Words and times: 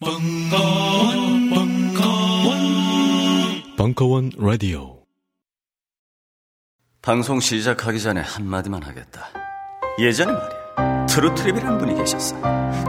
벙커원, 0.00 1.50
벙커원, 1.50 2.56
벙커원 3.76 4.30
라디오. 4.38 5.02
방송 7.02 7.40
시작하기 7.40 8.00
전에 8.00 8.20
한마디만 8.20 8.84
하겠다. 8.84 9.26
예전에 9.98 10.30
말이야. 10.30 11.06
트루트립이라는 11.06 11.78
분이 11.78 11.96
계셨어. 11.96 12.40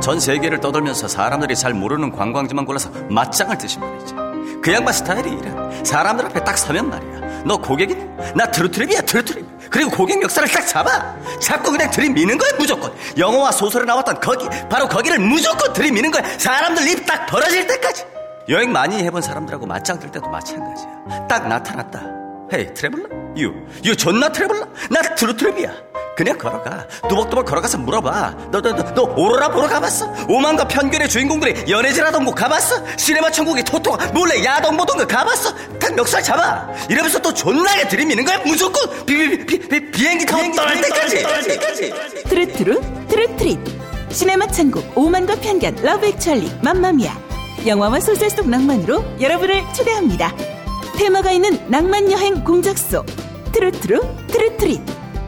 전 0.01 0.19
세계를 0.19 0.59
떠돌면서 0.59 1.07
사람들이 1.07 1.55
잘 1.55 1.73
모르는 1.73 2.11
관광지만 2.11 2.65
골라서 2.65 2.91
맞짱을 3.09 3.57
뜨신 3.57 3.81
분이지. 3.81 4.13
그 4.61 4.71
양반 4.71 4.93
스타일이 4.93 5.31
이래. 5.31 5.83
사람들 5.83 6.27
앞에 6.27 6.43
딱 6.43 6.59
서면 6.59 6.89
말이야. 6.91 7.28
너 7.45 7.57
고객이냐? 7.57 8.33
나 8.35 8.45
트루트립이야, 8.51 9.01
트루트립. 9.01 9.69
그리고 9.69 9.91
고객 9.91 10.21
멱살을 10.21 10.47
딱 10.49 10.65
잡아. 10.65 11.15
자꾸 11.39 11.71
그냥 11.71 11.89
들이미는 11.91 12.37
거야, 12.37 12.49
무조건. 12.57 12.91
영화와 13.17 13.51
소설에 13.51 13.85
나왔던 13.85 14.19
거기, 14.19 14.47
바로 14.69 14.87
거기를 14.87 15.19
무조건 15.19 15.71
들이미는 15.73 16.11
거야. 16.11 16.23
사람들 16.37 16.87
입 16.87 17.05
딱 17.05 17.25
벌어질 17.27 17.65
때까지. 17.67 18.03
여행 18.49 18.71
많이 18.71 19.03
해본 19.03 19.21
사람들하고 19.21 19.65
맞짱 19.65 19.99
뜰 19.99 20.11
때도 20.11 20.27
마찬가지야. 20.29 21.27
딱 21.27 21.47
나타났다. 21.47 22.18
Hey, 22.53 22.73
traveler? 22.73 23.07
You, 23.37 23.53
you 23.85 23.95
존나 23.95 24.29
traveler? 24.31 24.65
나 24.89 25.01
트루트립이야. 25.15 25.89
그냥 26.15 26.37
걸어가. 26.37 26.85
뚜벅뚜벅 27.07 27.45
걸어가서 27.45 27.77
물어봐. 27.77 28.49
너, 28.51 28.59
너, 28.61 28.75
너, 28.75 28.93
너 28.93 29.03
오로라 29.03 29.49
보러 29.49 29.67
가봤어? 29.69 30.11
오만과 30.27 30.67
편견의 30.67 31.07
주인공들이 31.07 31.71
연애질하던 31.71 32.25
곳 32.25 32.33
가봤어? 32.35 32.83
시네마 32.97 33.31
천국의 33.31 33.63
토토가 33.63 34.07
몰래 34.07 34.43
야동 34.43 34.75
보던 34.75 34.97
거 34.97 35.07
가봤어? 35.07 35.55
딱 35.79 35.95
멱살 35.95 36.21
잡아. 36.21 36.67
이러면서 36.89 37.19
또 37.19 37.33
존나게 37.33 37.87
들이미는 37.87 38.25
거야. 38.25 38.39
무조건 38.39 39.05
비, 39.05 39.15
비, 39.15 39.45
비, 39.45 39.59
비, 39.59 39.91
비행기 39.91 40.25
타고 40.25 40.43
떠날 40.53 40.81
때까지. 40.81 41.93
트루트루 42.25 42.81
트루트립 43.07 43.59
시네마 44.11 44.47
천국 44.47 44.85
오만과 44.97 45.35
편견 45.35 45.77
러브 45.81 46.05
액츄얼리 46.07 46.51
맘마미아 46.61 47.15
영화와 47.65 47.99
소설 47.99 48.29
속 48.29 48.47
낭만으로 48.49 49.03
여러분을 49.21 49.63
초대합니다 49.73 50.33
테마가 50.99 51.31
있는 51.31 51.65
낭만 51.71 52.11
여행 52.11 52.43
공작소 52.43 53.05
트루트루 53.53 54.01
트루트립 54.27 54.81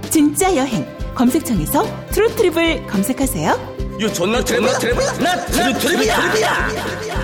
진짜 0.09 0.53
여행 0.57 0.85
검색창에서 1.15 1.83
트루트립을 2.09 2.87
검색하세요 2.87 3.97
You 4.01 4.13
존나 4.13 4.43
traveler? 4.43 4.77
Traveler? 4.79 5.11
나 5.19 5.45
트루트립이야. 5.45 7.21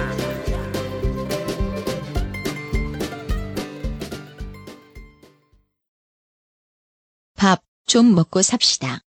밥 7.36 7.62
좀 7.88 8.14
먹고 8.14 8.42
삽시다. 8.42 9.00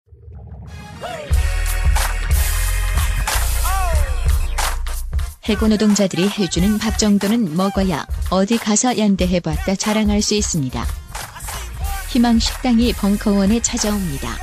해고 5.48 5.68
노동자들이 5.68 6.28
해주는 6.28 6.78
밥 6.78 6.98
정도는 6.98 7.56
먹어야 7.56 8.06
어디 8.28 8.58
가서 8.58 8.98
연대해봤다 8.98 9.74
자랑할 9.74 10.20
수 10.20 10.34
있습니다. 10.34 10.86
희망 12.10 12.38
식당이 12.38 12.92
벙커원에 12.92 13.62
찾아옵니다. 13.62 14.36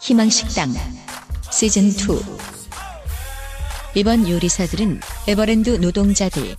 희망 0.00 0.30
식당 0.30 0.72
시즌 1.50 1.88
2 1.88 1.94
이번 3.96 4.28
요리사들은 4.28 5.00
에버랜드 5.28 5.70
노동자들 5.70 6.56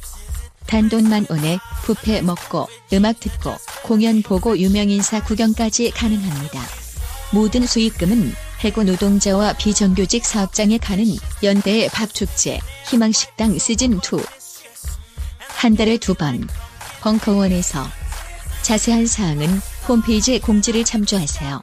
단돈만 0.68 1.28
원에 1.30 1.60
뷔페 1.86 2.24
먹고 2.24 2.68
음악 2.94 3.20
듣고 3.20 3.56
공연 3.84 4.22
보고 4.22 4.58
유명인사 4.58 5.24
구경까지 5.24 5.92
가능합니다. 5.92 6.60
모든 7.32 7.68
수익금은 7.68 8.34
해고 8.66 8.84
노동자와 8.84 9.54
비정규직 9.54 10.26
사업장에 10.26 10.80
가는 10.80 11.06
연대의 11.44 11.90
밥축제 11.90 12.60
희망식당 12.90 13.52
시즌2 13.52 14.26
한 15.58 15.76
달에 15.76 15.98
두 15.98 16.16
번 16.16 16.48
벙커원에서 17.04 17.84
자세한 18.64 19.06
사항은 19.06 19.48
홈페이지 19.88 20.40
공지를 20.40 20.84
참조하세요. 20.84 21.62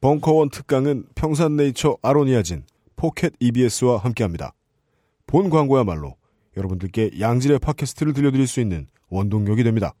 벙커원 0.00 0.50
특강은 0.50 1.04
평산네이처 1.14 1.98
아로니아진, 2.02 2.64
포켓 2.96 3.32
EBS와 3.38 3.98
함께합니다. 3.98 4.54
본 5.26 5.50
광고야말로 5.50 6.16
여러분들께 6.56 7.12
양질의 7.20 7.60
팟캐스트를 7.60 8.12
들려드릴 8.12 8.48
수 8.48 8.60
있는 8.60 8.88
원동력이 9.10 9.62
됩니다. 9.62 9.94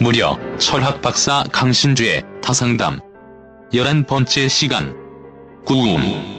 무려 0.00 0.38
철학 0.58 1.00
박사 1.00 1.44
강신주의 1.52 2.22
타상담. 2.42 3.00
열한 3.72 4.04
번째 4.06 4.46
시간. 4.48 4.94
구음 5.64 6.35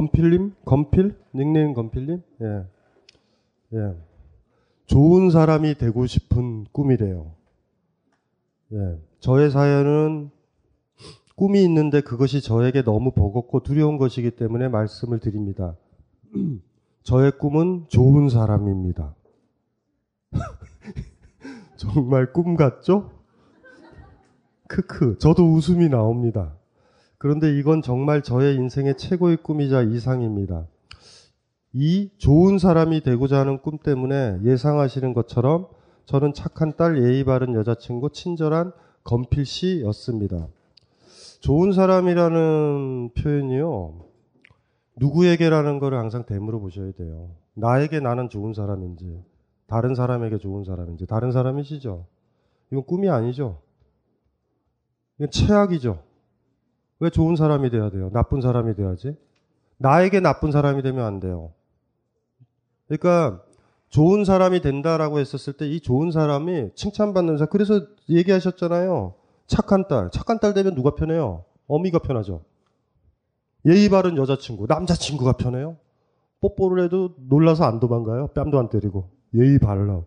건필님? 0.00 0.54
건필? 0.64 1.14
닉네임 1.34 1.74
건필님? 1.74 2.22
예. 2.40 2.64
예. 3.74 3.94
좋은 4.86 5.28
사람이 5.28 5.74
되고 5.74 6.06
싶은 6.06 6.64
꿈이래요. 6.72 7.34
예. 8.72 8.98
저의 9.18 9.50
사연은 9.50 10.30
꿈이 11.36 11.62
있는데 11.64 12.00
그것이 12.00 12.40
저에게 12.40 12.82
너무 12.82 13.10
버겁고 13.10 13.62
두려운 13.62 13.98
것이기 13.98 14.30
때문에 14.30 14.68
말씀을 14.68 15.18
드립니다. 15.18 15.76
저의 17.04 17.32
꿈은 17.32 17.84
좋은 17.88 18.30
사람입니다. 18.30 19.14
정말 21.76 22.32
꿈 22.32 22.56
같죠? 22.56 23.10
크크. 24.66 25.18
저도 25.18 25.52
웃음이 25.52 25.90
나옵니다. 25.90 26.56
그런데 27.20 27.54
이건 27.58 27.82
정말 27.82 28.22
저의 28.22 28.56
인생의 28.56 28.96
최고의 28.96 29.36
꿈이자 29.42 29.82
이상입니다. 29.82 30.66
이 31.74 32.08
좋은 32.16 32.58
사람이 32.58 33.02
되고자 33.02 33.40
하는 33.40 33.58
꿈 33.58 33.76
때문에 33.76 34.38
예상하시는 34.42 35.12
것처럼 35.12 35.66
저는 36.06 36.32
착한 36.32 36.72
딸, 36.78 36.96
예의 36.96 37.24
바른 37.24 37.52
여자친구, 37.52 38.08
친절한 38.12 38.72
건필 39.04 39.44
씨였습니다. 39.44 40.48
좋은 41.40 41.72
사람이라는 41.72 43.10
표현이요. 43.12 44.00
누구에게라는 44.96 45.78
거를 45.78 45.98
항상 45.98 46.24
되물어 46.24 46.58
보셔야 46.58 46.90
돼요. 46.92 47.32
나에게 47.52 48.00
나는 48.00 48.30
좋은 48.30 48.54
사람인지, 48.54 49.22
다른 49.66 49.94
사람에게 49.94 50.38
좋은 50.38 50.64
사람인지, 50.64 51.04
다른 51.04 51.32
사람이시죠? 51.32 52.06
이건 52.72 52.84
꿈이 52.86 53.10
아니죠? 53.10 53.60
이건 55.18 55.30
최악이죠? 55.30 56.08
왜 57.00 57.10
좋은 57.10 57.36
사람이 57.36 57.70
돼야 57.70 57.90
돼요? 57.90 58.10
나쁜 58.12 58.40
사람이 58.40 58.74
돼야지? 58.74 59.16
나에게 59.78 60.20
나쁜 60.20 60.52
사람이 60.52 60.82
되면 60.82 61.04
안 61.04 61.20
돼요. 61.20 61.52
그러니까 62.88 63.42
좋은 63.88 64.24
사람이 64.24 64.60
된다라고 64.60 65.18
했었을 65.18 65.54
때 65.54 65.66
이 65.66 65.80
좋은 65.80 66.10
사람이 66.12 66.70
칭찬받는 66.74 67.38
사람. 67.38 67.48
그래서 67.50 67.80
얘기하셨잖아요. 68.08 69.14
착한 69.46 69.88
딸. 69.88 70.10
착한 70.12 70.38
딸 70.38 70.54
되면 70.54 70.74
누가 70.74 70.94
편해요? 70.94 71.44
어미가 71.66 72.00
편하죠. 72.00 72.42
예의 73.66 73.88
바른 73.88 74.16
여자친구. 74.16 74.66
남자친구가 74.68 75.32
편해요? 75.32 75.76
뽀뽀를 76.40 76.84
해도 76.84 77.14
놀라서 77.28 77.64
안 77.64 77.80
도망가요? 77.80 78.28
뺨도 78.28 78.58
안 78.58 78.68
때리고. 78.68 79.10
예의 79.34 79.58
바르라고. 79.58 80.06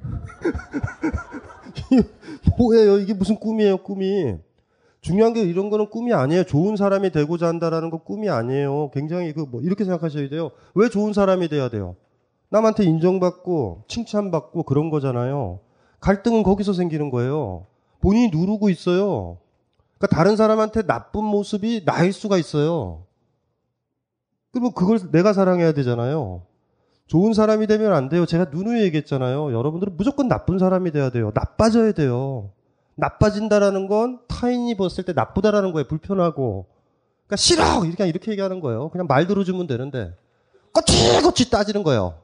뭐예요? 2.58 2.98
이게 2.98 3.14
무슨 3.14 3.36
꿈이에요, 3.38 3.78
꿈이. 3.78 4.36
중요한 5.00 5.32
게 5.32 5.42
이런 5.42 5.70
거는 5.70 5.90
꿈이 5.90 6.12
아니에요. 6.12 6.44
좋은 6.44 6.76
사람이 6.76 7.10
되고자 7.10 7.46
한다라는 7.48 7.90
건 7.90 8.00
꿈이 8.04 8.28
아니에요. 8.28 8.90
굉장히 8.92 9.32
그 9.32 9.44
뭐 9.46 9.60
이렇게 9.62 9.84
생각하셔야 9.84 10.28
돼요. 10.28 10.50
왜 10.74 10.88
좋은 10.88 11.12
사람이 11.12 11.48
돼야 11.48 11.68
돼요? 11.68 11.96
남한테 12.50 12.84
인정받고 12.84 13.84
칭찬받고 13.88 14.64
그런 14.64 14.90
거잖아요. 14.90 15.60
갈등은 16.00 16.42
거기서 16.42 16.72
생기는 16.72 17.10
거예요. 17.10 17.66
본인이 18.00 18.30
누르고 18.30 18.70
있어요. 18.70 19.38
그러니까 19.98 20.16
다른 20.16 20.36
사람한테 20.36 20.82
나쁜 20.86 21.24
모습이 21.24 21.84
나일 21.84 22.12
수가 22.12 22.38
있어요. 22.38 23.04
그러면 24.50 24.72
그걸 24.72 24.98
내가 25.12 25.32
사랑해야 25.32 25.72
되잖아요. 25.72 26.42
좋은 27.06 27.32
사람이 27.32 27.66
되면 27.66 27.92
안 27.92 28.08
돼요. 28.08 28.26
제가 28.26 28.46
누누이 28.52 28.82
얘기했잖아요. 28.82 29.52
여러분들은 29.52 29.96
무조건 29.96 30.28
나쁜 30.28 30.58
사람이 30.58 30.90
돼야 30.92 31.10
돼요. 31.10 31.32
나빠져야 31.34 31.92
돼요. 31.92 32.50
나빠진다라는 32.98 33.86
건 33.86 34.18
타인이 34.28 34.76
봤을 34.76 35.04
때 35.04 35.12
나쁘다라는 35.12 35.72
거예요. 35.72 35.86
불편하고. 35.86 36.66
그러니까 37.26 37.36
싫어! 37.36 37.84
이렇게, 37.84 38.06
이렇게 38.08 38.32
얘기하는 38.32 38.60
거예요. 38.60 38.88
그냥 38.90 39.06
말 39.06 39.26
들어주면 39.26 39.66
되는데. 39.68 40.14
꼬치꼬치 40.72 41.50
따지는 41.50 41.82
거예요. 41.84 42.14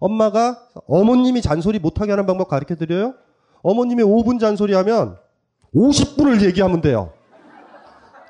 엄마가 0.00 0.58
어머님이 0.88 1.40
잔소리 1.40 1.78
못하게 1.78 2.12
하는 2.12 2.26
방법 2.26 2.48
가르쳐 2.48 2.74
드려요? 2.74 3.14
어머님이 3.62 4.02
5분 4.02 4.40
잔소리 4.40 4.74
하면 4.74 5.16
50분을 5.74 6.42
얘기하면 6.42 6.80
돼요. 6.80 7.12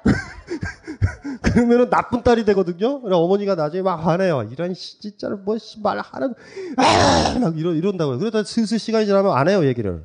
그러면은 1.43 1.89
나쁜 1.91 2.23
딸이 2.23 2.45
되거든요. 2.45 3.01
어머니가 3.05 3.55
나중에 3.55 3.83
막 3.83 3.97
화내요. 3.97 4.49
이런 4.53 4.75
씨, 4.75 5.01
진짜로 5.01 5.39
뭐말 5.39 5.99
하는 6.01 6.35
아 6.77 7.39
막 7.41 7.59
이런 7.59 7.77
이런다고요. 7.77 8.19
그러다 8.19 8.45
슬슬 8.45 8.79
시간이 8.79 9.07
지나면 9.07 9.33
안 9.37 9.49
해요 9.49 9.65
얘기를. 9.67 10.05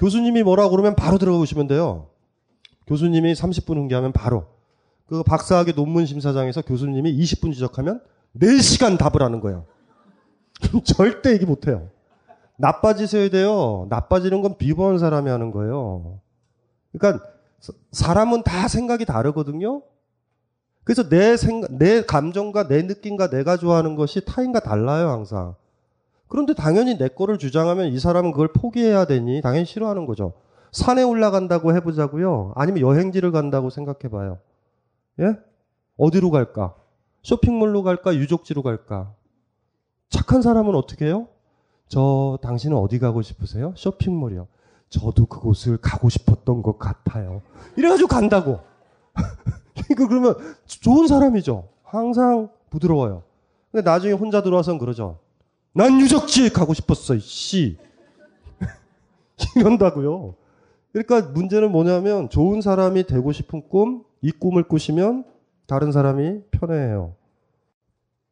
교수님이 0.00 0.42
뭐라고 0.42 0.70
그러면 0.70 0.96
바로 0.96 1.18
들어가 1.18 1.38
보시면 1.38 1.66
돼요. 1.66 2.08
교수님이 2.86 3.34
30분 3.34 3.76
훈계하면 3.76 4.12
바로 4.12 4.46
그 5.06 5.22
박사학위 5.22 5.74
논문 5.74 6.06
심사장에서 6.06 6.62
교수님이 6.62 7.16
20분 7.16 7.52
지적하면 7.52 8.00
4시간 8.36 8.98
답을 8.98 9.22
하는 9.22 9.40
거예요. 9.40 9.66
절대 10.84 11.32
얘기 11.32 11.44
못 11.44 11.68
해요. 11.68 11.88
나빠지셔야 12.56 13.28
돼요. 13.28 13.86
나빠지는 13.90 14.42
건 14.42 14.56
비범한 14.56 14.98
사람이 14.98 15.30
하는 15.30 15.50
거예요. 15.50 16.20
그러니까 16.92 17.24
사람은 17.92 18.42
다 18.42 18.68
생각이 18.68 19.04
다르거든요. 19.04 19.82
그래서 20.84 21.08
내 21.08 21.36
생각, 21.36 21.72
내 21.72 22.02
감정과 22.02 22.68
내 22.68 22.82
느낌과 22.82 23.30
내가 23.30 23.56
좋아하는 23.56 23.96
것이 23.96 24.24
타인과 24.24 24.60
달라요, 24.60 25.10
항상. 25.10 25.54
그런데 26.30 26.54
당연히 26.54 26.96
내 26.96 27.08
거를 27.08 27.38
주장하면 27.38 27.88
이 27.88 27.98
사람은 27.98 28.30
그걸 28.30 28.52
포기해야 28.52 29.04
되니 29.04 29.42
당연히 29.42 29.66
싫어하는 29.66 30.06
거죠. 30.06 30.32
산에 30.70 31.02
올라간다고 31.02 31.74
해보자고요. 31.74 32.52
아니면 32.54 32.80
여행지를 32.80 33.32
간다고 33.32 33.68
생각해봐요. 33.68 34.38
예? 35.18 35.36
어디로 35.96 36.30
갈까? 36.30 36.76
쇼핑몰로 37.22 37.82
갈까? 37.82 38.14
유적지로 38.14 38.62
갈까? 38.62 39.12
착한 40.08 40.40
사람은 40.40 40.76
어떻게 40.76 41.06
해요? 41.06 41.26
저 41.88 42.38
당신은 42.42 42.76
어디 42.76 43.00
가고 43.00 43.22
싶으세요? 43.22 43.74
쇼핑몰이요. 43.76 44.46
저도 44.88 45.26
그곳을 45.26 45.78
가고 45.78 46.08
싶었던 46.08 46.62
것 46.62 46.78
같아요. 46.78 47.42
이래가지고 47.76 48.08
간다고. 48.08 48.60
그러니까 49.74 50.06
그러면 50.08 50.36
좋은 50.64 51.08
사람이죠. 51.08 51.68
항상 51.82 52.50
부드러워요. 52.70 53.24
근데 53.72 53.82
나중에 53.82 54.12
혼자 54.12 54.42
들어와서는 54.42 54.78
그러죠. 54.78 55.18
난 55.72 56.00
유적지에 56.00 56.48
가고 56.50 56.74
싶었어, 56.74 57.18
씨. 57.18 57.78
이런다고요. 59.56 60.34
그러니까 60.92 61.30
문제는 61.30 61.70
뭐냐면 61.70 62.28
좋은 62.28 62.60
사람이 62.60 63.04
되고 63.04 63.30
싶은 63.32 63.68
꿈, 63.68 64.04
이 64.20 64.32
꿈을 64.32 64.64
꾸시면 64.64 65.24
다른 65.66 65.92
사람이 65.92 66.42
편해해요. 66.50 67.14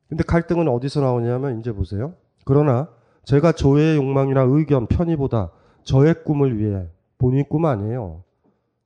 근데 0.08 0.24
갈등은 0.24 0.68
어디서 0.68 1.00
나오냐면 1.00 1.60
이제 1.60 1.70
보세요. 1.72 2.14
그러나 2.44 2.88
제가 3.24 3.52
저의 3.52 3.96
욕망이나 3.96 4.42
의견, 4.42 4.86
편의보다 4.86 5.50
저의 5.84 6.24
꿈을 6.24 6.58
위해 6.58 6.86
본인 7.18 7.44
꿈 7.48 7.66
아니에요. 7.66 8.24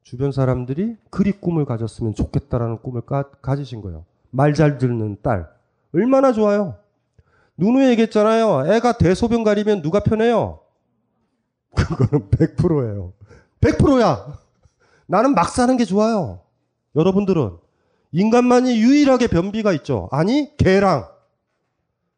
주변 0.03 0.33
사람들이 0.33 0.97
그리 1.11 1.33
꿈을 1.33 1.65
가졌으면 1.65 2.15
좋겠다라는 2.15 2.79
꿈을 2.79 3.03
가, 3.03 3.23
가지신 3.41 3.81
거예요. 3.83 4.05
말 4.31 4.53
잘 4.55 4.79
듣는 4.79 5.17
딸. 5.23 5.49
얼마나 5.95 6.33
좋아요. 6.33 6.77
누누이 7.57 7.89
얘기했잖아요. 7.91 8.73
애가 8.75 8.93
대소변 8.99 9.45
가리면 9.45 9.83
누가 9.83 10.01
편해요? 10.01 10.61
그거는 11.75 12.29
100%예요. 12.31 13.13
100%야. 13.61 14.39
나는 15.07 15.35
막 15.35 15.49
사는 15.51 15.77
게 15.77 15.85
좋아요. 15.85 16.41
여러분들은 16.97 17.57
인간만이 18.13 18.77
유일하게 18.81 19.29
변비가 19.29 19.73
있죠. 19.75 20.09
아니, 20.13 20.57
개랑 20.57 21.09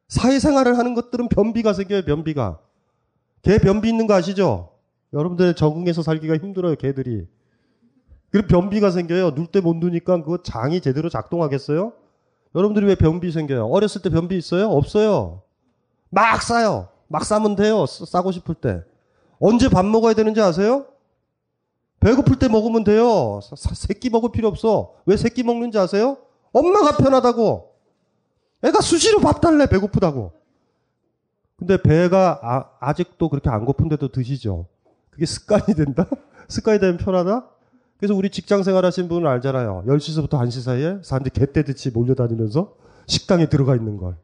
사회생활을 0.09 0.77
하는 0.79 0.95
것들은 0.95 1.29
변비가 1.29 1.73
생겨요, 1.73 2.03
변비가. 2.03 2.59
개 3.43 3.59
변비 3.59 3.89
있는 3.89 4.07
거 4.07 4.15
아시죠? 4.15 4.71
여러분들 5.13 5.55
적응해서 5.55 6.03
살기가 6.03 6.37
힘들어요, 6.37 6.77
개들이. 6.77 7.27
그리고 8.31 8.49
변비가 8.49 8.91
생겨요. 8.91 9.35
눌 9.35 9.47
때 9.53 9.61
못 9.61 9.77
누니까 9.77 10.23
그 10.25 10.39
장이 10.43 10.81
제대로 10.81 11.09
작동하겠어요? 11.09 11.93
여러분들이 12.55 12.87
왜 12.87 12.95
변비 12.95 13.33
생겨요? 13.33 13.67
어렸을 13.67 14.03
때 14.03 14.11
변비 14.11 14.37
있어요? 14.37 14.71
없어요. 14.71 15.43
막 16.11 16.43
싸요. 16.43 16.89
막 17.09 17.25
싸면 17.25 17.57
돼요. 17.57 17.87
싸고 17.87 18.33
싶을 18.33 18.55
때. 18.55 18.83
언제 19.41 19.69
밥 19.69 19.85
먹어야 19.85 20.15
되는지 20.15 20.41
아세요? 20.41 20.87
배고플 22.01 22.39
때 22.39 22.49
먹으면 22.49 22.85
돼요. 22.85 23.41
새끼 23.75 24.11
먹을 24.11 24.31
필요 24.31 24.49
없어. 24.49 24.95
왜 25.07 25.17
새끼 25.17 25.43
먹는지 25.43 25.79
아세요? 25.79 26.19
엄마가 26.53 26.97
편하다고. 26.97 27.73
애가 28.63 28.81
수시로 28.81 29.21
밥 29.21 29.41
달래 29.41 29.67
배고프다고. 29.67 30.33
근데 31.57 31.81
배가 31.81 32.77
아, 32.81 32.93
직도 32.93 33.29
그렇게 33.29 33.49
안 33.51 33.65
고픈데도 33.65 34.09
드시죠. 34.09 34.67
그게 35.11 35.27
습관이 35.27 35.75
된다? 35.77 36.07
습관이 36.49 36.79
되면 36.79 36.99
편하다? 36.99 37.49
그래서 38.05 38.15
우리 38.15 38.29
직장 38.29 38.63
생활 38.63 38.85
하신 38.85 39.09
분은 39.09 39.27
알잖아요. 39.27 39.85
10시서부터 39.87 40.33
1시 40.33 40.61
사이에 40.61 40.99
사람들이 41.03 41.33
개떼듯이 41.33 41.91
몰려다니면서 41.91 42.77
식당에 43.07 43.49
들어가 43.49 43.75
있는 43.75 43.97
걸. 43.97 44.19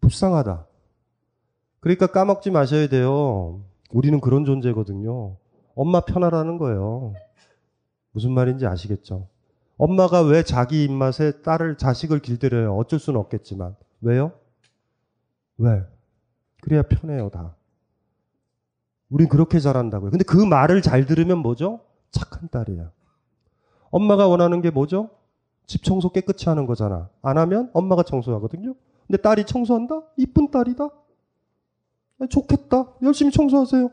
불쌍하다. 0.00 0.64
그러니까 1.80 2.06
까먹지 2.06 2.52
마셔야 2.52 2.86
돼요. 2.86 3.64
우리는 3.90 4.20
그런 4.20 4.44
존재거든요. 4.44 5.36
엄마 5.74 6.02
편하라는 6.02 6.58
거예요. 6.58 7.14
무슨 8.12 8.30
말인지 8.30 8.64
아시겠죠? 8.64 9.26
엄마가 9.76 10.22
왜 10.22 10.44
자기 10.44 10.84
입맛에 10.84 11.42
딸을, 11.42 11.78
자식을 11.78 12.20
길들여요? 12.20 12.76
어쩔 12.76 13.00
수는 13.00 13.18
없겠지만. 13.18 13.74
왜요? 14.02 14.30
왜? 15.58 15.82
그래야 16.60 16.82
편해요, 16.82 17.28
다. 17.28 17.56
우린 19.10 19.28
그렇게 19.28 19.58
잘한다고요. 19.58 20.12
근데 20.12 20.24
그 20.24 20.36
말을 20.36 20.80
잘 20.80 21.06
들으면 21.06 21.38
뭐죠? 21.38 21.80
착한 22.10 22.48
딸이야. 22.48 22.90
엄마가 23.90 24.26
원하는 24.28 24.60
게 24.60 24.70
뭐죠? 24.70 25.10
집 25.66 25.82
청소 25.82 26.10
깨끗이 26.10 26.48
하는 26.48 26.66
거잖아. 26.66 27.08
안 27.22 27.38
하면 27.38 27.70
엄마가 27.72 28.02
청소하거든요. 28.02 28.74
근데 29.06 29.20
딸이 29.20 29.44
청소한다? 29.44 30.02
이쁜 30.16 30.50
딸이다? 30.50 30.88
좋겠다. 32.30 32.92
열심히 33.02 33.30
청소하세요. 33.30 33.90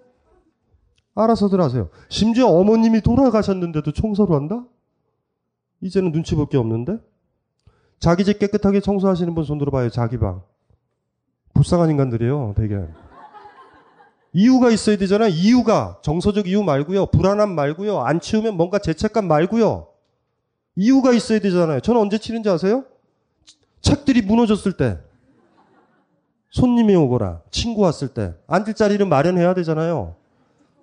알아서들 1.15 1.61
하세요. 1.61 1.89
심지어 2.09 2.47
어머님이 2.47 3.01
돌아가셨는데도 3.01 3.91
청소를 3.91 4.35
한다? 4.35 4.65
이제는 5.81 6.11
눈치 6.11 6.35
볼 6.35 6.47
게 6.47 6.57
없는데? 6.57 6.97
자기 7.99 8.23
집 8.25 8.39
깨끗하게 8.39 8.79
청소하시는 8.79 9.33
분 9.35 9.43
손 9.43 9.57
들어 9.59 9.71
봐요, 9.71 9.89
자기 9.89 10.17
방. 10.17 10.41
불쌍한 11.53 11.89
인간들이에요, 11.91 12.53
되게. 12.57 12.87
이유가 14.33 14.71
있어야 14.71 14.97
되잖아요. 14.97 15.29
이유가. 15.29 15.99
정서적 16.01 16.47
이유 16.47 16.63
말고요. 16.63 17.07
불안함 17.07 17.53
말고요. 17.53 18.01
안 18.01 18.19
치우면 18.19 18.57
뭔가 18.57 18.79
죄책감 18.79 19.27
말고요. 19.27 19.87
이유가 20.75 21.13
있어야 21.13 21.39
되잖아요. 21.39 21.79
저는 21.79 22.01
언제 22.01 22.17
치는지 22.17 22.49
아세요? 22.49 22.83
책들이 23.81 24.21
무너졌을 24.23 24.73
때. 24.73 24.97
손님이 26.49 26.95
오거나 26.95 27.41
친구 27.49 27.81
왔을 27.81 28.09
때 28.09 28.35
앉을 28.47 28.75
자리를 28.75 29.03
마련해야 29.05 29.53
되잖아요. 29.55 30.15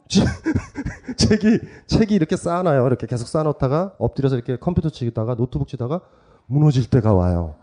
책이 1.16 1.60
책이 1.86 2.14
이렇게 2.14 2.36
쌓아놔요. 2.36 2.86
이렇게 2.86 3.06
계속 3.06 3.28
쌓아놓다가 3.28 3.94
엎드려서 3.98 4.34
이렇게 4.34 4.56
컴퓨터 4.56 4.90
치다가 4.90 5.36
노트북 5.36 5.68
치다가 5.68 6.00
무너질 6.46 6.90
때가 6.90 7.14
와요. 7.14 7.54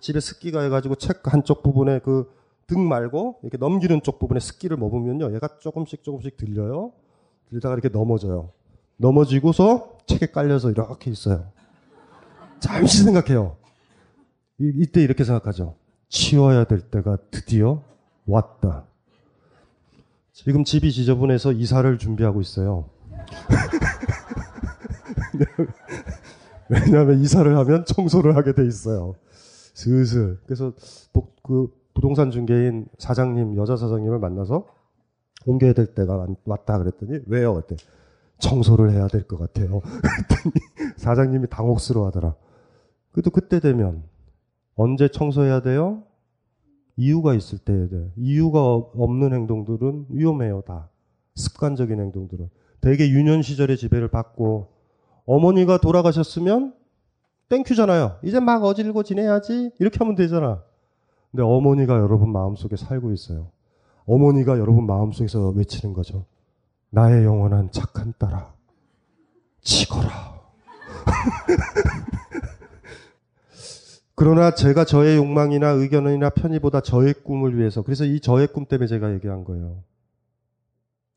집에 0.00 0.20
습기가 0.20 0.60
해가지고 0.62 0.96
책 0.96 1.32
한쪽 1.32 1.62
부분에 1.62 2.00
그 2.00 2.30
등 2.68 2.86
말고 2.86 3.40
이렇게 3.42 3.56
넘기는 3.56 4.00
쪽 4.02 4.20
부분에 4.20 4.38
습기를 4.38 4.76
머으면요, 4.76 5.34
얘가 5.34 5.48
조금씩 5.58 6.04
조금씩 6.04 6.36
들려요. 6.36 6.92
들다가 7.50 7.74
이렇게 7.74 7.88
넘어져요. 7.88 8.52
넘어지고서 8.98 9.96
책에 10.06 10.26
깔려서 10.26 10.70
이렇게 10.70 11.10
있어요. 11.10 11.50
잠시 12.60 13.02
생각해요. 13.04 13.56
이, 14.58 14.70
이때 14.76 15.02
이렇게 15.02 15.24
생각하죠. 15.24 15.76
치워야 16.08 16.64
될 16.64 16.80
때가 16.80 17.16
드디어 17.30 17.82
왔다. 18.26 18.84
지금 20.32 20.62
집이 20.62 20.92
지저분해서 20.92 21.52
이사를 21.52 21.98
준비하고 21.98 22.42
있어요. 22.42 22.90
왜냐하면 26.68 27.20
이사를 27.20 27.56
하면 27.56 27.86
청소를 27.86 28.36
하게 28.36 28.52
돼 28.52 28.66
있어요. 28.66 29.14
슬슬. 29.32 30.38
그래서 30.44 30.74
그 31.42 31.77
부동산 31.98 32.30
중개인 32.30 32.86
사장님, 32.98 33.56
여자 33.56 33.76
사장님을 33.76 34.20
만나서 34.20 34.68
옮겨야 35.46 35.72
될 35.72 35.94
때가 35.96 36.28
왔다 36.44 36.78
그랬더니 36.78 37.22
왜요? 37.26 37.54
그때 37.54 37.74
청소를 38.38 38.92
해야 38.92 39.08
될 39.08 39.26
것 39.26 39.36
같아요. 39.36 39.80
그랬더니 39.82 40.94
사장님이 40.96 41.48
당혹스러워 41.50 42.06
하더라. 42.06 42.36
그래도 43.10 43.30
그때 43.30 43.58
되면 43.58 44.04
언제 44.76 45.08
청소해야 45.08 45.60
돼요? 45.62 46.04
이유가 46.96 47.34
있을 47.34 47.58
때 47.58 47.72
해야 47.72 47.88
돼. 47.88 48.12
이유가 48.16 48.62
없는 48.74 49.32
행동들은 49.34 50.06
위험해요, 50.10 50.60
다. 50.60 50.90
습관적인 51.34 51.98
행동들은. 51.98 52.48
되게 52.80 53.10
유년 53.10 53.42
시절의 53.42 53.76
지배를 53.76 54.06
받고 54.06 54.68
어머니가 55.26 55.78
돌아가셨으면 55.78 56.74
땡큐잖아요. 57.48 58.18
이제 58.22 58.38
막 58.38 58.62
어질고 58.62 59.02
지내야지. 59.02 59.72
이렇게 59.80 59.98
하면 59.98 60.14
되잖아. 60.14 60.62
근데 61.30 61.42
어머니가 61.42 61.94
여러분 61.98 62.32
마음속에 62.32 62.76
살고 62.76 63.12
있어요. 63.12 63.50
어머니가 64.06 64.58
여러분 64.58 64.86
마음속에서 64.86 65.50
외치는 65.50 65.92
거죠. 65.94 66.24
나의 66.90 67.24
영원한 67.24 67.70
착한 67.70 68.14
딸아. 68.18 68.54
치거라. 69.60 70.38
그러나 74.14 74.52
제가 74.52 74.84
저의 74.84 75.16
욕망이나 75.16 75.68
의견이나 75.68 76.30
편의보다 76.30 76.80
저의 76.80 77.14
꿈을 77.14 77.56
위해서 77.56 77.82
그래서 77.82 78.04
이 78.04 78.18
저의 78.20 78.48
꿈 78.48 78.64
때문에 78.64 78.88
제가 78.88 79.12
얘기한 79.14 79.44
거예요. 79.44 79.84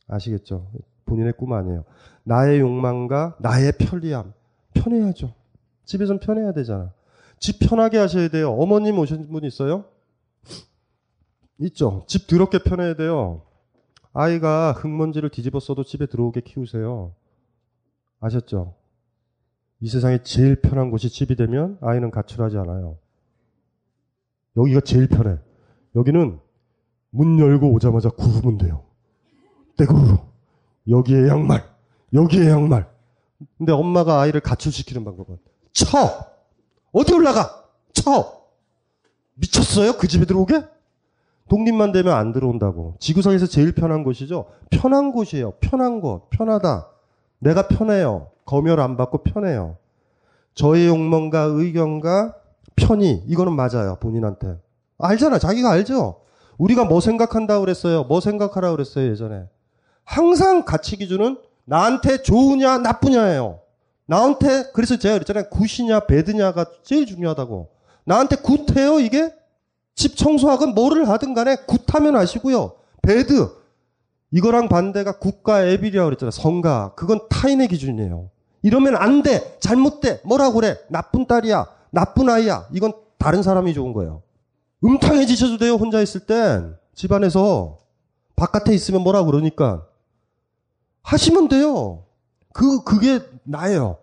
아시겠죠? 0.08 0.68
본인의 1.06 1.34
꿈 1.34 1.54
아니에요. 1.54 1.86
나의 2.24 2.60
욕망과 2.60 3.38
나의 3.40 3.74
편리함. 3.80 4.34
편해야죠. 4.74 5.34
집에선 5.86 6.20
편해야 6.20 6.52
되잖아. 6.54 6.92
집 7.40 7.60
편하게 7.60 7.98
하셔야 7.98 8.28
돼요. 8.28 8.52
어머님 8.52 9.00
오신 9.00 9.30
분 9.30 9.46
있어요? 9.46 9.86
있죠. 11.62 12.04
집 12.08 12.28
더럽게 12.28 12.60
편해야 12.60 12.96
돼요. 12.96 13.44
아이가 14.14 14.74
흙먼지를 14.74 15.30
뒤집어 15.30 15.60
써도 15.60 15.84
집에 15.84 16.06
들어오게 16.06 16.42
키우세요. 16.42 17.14
아셨죠? 18.20 18.76
이 19.80 19.90
세상에 19.90 20.22
제일 20.24 20.62
편한 20.62 20.92
곳이 20.92 21.10
집이 21.10 21.36
되면 21.36 21.78
아이는 21.82 22.12
가출하지 22.12 22.58
않아요. 22.58 22.98
여기가 24.58 24.82
제일 24.82 25.08
편해. 25.08 25.38
여기는 25.96 26.40
문 27.10 27.40
열고 27.40 27.72
오자마자 27.74 28.10
구르면 28.10 28.58
돼요. 28.58 28.84
떼구르. 29.78 30.18
여기에 30.90 31.28
양말. 31.28 31.64
여기에 32.14 32.50
양말. 32.50 32.90
근데 33.58 33.72
엄마가 33.72 34.22
아이를 34.22 34.42
가출시키는 34.42 35.04
방법은 35.04 35.38
쳐! 35.74 35.88
어디 36.92 37.14
올라가! 37.14 37.66
쳐! 37.94 38.46
미쳤어요? 39.36 39.94
그 39.94 40.08
집에 40.08 40.26
들어오게? 40.26 40.62
독립만 41.52 41.92
되면 41.92 42.14
안 42.14 42.32
들어온다고. 42.32 42.96
지구상에서 43.00 43.46
제일 43.46 43.74
편한 43.76 44.06
곳이죠? 44.06 44.46
편한 44.70 45.12
곳이에요. 45.12 45.52
편한 45.60 46.00
곳. 46.00 46.30
편하다. 46.30 46.88
내가 47.40 47.68
편해요. 47.68 48.30
검열 48.46 48.80
안 48.80 48.96
받고 48.96 49.24
편해요. 49.24 49.76
저의 50.56 50.88
욕망과 50.88 51.42
의견과 51.42 52.36
편의. 52.78 53.26
이거는 53.28 53.52
맞아요. 53.52 53.98
본인한테. 54.00 54.60
알잖아. 54.98 55.40
자기가 55.40 55.72
알죠? 55.72 56.22
우리가 56.58 56.86
뭐 56.86 57.02
생각한다 57.02 57.60
그랬어요. 57.60 58.06
뭐 58.06 58.22
생각하라 58.22 58.72
그랬어요. 58.72 59.12
예전에. 59.12 59.44
항상 60.06 60.64
가치 60.64 60.96
기준은 60.96 61.38
나한테 61.66 62.22
좋으냐 62.22 62.78
나쁘냐예요. 62.78 63.60
나한테 64.06 64.72
그래서 64.74 64.98
제가 64.98 65.16
그랬잖아요. 65.16 65.50
굿이냐 65.50 66.06
배드냐가 66.06 66.66
제일 66.84 67.06
중요하다고. 67.06 67.68
나한테 68.06 68.38
굿해요 68.38 69.02
이게? 69.02 69.41
집 69.96 70.16
청소하건 70.16 70.74
뭐를 70.74 71.08
하든 71.10 71.34
간에 71.34 71.58
굿하면 71.68 72.16
아시고요. 72.16 72.74
배드 73.02 73.50
이거랑 74.32 74.70
반대가 74.70 75.18
국가 75.20 75.66
애비리라고 75.66 76.08
그랬잖아요. 76.08 76.32
성가 76.32 76.94
그건 76.96 77.20
타인의 77.30 77.68
기준이에요. 77.68 78.30
이러면 78.64 78.96
안 78.96 79.22
돼. 79.24 79.58
잘못돼. 79.60 80.22
뭐라고 80.26 80.56
그래. 80.56 80.78
나쁜 80.90 81.26
딸이야. 81.26 81.66
나쁜 81.92 82.30
아이야. 82.30 82.68
이건 82.74 82.94
다른 83.18 83.44
사람이 83.44 83.74
좋은 83.74 83.92
거예요. 83.94 84.22
음탕해지셔도 84.84 85.58
돼요. 85.58 85.74
혼자 85.74 86.02
있을 86.02 86.22
땐. 86.22 86.76
집안에서. 86.94 87.80
바깥에 88.36 88.74
있으면 88.74 89.02
뭐라 89.02 89.24
그러니까. 89.26 89.86
하시면 91.04 91.48
돼요. 91.50 92.06
그, 92.54 92.84
그게 92.84 93.20
나예요. 93.44 93.98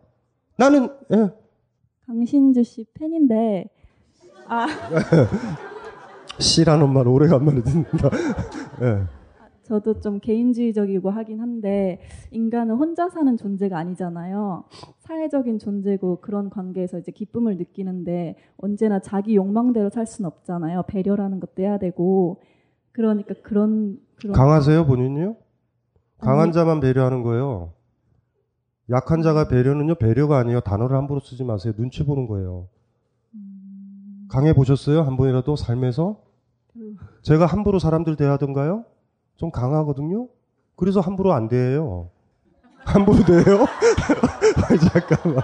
나는, 0.56 0.90
예. 1.12 1.30
강신주 2.08 2.64
씨 2.64 2.86
팬인데 2.94 3.68
아 4.48 4.66
씨라는 6.38 6.92
말 6.92 7.06
오래간만에 7.08 7.62
듣는다. 7.62 8.10
예. 8.82 9.18
저도 9.64 10.00
좀 10.00 10.18
개인주의적이고 10.18 11.10
하긴 11.10 11.40
한데 11.40 12.00
인간은 12.30 12.76
혼자 12.76 13.10
사는 13.10 13.36
존재가 13.36 13.76
아니잖아요. 13.76 14.64
사회적인 15.00 15.58
존재고 15.58 16.20
그런 16.22 16.48
관계에서 16.48 16.98
이제 16.98 17.12
기쁨을 17.12 17.58
느끼는데 17.58 18.36
언제나 18.56 18.98
자기 19.00 19.36
욕망대로 19.36 19.90
살 19.90 20.06
수는 20.06 20.26
없잖아요. 20.28 20.84
배려라는 20.88 21.38
것도 21.40 21.62
해야 21.62 21.78
되고 21.78 22.40
그러니까 22.92 23.34
그런 23.42 23.98
그런 24.16 24.32
강하세요, 24.32 24.86
본인이요? 24.86 25.36
강한 26.18 26.44
아니. 26.44 26.52
자만 26.52 26.80
배려하는 26.80 27.22
거예요. 27.22 27.74
약한 28.90 29.20
자가 29.22 29.48
배려는요, 29.48 29.96
배려가 29.96 30.38
아니에요. 30.38 30.60
단어를 30.60 30.96
함부로 30.96 31.20
쓰지 31.20 31.44
마세요. 31.44 31.74
눈치 31.76 32.04
보는 32.04 32.26
거예요. 32.26 32.68
강해 34.30 34.54
보셨어요? 34.54 35.02
한 35.02 35.16
번이라도 35.16 35.56
삶에서? 35.56 36.27
제가 37.22 37.46
함부로 37.46 37.78
사람들 37.78 38.16
대하던가요? 38.16 38.84
좀 39.36 39.50
강하거든요? 39.50 40.28
그래서 40.76 41.00
함부로 41.00 41.32
안 41.32 41.48
대해요. 41.48 42.10
함부로 42.84 43.22
대해요? 43.24 43.66
잠깐만. 44.92 45.42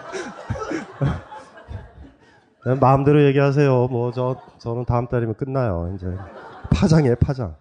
마음대로 2.81 3.25
얘기하세요. 3.27 3.89
뭐, 3.89 4.13
저, 4.13 4.41
저는 4.59 4.85
다음 4.85 5.07
달이면 5.07 5.35
끝나요. 5.35 5.93
이제. 5.95 6.07
파장이에요, 6.71 7.17
파장. 7.17 7.57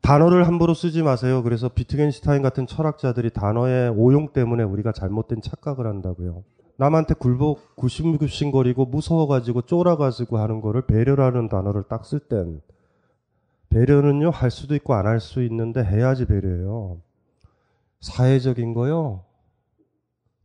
단어를 0.00 0.48
함부로 0.48 0.74
쓰지 0.74 1.02
마세요. 1.02 1.42
그래서 1.44 1.68
비트겐슈타인 1.68 2.42
같은 2.42 2.66
철학자들이 2.66 3.30
단어의 3.30 3.90
오용 3.90 4.32
때문에 4.32 4.64
우리가 4.64 4.90
잘못된 4.92 5.40
착각을 5.42 5.86
한다고요. 5.86 6.42
남한테 6.76 7.14
굴복, 7.14 7.76
구심구심거리고 7.76 8.86
무서워가지고 8.86 9.62
쫄아가지고 9.62 10.38
하는 10.38 10.60
거를 10.60 10.86
배려라는 10.86 11.48
단어를 11.48 11.84
딱 11.84 12.02
쓸 12.04 12.20
땐 12.28 12.60
배려는요 13.68 14.30
할 14.30 14.50
수도 14.50 14.74
있고 14.74 14.94
안 14.94 15.06
할 15.06 15.20
수 15.20 15.42
있는데 15.44 15.82
해야지 15.82 16.26
배려예요. 16.26 17.00
사회적인 18.00 18.74
거요. 18.74 19.24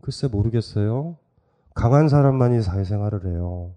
글쎄 0.02 0.28
모르겠어요. 0.28 1.18
강한 1.74 2.08
사람만이 2.08 2.62
사회생활을 2.62 3.26
해요. 3.28 3.74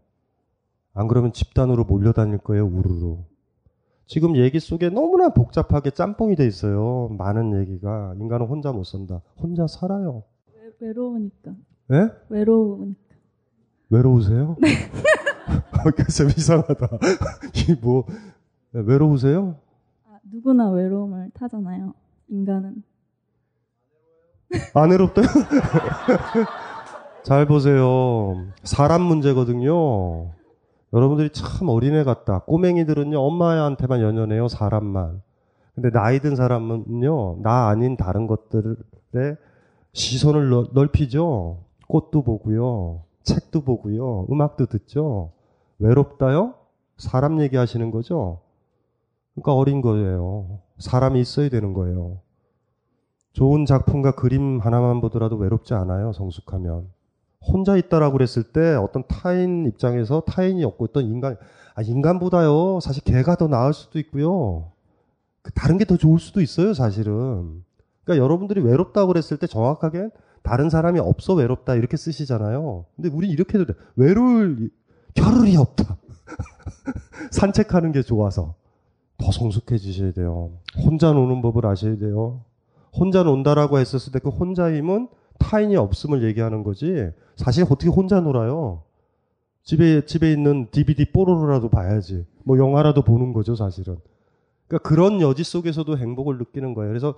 안 0.93 1.09
그러면 1.09 1.33
집단으로 1.33 1.85
몰려다닐 1.85 2.39
거예요 2.39 2.67
우르르. 2.67 3.17
지금 4.07 4.37
얘기 4.37 4.59
속에 4.61 4.89
너무나 4.91 5.29
복잡하게 5.31 5.91
짬뽕이 5.93 6.35
돼 6.37 6.47
있어요. 6.47 7.09
많은 7.17 7.59
얘기가 7.61 8.15
인간은 8.19 8.47
혼자 8.47 8.73
못 8.73 8.85
산다. 8.85 9.23
혼자 9.41 9.67
살아요. 9.67 10.25
외- 10.53 10.89
외로우니까 10.89 11.53
예? 11.93 12.11
외로우니까 12.29 13.01
외로우세요? 13.91 14.57
네. 14.61 14.69
좀 16.17 16.29
이상하다. 16.29 16.89
이 17.69 17.75
뭐, 17.81 18.05
외로우세요? 18.73 19.57
아, 20.07 20.19
누구나 20.31 20.71
외로움을 20.71 21.31
타잖아요. 21.35 21.95
인간은 22.29 22.83
안 24.75 24.91
외롭다요? 24.91 25.27
잘 27.25 27.47
보세요. 27.47 28.47
사람 28.63 29.03
문제거든요. 29.03 30.31
여러분들이 30.93 31.31
참 31.31 31.69
어린애 31.69 32.05
같다. 32.05 32.41
꼬맹이들은요, 32.41 33.19
엄마한테만 33.19 34.01
연연해요, 34.01 34.49
사람만. 34.49 35.23
근데 35.75 35.91
나이 35.91 36.19
든 36.21 36.35
사람은요, 36.37 37.41
나 37.43 37.69
아닌 37.69 37.97
다른 37.97 38.27
것들에 38.27 39.37
시선을 39.93 40.51
넓- 40.51 40.73
넓히죠. 40.73 41.59
꽃도 41.91 42.23
보고요. 42.23 43.03
책도 43.25 43.63
보고요. 43.63 44.27
음악도 44.31 44.67
듣죠. 44.67 45.33
외롭다요? 45.79 46.55
사람 46.97 47.41
얘기하시는 47.41 47.91
거죠? 47.91 48.41
그러니까 49.35 49.55
어린 49.55 49.81
거예요. 49.83 50.61
사람이 50.79 51.21
있어야 51.21 51.49
되는 51.49 51.73
거예요. 51.73 52.21
좋은 53.33 53.65
작품과 53.65 54.13
그림 54.13 54.59
하나만 54.61 55.01
보더라도 55.01 55.37
외롭지 55.37 55.75
않아요, 55.75 56.13
성숙하면. 56.13 56.89
혼자 57.43 57.77
있다라고 57.77 58.13
그랬을 58.15 58.43
때 58.53 58.75
어떤 58.75 59.05
타인 59.09 59.67
입장에서 59.67 60.21
타인이 60.27 60.63
없고 60.65 60.87
있던 60.87 61.05
인간, 61.07 61.37
아, 61.75 61.83
인간보다요, 61.83 62.81
사실 62.81 63.03
개가 63.05 63.37
더 63.37 63.49
나을 63.49 63.73
수도 63.73 63.99
있고요. 63.99 64.73
그 65.43 65.53
다른 65.53 65.79
게 65.79 65.85
더 65.85 65.97
좋을 65.97 66.19
수도 66.19 66.41
있어요, 66.43 66.75
사실은. 66.75 67.65
그러니까 68.05 68.23
여러분들이 68.23 68.61
외롭다고 68.61 69.09
그랬을 69.09 69.39
때 69.39 69.47
정확하게 69.47 70.09
다른 70.43 70.71
사람이 70.71 70.99
없어 71.01 71.35
외롭다 71.35 71.75
이렇게 71.75 71.97
쓰시잖아요. 71.97 72.87
근데 72.97 73.09
우린 73.11 73.31
이렇게 73.31 73.59
해도 73.59 73.73
돼. 73.73 73.79
외로울 73.97 74.71
겨를이 75.15 75.57
없다. 75.57 75.97
산책하는 77.31 77.93
게 77.93 78.03
좋아서 78.03 78.55
더 79.19 79.31
성숙해지셔야 79.33 80.13
돼요. 80.13 80.53
혼자 80.79 81.13
노는 81.13 81.43
법을 81.43 81.67
아셔야 81.67 81.97
돼요. 81.99 82.43
혼자 82.93 83.23
논다라고 83.23 83.79
했었을 83.79 84.13
때 84.13 84.19
그 84.19 84.31
혼자임은 84.31 85.09
타인이 85.39 85.77
없음을 85.77 86.23
얘기하는 86.25 86.63
거지. 86.63 87.11
사실 87.37 87.65
어떻게 87.65 87.89
혼자 87.89 88.21
놀아요? 88.21 88.83
집에 89.63 90.05
집에 90.05 90.33
있는 90.33 90.69
DVD 90.71 91.13
뽀로로라도 91.13 91.69
봐야지. 91.71 92.27
뭐 92.45 92.59
영화라도 92.59 93.03
보는 93.03 93.33
거죠, 93.33 93.55
사실은. 93.55 93.99
그러니까 94.67 94.89
그런 94.89 95.21
여지 95.21 95.45
속에서도 95.45 95.97
행복을 95.97 96.39
느끼는 96.39 96.75
거예요. 96.75 96.91
그래서 96.91 97.15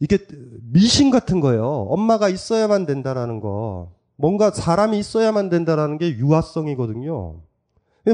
이게 0.00 0.18
미신 0.62 1.10
같은 1.10 1.40
거예요. 1.40 1.66
엄마가 1.88 2.28
있어야만 2.28 2.86
된다라는 2.86 3.40
거. 3.40 3.92
뭔가 4.16 4.50
사람이 4.50 4.98
있어야만 4.98 5.48
된다라는 5.48 5.98
게 5.98 6.16
유아성이거든요. 6.16 7.40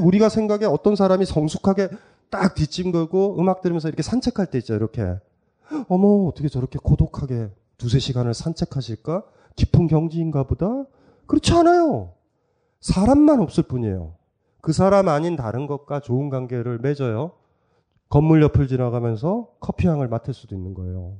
우리가 0.02 0.28
생각에 0.28 0.64
어떤 0.64 0.96
사람이 0.96 1.26
성숙하게 1.26 1.88
딱 2.30 2.54
뒷짐 2.54 2.92
걸고 2.92 3.38
음악 3.38 3.60
들으면서 3.60 3.88
이렇게 3.88 4.02
산책할 4.02 4.46
때 4.46 4.58
있죠, 4.58 4.74
이렇게. 4.74 5.16
어머, 5.88 6.28
어떻게 6.28 6.48
저렇게 6.48 6.78
고독하게 6.82 7.50
두세 7.76 7.98
시간을 7.98 8.34
산책하실까? 8.34 9.24
깊은 9.56 9.86
경지인가 9.88 10.44
보다? 10.44 10.84
그렇지 11.26 11.52
않아요. 11.52 12.12
사람만 12.80 13.40
없을 13.40 13.64
뿐이에요. 13.64 14.14
그 14.60 14.72
사람 14.72 15.08
아닌 15.08 15.36
다른 15.36 15.66
것과 15.66 16.00
좋은 16.00 16.30
관계를 16.30 16.78
맺어요. 16.78 17.32
건물 18.08 18.42
옆을 18.42 18.68
지나가면서 18.68 19.48
커피향을 19.60 20.08
맡을 20.08 20.32
수도 20.34 20.54
있는 20.54 20.74
거예요. 20.74 21.16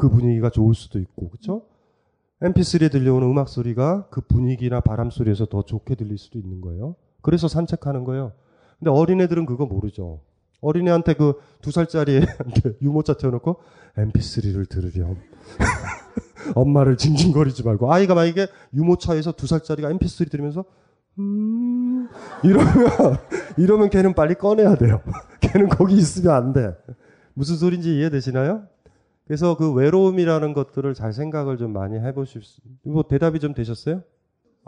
그 0.00 0.08
분위기가 0.08 0.50
좋을 0.50 0.74
수도 0.74 0.98
있고, 0.98 1.28
그쵸? 1.30 1.62
mp3에 2.42 2.90
들려오는 2.90 3.28
음악 3.28 3.48
소리가 3.48 4.08
그 4.10 4.22
분위기나 4.22 4.80
바람 4.80 5.10
소리에서 5.10 5.46
더 5.46 5.62
좋게 5.62 5.94
들릴 5.94 6.16
수도 6.18 6.38
있는 6.38 6.60
거예요. 6.60 6.96
그래서 7.22 7.48
산책하는 7.48 8.04
거예요. 8.04 8.32
근데 8.78 8.90
어린애들은 8.90 9.44
그거 9.46 9.66
모르죠. 9.66 10.20
어린애한테 10.62 11.14
그 11.14 11.34
두 11.62 11.70
살짜리 11.70 12.14
애한테 12.16 12.76
유모차 12.82 13.14
태워놓고 13.14 13.56
mp3를 13.96 14.68
들으렴. 14.68 15.16
엄마를 16.54 16.96
징징거리지 16.96 17.64
말고 17.64 17.92
아이가 17.92 18.14
만약에 18.14 18.46
유모차에서 18.74 19.32
두 19.32 19.46
살짜리가 19.46 19.90
mp3 19.90 20.30
들으면서 20.30 20.64
음 21.18 22.08
이러면 22.42 22.66
이러면 23.58 23.90
걔는 23.90 24.14
빨리 24.14 24.34
꺼내야 24.34 24.76
돼요. 24.76 25.02
걔는 25.40 25.68
거기 25.68 25.96
있으면 25.96 26.34
안 26.34 26.52
돼. 26.52 26.74
무슨 27.34 27.56
소린지 27.56 27.94
이해되시나요? 27.96 28.62
그래서 29.30 29.56
그 29.56 29.72
외로움이라는 29.72 30.54
것들을 30.54 30.92
잘 30.94 31.12
생각을 31.12 31.56
좀 31.56 31.72
많이 31.72 31.96
해보실 32.00 32.42
수, 32.42 32.60
뭐 32.82 33.04
대답이 33.04 33.38
좀 33.38 33.54
되셨어요? 33.54 34.02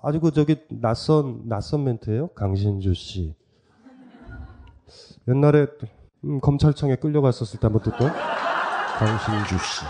아주 0.00 0.20
그 0.20 0.30
저기 0.30 0.54
낯선 0.70 1.48
낯선 1.48 1.82
멘트예요. 1.82 2.28
강신주 2.28 2.94
씨. 2.94 3.34
옛날에 5.26 5.66
음, 6.22 6.38
검찰청에 6.38 6.94
끌려갔었을 6.94 7.58
때 7.58 7.66
한번 7.66 7.82
듣던 7.82 8.12
강신주 8.98 9.56
씨. 9.58 9.84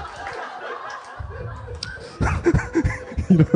이런 3.29 3.47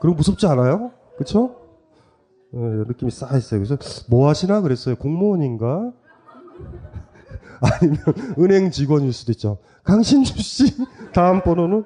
그리고 0.00 0.16
무섭지 0.16 0.46
않아요? 0.46 0.90
그쵸? 1.18 1.54
어, 2.54 2.58
느낌이 2.88 3.08
있어요. 3.08 3.28
그래서 3.30 3.76
뭐 4.08 4.30
하시나 4.30 4.62
그랬어요. 4.62 4.96
공무원인가? 4.96 5.92
아니면 7.80 7.98
은행 8.38 8.70
직원일 8.70 9.12
수도 9.12 9.32
있죠. 9.32 9.58
강신주 9.84 10.38
씨 10.42 10.76
다음 11.12 11.42
번호는 11.42 11.84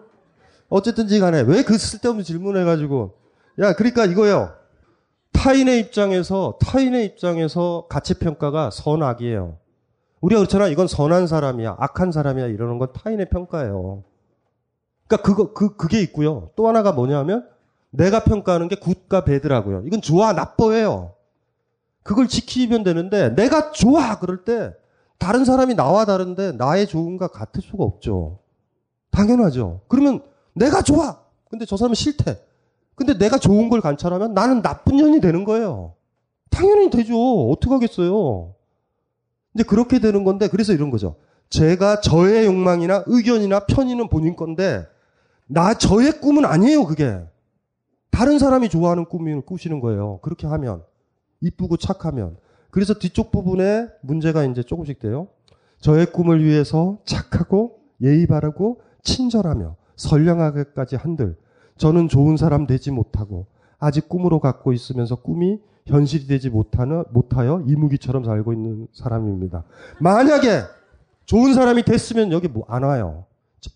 어쨌든지 0.69 1.21
간에 1.21 1.41
왜 1.43 1.63
그 1.63 1.77
쓸데없는 1.79 2.25
질문해가지고 2.25 3.15
야 3.61 3.73
그러니까 3.75 4.05
이거요. 4.07 4.53
타인의 5.33 5.81
입장에서 5.81 6.59
타인의 6.61 7.05
입장에서 7.07 7.87
가치 7.89 8.15
평가가 8.15 8.71
선악이에요. 8.71 9.59
우리가 10.21 10.41
그렇잖아. 10.41 10.69
이건 10.69 10.87
선한 10.87 11.27
사람이야, 11.27 11.77
악한 11.79 12.13
사람이야 12.13 12.47
이러는 12.47 12.79
건 12.79 12.89
타인의 12.95 13.29
평가예요. 13.29 14.05
그러니까 15.07 15.27
그거 15.29 15.53
그 15.53 15.77
그게 15.77 16.01
있고요. 16.01 16.51
또 16.57 16.67
하나가 16.69 16.93
뭐냐면 16.93 17.47
내가 17.91 18.25
평가하는 18.25 18.69
게 18.69 18.77
굿과 18.77 19.25
배드라고요. 19.25 19.83
이건 19.87 20.01
좋아 20.01 20.33
나빠예요. 20.33 21.13
그걸 22.03 22.27
지키면 22.29 22.85
되는데 22.85 23.35
내가 23.35 23.71
좋아 23.73 24.19
그럴 24.19 24.45
때 24.45 24.73
다른 25.19 25.45
사람이 25.45 25.75
나와 25.75 26.05
다른데 26.05 26.53
나의 26.53 26.87
좋은가 26.87 27.29
같을 27.29 27.63
수가 27.63 27.85
없죠. 27.85 28.41
당연하죠. 29.11 29.81
그러면 29.89 30.23
내가 30.55 30.83
좋아. 30.83 31.21
근데 31.49 31.65
저 31.65 31.77
사람은 31.77 31.95
싫대. 31.95 32.41
근데 32.95 33.17
내가 33.17 33.39
좋은 33.39 33.71
걸 33.71 33.81
관찰하면 33.81 34.35
나는 34.35 34.63
나쁜 34.63 34.97
년이 34.97 35.21
되는 35.21 35.45
거예요. 35.45 35.95
당연히 36.51 36.91
되죠. 36.91 37.51
어떡하겠어요. 37.51 38.55
이제 39.55 39.65
그렇게 39.65 39.99
되는 39.99 40.25
건데 40.25 40.49
그래서 40.49 40.73
이런 40.73 40.91
거죠. 40.91 41.17
제가 41.51 42.01
저의 42.01 42.47
욕망이나 42.47 43.05
의견이나 43.07 43.67
편의는 43.67 44.09
본인 44.09 44.37
건데 44.37 44.87
나 45.47 45.75
저의 45.75 46.21
꿈은 46.21 46.45
아니에요, 46.45 46.87
그게. 46.87 47.21
다른 48.11 48.39
사람이 48.39 48.69
좋아하는 48.69 49.05
꿈을 49.05 49.41
꾸시는 49.43 49.81
거예요. 49.81 50.19
그렇게 50.23 50.47
하면 50.47 50.85
이쁘고 51.41 51.77
착하면. 51.77 52.37
그래서 52.75 52.93
뒤쪽 52.95 53.31
부분에 53.31 53.87
문제가 54.01 54.43
이제 54.43 54.65
조금씩 54.65 54.99
돼요. 54.99 55.29
저의 55.79 56.07
꿈을 56.07 56.43
위해서 56.45 56.99
착하고 57.05 57.79
예의 58.03 58.27
바르고 58.27 58.81
친절하며 59.05 59.77
선량하게까지 59.95 60.97
한들 60.97 61.37
저는 61.77 62.09
좋은 62.09 62.37
사람 62.37 62.67
되지 62.67 62.91
못하고 62.91 63.47
아직 63.79 64.09
꿈으로 64.09 64.41
갖고 64.41 64.73
있으면서 64.73 65.15
꿈이 65.15 65.61
현실이 65.87 66.27
되지 66.27 66.51
못하는, 66.51 67.05
못하여 67.13 67.63
이무기처럼 67.65 68.25
살고 68.25 68.53
있는 68.53 68.89
사람입니다. 68.93 69.63
만약에 70.01 70.63
좋은 71.27 71.55
사람이 71.55 71.85
됐으면 71.85 72.33
여기 72.33 72.49
뭐 72.49 72.65
안 72.67 72.83
와요. 72.83 73.27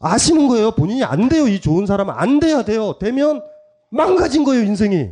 아시는 0.01 0.49
거예요. 0.49 0.73
본인이 0.73 1.05
안 1.05 1.29
돼요. 1.29 1.47
이 1.47 1.61
좋은 1.61 1.87
사람은 1.87 2.15
안 2.17 2.41
돼야 2.41 2.65
돼요. 2.65 2.99
되면 2.99 3.43
망가진 3.91 4.43
거예요, 4.43 4.65
인생이. 4.65 5.11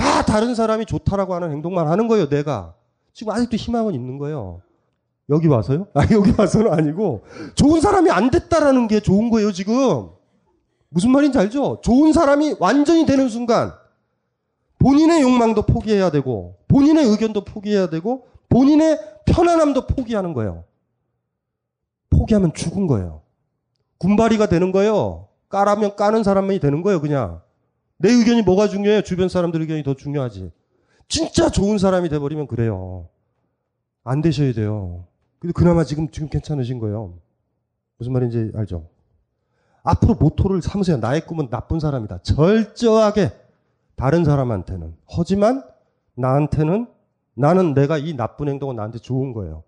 다 0.00 0.22
다른 0.22 0.54
사람이 0.54 0.86
좋다라고 0.86 1.34
하는 1.34 1.50
행동만 1.52 1.86
하는 1.88 2.08
거예요, 2.08 2.28
내가. 2.28 2.74
지금 3.12 3.34
아직도 3.34 3.56
희망은 3.56 3.92
있는 3.94 4.16
거예요. 4.16 4.62
여기 5.28 5.46
와서요? 5.46 5.86
아, 5.94 6.02
여기 6.10 6.32
와서는 6.36 6.72
아니고, 6.72 7.22
좋은 7.54 7.80
사람이 7.82 8.10
안 8.10 8.30
됐다라는 8.30 8.88
게 8.88 9.00
좋은 9.00 9.28
거예요, 9.28 9.52
지금. 9.52 10.08
무슨 10.88 11.10
말인지 11.10 11.38
알죠? 11.38 11.80
좋은 11.82 12.12
사람이 12.12 12.56
완전히 12.58 13.04
되는 13.04 13.28
순간, 13.28 13.72
본인의 14.78 15.20
욕망도 15.20 15.62
포기해야 15.62 16.10
되고, 16.10 16.56
본인의 16.68 17.04
의견도 17.04 17.44
포기해야 17.44 17.90
되고, 17.90 18.26
본인의 18.48 18.98
편안함도 19.26 19.86
포기하는 19.86 20.32
거예요. 20.32 20.64
포기하면 22.08 22.54
죽은 22.54 22.86
거예요. 22.86 23.20
군바리가 23.98 24.48
되는 24.48 24.72
거예요. 24.72 25.28
까라면 25.50 25.94
까는 25.94 26.24
사람만이 26.24 26.58
되는 26.58 26.82
거예요, 26.82 27.00
그냥. 27.00 27.42
내 28.00 28.10
의견이 28.10 28.42
뭐가 28.42 28.66
중요해요? 28.66 29.02
주변 29.02 29.28
사람들 29.28 29.60
의견이 29.60 29.82
더 29.82 29.94
중요하지. 29.94 30.50
진짜 31.06 31.50
좋은 31.50 31.76
사람이 31.76 32.08
돼버리면 32.08 32.46
그래요. 32.46 33.08
안 34.04 34.22
되셔야 34.22 34.54
돼요. 34.54 35.04
근데 35.38 35.52
그나마 35.52 35.84
지금, 35.84 36.10
지금 36.10 36.28
괜찮으신 36.28 36.78
거예요. 36.78 37.18
무슨 37.98 38.14
말인지 38.14 38.52
알죠? 38.54 38.88
앞으로 39.82 40.14
모토를 40.14 40.62
삼으세요. 40.62 40.96
나의 40.96 41.26
꿈은 41.26 41.50
나쁜 41.50 41.78
사람이다. 41.78 42.22
절저하게 42.22 43.32
다른 43.96 44.24
사람한테는. 44.24 44.96
하지만 45.06 45.62
나한테는 46.14 46.86
나는 47.34 47.74
내가 47.74 47.98
이 47.98 48.14
나쁜 48.14 48.48
행동은 48.48 48.76
나한테 48.76 48.98
좋은 48.98 49.34
거예요. 49.34 49.62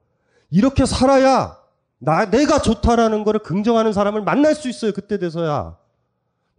이렇게 0.49 0.87
살아야 0.87 1.59
나, 1.99 2.31
내가 2.31 2.61
좋다라는 2.63 3.25
거를 3.25 3.41
긍정하는 3.43 3.93
사람을 3.93 4.23
만날 4.23 4.55
수 4.55 4.71
있어요. 4.71 4.93
그때 4.93 5.19
돼서야. 5.19 5.77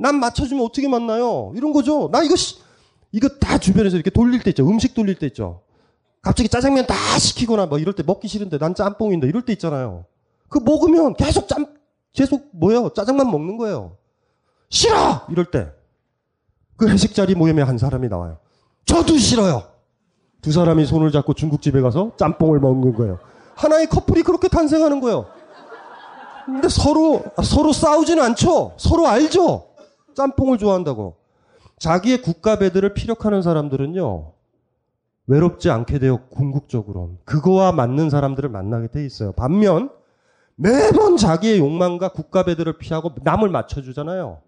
난 0.04 0.20
맞춰주면 0.20 0.66
어떻게 0.66 0.90
만나요? 0.90 1.54
이런 1.56 1.72
거죠. 1.72 2.10
나 2.12 2.24
이거, 2.24 2.36
시, 2.36 2.58
이거 3.14 3.30
다 3.30 3.58
주변에서 3.58 3.96
이렇게 3.96 4.10
돌릴 4.10 4.44
때 4.44 4.50
있죠. 4.50 4.68
음식 4.70 4.94
돌릴 4.94 5.16
때 5.18 5.28
있죠. 5.28 5.62
갑자기 6.22 6.50
짜장면 6.50 6.86
다 6.88 6.94
시키거나 7.18 7.68
뭐 7.68 7.80
이럴 7.80 7.96
때 7.96 8.04
먹기 8.06 8.28
싫은데 8.28 8.58
난 8.58 8.76
짬뽕인데 8.76 9.28
이럴 9.28 9.44
때 9.44 9.54
있잖아요. 9.54 10.04
그 10.50 10.60
먹으면 10.60 11.14
계속 11.14 11.48
짬, 11.48 11.68
계속 12.12 12.50
뭐예요? 12.52 12.90
짜장만 12.90 13.32
먹는 13.32 13.56
거예요. 13.56 13.96
싫어! 14.70 15.22
이럴 15.30 15.46
때. 15.46 15.72
그 16.76 16.90
회식 16.90 17.16
자리 17.16 17.34
모임에 17.34 17.62
한 17.62 17.78
사람이 17.78 18.10
나와요. 18.10 18.40
저도 18.84 19.18
싫어요! 19.18 19.64
두 20.42 20.52
사람이 20.52 20.86
손을 20.86 21.14
잡고 21.14 21.34
중국집에 21.34 21.80
가서 21.80 22.12
짬뽕을 22.18 22.60
먹는 22.60 22.94
거예요. 22.94 23.20
하나의 23.56 23.88
커플이 23.88 24.24
그렇게 24.24 24.50
탄생하는 24.50 25.00
거예요. 25.00 25.28
근데 26.46 26.68
서로, 26.68 27.24
서로 27.42 27.72
싸우지는 27.72 28.22
않죠? 28.22 28.74
서로 28.76 29.08
알죠? 29.08 29.73
짬뽕을 30.16 30.58
좋아한다고. 30.58 31.16
자기의 31.80 32.22
국가배들을 32.22 32.94
피력하는 32.94 33.42
사람들은요, 33.42 34.32
외롭지 35.28 35.70
않게 35.70 36.00
돼요, 36.00 36.26
궁극적으로. 36.30 37.18
그거와 37.26 37.72
맞는 37.72 38.10
사람들을 38.10 38.50
만나게 38.50 38.88
돼 38.88 39.06
있어요. 39.06 39.32
반면, 39.34 39.90
매번 40.56 41.18
자기의 41.18 41.60
욕망과 41.60 42.10
국가배들을 42.10 42.78
피하고 42.78 43.12
남을 43.24 43.50
맞춰주잖아요. 43.50 44.42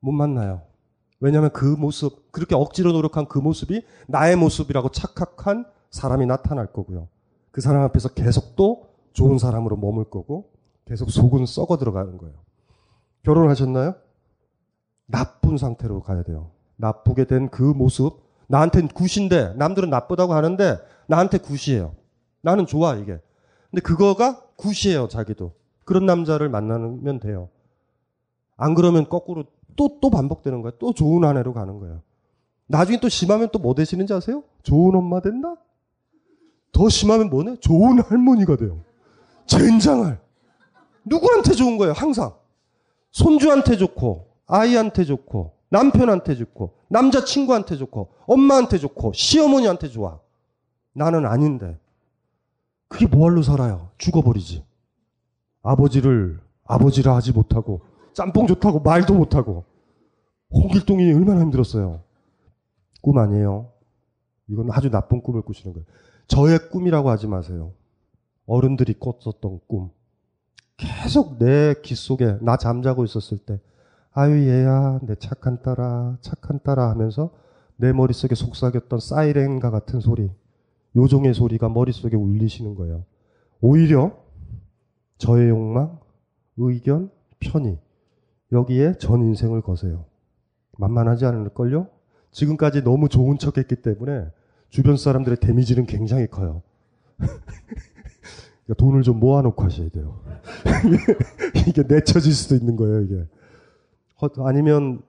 못 0.00 0.12
만나요. 0.12 0.62
왜냐하면 1.20 1.50
그 1.52 1.64
모습, 1.64 2.30
그렇게 2.32 2.54
억지로 2.54 2.92
노력한 2.92 3.26
그 3.26 3.38
모습이 3.38 3.82
나의 4.06 4.36
모습이라고 4.36 4.90
착각한 4.90 5.66
사람이 5.90 6.26
나타날 6.26 6.72
거고요. 6.72 7.08
그 7.50 7.60
사람 7.60 7.82
앞에서 7.82 8.10
계속 8.10 8.54
또 8.56 8.88
좋은 9.12 9.38
사람으로 9.38 9.76
머물 9.76 10.04
거고 10.04 10.52
계속 10.84 11.10
속은 11.10 11.46
썩어 11.46 11.76
들어가는 11.76 12.16
거예요. 12.18 12.34
결혼하셨나요? 13.24 13.96
나쁜 15.08 15.56
상태로 15.58 16.02
가야 16.02 16.22
돼요. 16.22 16.50
나쁘게 16.76 17.24
된 17.24 17.48
그 17.50 17.62
모습 17.62 18.20
나한텐 18.46 18.88
굿인데 18.88 19.54
남들은 19.56 19.90
나쁘다고 19.90 20.34
하는데 20.34 20.78
나한테 21.06 21.38
굿이에요. 21.38 21.94
나는 22.42 22.66
좋아 22.66 22.94
이게. 22.94 23.18
근데 23.70 23.82
그거가 23.82 24.40
굿이에요 24.56 25.08
자기도. 25.08 25.52
그런 25.84 26.06
남자를 26.06 26.48
만나면 26.48 27.20
돼요. 27.20 27.48
안 28.56 28.74
그러면 28.74 29.08
거꾸로 29.08 29.44
또 29.76 30.00
또 30.00 30.10
반복되는 30.10 30.62
거예요. 30.62 30.72
또 30.78 30.92
좋은 30.92 31.24
아내로 31.24 31.52
가는 31.52 31.78
거예요. 31.78 32.02
나중에 32.66 32.98
또 33.00 33.08
심하면 33.08 33.48
또 33.52 33.58
뭐 33.60 33.74
되시는지 33.74 34.12
아세요? 34.12 34.42
좋은 34.62 34.94
엄마 34.94 35.20
된다? 35.20 35.54
더 36.72 36.88
심하면 36.88 37.30
뭐네? 37.30 37.56
좋은 37.60 38.00
할머니가 38.00 38.56
돼요. 38.56 38.80
젠장할. 39.46 40.20
누구한테 41.04 41.52
좋은 41.54 41.78
거예요, 41.78 41.92
항상. 41.94 42.34
손주한테 43.12 43.76
좋고, 43.76 44.27
아이한테 44.48 45.04
좋고, 45.04 45.52
남편한테 45.70 46.34
좋고, 46.34 46.74
남자친구한테 46.88 47.76
좋고, 47.76 48.08
엄마한테 48.26 48.78
좋고, 48.78 49.12
시어머니한테 49.12 49.88
좋아. 49.88 50.18
나는 50.94 51.26
아닌데. 51.26 51.78
그게 52.88 53.06
뭐할로 53.06 53.42
살아요? 53.42 53.90
죽어버리지. 53.98 54.64
아버지를, 55.62 56.40
아버지라 56.64 57.14
하지 57.14 57.32
못하고, 57.32 57.82
짬뽕 58.14 58.46
좋다고 58.46 58.80
말도 58.80 59.14
못하고. 59.14 59.64
홍길동이 60.50 61.12
얼마나 61.12 61.42
힘들었어요. 61.42 62.00
꿈 63.02 63.18
아니에요. 63.18 63.70
이건 64.48 64.70
아주 64.72 64.90
나쁜 64.90 65.20
꿈을 65.22 65.42
꾸시는 65.42 65.74
거예요. 65.74 65.86
저의 66.26 66.70
꿈이라고 66.70 67.10
하지 67.10 67.26
마세요. 67.26 67.72
어른들이 68.46 68.94
꿨었던 68.94 69.60
꿈. 69.66 69.90
계속 70.78 71.38
내 71.38 71.74
귀 71.82 71.94
속에 71.94 72.38
나 72.40 72.56
잠자고 72.56 73.04
있었을 73.04 73.38
때 73.38 73.60
아유 74.18 74.48
얘야 74.48 74.98
내 75.02 75.14
착한 75.14 75.62
딸아 75.62 76.18
착한 76.22 76.58
딸아 76.64 76.90
하면서 76.90 77.30
내 77.76 77.92
머릿속에 77.92 78.34
속삭였던 78.34 78.98
사이렌과 78.98 79.70
같은 79.70 80.00
소리 80.00 80.28
요종의 80.96 81.34
소리가 81.34 81.68
머릿속에 81.68 82.16
울리시는 82.16 82.74
거예요. 82.74 83.04
오히려 83.60 84.18
저의 85.18 85.50
욕망, 85.50 86.00
의견, 86.56 87.12
편의 87.38 87.78
여기에 88.50 88.94
전 88.98 89.22
인생을 89.22 89.62
거세요. 89.62 90.06
만만하지 90.78 91.24
않을걸요? 91.24 91.86
지금까지 92.32 92.82
너무 92.82 93.08
좋은 93.08 93.38
척 93.38 93.56
했기 93.56 93.76
때문에 93.76 94.26
주변 94.68 94.96
사람들의 94.96 95.38
데미지는 95.38 95.86
굉장히 95.86 96.26
커요. 96.26 96.62
그러니까 97.18 98.74
돈을 98.78 99.02
좀 99.02 99.20
모아놓고 99.20 99.62
하셔야 99.62 99.88
돼요. 99.90 100.20
이게 101.68 101.84
내쳐질 101.84 102.32
수도 102.32 102.56
있는 102.56 102.74
거예요, 102.74 103.02
이게. 103.02 103.24
아니면 104.38 105.02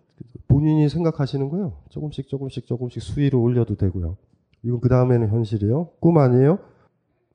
본인이 0.47 0.87
생각하시는 0.89 1.49
거예요. 1.49 1.73
조금씩 1.89 2.27
조금씩 2.27 2.67
조금씩 2.67 3.01
수위를 3.01 3.39
올려도 3.39 3.75
되고요. 3.75 4.17
이건 4.63 4.79
그 4.79 4.89
다음에는 4.89 5.29
현실이에요. 5.29 5.91
꿈 5.99 6.17
아니에요? 6.17 6.59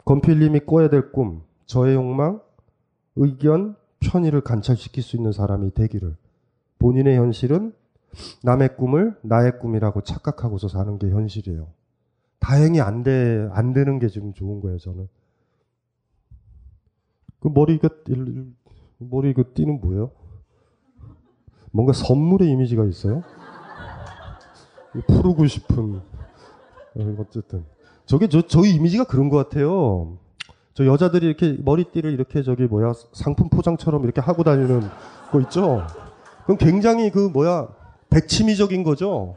건필님이 0.04 0.60
꿔야 0.60 0.88
될 0.88 1.12
꿈, 1.12 1.42
저의 1.66 1.94
욕망, 1.94 2.40
의견, 3.16 3.76
편의를 4.00 4.42
관찰시킬 4.42 5.02
수 5.02 5.16
있는 5.16 5.32
사람이 5.32 5.72
되기를. 5.72 6.16
본인의 6.78 7.16
현실은 7.16 7.72
남의 8.42 8.76
꿈을 8.76 9.16
나의 9.22 9.58
꿈이라고 9.58 10.02
착각하고서 10.02 10.68
사는 10.68 10.98
게 10.98 11.10
현실이에요. 11.10 11.68
다행히 12.38 12.80
안 12.80 13.02
돼, 13.02 13.48
안 13.52 13.72
되는 13.72 13.98
게 13.98 14.08
지금 14.08 14.34
좋은 14.34 14.60
거예요, 14.60 14.78
저는. 14.78 15.08
그 17.40 17.48
머리 17.48 17.74
이거 17.74 17.88
머리 18.98 19.30
이거 19.30 19.44
띠는 19.54 19.80
뭐예요? 19.80 20.10
뭔가 21.74 21.92
선물의 21.92 22.48
이미지가 22.50 22.84
있어요? 22.84 23.24
푸르고 25.08 25.44
싶은 25.48 25.96
어, 26.94 27.16
어쨌든 27.18 27.64
저게 28.06 28.28
저 28.28 28.42
저희 28.42 28.70
이미지가 28.74 29.04
그런 29.04 29.28
것 29.28 29.36
같아요. 29.36 30.16
저 30.72 30.86
여자들이 30.86 31.26
이렇게 31.26 31.56
머리띠를 31.60 32.12
이렇게 32.12 32.44
저기 32.44 32.62
뭐야 32.64 32.92
상품 33.12 33.48
포장처럼 33.48 34.04
이렇게 34.04 34.20
하고 34.20 34.44
다니는 34.44 34.82
거 35.32 35.40
있죠. 35.40 35.84
그럼 36.44 36.58
굉장히 36.58 37.10
그 37.10 37.18
뭐야 37.18 37.66
백치미적인 38.08 38.84
거죠. 38.84 39.34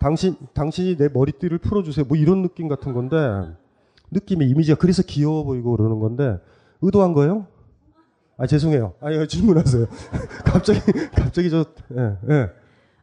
당신 0.00 0.34
당신이 0.54 0.96
내 0.96 1.08
머리띠를 1.08 1.58
풀어주세요. 1.58 2.06
뭐 2.06 2.16
이런 2.16 2.42
느낌 2.42 2.66
같은 2.66 2.92
건데 2.94 3.16
느낌의 4.10 4.48
이미지가 4.50 4.76
그래서 4.78 5.04
귀여워 5.06 5.44
보이고 5.44 5.76
그러는 5.76 6.00
건데 6.00 6.36
의도한 6.82 7.12
거예요? 7.12 7.46
아 8.36 8.46
죄송해요. 8.46 8.94
아니 9.00 9.26
질문하세요. 9.28 9.86
갑자기 10.44 10.80
갑자기 11.12 11.50
저 11.50 11.64
예, 11.92 12.16
예. 12.30 12.50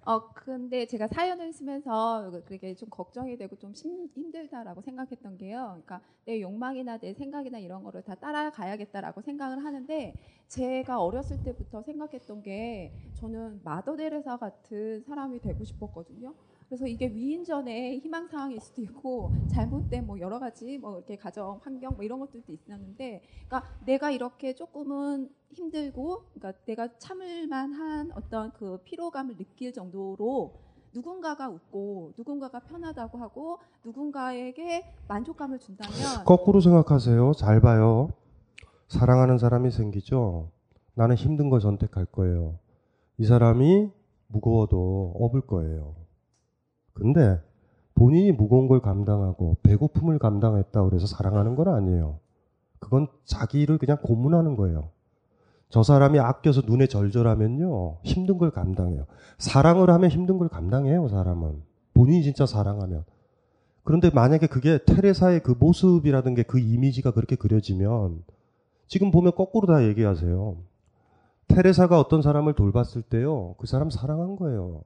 어 0.04 0.34
근데 0.34 0.86
제가 0.88 1.08
사연을 1.08 1.54
쓰면서 1.54 2.32
그게 2.46 2.74
좀 2.76 2.90
걱정이 2.90 3.38
되고 3.38 3.56
좀 3.56 3.74
힘들다라고 3.74 4.82
생각했던 4.82 5.38
게요. 5.38 5.68
그러니까 5.86 6.02
내 6.26 6.42
욕망이나 6.42 6.98
내 6.98 7.14
생각이나 7.14 7.60
이런 7.60 7.84
거를 7.84 8.02
다 8.02 8.16
따라가야겠다라고 8.16 9.22
생각을 9.22 9.64
하는데 9.64 10.14
제가 10.48 11.02
어렸을 11.02 11.44
때부터 11.44 11.82
생각했던 11.84 12.42
게 12.42 12.92
저는 13.14 13.62
마더 13.64 13.96
데레사 13.96 14.38
같은 14.38 15.04
사람이 15.04 15.40
되고 15.40 15.64
싶었거든요. 15.64 16.34
그래서 16.72 16.88
이게 16.88 17.08
위인전의 17.08 18.00
희망 18.00 18.30
사항일 18.30 18.62
수도 18.62 18.82
있고 18.82 19.34
잘못된 19.50 20.08
뭐 20.08 20.18
여러 20.22 20.40
가지 20.40 20.78
뭐 20.78 20.96
이렇게 20.96 21.18
가정 21.18 21.60
환경 21.62 21.96
뭐 21.98 22.06
이런 22.06 22.18
것들도 22.22 22.54
있었는데 22.54 23.22
그러니까 23.46 23.70
내가 23.86 24.10
이렇게 24.10 24.56
조금은 24.56 25.30
힘들고 25.52 26.24
그러니까 26.34 26.64
내가 26.66 26.88
참을 26.98 27.48
만한 27.48 28.14
어떤 28.16 28.54
그 28.54 28.78
피로감을 28.86 29.36
느낄 29.36 29.74
정도로 29.74 30.54
누군가가 30.94 31.50
웃고 31.50 32.14
누군가가 32.18 32.62
편하다고 32.62 33.18
하고 33.18 33.60
누군가에게 33.84 34.86
만족감을 35.10 35.60
준다면 35.60 36.24
거꾸로 36.24 36.62
생각하세요. 36.62 37.34
잘 37.34 37.60
봐요. 37.60 38.14
사랑하는 38.88 39.38
사람이 39.38 39.72
생기죠. 39.72 40.52
나는 40.94 41.18
힘든 41.18 41.50
걸 41.50 41.60
선택할 41.60 42.06
거예요. 42.06 42.60
이 43.18 43.26
사람이 43.26 43.92
무거워도 44.28 45.16
업을 45.20 45.42
거예요. 45.42 46.01
근데 46.94 47.40
본인이 47.96 48.32
무거운 48.32 48.68
걸 48.68 48.82
감당하고 48.82 49.58
배고픔을 49.64 50.20
감당했다 50.20 50.84
그래서 50.86 51.08
사랑하는 51.08 51.56
건 51.56 51.68
아니에요. 51.68 52.20
그건 52.80 53.08
자기를 53.26 53.78
그냥 53.78 53.98
고문하는 54.02 54.56
거예요. 54.56 54.90
저 55.70 55.84
사람이 55.84 56.20
아껴서 56.20 56.62
눈에 56.66 56.88
절절하면요. 56.88 58.00
힘든 58.04 58.38
걸 58.38 58.52
감당해요. 58.52 59.06
사랑을 59.38 59.90
하면 59.90 60.10
힘든 60.10 60.38
걸 60.38 60.50
감당해요, 60.50 61.08
사람은. 61.08 61.62
본인이 61.94 62.24
진짜 62.24 62.46
사랑하면. 62.46 63.06
그런데 63.84 64.10
만약에 64.10 64.48
그게 64.48 64.80
테레사의 64.86 65.44
그 65.44 65.56
모습이라든 65.58 66.36
그 66.48 66.60
이미지가 66.60 67.12
그렇게 67.12 67.36
그려지면 67.36 68.24
지금 68.88 69.12
보면 69.12 69.34
거꾸로 69.34 69.66
다 69.68 69.84
얘기하세요. 69.86 70.58
테레사가 71.48 72.00
어떤 72.00 72.22
사람을 72.22 72.54
돌봤을 72.54 73.02
때요. 73.04 73.56
그 73.58 73.66
사람 73.66 73.90
사랑한 73.90 74.36
거예요. 74.36 74.82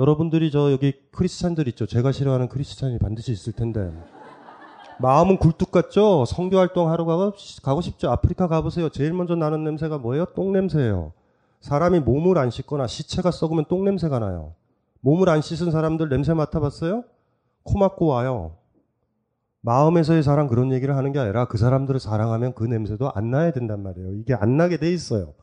여러분들이 0.00 0.50
저 0.50 0.72
여기 0.72 0.94
크리스찬들 1.12 1.68
있죠. 1.68 1.84
제가 1.84 2.10
싫어하는 2.10 2.48
크리스찬이 2.48 2.98
반드시 2.98 3.32
있을 3.32 3.52
텐데. 3.52 3.92
마음은 4.98 5.36
굴뚝 5.36 5.70
같죠? 5.70 6.24
성교 6.24 6.56
활동 6.56 6.90
하러 6.90 7.04
가고, 7.04 7.34
가고 7.62 7.80
싶죠? 7.82 8.10
아프리카 8.10 8.48
가보세요. 8.48 8.88
제일 8.88 9.12
먼저 9.12 9.34
나는 9.34 9.62
냄새가 9.62 9.98
뭐예요? 9.98 10.24
똥 10.34 10.52
냄새예요. 10.52 11.12
사람이 11.60 12.00
몸을 12.00 12.38
안 12.38 12.48
씻거나 12.48 12.86
시체가 12.86 13.30
썩으면 13.30 13.66
똥 13.68 13.84
냄새가 13.84 14.18
나요. 14.18 14.54
몸을 15.00 15.28
안 15.28 15.42
씻은 15.42 15.70
사람들 15.70 16.08
냄새 16.08 16.32
맡아봤어요? 16.32 17.04
코 17.62 17.78
막고 17.78 18.06
와요. 18.06 18.56
마음에서의 19.60 20.22
사랑 20.22 20.48
그런 20.48 20.72
얘기를 20.72 20.96
하는 20.96 21.12
게 21.12 21.18
아니라 21.18 21.44
그 21.44 21.58
사람들을 21.58 22.00
사랑하면 22.00 22.54
그 22.54 22.64
냄새도 22.64 23.12
안 23.14 23.30
나야 23.30 23.52
된단 23.52 23.82
말이에요. 23.82 24.12
이게 24.14 24.32
안 24.32 24.56
나게 24.56 24.78
돼 24.78 24.90
있어요. 24.90 25.34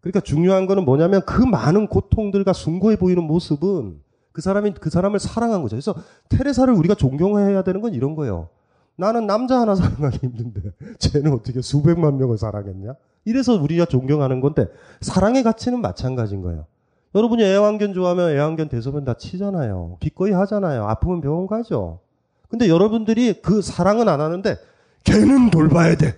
그러니까 0.00 0.20
중요한 0.20 0.66
거는 0.66 0.84
뭐냐면 0.84 1.22
그 1.26 1.42
많은 1.42 1.88
고통들과 1.88 2.52
숭고해 2.52 2.96
보이는 2.96 3.22
모습은 3.22 4.00
그 4.32 4.40
사람이 4.40 4.74
그 4.74 4.90
사람을 4.90 5.18
사랑한 5.18 5.62
거죠. 5.62 5.74
그래서 5.74 5.94
테레사를 6.28 6.72
우리가 6.72 6.94
존경해야 6.94 7.62
되는 7.62 7.80
건 7.80 7.94
이런 7.94 8.14
거예요. 8.14 8.48
나는 8.96 9.26
남자 9.26 9.60
하나 9.60 9.74
사랑하기 9.74 10.18
힘든데 10.18 10.60
쟤는 10.98 11.32
어떻게 11.32 11.60
수백만 11.60 12.18
명을 12.18 12.38
사랑했냐? 12.38 12.94
이래서 13.24 13.54
우리가 13.54 13.84
존경하는 13.84 14.40
건데 14.40 14.68
사랑의 15.00 15.42
가치는 15.42 15.80
마찬가지인 15.80 16.42
거예요. 16.42 16.66
여러분이 17.14 17.42
애완견 17.42 17.94
좋아하면 17.94 18.30
애완견 18.30 18.68
대소변 18.68 19.04
다 19.04 19.14
치잖아요. 19.14 19.96
기꺼이 20.00 20.32
하잖아요. 20.32 20.84
아프면 20.84 21.20
병원 21.20 21.46
가죠. 21.46 22.00
근데 22.48 22.68
여러분들이 22.68 23.40
그 23.42 23.62
사랑은 23.62 24.08
안 24.08 24.20
하는데 24.20 24.56
걔는 25.04 25.50
돌봐야 25.50 25.96
돼. 25.96 26.16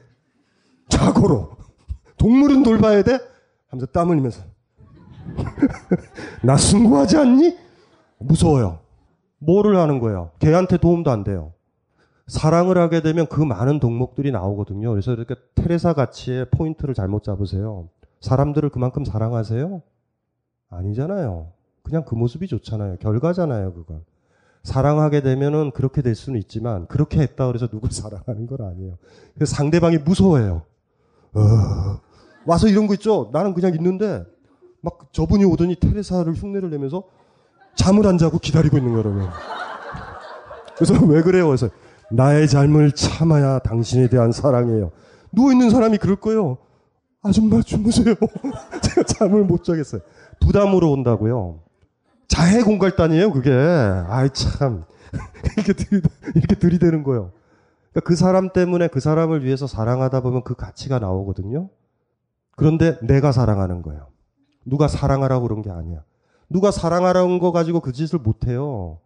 자고로. 0.89 1.57
동물은 2.17 2.63
돌봐야 2.63 3.03
돼? 3.03 3.19
하면서 3.71 3.87
땀 3.87 4.11
흘리면서. 4.11 4.43
나 6.43 6.57
승부하지 6.57 7.17
않니? 7.17 7.57
무서워요. 8.19 8.81
뭐를 9.39 9.77
하는 9.77 10.01
거예요? 10.01 10.31
걔한테 10.39 10.77
도움도 10.77 11.11
안 11.11 11.25
돼요. 11.25 11.53
사랑을 12.27 12.79
하게 12.79 13.01
되면 13.01 13.27
그 13.27 13.41
많은 13.41 13.81
덕목들이 13.81 14.31
나오거든요. 14.31 14.91
그래서 14.91 15.13
이렇게 15.13 15.35
테레사 15.55 15.95
가치의 15.95 16.51
포인트를 16.51 16.95
잘못 16.95 17.25
잡으세요. 17.25 17.89
사람들을 18.21 18.69
그만큼 18.69 19.05
사랑하세요? 19.05 19.83
아니잖아요. 20.69 21.49
그냥 21.83 22.05
그 22.05 22.15
모습이 22.15 22.47
좋잖아요. 22.47 22.99
결과잖아요, 22.99 23.73
그건. 23.73 24.05
사랑하게 24.63 25.23
되면은 25.23 25.71
그렇게 25.73 26.03
될 26.03 26.15
수는 26.15 26.39
있지만 26.41 26.87
그렇게 26.87 27.21
했다 27.21 27.47
그래서 27.47 27.67
누굴 27.67 27.91
사랑하는 27.91 28.47
건 28.47 28.61
아니에요. 28.61 28.99
그래서 29.35 29.57
상대방이 29.57 29.99
무서워해요. 29.99 30.63
어, 31.35 31.41
와서 32.51 32.67
이런 32.67 32.89
거 32.89 32.95
있죠. 32.95 33.31
나는 33.33 33.55
그냥 33.55 33.75
있는데 33.75 34.25
막 34.81 35.13
저분이 35.13 35.45
오더니 35.45 35.77
테레사를 35.77 36.33
흉내를 36.33 36.69
내면서 36.71 37.05
잠을 37.77 38.09
안 38.09 38.19
자고 38.19 38.39
기다리고 38.39 38.77
있는 38.77 38.93
거라고요. 38.93 39.31
그래서 40.75 40.95
왜 41.07 41.23
그래요? 41.23 41.47
그래서 41.47 41.69
나의 42.11 42.49
삶을 42.49 42.93
참아야 42.93 43.61
당신에 43.61 44.09
대한 44.09 44.33
사랑이에요. 44.33 44.91
누워있는 45.31 45.71
사람이 45.71 45.99
그럴 45.99 46.17
거예요. 46.17 46.59
아줌마 47.23 47.63
주무세요. 47.63 48.17
제가 48.83 49.05
잠을 49.05 49.45
못 49.45 49.63
자겠어요. 49.63 50.01
부담으로 50.41 50.91
온다고요. 50.91 51.61
자해 52.27 52.63
공갈단이에요, 52.63 53.31
그게. 53.31 53.53
아이, 53.53 54.29
참. 54.31 54.85
이렇게 55.57 55.73
들이, 55.73 56.03
이렇게 56.35 56.55
들이대는 56.57 57.05
거예요. 57.05 57.31
그러니까 57.93 58.09
그 58.09 58.17
사람 58.17 58.53
때문에 58.53 58.89
그 58.89 58.99
사람을 58.99 59.45
위해서 59.45 59.69
사랑하다 59.69 60.23
보면 60.23 60.43
그 60.43 60.55
가치가 60.55 60.99
나오거든요. 60.99 61.69
그런데 62.61 62.99
내가 63.01 63.33
사랑하는 63.33 63.81
거예요. 63.81 64.09
누가 64.67 64.87
사랑하라고 64.87 65.49
그런 65.49 65.63
게 65.63 65.71
아니야. 65.71 66.05
누가 66.51 66.71
사랑하라는 66.71 67.39
거 67.39 67.53
가지고 67.53 67.81
그 67.81 67.91
짓을 67.93 68.19
못 68.19 68.47
해요. 68.47 68.99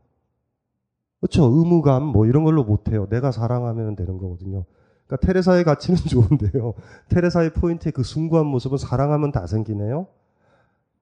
그렇죠. 1.21 1.45
의무감 1.45 2.03
뭐 2.03 2.27
이런 2.27 2.43
걸로 2.43 2.65
못 2.65 2.91
해요. 2.91 3.07
내가 3.11 3.31
사랑하면 3.31 3.95
되는 3.95 4.19
거거든요. 4.19 4.65
그러니까 5.07 5.25
테레사의 5.25 5.63
가치는 5.63 5.99
좋은데요. 6.11 6.75
테레사의 7.11 7.53
포인트의 7.53 7.93
그 7.93 8.03
숭고한 8.03 8.45
모습은 8.45 8.77
사랑하면 8.77 9.31
다 9.31 9.47
생기네요. 9.47 10.09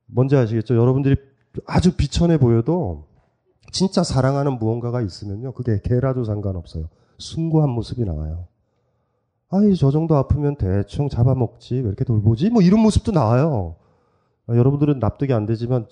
뭔지 0.04 0.36
아시겠죠? 0.36 0.76
여러분들이 0.76 1.16
아주 1.64 1.96
비천해 1.96 2.36
보여도 2.36 3.06
진짜 3.72 4.02
사랑하는 4.02 4.58
무언가가 4.58 5.00
있으면요. 5.00 5.52
그게 5.52 5.80
개라도 5.82 6.24
상관없어요. 6.24 6.90
숭고한 7.16 7.70
모습이 7.70 8.04
나와요. 8.04 8.44
아이, 9.52 9.74
저 9.76 9.90
정도 9.90 10.16
아프면 10.16 10.56
대충 10.56 11.08
잡아먹지. 11.08 11.74
왜 11.76 11.80
이렇게 11.82 12.04
돌보지? 12.04 12.50
뭐 12.50 12.62
이런 12.62 12.80
모습도 12.80 13.12
나와요. 13.12 13.76
아, 14.46 14.56
여러분들은 14.56 14.98
납득이 14.98 15.32
안 15.32 15.46
되지만 15.46 15.86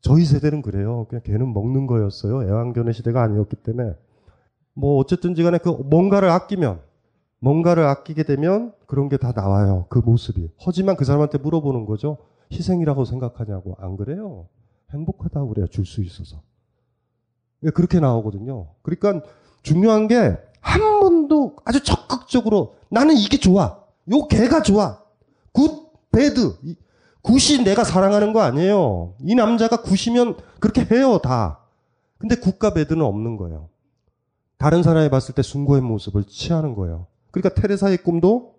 저희 0.00 0.24
세대는 0.24 0.62
그래요. 0.62 1.06
그냥 1.08 1.22
개는 1.24 1.54
먹는 1.54 1.86
거였어요. 1.86 2.42
애완견의 2.44 2.94
시대가 2.94 3.22
아니었기 3.22 3.56
때문에. 3.56 3.94
뭐 4.74 4.98
어쨌든지 4.98 5.42
간에 5.42 5.58
그 5.58 5.68
뭔가를 5.68 6.30
아끼면 6.30 6.80
뭔가를 7.40 7.84
아끼게 7.84 8.24
되면 8.24 8.72
그런 8.86 9.08
게 9.08 9.18
다 9.18 9.32
나와요. 9.32 9.86
그 9.88 10.00
모습이. 10.00 10.50
하지만 10.60 10.96
그 10.96 11.04
사람한테 11.04 11.38
물어보는 11.38 11.86
거죠. 11.86 12.18
희생이라고 12.52 13.04
생각하냐고. 13.04 13.76
안 13.80 13.96
그래요. 13.96 14.48
행복하다고 14.92 15.48
그래요. 15.50 15.66
줄 15.68 15.86
수 15.86 16.02
있어서. 16.02 16.42
예, 17.64 17.70
그렇게 17.70 18.00
나오거든요. 18.00 18.68
그러니까 18.82 19.22
중요한 19.62 20.08
게 20.08 20.36
한 20.60 21.00
번도 21.00 21.56
아주 21.64 21.82
적극적으로 21.82 22.76
나는 22.90 23.16
이게 23.16 23.38
좋아. 23.38 23.80
요 24.12 24.26
개가 24.28 24.62
좋아. 24.62 25.02
Good, 25.52 25.92
bad. 26.12 26.56
Good이 27.22 27.64
내가 27.64 27.84
사랑하는 27.84 28.32
거 28.32 28.40
아니에요. 28.40 29.14
이 29.20 29.34
남자가 29.34 29.82
good이면 29.82 30.36
그렇게 30.58 30.86
해요, 30.94 31.18
다. 31.18 31.60
근데 32.18 32.36
굿과 32.36 32.74
배드는 32.74 33.02
없는 33.04 33.36
거예요. 33.36 33.68
다른 34.58 34.82
사람이 34.82 35.08
봤을 35.10 35.34
때 35.34 35.42
숭고의 35.42 35.80
모습을 35.80 36.24
취하는 36.24 36.74
거예요. 36.74 37.06
그러니까 37.30 37.60
테레사의 37.60 37.98
꿈도 37.98 38.56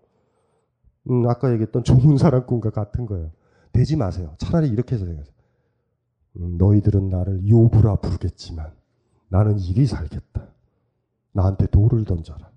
음, 1.09 1.27
아까 1.29 1.51
얘기했던 1.51 1.83
좋은 1.83 2.17
사람 2.17 2.45
꿈과 2.45 2.71
같은 2.71 3.05
거예요. 3.05 3.31
되지 3.71 3.95
마세요. 3.95 4.35
차라리 4.37 4.67
이렇게 4.67 4.95
해서 4.95 5.05
생각하세요. 5.05 5.33
음, 6.37 6.57
너희들은 6.57 7.09
나를 7.09 7.47
요부라 7.47 7.97
부르겠지만 7.97 8.71
나는 9.29 9.59
이리 9.59 9.85
살겠다. 9.85 10.47
나한테 11.33 11.67
돌을 11.67 12.05
던져라. 12.05 12.49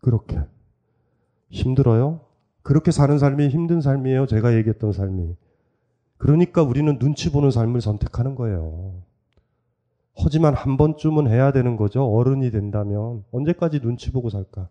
그렇게. 0.00 0.40
힘들어요? 1.50 2.20
그렇게 2.62 2.90
사는 2.90 3.18
삶이 3.18 3.48
힘든 3.48 3.80
삶이에요. 3.80 4.26
제가 4.26 4.54
얘기했던 4.54 4.92
삶이. 4.92 5.36
그러니까 6.18 6.62
우리는 6.62 6.98
눈치 6.98 7.30
보는 7.30 7.50
삶을 7.50 7.80
선택하는 7.80 8.34
거예요. 8.34 9.02
하지만 10.16 10.54
한 10.54 10.76
번쯤은 10.76 11.28
해야 11.28 11.52
되는 11.52 11.76
거죠. 11.76 12.04
어른이 12.04 12.50
된다면. 12.50 13.24
언제까지 13.30 13.80
눈치 13.80 14.10
보고 14.10 14.28
살까? 14.30 14.68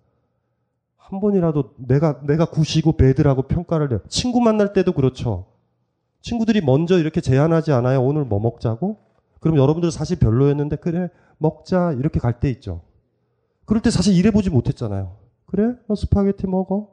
한 0.97 1.19
번이라도 1.21 1.73
내가, 1.77 2.21
내가 2.25 2.45
good이고 2.49 2.97
bad라고 2.97 3.43
평가를 3.43 3.91
해요. 3.91 3.99
친구 4.09 4.41
만날 4.41 4.73
때도 4.73 4.91
그렇죠. 4.91 5.45
친구들이 6.21 6.61
먼저 6.61 6.99
이렇게 6.99 7.21
제안하지 7.21 7.71
않아요. 7.71 8.01
오늘 8.03 8.25
뭐 8.25 8.39
먹자고? 8.41 8.97
그럼 9.39 9.55
여러분들 9.57 9.89
사실 9.91 10.19
별로였는데, 10.19 10.75
그래, 10.77 11.09
먹자. 11.37 11.93
이렇게 11.93 12.19
갈 12.19 12.39
때 12.41 12.49
있죠. 12.49 12.81
그럴 13.67 13.81
때 13.81 13.91
사실 13.91 14.15
일해보지 14.15 14.49
못했잖아요. 14.49 15.11
그래? 15.45 15.75
너 15.87 15.95
스파게티 15.95 16.47
먹어? 16.47 16.87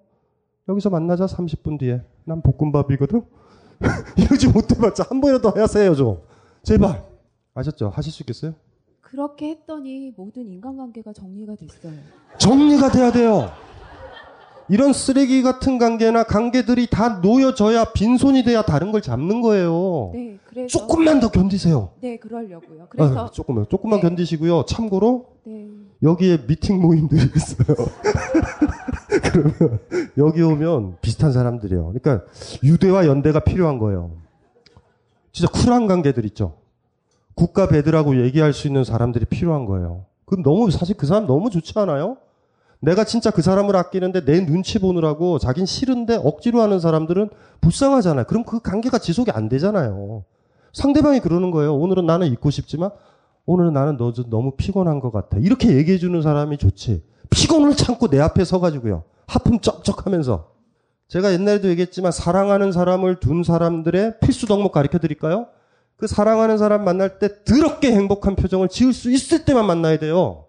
여기서 0.68 0.90
만나자 0.90 1.24
30분 1.24 1.78
뒤에. 1.78 2.02
난 2.24 2.42
볶음밥이거든? 2.42 3.22
이러지 4.18 4.48
못해봤자 4.48 5.06
한 5.08 5.20
번이라도 5.20 5.50
하세요, 5.50 5.94
좀. 5.94 6.18
제발. 6.64 7.04
아셨죠? 7.54 7.90
하실 7.94 8.12
수 8.12 8.22
있겠어요? 8.24 8.54
그렇게 9.00 9.50
했더니 9.50 10.12
모든 10.16 10.48
인간관계가 10.48 11.12
정리가 11.12 11.54
됐어요. 11.54 11.92
정리가 12.38 12.90
돼야 12.90 13.12
돼요. 13.12 13.50
이런 14.68 14.92
쓰레기 14.92 15.42
같은 15.42 15.78
관계나 15.78 16.24
관계들이 16.24 16.88
다 16.88 17.20
놓여져야 17.20 17.92
빈손이 17.92 18.42
돼야 18.42 18.62
다른 18.62 18.90
걸 18.90 19.00
잡는 19.00 19.42
거예요. 19.42 20.10
네, 20.12 20.38
그래서 20.44 20.76
조금만 20.76 21.20
더 21.20 21.30
견디세요. 21.30 21.90
네, 22.00 22.16
그러려고요. 22.16 22.86
그래서 22.88 23.26
아, 23.26 23.30
조금만, 23.30 23.66
조금만 23.68 24.00
네. 24.00 24.08
견디시고요. 24.08 24.64
참고로 24.64 25.26
네. 25.44 25.68
여기에 26.04 26.46
미팅 26.46 26.80
모임들이 26.80 27.22
있어요. 27.34 27.76
그러면 29.32 29.78
여기 30.18 30.42
오면 30.42 30.98
비슷한 31.00 31.32
사람들이에요. 31.32 31.92
그러니까 31.92 32.24
유대와 32.62 33.06
연대가 33.06 33.40
필요한 33.40 33.78
거예요. 33.78 34.12
진짜 35.32 35.50
쿨한 35.50 35.86
관계들 35.88 36.24
있죠. 36.26 36.58
국가 37.34 37.66
배드라고 37.66 38.22
얘기할 38.22 38.52
수 38.52 38.68
있는 38.68 38.84
사람들이 38.84 39.24
필요한 39.24 39.64
거예요. 39.64 40.04
그럼 40.26 40.42
너무 40.44 40.70
사실 40.70 40.96
그 40.96 41.06
사람 41.06 41.26
너무 41.26 41.50
좋지 41.50 41.72
않아요? 41.76 42.18
내가 42.80 43.04
진짜 43.04 43.30
그 43.30 43.40
사람을 43.42 43.74
아끼는데 43.74 44.24
내 44.24 44.44
눈치 44.44 44.78
보느라고 44.78 45.38
자긴 45.38 45.64
싫은데 45.64 46.20
억지로 46.22 46.60
하는 46.60 46.80
사람들은 46.80 47.30
불쌍하잖아요. 47.62 48.26
그럼 48.26 48.44
그 48.44 48.60
관계가 48.60 48.98
지속이 48.98 49.30
안 49.30 49.48
되잖아요. 49.48 50.24
상대방이 50.72 51.20
그러는 51.20 51.50
거예요. 51.50 51.74
오늘은 51.74 52.04
나는 52.04 52.26
있고 52.28 52.50
싶지만 52.50 52.90
오늘은 53.46 53.72
나는 53.72 53.96
너 53.96 54.12
너무 54.28 54.52
피곤한 54.56 55.00
것 55.00 55.10
같아. 55.12 55.36
이렇게 55.38 55.76
얘기해 55.76 55.98
주는 55.98 56.20
사람이 56.22 56.56
좋지. 56.56 57.02
피곤을 57.30 57.76
참고 57.76 58.08
내 58.08 58.20
앞에 58.20 58.44
서가지고요. 58.44 59.04
하품 59.26 59.60
쩍쩍하면서. 59.60 60.52
제가 61.08 61.32
옛날에도 61.32 61.68
얘기했지만 61.68 62.12
사랑하는 62.12 62.72
사람을 62.72 63.20
둔 63.20 63.42
사람들의 63.42 64.20
필수 64.20 64.46
덕목 64.46 64.72
가르쳐 64.72 64.98
드릴까요? 64.98 65.48
그 65.96 66.06
사랑하는 66.06 66.58
사람 66.58 66.84
만날 66.84 67.18
때 67.18 67.44
더럽게 67.44 67.92
행복한 67.92 68.34
표정을 68.34 68.68
지을 68.68 68.92
수 68.92 69.10
있을 69.10 69.44
때만 69.44 69.66
만나야 69.66 69.98
돼요. 69.98 70.46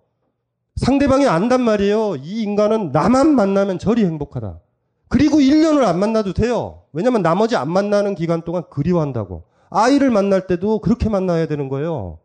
상대방이 0.78 1.28
안단 1.28 1.62
말이에요. 1.62 2.16
이 2.18 2.42
인간은 2.42 2.92
나만 2.92 3.36
만나면 3.36 3.80
저리 3.80 4.06
행복하다. 4.06 4.60
그리고 5.08 5.38
1년을 5.38 5.84
안 5.84 6.00
만나도 6.00 6.34
돼요. 6.34 6.84
왜냐면 6.94 7.22
나머지 7.22 7.56
안 7.56 7.70
만나는 7.70 8.16
기간 8.16 8.42
동안 8.42 8.64
그리워한다고. 8.70 9.44
아이를 9.70 10.10
만날 10.10 10.48
때도 10.48 10.80
그렇게 10.80 11.10
만나야 11.10 11.48
되는 11.48 11.70
거예요. 11.70 12.20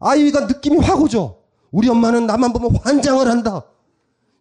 아이가 0.00 0.46
느낌이 0.46 0.78
확 0.78 1.00
오죠. 1.00 1.42
우리 1.70 1.88
엄마는 1.88 2.26
나만 2.26 2.52
보면 2.52 2.76
환장을 2.82 3.26
한다. 3.28 3.64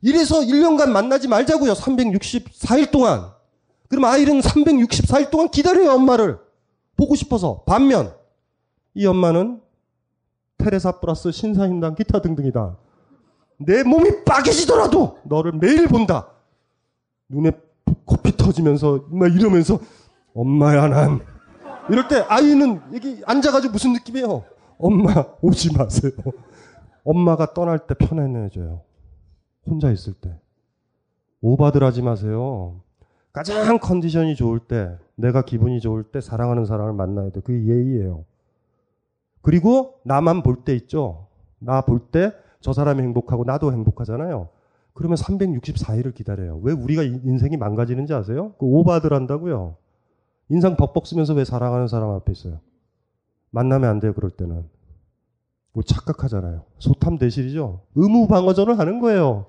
이래서 0.02 0.40
1년간 0.40 0.90
만나지 0.90 1.28
말자고요. 1.28 1.74
364일 1.74 2.90
동안. 2.92 3.32
그럼 3.90 4.06
아이는 4.06 4.40
364일 4.40 5.30
동안 5.30 5.50
기다려요, 5.50 5.92
엄마를. 5.92 6.40
보고 6.96 7.16
싶어서. 7.16 7.64
반면, 7.66 8.14
이 8.94 9.06
엄마는 9.06 9.62
테레사 10.58 11.00
플러스 11.00 11.32
신사임당 11.32 11.96
기타 11.96 12.22
등등이다. 12.22 12.78
내 13.58 13.84
몸이 13.84 14.24
빠개지더라도 14.24 15.18
너를 15.24 15.52
매일 15.54 15.88
본다. 15.88 16.30
눈에 17.28 17.52
코피 18.06 18.36
터지면서 18.38 19.06
막 19.10 19.34
이러면서 19.34 19.80
엄마야 20.34 20.88
난 20.88 21.20
이럴 21.90 22.08
때 22.08 22.26
아이는 22.28 22.82
여기 22.94 23.22
앉아가지고 23.26 23.74
무슨 23.74 23.94
느낌이에요? 23.94 24.44
엄마 24.80 25.12
오지 25.42 25.78
마세요. 25.78 26.12
엄마가 27.04 27.54
떠날 27.54 27.86
때 27.86 27.94
편안해져요. 27.94 28.82
혼자 29.68 29.92
있을 29.92 30.14
때. 30.14 30.36
오바들 31.42 31.84
하지 31.84 32.02
마세요. 32.02 32.82
가장 33.32 33.78
컨디션이 33.78 34.36
좋을 34.36 34.60
때, 34.60 34.98
내가 35.16 35.44
기분이 35.44 35.80
좋을 35.82 36.04
때 36.04 36.20
사랑하는 36.22 36.66
사람을 36.66 36.94
만나야 36.94 37.30
돼. 37.30 37.42
그게 37.42 37.66
예의예요. 37.68 38.26
그리고 39.42 39.96
나만 40.04 40.42
볼 40.44 40.64
때 40.66 40.76
있죠. 40.76 41.28
나 41.60 41.82
볼 41.82 42.00
때 42.12 42.32
저 42.62 42.74
사람이 42.74 43.02
행복하고 43.02 43.46
나도 43.46 43.72
행복하잖아요. 43.72 44.50
그러면 44.94 45.16
364일을 45.18 46.14
기다려요. 46.14 46.60
왜 46.62 46.74
우리가 46.74 47.04
인생이 47.04 47.56
망가지는지 47.56 48.14
아세요? 48.14 48.54
그 48.60 48.66
오바들 48.66 49.14
한다고요. 49.14 49.78
인상 50.50 50.76
벅벅 50.76 51.08
쓰면서 51.08 51.34
왜 51.36 51.46
사랑하는 51.46 51.88
사람 51.88 52.10
앞에 52.10 52.32
있어요? 52.34 52.60
만나면 53.52 53.90
안 53.90 54.00
돼요, 54.00 54.14
그럴 54.14 54.32
때는. 54.32 54.64
뭐 55.74 55.84
착각하잖아요. 55.84 56.66
소탐 56.80 57.18
대실이죠. 57.18 57.82
의무 57.96 58.28
방어전을 58.28 58.80
하는 58.80 59.00
거예요. 59.00 59.46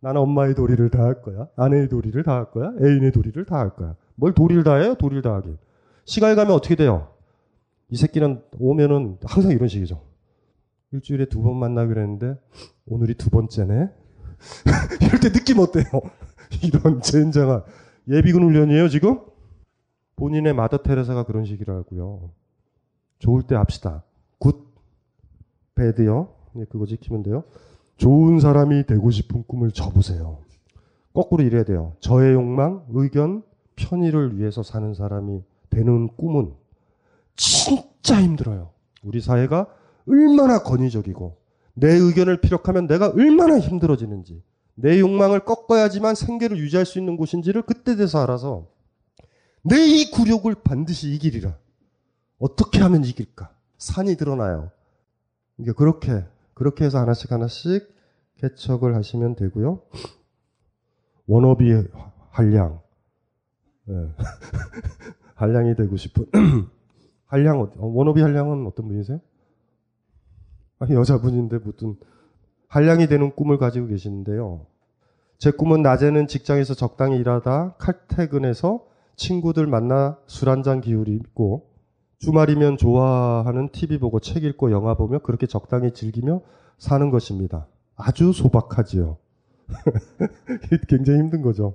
나는 0.00 0.20
엄마의 0.22 0.54
도리를 0.54 0.88
다 0.90 1.02
할 1.02 1.22
거야. 1.22 1.48
아내의 1.56 1.88
도리를 1.88 2.22
다 2.22 2.34
할 2.34 2.50
거야. 2.50 2.72
애인의 2.82 3.12
도리를 3.12 3.44
다 3.44 3.56
할 3.58 3.70
거야. 3.76 3.94
뭘 4.14 4.32
도리를 4.34 4.62
다 4.64 4.76
해요? 4.76 4.94
도리를 4.94 5.22
다 5.22 5.34
하긴. 5.34 5.58
시간이 6.04 6.34
가면 6.36 6.52
어떻게 6.54 6.74
돼요? 6.74 7.08
이 7.88 7.96
새끼는 7.96 8.42
오면은 8.58 9.18
항상 9.24 9.52
이런 9.52 9.68
식이죠. 9.68 10.00
일주일에 10.92 11.26
두 11.26 11.42
번 11.42 11.56
만나기로 11.56 12.00
했는데 12.00 12.36
오늘이 12.86 13.14
두 13.14 13.30
번째네. 13.30 13.90
이럴 15.02 15.20
때 15.20 15.30
느낌 15.32 15.58
어때요? 15.58 15.84
이런 16.64 17.00
젠장한 17.00 17.62
예비군 18.08 18.42
훈련이에요 18.42 18.88
지금? 18.88 19.20
본인의 20.16 20.52
마더 20.54 20.78
테레사가 20.78 21.24
그런 21.24 21.44
식이라고요. 21.44 22.30
좋을 23.20 23.42
때 23.44 23.54
합시다. 23.54 24.02
Good, 24.38 24.66
bad요. 25.76 26.34
네, 26.54 26.64
그거 26.68 26.86
지키면 26.86 27.22
돼요. 27.22 27.44
좋은 27.96 28.40
사람이 28.40 28.86
되고 28.86 29.10
싶은 29.10 29.44
꿈을 29.46 29.70
접으세요. 29.70 30.38
거꾸로 31.12 31.44
이래야 31.44 31.64
돼요. 31.64 31.94
저의 32.00 32.34
욕망, 32.34 32.84
의견, 32.90 33.42
편의를 33.76 34.38
위해서 34.38 34.62
사는 34.62 34.92
사람이 34.94 35.42
되는 35.70 36.08
꿈은 36.16 36.52
진짜 37.36 38.20
힘들어요. 38.20 38.70
우리 39.02 39.20
사회가 39.20 39.68
얼마나 40.08 40.62
권위적이고 40.62 41.36
내 41.74 41.88
의견을 41.92 42.40
피력하면 42.40 42.86
내가 42.86 43.08
얼마나 43.10 43.58
힘들어지는지 43.58 44.42
내 44.74 44.98
욕망을 44.98 45.40
꺾어야지만 45.44 46.14
생계를 46.14 46.58
유지할 46.58 46.84
수 46.86 46.98
있는 46.98 47.16
곳인지를 47.16 47.62
그때 47.62 47.96
돼서 47.96 48.18
알아서 48.22 48.66
내 49.62 49.76
이 49.76 50.10
굴욕을 50.10 50.56
반드시 50.64 51.12
이기리라. 51.14 51.56
어떻게 52.40 52.80
하면 52.80 53.04
이길까? 53.04 53.54
산이 53.78 54.16
드러나요. 54.16 54.72
이게 55.58 55.72
그렇게 55.72 56.24
그렇게 56.54 56.84
해서 56.86 56.98
하나씩 56.98 57.30
하나씩 57.32 57.94
개척을 58.38 58.96
하시면 58.96 59.36
되고요. 59.36 59.82
원업이 61.26 61.72
한량. 62.30 62.82
네. 63.86 63.94
한량이 65.36 65.76
되고 65.76 65.96
싶은 65.96 66.26
한량 67.26 67.60
어, 67.60 67.70
원업이 67.78 68.20
한량은 68.22 68.66
어떤 68.66 68.88
분이세요? 68.88 69.20
아니 70.78 70.94
여자분인데 70.94 71.58
무슨 71.58 71.96
한량이 72.68 73.06
되는 73.08 73.34
꿈을 73.34 73.58
가지고 73.58 73.88
계시는데요. 73.88 74.66
제 75.38 75.50
꿈은 75.50 75.82
낮에는 75.82 76.26
직장에서 76.28 76.74
적당히 76.74 77.18
일하다 77.18 77.76
칼퇴근해서 77.78 78.86
친구들 79.16 79.66
만나 79.66 80.18
술 80.26 80.48
한 80.48 80.62
잔 80.62 80.80
기울이고 80.80 81.69
주말이면 82.20 82.76
좋아하는 82.76 83.70
TV 83.70 83.98
보고 83.98 84.20
책 84.20 84.44
읽고 84.44 84.70
영화 84.72 84.94
보며 84.94 85.18
그렇게 85.20 85.46
적당히 85.46 85.92
즐기며 85.92 86.42
사는 86.78 87.10
것입니다. 87.10 87.66
아주 87.96 88.32
소박하지요. 88.32 89.16
굉장히 90.88 91.18
힘든 91.18 91.42
거죠. 91.42 91.74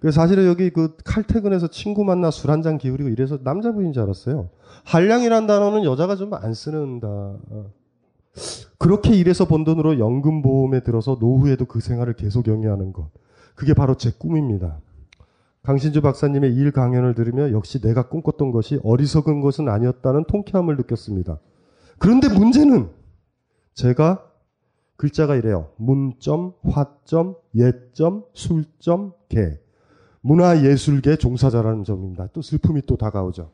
그래서 0.00 0.20
사실은 0.20 0.46
여기 0.46 0.70
그 0.70 0.96
칼퇴근해서 1.04 1.68
친구 1.68 2.04
만나 2.04 2.30
술 2.30 2.50
한 2.50 2.62
잔 2.62 2.78
기울이고 2.78 3.08
이래서 3.08 3.38
남자분인 3.42 3.92
줄 3.92 4.02
알았어요. 4.02 4.48
한량이란 4.84 5.46
단어는 5.46 5.84
여자가 5.84 6.16
좀 6.16 6.32
안 6.34 6.54
쓰는다. 6.54 7.36
그렇게 8.78 9.14
일해서 9.14 9.46
번 9.46 9.64
돈으로 9.64 9.98
연금보험에 9.98 10.80
들어서 10.82 11.16
노후에도 11.20 11.64
그 11.66 11.80
생활을 11.80 12.14
계속 12.14 12.46
영위하는 12.48 12.92
것. 12.92 13.10
그게 13.54 13.74
바로 13.74 13.96
제 13.96 14.10
꿈입니다. 14.16 14.80
강신주 15.62 16.00
박사님의 16.02 16.54
일 16.54 16.72
강연을 16.72 17.14
들으며 17.14 17.52
역시 17.52 17.80
내가 17.80 18.08
꿈꿨던 18.08 18.50
것이 18.50 18.80
어리석은 18.82 19.40
것은 19.40 19.68
아니었다는 19.68 20.24
통쾌함을 20.24 20.76
느꼈습니다. 20.76 21.38
그런데 21.98 22.28
문제는 22.28 22.90
제가 23.74 24.28
글자가 24.96 25.36
이래요. 25.36 25.70
문점, 25.76 26.54
화점, 26.64 27.36
예점, 27.54 28.24
술점, 28.34 29.12
개. 29.28 29.58
문화예술계 30.20 31.16
종사자라는 31.16 31.84
점입니다. 31.84 32.28
또 32.32 32.42
슬픔이 32.42 32.82
또 32.86 32.96
다가오죠. 32.96 33.50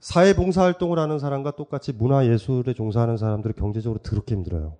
사회 0.00 0.34
봉사 0.34 0.62
활동을 0.62 0.98
하는 0.98 1.18
사람과 1.18 1.52
똑같이 1.52 1.92
문화예술에 1.92 2.74
종사하는 2.74 3.16
사람들은 3.16 3.54
경제적으로 3.56 4.00
더럽게 4.02 4.34
힘들어요. 4.34 4.76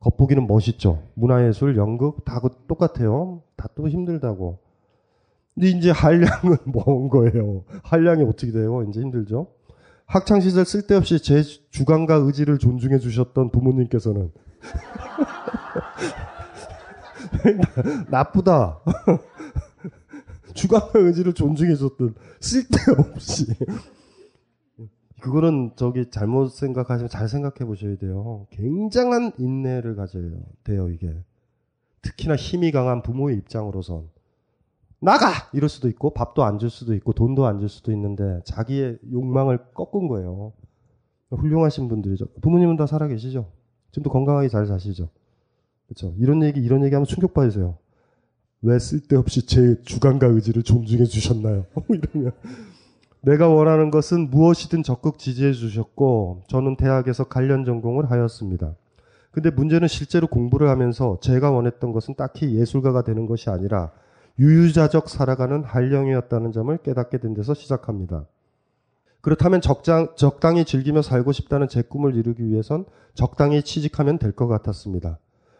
겉보기는 0.00 0.46
멋있죠. 0.46 1.02
문화예술, 1.14 1.76
연극 1.76 2.24
다 2.24 2.40
똑같아요. 2.68 3.42
다 3.56 3.68
또 3.74 3.88
힘들다고. 3.88 4.65
근데 5.56 5.70
이제 5.70 5.90
한량은 5.90 6.58
뭔 6.66 7.08
거예요? 7.08 7.64
한량이 7.82 8.22
어떻게 8.24 8.52
돼요? 8.52 8.82
이제 8.88 9.00
힘들죠. 9.00 9.48
학창 10.04 10.40
시절 10.40 10.66
쓸데없이 10.66 11.20
제 11.20 11.42
주관과 11.70 12.16
의지를 12.16 12.58
존중해 12.58 12.98
주셨던 12.98 13.50
부모님께서는 13.50 14.30
나쁘다. 18.10 18.82
주관과 20.54 21.00
의지를 21.00 21.32
존중해 21.32 21.74
줬던 21.74 22.14
쓸데없이 22.40 23.46
그거는 25.20 25.72
저기 25.74 26.08
잘못 26.10 26.50
생각하시면 26.50 27.08
잘 27.08 27.28
생각해 27.28 27.66
보셔야 27.66 27.96
돼요. 27.96 28.46
굉장한 28.50 29.32
인내를 29.38 29.96
가져야 29.96 30.30
돼요, 30.62 30.88
이게. 30.90 31.12
특히나 32.02 32.36
힘이 32.36 32.70
강한 32.70 33.02
부모의 33.02 33.36
입장으로선. 33.38 34.08
나가! 35.00 35.30
이럴 35.52 35.68
수도 35.68 35.88
있고, 35.88 36.10
밥도 36.10 36.42
안 36.44 36.58
줄 36.58 36.70
수도 36.70 36.94
있고, 36.94 37.12
돈도 37.12 37.46
안 37.46 37.60
줄 37.60 37.68
수도 37.68 37.92
있는데, 37.92 38.40
자기의 38.44 38.98
욕망을 39.12 39.58
꺾은 39.74 40.08
거예요. 40.08 40.52
훌륭하신 41.30 41.88
분들이죠. 41.88 42.26
부모님은 42.40 42.76
다 42.76 42.86
살아 42.86 43.06
계시죠? 43.08 43.50
지금도 43.90 44.10
건강하게 44.10 44.48
잘 44.48 44.66
사시죠? 44.66 45.08
그렇죠? 45.86 46.14
이런 46.18 46.42
얘기, 46.42 46.60
이런 46.60 46.84
얘기 46.84 46.94
하면 46.94 47.04
충격받으세요. 47.04 47.76
왜 48.62 48.78
쓸데없이 48.78 49.46
제 49.46 49.80
주관과 49.82 50.26
의지를 50.28 50.62
존중해 50.62 51.04
주셨나요? 51.04 51.66
이러면. 51.88 52.32
내가 53.22 53.48
원하는 53.48 53.90
것은 53.90 54.30
무엇이든 54.30 54.82
적극 54.82 55.18
지지해 55.18 55.52
주셨고 55.52 56.44
저는 56.48 56.76
대학에서 56.76 57.24
관련 57.24 57.64
전공을 57.64 58.10
하였습니다. 58.10 58.74
근데 59.32 59.50
문제는 59.50 59.88
실제로 59.88 60.26
공부를 60.28 60.68
하면서 60.68 61.18
제가 61.20 61.50
원했던 61.50 61.92
것은 61.92 62.14
딱히 62.14 62.54
예술가가 62.56 63.02
되는 63.02 63.26
것이 63.26 63.50
아니라 63.50 63.90
유유자적 64.38 65.08
살아가는 65.08 65.64
한령이었다는 65.64 66.52
점을 66.52 66.76
깨닫게 66.78 67.18
된 67.18 67.34
데서 67.34 67.54
시작합니다. 67.54 68.26
그렇다면 69.20 69.60
적장, 69.60 70.08
적당히 70.16 70.64
즐기며 70.64 71.02
살고 71.02 71.32
싶다는 71.32 71.68
제 71.68 71.82
꿈을 71.82 72.14
이루기 72.14 72.46
위해선 72.46 72.84
적당히 73.14 73.62
취직하면 73.62 74.18
될 74.18 74.32
것 74.32 74.46
같았습니다. 74.46 75.18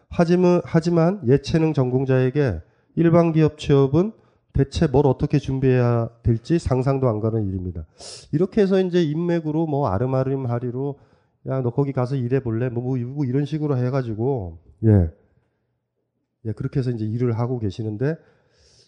하지만, 0.09 0.61
하지만 0.63 1.21
예체능 1.27 1.73
전공자에게 1.73 2.61
일반 2.95 3.33
기업 3.33 3.57
취업은 3.57 4.13
대체 4.53 4.87
뭘 4.87 5.05
어떻게 5.05 5.37
준비해야 5.37 6.09
될지 6.23 6.59
상상도 6.59 7.09
안 7.09 7.19
가는 7.19 7.45
일입니다. 7.45 7.85
이렇게 8.31 8.61
해서 8.61 8.79
이제 8.79 9.03
인맥으로 9.03 9.67
뭐 9.67 9.87
아름아름 9.89 10.45
하리로 10.47 10.97
야 11.47 11.61
너 11.61 11.69
거기 11.71 11.93
가서 11.93 12.15
일해 12.15 12.39
볼래 12.41 12.69
뭐, 12.69 12.83
뭐, 12.83 12.97
뭐 12.97 13.25
이런 13.25 13.45
식으로 13.45 13.77
해가지고 13.77 14.57
예. 14.85 15.09
예 16.45 16.51
그렇게 16.53 16.79
해서 16.79 16.91
이제 16.91 17.05
일을 17.05 17.37
하고 17.37 17.59
계시는데 17.59 18.17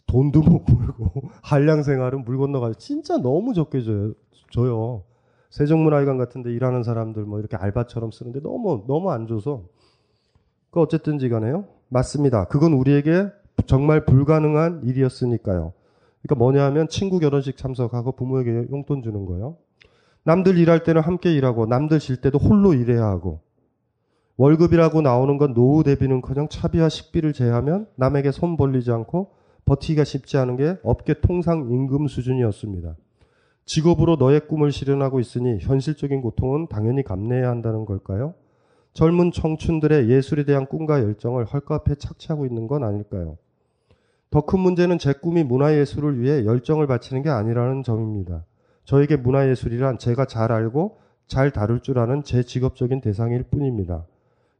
돈도 0.10 0.41
못 0.41 0.65
벌고 0.65 1.30
한량 1.43 1.84
생활은 1.84 2.26
물 2.26 2.38
건너가 2.38 2.74
진짜 2.78 3.17
너무 3.17 3.54
적게 3.54 3.82
줘요. 3.82 4.13
줘요. 4.52 5.04
세종문화회관 5.52 6.17
같은데 6.17 6.52
일하는 6.52 6.84
사람들 6.84 7.24
뭐 7.24 7.39
이렇게 7.39 7.58
알바처럼 7.58 8.12
쓰는데 8.12 8.41
너무 8.41 8.84
너무 8.88 9.12
안 9.12 9.28
줘서 9.28 9.65
그 10.72 10.82
어쨌든지 10.82 11.30
간에요. 11.30 11.65
맞습니다. 11.89 12.45
그건 12.45 12.74
우리에게 12.74 13.28
정말 13.66 14.05
불가능한 14.05 14.82
일이었으니까요. 14.84 15.74
그러니까 16.22 16.36
뭐냐 16.36 16.66
하면 16.66 16.88
친구 16.88 17.20
결혼식 17.20 17.57
참석하고 17.57 18.14
부모에게 18.14 18.68
용돈 18.72 19.03
주는 19.03 19.26
거예요. 19.26 19.57
남들 20.24 20.57
일할 20.57 20.84
때는 20.84 21.01
함께 21.01 21.34
일하고 21.34 21.66
남들 21.66 21.99
쉴 21.99 22.18
때도 22.18 22.39
홀로 22.39 22.74
일해야 22.74 23.05
하고 23.05 23.41
월급이라고 24.38 25.01
나오는 25.01 25.38
건 25.38 25.53
노후 25.53 25.84
대비는커녕 25.84 26.49
차비와 26.49 26.89
식비를 26.89 27.34
제하면 27.34 27.88
남에게 27.95 28.32
손 28.32 28.57
벌리지 28.57 28.91
않고 28.91 29.39
버티기가 29.70 30.03
쉽지 30.03 30.38
않은 30.38 30.55
게 30.55 30.78
업계 30.82 31.13
통상 31.13 31.67
임금 31.70 32.07
수준이었습니다. 32.07 32.95
직업으로 33.65 34.15
너의 34.15 34.47
꿈을 34.47 34.72
실현하고 34.72 35.20
있으니 35.20 35.59
현실적인 35.59 36.22
고통은 36.22 36.65
당연히 36.67 37.03
감내해야 37.03 37.49
한다는 37.49 37.86
걸까요? 37.86 38.34
젊은 38.93 39.32
청춘들의 39.32 40.09
예술에 40.09 40.43
대한 40.43 40.65
꿈과 40.65 41.03
열정을 41.03 41.45
헐값에 41.45 41.95
착취하고 41.95 42.47
있는 42.47 42.67
건 42.67 42.84
아닐까요? 42.84 43.38
더 44.32 44.41
큰 44.41 44.59
문제는 44.59 44.97
제 44.97 45.13
꿈이 45.13 45.43
문화예술을 45.43 46.20
위해 46.20 46.45
열정을 46.45 46.88
바치는 46.88 47.22
게 47.22 47.30
아니라는 47.30 47.84
점입니다. 47.84 48.45
저에게 48.86 49.17
문화예술이란 49.17 49.99
제가 49.99 50.26
잘 50.26 50.51
알고 50.51 50.97
잘 51.28 51.51
다룰 51.51 51.80
줄 51.82 51.99
아는 51.99 52.24
제 52.24 52.41
직업적인 52.41 53.01
대상일 53.01 53.43
뿐입니다. 53.43 54.07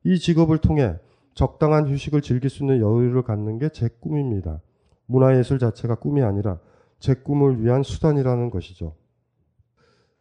이 0.04 0.20
직업을 0.20 0.60
통해 0.60 0.96
적당한 1.34 1.88
휴식을 1.88 2.22
즐길 2.22 2.52
수 2.52 2.62
있는 2.62 2.80
여유를 2.80 3.24
갖는 3.24 3.58
게 3.58 3.70
제 3.70 3.90
꿈입니다. 4.00 4.62
문화예술 5.10 5.60
자체가 5.60 5.96
꿈이 5.96 6.22
아니라 6.22 6.60
제 7.00 7.16
꿈을 7.16 7.64
위한 7.64 7.84
수단이라는 7.84 8.50
것이죠. 8.52 8.96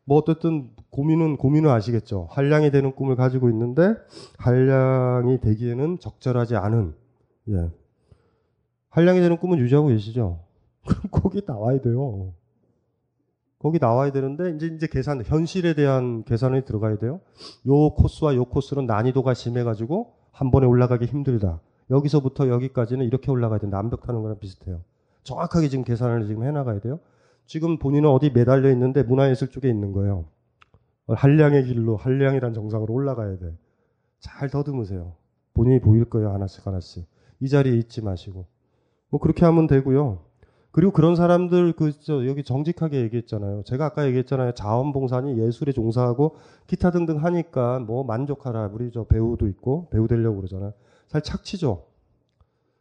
뭐 0.05 0.19
어쨌든 0.19 0.71
고민은 0.91 1.37
고민은 1.37 1.71
아시겠죠. 1.71 2.29
한량이 2.31 2.71
되는 2.71 2.95
꿈을 2.95 3.15
가지고 3.15 3.51
있는데 3.51 3.95
한량이 4.39 5.41
되기에는 5.41 5.99
적절하지 6.01 6.57
않은 6.57 6.95
예. 7.51 7.71
한량이 8.89 9.21
되는 9.21 9.37
꿈은 9.37 9.59
유지하고 9.59 9.89
계시죠. 9.89 10.41
그럼 10.89 11.03
거기 11.11 11.43
나와야 11.47 11.81
돼요. 11.81 12.33
거기 13.59 13.79
나와야 13.79 14.11
되는데 14.11 14.55
이제 14.57 14.67
이제 14.69 14.87
계산 14.87 15.23
현실에 15.23 15.75
대한 15.75 16.25
계산이 16.25 16.65
들어가야 16.65 16.97
돼요. 16.97 17.21
요 17.67 17.91
코스와 17.91 18.35
요 18.37 18.47
코스는 18.47 18.87
난이도가 18.87 19.35
심해 19.35 19.65
가지고 19.65 20.15
한 20.33 20.51
번에 20.51 20.67
올라가기 20.67 21.05
힘들다. 21.05 21.61
여기서부터 21.91 22.49
여기까지는 22.49 23.07
이렇게 23.07 23.31
올라가야 23.31 23.59
된다. 23.59 23.79
암벽 23.79 24.03
타는 24.03 24.23
거랑 24.23 24.39
비슷해요. 24.39 24.83
정확하게 25.23 25.69
지금 25.69 25.85
계산을 25.85 26.27
지금 26.27 26.45
해나가야 26.45 26.81
돼요. 26.81 27.01
지금 27.47 27.79
본인은 27.79 28.09
어디 28.11 28.31
매달려 28.31 28.71
있는데 28.73 29.03
문화예술 29.03 29.49
쪽에 29.49 29.69
있는 29.69 29.93
거예요. 29.93 30.27
한량의 31.09 31.65
길로 31.65 31.97
한량이란 31.97 32.53
정상으로 32.53 32.93
올라가야 32.93 33.39
돼. 33.39 33.57
잘 34.21 34.51
더듬으세요. 34.51 35.15
본인이 35.55 35.81
보일 35.81 36.05
거예요. 36.05 36.31
하나씩 36.33 36.67
하나씩. 36.67 37.07
이 37.41 37.49
자리에 37.49 37.75
있지 37.77 38.03
마시고. 38.03 38.47
뭐 39.11 39.21
그렇게 39.21 39.45
하면 39.47 39.67
되고요. 39.67 40.25
그리고 40.71 40.93
그런 40.93 41.17
사람들 41.17 41.73
그 41.73 41.93
저 42.01 42.27
여기 42.27 42.45
정직하게 42.45 43.01
얘기했잖아요. 43.03 43.63
제가 43.65 43.87
아까 43.87 44.07
얘기했잖아요. 44.07 44.53
자원봉사니 44.53 45.39
예술에 45.41 45.73
종사하고 45.73 46.37
기타 46.67 46.91
등등 46.91 47.25
하니까 47.25 47.79
뭐 47.81 48.05
만족하라. 48.05 48.71
우리 48.73 48.91
저 48.93 49.05
배우도 49.05 49.49
있고 49.49 49.89
배우 49.91 50.07
되려고 50.07 50.37
그러잖아 50.37 50.67
요. 50.67 50.73
살 51.09 51.23
착취죠. 51.23 51.87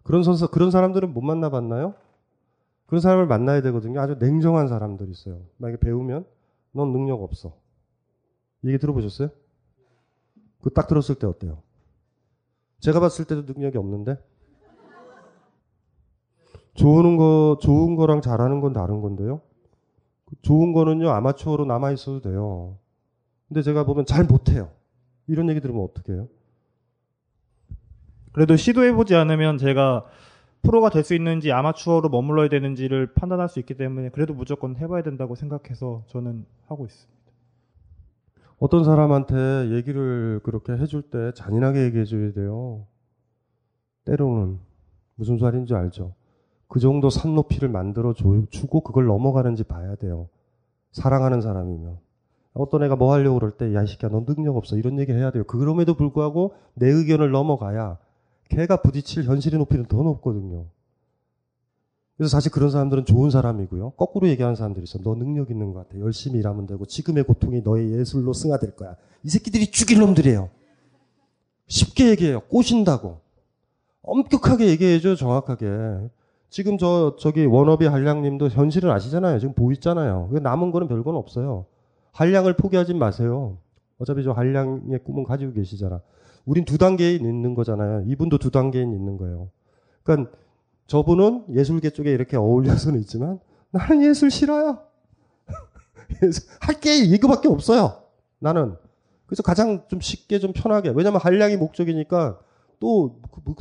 그런 0.03 0.23
선수 0.23 0.47
그런 0.49 0.71
사람들은 0.71 1.13
못 1.13 1.21
만나봤나요? 1.21 1.95
그런 2.85 3.01
사람을 3.01 3.27
만나야 3.27 3.61
되거든요. 3.63 3.99
아주 3.99 4.15
냉정한 4.19 4.67
사람들이 4.67 5.11
있어요. 5.11 5.41
만약에 5.57 5.79
배우면 5.79 6.25
넌 6.71 6.91
능력 6.93 7.21
없어. 7.23 7.57
얘기 8.63 8.77
들어보셨어요? 8.77 9.29
그 10.61 10.69
딱 10.73 10.87
들었을 10.87 11.15
때 11.15 11.27
어때요? 11.27 11.61
제가 12.79 12.99
봤을 12.99 13.25
때도 13.25 13.41
능력이 13.51 13.77
없는데 13.77 14.17
좋은 16.73 17.17
거 17.17 17.57
좋은 17.61 17.95
거랑 17.95 18.21
잘하는 18.21 18.59
건 18.61 18.73
다른 18.73 19.01
건데요. 19.01 19.41
좋은 20.41 20.73
거는요 20.73 21.09
아마추어로 21.09 21.65
남아 21.65 21.91
있어도 21.91 22.21
돼요. 22.21 22.77
근데 23.47 23.61
제가 23.61 23.85
보면 23.85 24.05
잘 24.05 24.25
못해요. 24.25 24.69
이런 25.27 25.49
얘기 25.49 25.59
들으면 25.61 25.83
어떻게 25.83 26.13
해요? 26.13 26.27
그래도 28.37 28.55
시도해보지 28.55 29.15
않으면 29.15 29.57
제가 29.57 30.05
프로가 30.61 30.91
될 30.91 31.03
수 31.03 31.15
있는지 31.15 31.51
아마추어로 31.51 32.09
머물러야 32.09 32.49
되는지를 32.49 33.15
판단할 33.15 33.49
수 33.49 33.57
있기 33.57 33.73
때문에 33.73 34.09
그래도 34.09 34.35
무조건 34.35 34.75
해봐야 34.75 35.01
된다고 35.01 35.33
생각해서 35.33 36.03
저는 36.05 36.45
하고 36.67 36.85
있습니다. 36.85 37.17
어떤 38.59 38.83
사람한테 38.83 39.71
얘기를 39.71 40.39
그렇게 40.43 40.73
해줄 40.73 41.01
때 41.01 41.31
잔인하게 41.33 41.85
얘기해줘야 41.85 42.33
돼요. 42.33 42.85
때로는 44.05 44.59
무슨 45.15 45.39
말인지 45.39 45.73
알죠? 45.73 46.13
그 46.67 46.79
정도 46.79 47.09
산 47.09 47.33
높이를 47.33 47.69
만들어 47.69 48.13
주고 48.13 48.81
그걸 48.81 49.07
넘어가는지 49.07 49.63
봐야 49.63 49.95
돼요. 49.95 50.29
사랑하는 50.91 51.41
사람이면. 51.41 51.97
어떤 52.53 52.83
애가 52.83 52.97
뭐 52.97 53.13
하려고 53.13 53.39
그럴 53.39 53.49
때, 53.51 53.73
야, 53.73 53.81
이 53.81 53.87
새끼야, 53.87 54.11
넌 54.11 54.25
능력 54.25 54.57
없어. 54.57 54.77
이런 54.77 54.99
얘기 54.99 55.11
해야 55.11 55.31
돼요. 55.31 55.43
그럼에도 55.45 55.95
불구하고 55.95 56.53
내 56.75 56.87
의견을 56.87 57.31
넘어가야 57.31 57.97
걔가 58.49 58.81
부딪힐 58.81 59.23
현실의 59.23 59.59
높이는 59.59 59.85
더 59.85 60.01
높거든요. 60.03 60.65
그래서 62.17 62.31
사실 62.31 62.51
그런 62.51 62.71
사람들은 62.71 63.05
좋은 63.05 63.29
사람이고요. 63.29 63.91
거꾸로 63.91 64.27
얘기하는 64.27 64.55
사람들이 64.55 64.83
있어. 64.85 64.99
너 65.03 65.13
능력 65.13 65.51
있는 65.51 65.71
것 65.71 65.87
같아. 65.87 65.99
열심히 65.99 66.39
일하면 66.39 66.65
되고 66.65 66.85
지금의 66.85 67.23
고통이 67.23 67.61
너의 67.61 67.91
예술로 67.91 68.33
승화될 68.33 68.75
거야. 68.75 68.95
이 69.23 69.29
새끼들이 69.29 69.69
죽일 69.69 69.99
놈들이에요. 69.99 70.49
쉽게 71.67 72.09
얘기해요. 72.09 72.39
꼬신다고. 72.49 73.19
엄격하게 74.01 74.67
얘기해줘, 74.67 75.15
정확하게. 75.15 75.67
지금 76.49 76.77
저, 76.77 77.15
저기 77.19 77.45
워너비 77.45 77.85
한량님도 77.85 78.49
현실을 78.49 78.89
아시잖아요. 78.89 79.37
지금 79.39 79.53
보이잖아요. 79.53 80.29
남은 80.41 80.71
거는 80.71 80.87
별건 80.87 81.15
없어요. 81.15 81.65
한량을 82.13 82.55
포기하지 82.55 82.95
마세요. 82.95 83.57
어차피 83.99 84.23
저 84.23 84.31
한량의 84.31 85.03
꿈은 85.03 85.23
가지고 85.23 85.53
계시잖아. 85.53 86.01
우린 86.47 86.63
두 86.65 86.77
단계에 86.77 87.13
있는 87.13 87.53
거잖아요. 87.53 88.03
이분도 88.07 88.37
두 88.39 88.49
단계에 88.49 88.81
있는 88.81 89.17
거예요. 89.17 89.49
그러니까 90.01 90.31
저분은 90.87 91.45
예술계 91.53 91.89
쪽에 91.89 92.11
이렇게 92.11 92.37
어울려서는 92.37 92.99
있지만 93.01 93.39
나는 93.69 94.01
예술 94.01 94.31
싫어요. 94.31 94.79
할 96.61 96.79
게 96.79 96.95
이거밖에 96.95 97.49
없어요. 97.49 98.01
나는. 98.39 98.75
그래서 99.25 99.43
가장 99.43 99.83
좀 99.89 99.99
쉽게 99.99 100.39
좀 100.39 100.53
편하게. 100.53 100.89
왜냐면 100.95 101.19
한량이 101.21 101.57
목적이니까 101.57 102.39
또그뭐 102.79 103.55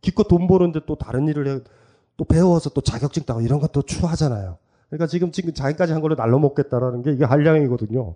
기껏 0.00 0.26
돈 0.26 0.46
버는데 0.46 0.80
또 0.86 0.96
다른 0.96 1.28
일을 1.28 1.46
해. 1.46 1.60
또 2.16 2.24
배워서 2.24 2.70
또 2.70 2.80
자격증 2.80 3.24
따고 3.24 3.42
이런 3.42 3.60
것도 3.60 3.82
추하잖아요. 3.82 4.56
그러니까 4.88 5.06
지금 5.08 5.30
지금 5.30 5.52
자기까지 5.52 5.92
한 5.92 6.00
걸로 6.00 6.14
날로 6.14 6.38
먹겠다라는 6.38 7.02
게 7.02 7.12
이게 7.12 7.24
한량이거든요. 7.26 8.14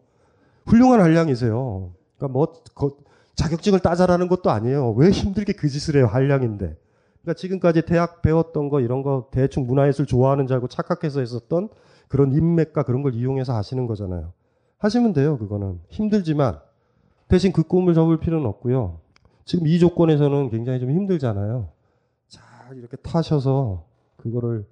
훌륭한 0.64 1.00
한량이세요. 1.02 1.92
그러니까 2.16 2.32
뭐 2.32 2.52
자격증을 3.38 3.78
따자라는 3.78 4.26
것도 4.26 4.50
아니에요. 4.50 4.90
왜 4.92 5.10
힘들게 5.10 5.52
그 5.52 5.68
짓을 5.68 5.96
해요? 5.96 6.06
한량인데. 6.06 6.76
그러니까 7.22 7.34
지금까지 7.38 7.82
대학 7.82 8.20
배웠던 8.20 8.68
거 8.68 8.80
이런 8.80 9.02
거 9.02 9.28
대충 9.30 9.64
문화예술 9.64 10.06
좋아하는 10.06 10.48
줄 10.48 10.54
알고 10.54 10.66
착각해서 10.66 11.20
했었던 11.20 11.68
그런 12.08 12.32
인맥과 12.32 12.82
그런 12.82 13.02
걸 13.02 13.14
이용해서 13.14 13.54
하시는 13.54 13.86
거잖아요. 13.86 14.32
하시면 14.78 15.12
돼요. 15.12 15.38
그거는 15.38 15.78
힘들지만 15.88 16.58
대신 17.28 17.52
그 17.52 17.62
꿈을 17.62 17.94
접을 17.94 18.18
필요는 18.18 18.44
없고요. 18.44 18.98
지금 19.44 19.68
이 19.68 19.78
조건에서는 19.78 20.50
굉장히 20.50 20.80
좀 20.80 20.90
힘들잖아요. 20.90 21.68
잘 22.26 22.76
이렇게 22.76 22.96
타셔서 22.96 23.84
그거를 24.16 24.66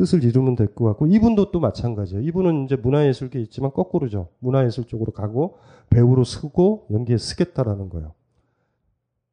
뜻을 0.00 0.24
이루면 0.24 0.56
될 0.56 0.74
것 0.74 0.86
같고 0.86 1.06
이분도 1.06 1.50
또 1.50 1.60
마찬가지예요. 1.60 2.22
이분은 2.24 2.64
이제 2.64 2.74
문화예술계 2.74 3.38
있지만 3.42 3.70
거꾸로죠. 3.70 4.28
문화예술 4.38 4.84
쪽으로 4.86 5.12
가고 5.12 5.58
배우로 5.90 6.24
쓰고 6.24 6.86
연기에 6.90 7.18
쓰겠다라는 7.18 7.90
거예요. 7.90 8.14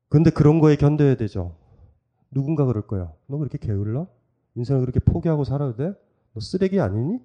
근데 0.10 0.30
그런 0.30 0.60
거에 0.60 0.76
견뎌야 0.76 1.16
되죠. 1.16 1.56
누군가 2.32 2.66
그럴 2.66 2.86
거야. 2.86 3.14
너 3.28 3.38
그렇게 3.38 3.58
게을러? 3.58 4.08
인생을 4.56 4.82
그렇게 4.82 5.00
포기하고 5.00 5.46
살아도 5.46 5.78
돼? 5.78 5.94
너 6.34 6.40
쓰레기 6.42 6.82
아니니? 6.82 7.20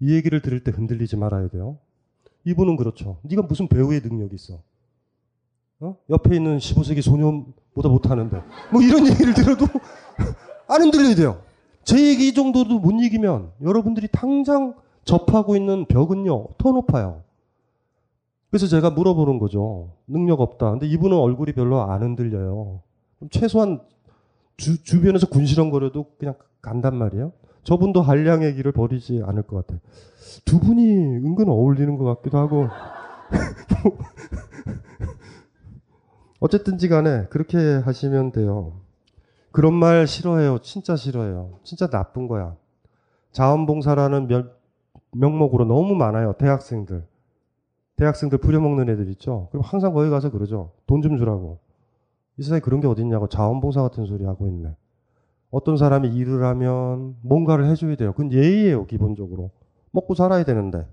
이 0.00 0.12
얘기를 0.14 0.42
들을 0.42 0.62
때 0.62 0.72
흔들리지 0.72 1.16
말아야 1.16 1.48
돼요. 1.48 1.78
이분은 2.44 2.76
그렇죠. 2.76 3.18
네가 3.22 3.42
무슨 3.42 3.66
배우의 3.68 4.00
능력이 4.02 4.34
있어? 4.34 4.60
어? 5.80 5.96
옆에 6.10 6.36
있는 6.36 6.58
15세기 6.58 7.00
소년보다 7.00 7.88
못하는데 7.88 8.42
뭐 8.70 8.82
이런 8.82 9.06
얘기를 9.06 9.32
들어도 9.32 9.64
안 10.68 10.82
흔들려야 10.82 11.14
돼요. 11.14 11.40
제 11.84 12.08
얘기 12.08 12.32
정도도 12.34 12.78
못 12.78 12.92
이기면 12.92 13.52
여러분들이 13.62 14.08
당장 14.12 14.74
접하고 15.04 15.56
있는 15.56 15.86
벽은요 15.86 16.48
더 16.58 16.72
높아요. 16.72 17.22
그래서 18.50 18.66
제가 18.66 18.90
물어보는 18.90 19.38
거죠. 19.38 19.92
능력 20.06 20.40
없다. 20.40 20.70
근데 20.72 20.86
이분은 20.86 21.16
얼굴이 21.16 21.52
별로 21.52 21.80
안 21.82 22.02
흔들려요. 22.02 22.82
최소한 23.30 23.80
주, 24.56 24.82
주변에서 24.82 25.26
군시렁거려도 25.28 26.06
그냥 26.18 26.34
간단 26.60 26.96
말이에요. 26.96 27.32
저분도 27.64 28.02
한량의 28.02 28.54
길을 28.54 28.72
버리지 28.72 29.22
않을 29.24 29.42
것 29.42 29.56
같아요. 29.56 29.80
두 30.44 30.60
분이 30.60 30.82
은근 30.84 31.48
어울리는 31.48 31.96
것 31.96 32.04
같기도 32.04 32.38
하고. 32.38 32.68
어쨌든지 36.40 36.88
간에 36.88 37.26
그렇게 37.30 37.56
하시면 37.56 38.32
돼요. 38.32 38.81
그런 39.52 39.74
말 39.74 40.06
싫어해요. 40.06 40.58
진짜 40.58 40.96
싫어해요. 40.96 41.58
진짜 41.62 41.88
나쁜 41.88 42.26
거야. 42.26 42.56
자원봉사라는 43.32 44.26
명, 44.26 44.50
명목으로 45.12 45.64
너무 45.64 45.94
많아요. 45.94 46.34
대학생들. 46.38 47.04
대학생들 47.96 48.38
부려먹는 48.38 48.88
애들 48.88 49.08
있죠. 49.10 49.48
그럼 49.50 49.62
항상 49.64 49.92
거기 49.92 50.10
가서 50.10 50.30
그러죠. 50.30 50.72
돈 50.86 51.02
좀 51.02 51.16
주라고. 51.18 51.58
이 52.38 52.42
세상에 52.42 52.60
그런 52.60 52.80
게 52.80 52.86
어딨냐고 52.86 53.28
자원봉사 53.28 53.82
같은 53.82 54.06
소리 54.06 54.24
하고 54.24 54.46
있네. 54.48 54.74
어떤 55.50 55.76
사람이 55.76 56.08
일을 56.08 56.44
하면 56.44 57.16
뭔가를 57.20 57.66
해줘야 57.66 57.94
돼요. 57.96 58.12
그건 58.12 58.32
예의예요, 58.32 58.86
기본적으로. 58.86 59.50
먹고 59.90 60.14
살아야 60.14 60.44
되는데. 60.44 60.86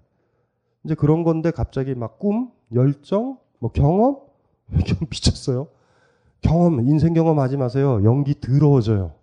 이제 0.83 0.95
그런 0.95 1.23
건데 1.23 1.51
갑자기 1.51 1.95
막 1.95 2.19
꿈, 2.19 2.51
열정, 2.73 3.37
뭐 3.59 3.71
경험? 3.71 4.17
좀 4.85 4.97
미쳤어요. 5.09 5.67
경험, 6.41 6.79
인생 6.87 7.13
경험 7.13 7.39
하지 7.39 7.57
마세요. 7.57 8.01
연기 8.03 8.39
더러워져요. 8.39 9.13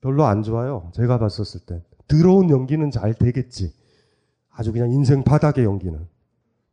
별로 0.00 0.24
안 0.24 0.42
좋아요. 0.42 0.90
제가 0.92 1.18
봤었을 1.18 1.60
땐. 1.66 1.82
더러운 2.06 2.50
연기는 2.50 2.90
잘 2.90 3.14
되겠지. 3.14 3.72
아주 4.50 4.72
그냥 4.72 4.90
인생 4.90 5.22
바닥의 5.24 5.64
연기는. 5.64 6.06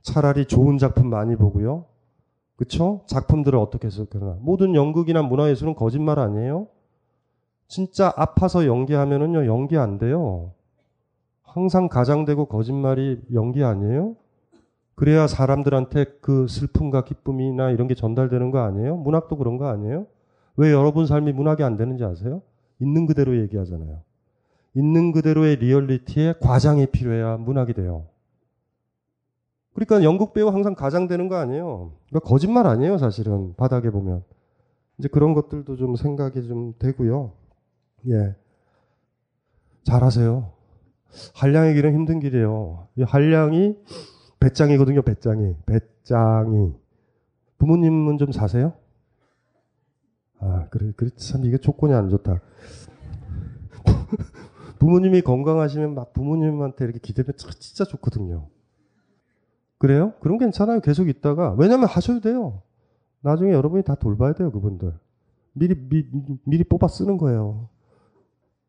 차라리 0.01 0.45
좋은 0.45 0.77
작품 0.77 1.09
많이 1.09 1.35
보고요. 1.35 1.85
그쵸? 2.55 3.03
작품들을 3.07 3.57
어떻게 3.59 3.87
해석하나. 3.87 4.37
모든 4.39 4.75
연극이나 4.75 5.21
문화예술은 5.23 5.75
거짓말 5.75 6.19
아니에요? 6.19 6.67
진짜 7.67 8.13
아파서 8.15 8.65
연기하면은요, 8.65 9.47
연기 9.47 9.77
안 9.77 9.97
돼요. 9.97 10.53
항상 11.41 11.89
가장되고 11.89 12.45
거짓말이 12.45 13.21
연기 13.33 13.63
아니에요? 13.63 14.15
그래야 14.95 15.27
사람들한테 15.27 16.05
그 16.21 16.47
슬픔과 16.47 17.03
기쁨이나 17.03 17.69
이런 17.71 17.87
게 17.87 17.95
전달되는 17.95 18.51
거 18.51 18.59
아니에요? 18.59 18.95
문학도 18.97 19.37
그런 19.37 19.57
거 19.57 19.67
아니에요? 19.67 20.07
왜 20.57 20.71
여러분 20.71 21.05
삶이 21.05 21.33
문학이 21.33 21.63
안 21.63 21.75
되는지 21.75 22.03
아세요? 22.05 22.41
있는 22.79 23.05
그대로 23.05 23.37
얘기하잖아요. 23.41 24.01
있는 24.73 25.11
그대로의 25.11 25.57
리얼리티에 25.57 26.35
과장이 26.39 26.87
필요해야 26.87 27.37
문학이 27.37 27.73
돼요. 27.73 28.07
그러니까 29.73 30.03
연극 30.03 30.33
배우 30.33 30.47
항상 30.47 30.73
가장되는 30.73 31.27
거 31.27 31.35
아니에요. 31.35 31.91
그러니까 32.09 32.29
거짓말 32.29 32.65
아니에요, 32.65 32.97
사실은. 32.97 33.53
바닥에 33.55 33.89
보면. 33.89 34.23
이제 34.97 35.09
그런 35.09 35.33
것들도 35.33 35.75
좀 35.75 35.97
생각이 35.97 36.47
좀 36.47 36.73
되고요. 36.79 37.33
예. 38.07 38.35
잘하세요. 39.83 40.51
한량의 41.33 41.75
길은 41.75 41.93
힘든 41.93 42.19
길이에요. 42.19 42.87
이 42.95 43.03
한량이 43.03 43.77
배짱이거든요, 44.39 45.01
배짱이. 45.01 45.55
배짱이. 45.65 46.73
부모님은 47.57 48.17
좀 48.17 48.31
사세요? 48.31 48.73
아, 50.39 50.67
그래, 50.69 50.91
그래, 50.95 51.09
참, 51.15 51.45
이게 51.45 51.57
조건이 51.57 51.93
안 51.93 52.09
좋다. 52.09 52.41
부모님이 54.79 55.21
건강하시면 55.21 55.95
막 55.95 56.13
부모님한테 56.13 56.85
이렇게 56.85 56.99
기대면 56.99 57.33
진짜 57.59 57.85
좋거든요. 57.85 58.47
그래요? 59.77 60.13
그럼 60.19 60.37
괜찮아요. 60.37 60.79
계속 60.81 61.09
있다가. 61.09 61.55
왜냐면 61.57 61.87
하셔도 61.87 62.21
돼요. 62.21 62.61
나중에 63.21 63.51
여러분이 63.51 63.83
다 63.83 63.95
돌봐야 63.95 64.33
돼요, 64.33 64.51
그분들. 64.51 64.93
미리, 65.53 65.75
미, 65.75 66.05
미리 66.43 66.63
뽑아 66.63 66.87
쓰는 66.87 67.17
거예요. 67.17 67.69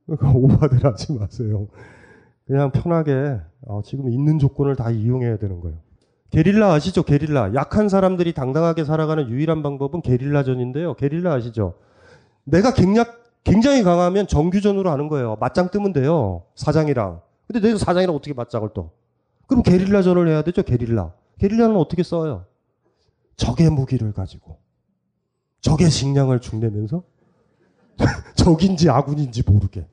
오바들 0.35 0.85
하지 0.85 1.13
마세요. 1.13 1.69
그냥 2.47 2.71
편하게, 2.71 3.41
어, 3.63 3.83
지금 3.85 4.11
있는 4.11 4.39
조건을 4.39 4.77
다 4.77 4.91
이용해야 4.91 5.37
되는 5.37 5.61
거예요. 5.61 5.79
게릴라 6.31 6.73
아시죠? 6.73 7.03
게릴라. 7.03 7.55
약한 7.55 7.89
사람들이 7.89 8.35
당당하게 8.35 8.85
살아가는 8.85 9.29
유일한 9.29 9.63
방법은 9.63 10.03
게릴라전인데요. 10.03 10.95
게릴라 10.95 11.35
아시죠? 11.35 11.75
내가 12.45 12.73
갱략, 12.73 13.43
굉장히 13.43 13.83
강하면 13.83 14.27
정규전으로 14.27 14.91
하는 14.91 15.09
거예요. 15.09 15.37
맞짱 15.41 15.71
뜨면 15.71 15.93
돼요. 15.93 16.43
사장이랑. 16.55 17.21
근데 17.47 17.61
내가 17.61 17.79
사장이랑 17.79 18.15
어떻게 18.15 18.33
맞짱을 18.33 18.71
떠? 18.75 18.91
그럼 19.47 19.63
게릴라전을 19.63 20.29
해야 20.29 20.43
되죠, 20.43 20.63
게릴라. 20.63 21.13
게릴라는 21.39 21.77
어떻게 21.77 22.03
써요? 22.03 22.45
적의 23.37 23.71
무기를 23.71 24.13
가지고. 24.13 24.59
적의 25.61 25.91
식량을 25.91 26.41
축내면서 26.41 27.03
적인지 28.37 28.89
아군인지 28.89 29.43
모르게. 29.47 29.87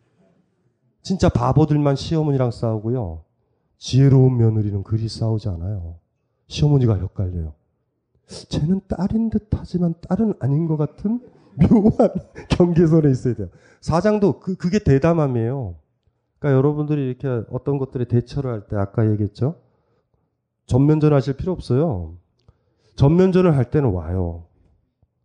진짜 1.03 1.29
바보들만 1.29 1.95
시어머니랑 1.95 2.51
싸우고요. 2.51 3.23
지혜로운 3.77 4.37
며느리는 4.37 4.83
그리 4.83 5.07
싸우지 5.09 5.49
않아요. 5.49 5.99
시어머니가 6.47 6.95
헷갈려요. 6.95 7.53
쟤는 8.49 8.81
딸인 8.87 9.29
듯 9.29 9.49
하지만 9.51 9.93
딸은 10.01 10.35
아닌 10.39 10.65
것 10.65 10.77
같은 10.77 11.19
묘한 11.55 12.09
경계선에 12.49 13.11
있어야 13.11 13.33
돼요. 13.35 13.49
사장도 13.81 14.39
그, 14.39 14.55
그게 14.55 14.79
대담함이에요. 14.79 15.75
그러니까 16.39 16.57
여러분들이 16.57 17.05
이렇게 17.09 17.27
어떤 17.51 17.77
것들에 17.77 18.05
대처를 18.05 18.51
할 18.51 18.67
때 18.67 18.77
아까 18.77 19.09
얘기했죠. 19.11 19.55
전면전 20.65 21.13
하실 21.13 21.35
필요 21.35 21.51
없어요. 21.51 22.15
전면전을 22.95 23.57
할 23.57 23.69
때는 23.69 23.91
와요. 23.91 24.45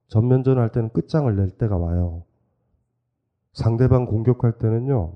전면전을 0.08 0.60
할 0.60 0.72
때는 0.72 0.90
끝장을 0.90 1.34
낼 1.36 1.50
때가 1.50 1.76
와요. 1.76 2.24
상대방 3.52 4.06
공격할 4.06 4.58
때는요. 4.58 5.14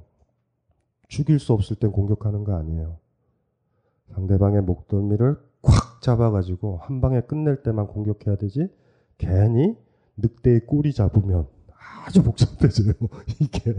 죽일 1.12 1.38
수 1.38 1.52
없을 1.52 1.76
땐 1.76 1.92
공격하는 1.92 2.42
거 2.42 2.56
아니에요. 2.56 2.96
상대방의 4.14 4.62
목덜미를 4.62 5.36
콱 5.60 6.00
잡아가지고 6.00 6.78
한 6.78 7.02
방에 7.02 7.20
끝낼 7.20 7.62
때만 7.62 7.86
공격해야 7.86 8.36
되지. 8.36 8.70
괜히 9.18 9.76
늑대의 10.16 10.60
꼬리 10.64 10.94
잡으면 10.94 11.46
아주 12.06 12.22
복잡해져요. 12.22 12.94
이게. 13.40 13.74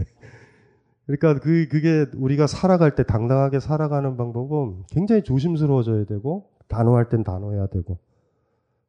그러니까 1.06 1.40
그, 1.40 1.66
그게 1.68 2.06
우리가 2.14 2.46
살아갈 2.46 2.94
때 2.94 3.02
당당하게 3.02 3.58
살아가는 3.58 4.16
방법은 4.16 4.84
굉장히 4.90 5.24
조심스러워져야 5.24 6.04
되고, 6.04 6.50
단호할 6.68 7.08
땐 7.08 7.24
단호해야 7.24 7.66
되고, 7.66 7.98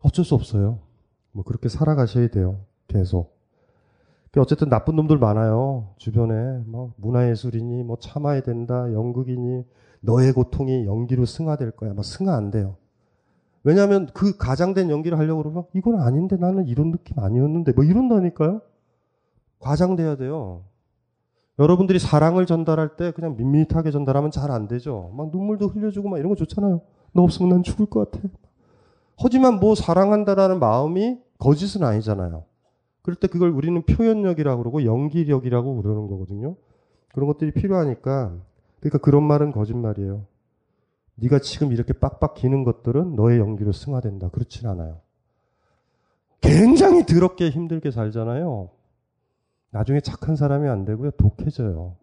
어쩔 0.02 0.24
수 0.24 0.36
없어요. 0.36 0.80
뭐 1.32 1.44
그렇게 1.44 1.68
살아가셔야 1.68 2.28
돼요. 2.28 2.64
계속. 2.88 3.35
그러니까 4.36 4.42
어쨌든 4.42 4.68
나쁜 4.68 4.98
놈들 4.98 5.18
많아요. 5.18 5.94
주변에. 5.98 6.62
뭐 6.66 6.92
문화예술이니, 6.98 7.84
뭐 7.84 7.96
참아야 7.98 8.42
된다, 8.42 8.92
연극이니, 8.92 9.64
너의 10.02 10.34
고통이 10.34 10.86
연기로 10.86 11.26
승화될 11.26 11.72
거야. 11.72 11.94
뭐 11.94 12.04
승화 12.04 12.36
안 12.36 12.52
돼요. 12.52 12.76
왜냐하면 13.64 14.08
그 14.14 14.36
가장된 14.38 14.90
연기를 14.90 15.18
하려고 15.18 15.42
그러면 15.42 15.64
이건 15.74 16.02
아닌데 16.02 16.36
나는 16.36 16.68
이런 16.68 16.92
느낌 16.92 17.18
아니었는데 17.18 17.72
뭐 17.72 17.86
이런다니까요. 17.86 18.62
과장돼야 19.60 20.18
돼요. 20.18 20.66
여러분들이 21.58 21.98
사랑을 21.98 22.46
전달할 22.46 22.98
때 22.98 23.12
그냥 23.12 23.38
밋밋하게 23.38 23.90
전달하면 23.90 24.32
잘 24.32 24.52
안 24.52 24.68
되죠. 24.68 25.12
막 25.16 25.32
눈물도 25.32 25.68
흘려주고 25.70 26.10
막 26.10 26.18
이런 26.20 26.30
거 26.30 26.36
좋잖아요. 26.36 26.82
너 27.14 27.24
없으면 27.24 27.50
난 27.50 27.64
죽을 27.64 27.86
것 27.86 28.12
같아. 28.12 28.28
하지만 29.18 29.62
뭐 29.62 29.76
사랑한다라는 29.76 30.60
마음이 30.60 31.20
거짓은 31.40 31.84
아니잖아요. 31.84 32.44
그럴 33.06 33.16
때 33.16 33.28
그걸 33.28 33.52
우리는 33.52 33.80
표현력이라고 33.84 34.64
그러고 34.64 34.84
연기력이라고 34.84 35.80
그러는 35.80 36.08
거거든요. 36.08 36.56
그런 37.14 37.28
것들이 37.28 37.52
필요하니까 37.52 38.36
그러니까 38.80 38.98
그런 38.98 39.22
말은 39.22 39.52
거짓말이에요. 39.52 40.26
네가 41.14 41.38
지금 41.38 41.72
이렇게 41.72 41.94
빡빡 41.94 42.34
기는 42.34 42.64
것들은 42.64 43.16
너의 43.16 43.38
연기로 43.38 43.74
승화된다. 43.74 44.30
그렇진 44.30 44.68
않아요. 44.68 45.02
굉장히 46.42 47.06
더럽게 47.06 47.52
힘들게 47.52 47.92
살잖아요. 47.92 48.72
나중에 49.70 50.00
착한 50.00 50.36
사람이 50.36 50.68
안 50.68 50.84
되고요. 50.84 51.12
독해져요. 51.12 51.98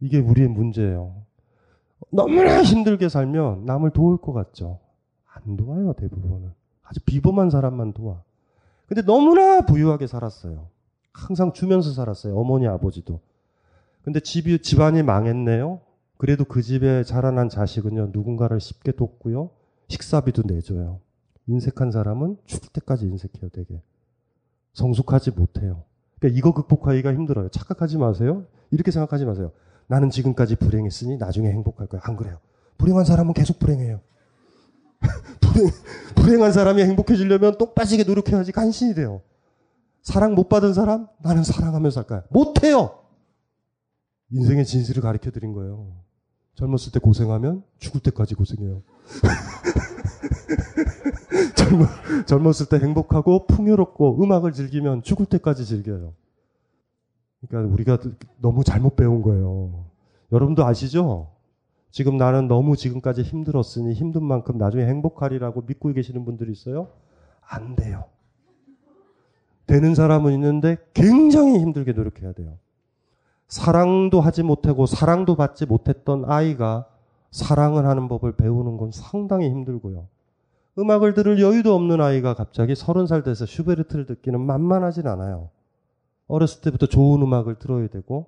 이게 0.00 0.18
우리의 0.18 0.48
문제예요. 0.48 1.14
너무나 2.10 2.62
힘들게 2.62 3.10
살면 3.10 3.66
남을 3.66 3.90
도울 3.90 4.16
것 4.16 4.32
같죠. 4.32 4.80
안 5.26 5.58
도와요, 5.58 5.92
대부분은. 5.92 6.54
아주 6.84 7.00
비범한 7.04 7.50
사람만 7.50 7.92
도와. 7.92 8.22
근데 8.88 9.02
너무나 9.02 9.60
부유하게 9.60 10.06
살았어요. 10.06 10.68
항상 11.12 11.52
주면서 11.52 11.92
살았어요. 11.92 12.36
어머니, 12.36 12.66
아버지도. 12.66 13.20
근데 14.02 14.20
집이, 14.20 14.62
집안이 14.62 15.02
망했네요. 15.02 15.80
그래도 16.16 16.44
그 16.44 16.62
집에 16.62 17.04
자라난 17.04 17.48
자식은요, 17.48 18.10
누군가를 18.12 18.60
쉽게 18.60 18.92
돕고요. 18.92 19.50
식사비도 19.88 20.42
내줘요. 20.46 21.00
인색한 21.46 21.90
사람은 21.90 22.38
죽을 22.46 22.68
때까지 22.72 23.06
인색해요, 23.06 23.50
되게. 23.50 23.82
성숙하지 24.72 25.32
못해요. 25.32 25.84
그러니까 26.18 26.38
이거 26.38 26.52
극복하기가 26.52 27.12
힘들어요. 27.12 27.48
착각하지 27.50 27.98
마세요. 27.98 28.46
이렇게 28.70 28.90
생각하지 28.90 29.24
마세요. 29.26 29.52
나는 29.86 30.10
지금까지 30.10 30.56
불행했으니 30.56 31.16
나중에 31.16 31.48
행복할 31.50 31.86
거야. 31.86 32.00
안 32.04 32.16
그래요. 32.16 32.38
불행한 32.78 33.04
사람은 33.04 33.34
계속 33.34 33.58
불행해요. 33.58 34.00
불행, 35.58 35.70
불행한 36.14 36.52
사람이 36.52 36.82
행복해지려면 36.82 37.58
똑 37.58 37.74
빠지게 37.74 38.04
노력해야지 38.04 38.52
간신히 38.52 38.94
돼요. 38.94 39.22
사랑 40.02 40.34
못 40.34 40.48
받은 40.48 40.72
사람? 40.72 41.08
나는 41.22 41.42
사랑하면서 41.42 41.94
살 41.94 42.06
거야. 42.06 42.22
못해요! 42.30 43.00
인생의 44.30 44.64
진실을 44.64 45.02
가르쳐 45.02 45.30
드린 45.30 45.52
거예요. 45.52 45.96
젊었을 46.54 46.92
때 46.92 47.00
고생하면 47.00 47.62
죽을 47.78 48.00
때까지 48.00 48.34
고생해요. 48.34 48.82
젊, 51.56 51.86
젊었을 52.26 52.66
때 52.66 52.78
행복하고 52.78 53.46
풍요롭고 53.46 54.22
음악을 54.22 54.52
즐기면 54.52 55.02
죽을 55.02 55.26
때까지 55.26 55.64
즐겨요. 55.64 56.14
그러니까 57.46 57.72
우리가 57.72 57.98
너무 58.38 58.64
잘못 58.64 58.96
배운 58.96 59.22
거예요. 59.22 59.86
여러분도 60.32 60.66
아시죠? 60.66 61.30
지금 61.90 62.16
나는 62.16 62.48
너무 62.48 62.76
지금까지 62.76 63.22
힘들었으니 63.22 63.94
힘든 63.94 64.22
만큼 64.22 64.58
나중에 64.58 64.84
행복하리라고 64.86 65.62
믿고 65.66 65.92
계시는 65.92 66.24
분들이 66.24 66.52
있어요? 66.52 66.88
안 67.40 67.76
돼요. 67.76 68.04
되는 69.66 69.94
사람은 69.94 70.32
있는데 70.34 70.76
굉장히 70.94 71.58
힘들게 71.58 71.92
노력해야 71.92 72.32
돼요. 72.32 72.58
사랑도 73.48 74.20
하지 74.20 74.42
못하고 74.42 74.86
사랑도 74.86 75.36
받지 75.36 75.66
못했던 75.66 76.24
아이가 76.26 76.86
사랑을 77.30 77.86
하는 77.86 78.08
법을 78.08 78.36
배우는 78.36 78.76
건 78.76 78.90
상당히 78.92 79.48
힘들고요. 79.50 80.06
음악을 80.78 81.14
들을 81.14 81.40
여유도 81.40 81.74
없는 81.74 82.00
아이가 82.00 82.34
갑자기 82.34 82.74
서른 82.74 83.06
살 83.06 83.22
돼서 83.22 83.46
슈베르트를 83.46 84.06
듣기는 84.06 84.40
만만하진 84.40 85.06
않아요. 85.06 85.50
어렸을 86.28 86.60
때부터 86.60 86.86
좋은 86.86 87.20
음악을 87.22 87.56
들어야 87.58 87.88
되고 87.88 88.26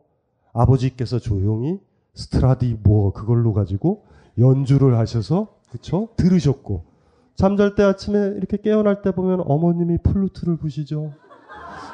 아버지께서 0.53 1.19
조용히 1.19 1.79
스트라디 2.21 2.79
뭐 2.83 3.13
그걸로 3.13 3.55
가지고 3.55 4.05
연주를 4.39 4.99
하셔서 4.99 5.49
그쵸 5.71 6.11
들으셨고 6.17 6.85
잠잘 7.35 7.75
때 7.75 7.83
아침에 7.83 8.35
이렇게 8.37 8.59
깨어날 8.59 9.01
때 9.01 9.13
보면 9.13 9.43
어머님이 9.47 9.99
플루트를 10.03 10.59
부시죠. 10.59 11.15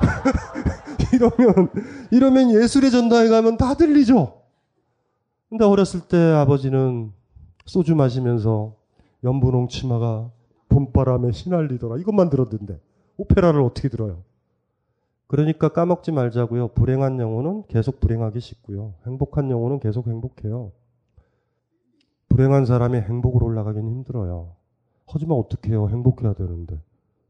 이러면, 1.14 1.70
이러면 2.10 2.50
예술의 2.50 2.90
전당에 2.90 3.28
가면 3.28 3.56
다 3.56 3.74
들리죠? 3.74 4.42
근데 5.48 5.64
어렸을 5.64 6.00
때 6.00 6.16
아버지는 6.16 7.12
소주 7.64 7.94
마시면서 7.94 8.74
연분홍 9.22 9.68
치마가 9.68 10.30
봄바람에 10.68 11.30
휘날리더라. 11.30 11.98
이것만 11.98 12.28
들었는데 12.28 12.80
오페라를 13.16 13.62
어떻게 13.62 13.88
들어요? 13.88 14.24
그러니까 15.26 15.68
까먹지 15.68 16.12
말자고요. 16.12 16.68
불행한 16.68 17.18
영혼은 17.18 17.64
계속 17.68 18.00
불행하기 18.00 18.40
쉽고요. 18.40 18.94
행복한 19.06 19.50
영혼은 19.50 19.80
계속 19.80 20.06
행복해요. 20.06 20.72
불행한 22.28 22.66
사람이 22.66 22.98
행복으로 22.98 23.46
올라가기는 23.46 23.88
힘들어요. 23.88 24.54
하지만 25.06 25.38
어떻게 25.38 25.70
해요? 25.70 25.88
행복해야 25.88 26.34
되는데. 26.34 26.78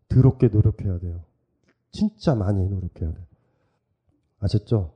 더럽게 0.09 0.49
노력해야 0.49 0.99
돼요. 0.99 1.21
진짜 1.91 2.35
많이 2.35 2.69
노력해야 2.69 3.13
돼요. 3.13 3.25
아셨죠? 4.41 4.93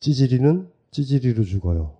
찌질이는 0.00 0.70
찌질이로 0.90 1.44
죽어요. 1.44 1.96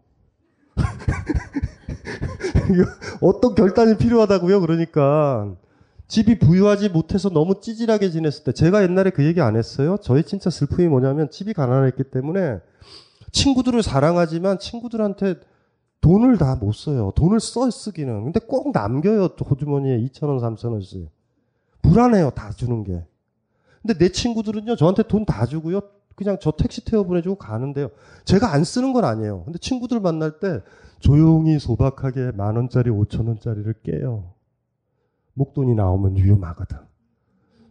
어떤 3.20 3.54
결단이 3.54 3.98
필요하다고요? 3.98 4.60
그러니까 4.60 5.54
집이 6.10 6.40
부유하지 6.40 6.88
못해서 6.88 7.28
너무 7.30 7.60
찌질하게 7.60 8.10
지냈을 8.10 8.42
때 8.42 8.52
제가 8.52 8.82
옛날에 8.82 9.10
그 9.10 9.24
얘기 9.24 9.40
안 9.40 9.56
했어요. 9.56 9.96
저희 10.02 10.24
진짜 10.24 10.50
슬픔이 10.50 10.88
뭐냐면 10.88 11.30
집이 11.30 11.52
가난했기 11.54 12.02
때문에 12.10 12.58
친구들을 13.30 13.80
사랑하지만 13.82 14.58
친구들한테 14.58 15.36
돈을 16.00 16.36
다 16.36 16.56
못 16.56 16.72
써요. 16.72 17.12
돈을 17.14 17.38
써 17.38 17.70
쓰기는. 17.70 18.24
근데 18.24 18.40
꼭 18.40 18.72
남겨요. 18.72 19.36
호주머니에 19.48 19.98
2천원, 20.00 20.40
3천원씩. 20.40 21.06
불안해요. 21.82 22.30
다 22.30 22.50
주는 22.50 22.82
게. 22.82 23.04
근데 23.82 23.96
내 23.96 24.08
친구들은요. 24.10 24.74
저한테 24.74 25.04
돈 25.04 25.24
다 25.24 25.46
주고요. 25.46 25.80
그냥 26.16 26.38
저 26.40 26.50
택시 26.50 26.84
태워 26.84 27.04
보내주고 27.04 27.36
가는데요. 27.36 27.90
제가 28.24 28.52
안 28.52 28.64
쓰는 28.64 28.92
건 28.92 29.04
아니에요. 29.04 29.44
근데 29.44 29.58
친구들 29.60 30.00
만날 30.00 30.40
때 30.40 30.60
조용히 30.98 31.58
소박하게 31.60 32.32
만 32.32 32.56
원짜리, 32.56 32.90
오천 32.90 33.28
원짜리를 33.28 33.72
깨요. 33.84 34.24
목돈이 35.34 35.74
나오면 35.74 36.16
위험하거든. 36.16 36.78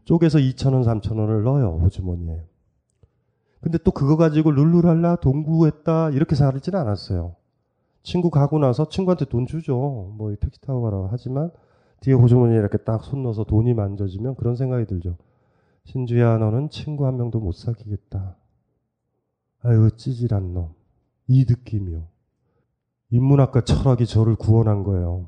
쪼개서 0.05 0.39
2천원, 0.39 0.83
3천원을 0.83 1.43
넣어요, 1.43 1.79
호주머니에. 1.83 2.43
근데 3.61 3.77
또 3.79 3.91
그거 3.91 4.17
가지고 4.17 4.51
룰루랄라 4.51 5.17
동구했다, 5.17 6.11
이렇게 6.11 6.35
살지는 6.35 6.79
않았어요. 6.79 7.35
친구 8.03 8.29
가고 8.29 8.57
나서 8.59 8.87
친구한테 8.87 9.25
돈 9.25 9.45
주죠. 9.45 10.13
뭐 10.17 10.33
택시 10.39 10.61
타고 10.61 10.81
가라 10.81 11.09
하지만 11.11 11.51
뒤에 12.01 12.13
호주머니에 12.13 12.57
이렇게 12.57 12.77
딱 12.77 13.03
손 13.03 13.23
넣어서 13.23 13.43
돈이 13.43 13.73
만져지면 13.73 14.35
그런 14.35 14.55
생각이 14.55 14.85
들죠. 14.85 15.17
신주야, 15.83 16.37
너는 16.37 16.69
친구 16.69 17.05
한 17.05 17.17
명도 17.17 17.39
못 17.39 17.53
사귀겠다. 17.53 18.35
아유, 19.63 19.91
찌질한 19.95 20.53
놈. 20.53 20.69
이 21.27 21.45
느낌이요. 21.47 22.07
인문학과 23.11 23.61
철학이 23.61 24.05
저를 24.05 24.35
구원한 24.35 24.83
거예요. 24.83 25.27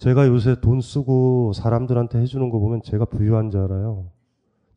제가 0.00 0.26
요새 0.28 0.58
돈 0.62 0.80
쓰고 0.80 1.52
사람들한테 1.52 2.20
해주는 2.20 2.48
거 2.48 2.58
보면 2.58 2.80
제가 2.82 3.04
부유한 3.04 3.50
줄 3.50 3.60
알아요. 3.60 4.10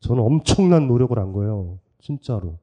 저는 0.00 0.22
엄청난 0.22 0.86
노력을 0.86 1.18
한 1.18 1.32
거예요. 1.32 1.78
진짜로. 1.98 2.58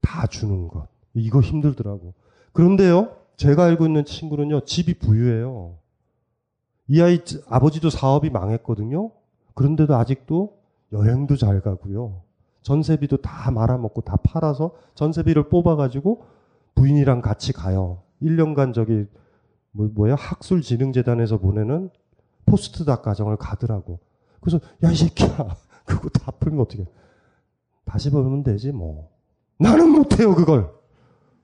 다 0.00 0.28
주는 0.28 0.68
것. 0.68 0.86
이거 1.14 1.40
힘들더라고. 1.40 2.14
그런데요, 2.52 3.16
제가 3.36 3.64
알고 3.64 3.86
있는 3.86 4.04
친구는요, 4.04 4.60
집이 4.60 5.00
부유해요. 5.00 5.78
이 6.86 7.00
아이, 7.00 7.18
아버지도 7.48 7.90
사업이 7.90 8.30
망했거든요. 8.30 9.10
그런데도 9.54 9.96
아직도 9.96 10.56
여행도 10.92 11.34
잘 11.36 11.60
가고요. 11.60 12.22
전세비도 12.62 13.16
다 13.16 13.50
말아먹고 13.50 14.02
다 14.02 14.16
팔아서 14.22 14.76
전세비를 14.94 15.48
뽑아가지고 15.48 16.22
부인이랑 16.76 17.20
같이 17.20 17.52
가요. 17.52 18.02
1년간 18.22 18.72
저기 18.74 19.06
뭐, 19.72 19.88
뭐야 19.92 20.14
학술진흥재단에서 20.14 21.38
보내는 21.38 21.90
포스트닥 22.46 23.02
과정을 23.02 23.36
가더라고. 23.36 24.00
그래서 24.40 24.60
야 24.84 24.90
이 24.90 24.96
새끼야 24.96 25.56
그거 25.84 26.08
다 26.10 26.30
풀면 26.32 26.60
어떻게? 26.60 26.86
다시 27.84 28.10
벌면 28.10 28.42
되지 28.44 28.72
뭐. 28.72 29.10
나는 29.58 29.90
못해요 29.90 30.34
그걸. 30.34 30.70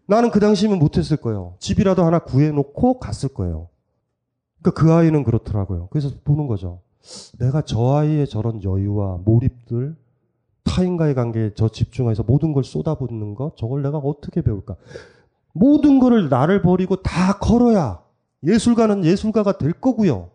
나는 0.06 0.30
그 0.30 0.40
당시면 0.40 0.78
못했을 0.78 1.16
거예요. 1.18 1.54
집이라도 1.58 2.04
하나 2.04 2.18
구해놓고 2.20 2.98
갔을 2.98 3.28
거예요. 3.30 3.68
그러니까 4.60 4.80
그 4.80 4.92
아이는 4.92 5.22
그렇더라고요. 5.22 5.88
그래서 5.90 6.10
보는 6.24 6.46
거죠. 6.46 6.80
내가 7.38 7.62
저 7.62 7.94
아이의 7.96 8.26
저런 8.26 8.62
여유와 8.62 9.18
몰입들, 9.24 9.96
타인과의 10.64 11.14
관계에 11.14 11.52
저 11.54 11.68
집중해서 11.68 12.24
모든 12.24 12.52
걸 12.52 12.64
쏟아붓는 12.64 13.34
것, 13.34 13.56
저걸 13.56 13.82
내가 13.82 13.98
어떻게 13.98 14.42
배울까? 14.42 14.76
모든 15.52 15.98
거를 15.98 16.28
나를 16.28 16.62
버리고 16.62 16.96
다 17.02 17.38
걸어야 17.38 18.00
예술가는 18.44 19.04
예술가가 19.04 19.58
될 19.58 19.72
거고요. 19.72 20.30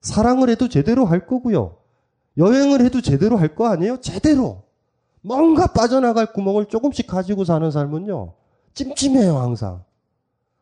사랑을 0.00 0.48
해도 0.48 0.68
제대로 0.68 1.04
할 1.04 1.26
거고요. 1.26 1.76
여행을 2.36 2.84
해도 2.84 3.00
제대로 3.00 3.36
할 3.36 3.54
거 3.54 3.66
아니에요? 3.68 4.00
제대로. 4.00 4.62
뭔가 5.22 5.66
빠져나갈 5.68 6.32
구멍을 6.32 6.66
조금씩 6.66 7.06
가지고 7.06 7.44
사는 7.44 7.70
삶은요. 7.70 8.32
찜찜해요, 8.74 9.36
항상. 9.38 9.84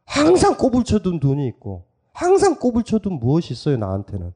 항상 0.05 0.57
꼬불 0.57 0.85
쳐둔 0.85 1.18
돈이 1.18 1.47
있고, 1.49 1.85
항상 2.12 2.57
꼬불 2.57 2.85
쳐둔 2.85 3.14
무엇이 3.14 3.53
있어요, 3.55 3.76
나한테는. 3.78 4.33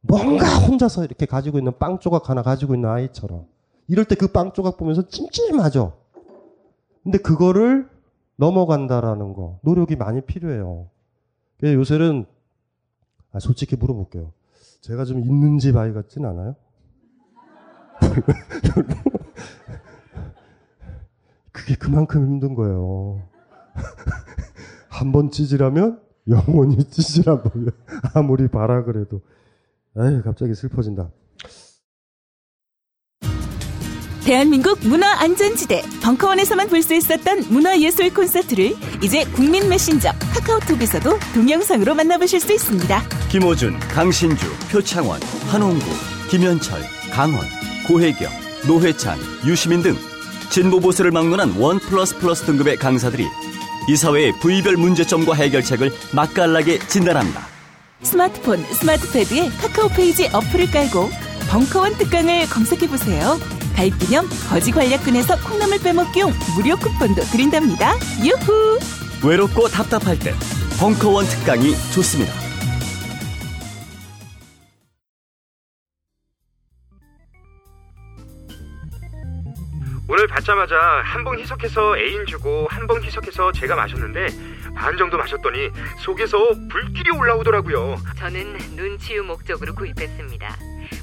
뭔가 0.00 0.46
혼자서 0.58 1.04
이렇게 1.04 1.26
가지고 1.26 1.58
있는 1.58 1.76
빵 1.78 1.98
조각 2.00 2.30
하나 2.30 2.42
가지고 2.42 2.74
있는 2.74 2.88
아이처럼. 2.88 3.46
이럴 3.88 4.04
때 4.06 4.14
그 4.16 4.32
빵 4.32 4.52
조각 4.52 4.76
보면서 4.78 5.06
찜찜하죠. 5.06 5.92
근데 7.04 7.18
그거를 7.18 7.88
넘어간다라는 8.36 9.34
거, 9.34 9.58
노력이 9.62 9.96
많이 9.96 10.20
필요해요. 10.22 10.88
요새는, 11.62 12.26
아, 13.32 13.38
솔직히 13.38 13.76
물어볼게요. 13.76 14.32
제가 14.80 15.04
좀 15.04 15.20
있는 15.20 15.58
집 15.58 15.76
아이 15.76 15.92
같진 15.92 16.24
않아요? 16.24 16.56
그게 21.52 21.74
그만큼 21.76 22.26
힘든 22.26 22.54
거예요. 22.54 23.22
한 24.88 25.12
번 25.12 25.30
찌질하면 25.30 26.00
영원히 26.28 26.82
찌질한 26.84 27.42
거예요. 27.42 27.68
아무리 28.14 28.48
봐라 28.48 28.84
그래도. 28.84 29.20
에이, 29.96 30.22
갑자기 30.22 30.54
슬퍼진다. 30.54 31.10
대한민국 34.24 34.78
문화안전지대 34.86 35.82
벙커원에서만 36.02 36.68
볼 36.68 36.82
수 36.82 36.94
있었던 36.94 37.44
문화예술 37.48 38.12
콘서트를 38.12 38.74
이제 39.02 39.24
국민 39.32 39.68
메신저 39.68 40.10
카카오톡에서도 40.34 41.18
동영상으로 41.34 41.94
만나보실 41.94 42.40
수 42.40 42.52
있습니다. 42.52 43.02
김호준, 43.30 43.78
강신주, 43.80 44.44
표창원, 44.70 45.20
한홍구, 45.48 45.84
김현철, 46.28 46.80
강원, 47.12 47.44
고혜경, 47.86 48.30
노회찬, 48.66 49.18
유시민 49.46 49.82
등 49.82 49.96
진보 50.50 50.80
보수를 50.80 51.12
막론한 51.12 51.54
one 51.58 51.78
plus 51.78 52.16
plus 52.18 52.44
등급의 52.44 52.78
강사들이 52.78 53.24
이 53.88 53.96
사회의 53.96 54.32
부위별 54.40 54.76
문제점과 54.76 55.34
해결책을 55.34 55.92
맛깔나게 56.12 56.78
진단합니다. 56.88 57.46
스마트폰, 58.02 58.64
스마트패드에 58.64 59.50
카카오 59.60 59.88
페이지 59.88 60.26
어플을 60.32 60.70
깔고 60.72 61.10
벙커원 61.48 61.96
특강을 61.98 62.48
검색해 62.48 62.88
보세요. 62.88 63.38
가입 63.72 63.98
기념 63.98 64.26
거지 64.48 64.70
관략근에서 64.70 65.36
콩나물 65.48 65.78
빼먹기용 65.80 66.32
무료 66.56 66.76
쿠폰도 66.76 67.22
드린답니다. 67.32 67.94
유후! 68.24 68.78
외롭고 69.24 69.68
답답할 69.68 70.18
때 70.18 70.34
벙커원 70.78 71.26
특강이 71.26 71.74
좋습니다. 71.92 72.32
오늘 80.08 80.26
받자마자 80.26 80.76
한 81.04 81.24
봉 81.24 81.38
희석해서 81.38 81.96
애인 81.98 82.26
주고 82.26 82.66
한 82.68 82.86
봉 82.86 83.02
희석해서 83.02 83.52
제가 83.52 83.76
마셨는데 83.76 84.26
반 84.74 84.96
정도 84.98 85.16
마셨더니 85.16 85.70
속에서 86.00 86.36
불길이 86.70 87.10
올라오더라고요. 87.10 87.96
저는 88.18 88.58
눈 88.76 88.98
치유 88.98 89.22
목적으로 89.22 89.74
구입했습니다. 89.74 90.58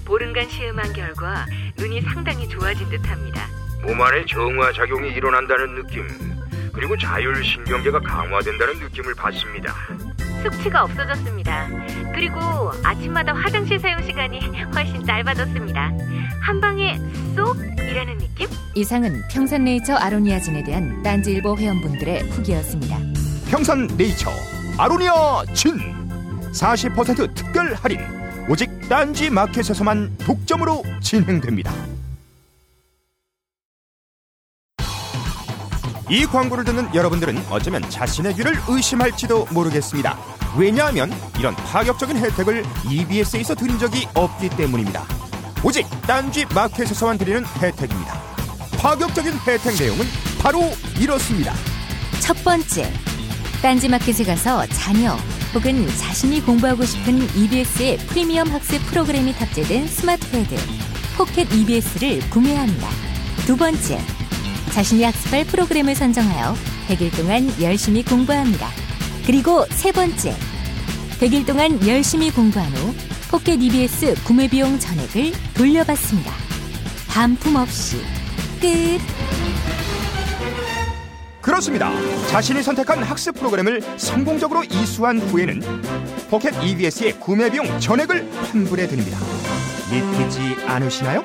보름간 0.06 0.50
시음한 0.50 0.94
결과 0.94 1.46
눈이 1.78 2.02
상당히 2.02 2.48
좋아진 2.48 2.90
듯합니다. 2.90 3.48
몸 3.84 4.02
안에 4.02 4.26
정화 4.26 4.72
작용이 4.74 5.10
일어난다는 5.12 5.76
느낌 5.76 6.08
그리고 6.74 6.98
자율신경계가 6.98 8.00
강화된다는 8.00 8.80
느낌을 8.80 9.16
받습니다. 9.16 9.74
숙취가 10.44 10.84
없어졌습니다. 10.84 11.68
그리고 12.14 12.40
아침마다 12.84 13.34
화장실 13.34 13.80
사용 13.80 14.02
시간이 14.04 14.40
훨씬 14.74 15.06
짧아졌습니다. 15.06 15.92
한 16.42 16.62
방에 16.62 16.98
쏙이라는 17.36 18.18
느낌? 18.18 18.48
이상은 18.76 19.22
평산네이처 19.32 19.96
아로니아진에 19.96 20.64
대한 20.64 21.02
딴지일보 21.04 21.58
회원분들의 21.58 22.30
후기였습니다. 22.30 22.98
평산네이처 23.50 24.30
아로니아 24.78 25.44
진 25.54 25.78
40% 26.54 27.36
특별 27.36 27.74
할인 27.74 28.00
오직 28.50 28.90
딴지 28.90 29.30
마켓에서만 29.30 30.18
독점으로 30.18 30.84
진행됩니다. 31.02 31.72
이 36.10 36.26
광고를 36.26 36.64
듣는 36.64 36.96
여러분들은 36.96 37.38
어쩌면 37.52 37.88
자신의 37.88 38.34
귀를 38.34 38.56
의심할지도 38.68 39.46
모르겠습니다. 39.52 40.18
왜냐하면 40.58 41.12
이런 41.38 41.56
파격적인 41.56 42.18
혜택을 42.18 42.66
EBS에서 42.90 43.54
드린 43.54 43.78
적이 43.78 44.08
없기 44.16 44.50
때문입니다. 44.50 45.06
오직 45.64 45.86
딴지 46.08 46.48
마켓에서만 46.48 47.20
드리는 47.20 47.46
혜택입니다. 47.46 48.20
파격적인 48.80 49.32
혜택 49.46 49.76
내용은 49.80 50.06
바로 50.42 50.62
이렇습니다. 51.00 51.54
첫 52.20 52.36
번째, 52.44 52.92
딴지 53.62 53.88
마켓에 53.88 54.24
가서 54.24 54.66
자녀 54.70 55.16
혹은 55.54 55.88
자신이 55.98 56.42
공부하고 56.42 56.86
싶은 56.86 57.28
EBS의 57.36 57.98
프리미엄 57.98 58.50
학습 58.50 58.80
프로그램이 58.88 59.34
탑재된 59.34 59.88
스마트 59.88 60.30
패드 60.30 60.56
포켓 61.18 61.52
EBS를 61.52 62.30
구매합니다. 62.30 62.88
두 63.46 63.58
번째, 63.58 64.00
자신이 64.72 65.04
학습할 65.04 65.46
프로그램을 65.46 65.96
선정하여 65.96 66.56
100일 66.88 67.18
동안 67.18 67.52
열심히 67.62 68.04
공부합니다. 68.04 68.70
그리고 69.26 69.66
세 69.72 69.92
번째, 69.92 70.36
100일 71.20 71.46
동안 71.46 71.88
열심히 71.88 72.32
공부한 72.32 72.72
후 72.74 72.94
포켓 73.30 73.62
EBS 73.62 74.24
구매 74.24 74.48
비용 74.48 74.78
전액을 74.80 75.34
돌려받습니다. 75.56 76.32
반품 77.08 77.56
없이 77.56 77.98
끝. 78.62 79.00
그렇습니다. 81.42 81.92
자신이 82.28 82.62
선택한 82.64 83.04
학습 83.04 83.36
프로그램을 83.36 83.82
성공적으로 83.98 84.64
이수한 84.64 85.20
후에는 85.20 85.62
포켓 86.30 86.54
EBS의 86.64 87.20
구매 87.20 87.50
비용 87.50 87.80
전액을 87.80 88.30
환불해 88.52 88.88
드립니다. 88.88 89.18
믿기지 89.92 90.66
않으시나요? 90.68 91.24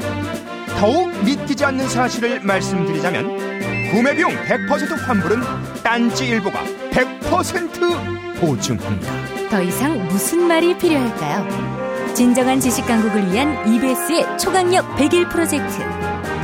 더욱 0.78 1.10
믿기지 1.24 1.64
않는 1.64 1.88
사실을 1.88 2.40
말씀드리자면 2.40 3.90
구매 3.90 4.14
비용 4.14 4.32
100% 4.44 4.96
환불은 5.06 5.40
딴지 5.82 6.26
일보가 6.28 6.62
100% 6.90 8.40
보증합니다. 8.40 9.12
더 9.50 9.62
이상 9.62 10.06
무슨 10.08 10.48
말이 10.48 10.76
필요할까요? 10.76 12.14
진정한 12.14 12.60
지식 12.60 12.86
강국을 12.86 13.32
위한 13.32 13.68
EBS의 13.72 14.38
초강력 14.38 14.96
100일 14.96 15.30
프로젝트 15.30 15.78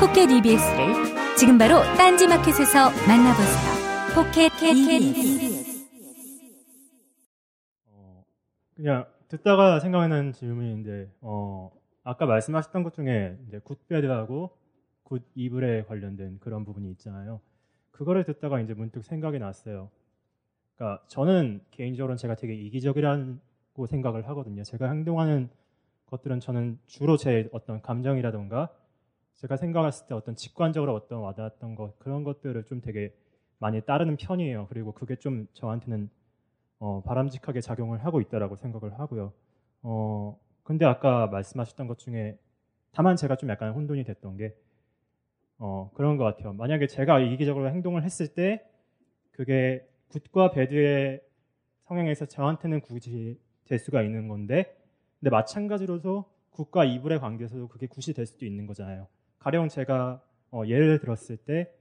포켓 0.01 0.31
EBS를 0.31 1.10
지금 1.41 1.57
바로 1.57 1.77
딴지 1.97 2.29
마켓에서 2.29 2.91
만나보세요. 3.09 4.15
포켓 4.15 4.53
EBS. 4.63 5.89
그냥 8.75 9.07
듣다가 9.29 9.81
생각나는 9.81 10.33
질문인데 10.33 11.11
어 11.23 11.71
아까 12.05 12.27
말씀하셨던 12.27 12.83
것 12.83 12.93
중에 12.93 13.39
이제 13.49 13.59
good 13.59 13.92
bad하고 13.92 14.51
good 15.03 15.23
evil에 15.35 15.85
관련된 15.85 16.41
그런 16.41 16.67
부분이 16.67 16.91
있잖아요. 16.91 17.41
그거를 17.91 18.25
듣다가 18.25 18.61
이제 18.61 18.75
문득 18.75 19.03
생각이 19.03 19.39
났어요. 19.39 19.89
그러니까 20.77 21.03
저는 21.07 21.63
개인적으로는 21.71 22.19
제가 22.19 22.35
되게 22.35 22.53
이기적이라고 22.53 23.87
생각을 23.89 24.29
하거든요. 24.29 24.63
제가 24.63 24.91
행동하는 24.91 25.49
것들은 26.05 26.41
저는 26.41 26.79
주로 26.87 27.17
제 27.17 27.49
어떤 27.53 27.81
감정이라던가 27.81 28.69
제가 29.41 29.57
생각했을 29.57 30.07
때 30.07 30.15
어떤 30.15 30.37
직관적으로 30.37 30.95
어떤 30.95 31.21
와닿았던 31.21 31.75
것 31.75 31.99
그런 31.99 32.25
것들을 32.25 32.63
좀 32.65 32.83
되게 32.83 33.15
많이 33.59 33.81
따르는 33.81 34.17
편이에요. 34.17 34.67
그리고 34.69 34.93
그게 34.93 35.17
좀 35.17 35.47
저한테는 35.55 36.11
어, 36.79 37.03
바람직하게 37.03 37.63
작용을 37.63 38.05
하고 38.05 38.21
있다라고 38.21 38.57
생각을 38.57 38.99
하고요. 38.99 39.33
어, 39.83 40.39
근데 40.63 40.85
아까 40.85 41.27
말씀하셨던 41.29 41.87
것 41.87 41.99
중에 41.99 42.39
다만 42.93 43.17
제가 43.17 43.37
좀 43.37 43.49
약간 43.49 43.73
혼돈이 43.73 44.05
됐던 44.05 44.37
게 44.37 44.55
어, 45.59 45.91
그런 45.95 46.19
것 46.19 46.25
같아요. 46.25 46.53
만약에 46.53 46.87
제가 46.87 47.21
이기적으로 47.21 47.71
행동을 47.71 48.05
했을 48.05 48.35
때 48.35 48.63
그게 49.31 49.89
굿과 50.09 50.51
배드의 50.51 51.23
성향에서 51.85 52.27
저한테는 52.27 52.83
굿이 52.83 53.39
될 53.65 53.79
수가 53.79 54.03
있는 54.03 54.29
건데 54.29 54.77
근데 55.19 55.31
마찬가지로도 55.31 56.27
굿과 56.51 56.85
이불의 56.85 57.21
관계에서도 57.21 57.69
그게 57.69 57.87
굿이 57.87 58.13
될 58.15 58.27
수도 58.27 58.45
있는 58.45 58.67
거잖아요. 58.67 59.07
가령 59.41 59.69
제가 59.69 60.23
어, 60.53 60.63
예를 60.67 60.99
들었을 61.01 61.37
때 61.37 61.73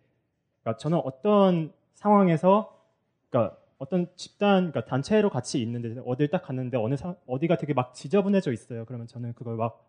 그러니까 0.61 0.77
저는 0.77 0.99
어떤 1.03 1.73
상황에서 1.93 2.83
그러니까 3.29 3.57
어떤 3.77 4.07
집단 4.15 4.71
그러니까 4.71 4.85
단체로 4.85 5.29
같이 5.29 5.61
있는데 5.61 6.01
어딜 6.05 6.29
딱 6.29 6.41
갔는데 6.41 6.77
어느 6.77 6.95
사, 6.95 7.15
어디가 7.27 7.57
되게 7.57 7.73
막 7.73 7.93
지저분해져 7.93 8.51
있어요. 8.51 8.85
그러면 8.85 9.07
저는 9.07 9.33
그걸 9.33 9.55
막 9.55 9.85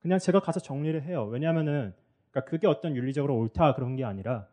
그냥 0.00 0.18
제가 0.18 0.40
가서 0.40 0.60
정리를 0.60 1.00
해요. 1.02 1.24
왜냐하면은 1.24 1.94
그러니까 2.30 2.50
그게 2.50 2.66
어떤 2.66 2.96
윤리적으로 2.96 3.36
옳다 3.38 3.74
그런 3.74 3.96
게 3.96 4.04
아니라 4.04 4.46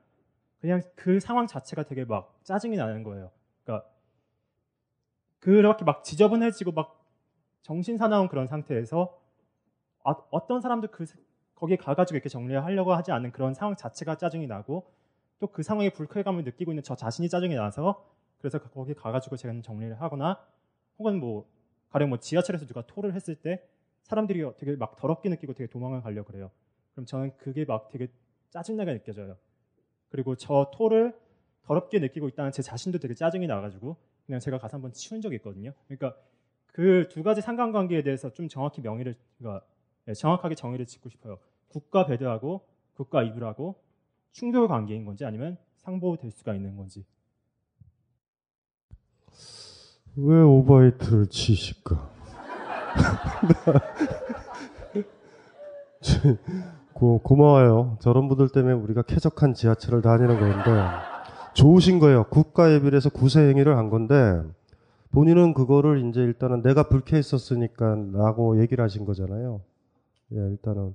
그냥 0.59 0.81
그 0.95 1.19
상황 1.19 1.47
자체가 1.47 1.83
되게 1.83 2.05
막 2.05 2.39
짜증이 2.43 2.77
나는 2.77 3.03
거예요. 3.03 3.31
그러니까 3.63 3.87
그렇게 5.39 5.83
막 5.83 6.03
지저분해지고 6.03 6.71
막 6.71 7.03
정신 7.63 7.97
사나운 7.97 8.27
그런 8.27 8.47
상태에서 8.47 9.19
아, 10.03 10.15
어떤 10.31 10.61
사람도 10.61 10.89
그 10.89 11.05
거기에 11.61 11.77
가가지고 11.77 12.17
이렇게 12.17 12.27
정리를 12.27 12.63
하려고 12.65 12.93
하지 12.93 13.11
않는 13.11 13.31
그런 13.31 13.53
상황 13.53 13.75
자체가 13.75 14.17
짜증이 14.17 14.47
나고 14.47 14.91
또 15.39 15.47
그 15.47 15.63
상황에 15.63 15.89
불쾌감을 15.89 16.43
느끼고 16.43 16.71
있는 16.71 16.83
저 16.83 16.95
자신이 16.95 17.29
짜증이 17.29 17.55
나서 17.55 18.05
그래서 18.39 18.59
거기 18.59 18.93
가가지고 18.93 19.37
제가 19.37 19.53
정리를 19.61 20.01
하거나 20.01 20.39
혹은 20.99 21.19
뭐 21.19 21.47
가령 21.89 22.09
뭐 22.09 22.19
지하철에서 22.19 22.65
누가 22.65 22.85
토를 22.85 23.13
했을 23.15 23.35
때 23.35 23.63
사람들이 24.03 24.43
되게 24.57 24.75
막 24.75 24.95
더럽게 24.97 25.29
느끼고 25.29 25.53
되게 25.53 25.67
도망을 25.67 26.01
가려 26.01 26.23
고 26.23 26.31
그래요. 26.31 26.51
그럼 26.93 27.05
저는 27.05 27.37
그게 27.37 27.65
막 27.65 27.89
되게 27.89 28.07
짜증나게 28.49 28.93
느껴져요. 28.93 29.37
그리고 30.09 30.35
저 30.35 30.71
토를 30.73 31.15
더럽게 31.63 31.99
느끼고 31.99 32.27
있다는 32.29 32.51
제 32.51 32.61
자신도 32.61 32.99
되게 32.99 33.13
짜증이 33.13 33.47
나가지고 33.47 33.97
그냥 34.25 34.39
제가 34.39 34.57
가서 34.59 34.77
한번 34.77 34.93
치운 34.93 35.21
적이 35.21 35.37
있거든요. 35.37 35.73
그러니까 35.87 36.19
그 36.67 37.07
두 37.09 37.23
가지 37.23 37.41
상관관계에 37.41 38.01
대해서 38.03 38.31
좀 38.33 38.47
정확히 38.47 38.81
명의를 38.81 39.15
그러니까 39.37 39.65
정확하게 40.15 40.55
정의를 40.55 40.85
짓고 40.85 41.09
싶어요. 41.09 41.39
국가 41.71 42.05
배드하고 42.05 42.61
국가 42.93 43.23
이불하고 43.23 43.75
충돌 44.31 44.67
관계인 44.67 45.05
건지 45.05 45.25
아니면 45.25 45.57
상보될 45.77 46.31
수가 46.31 46.53
있는 46.53 46.75
건지. 46.75 47.05
왜 50.15 50.41
오버헤이트를 50.41 51.27
치실까? 51.27 52.11
고, 56.93 57.19
고마워요. 57.19 57.97
저런 58.01 58.27
분들 58.27 58.49
때문에 58.49 58.73
우리가 58.73 59.03
쾌적한 59.03 59.53
지하철을 59.53 60.01
다니는 60.01 60.39
건데 60.39 60.71
좋으신 61.53 61.99
거예요. 61.99 62.25
국가 62.25 62.73
예비에서 62.73 63.09
구세 63.09 63.41
행위를 63.41 63.77
한 63.77 63.89
건데 63.89 64.41
본인은 65.11 65.53
그거를 65.53 66.07
이제 66.07 66.21
일단은 66.21 66.61
내가 66.61 66.83
불쾌했었으니까라고 66.83 68.61
얘기를 68.61 68.83
하신 68.83 69.05
거잖아요. 69.05 69.61
예, 70.33 70.37
일단은 70.37 70.93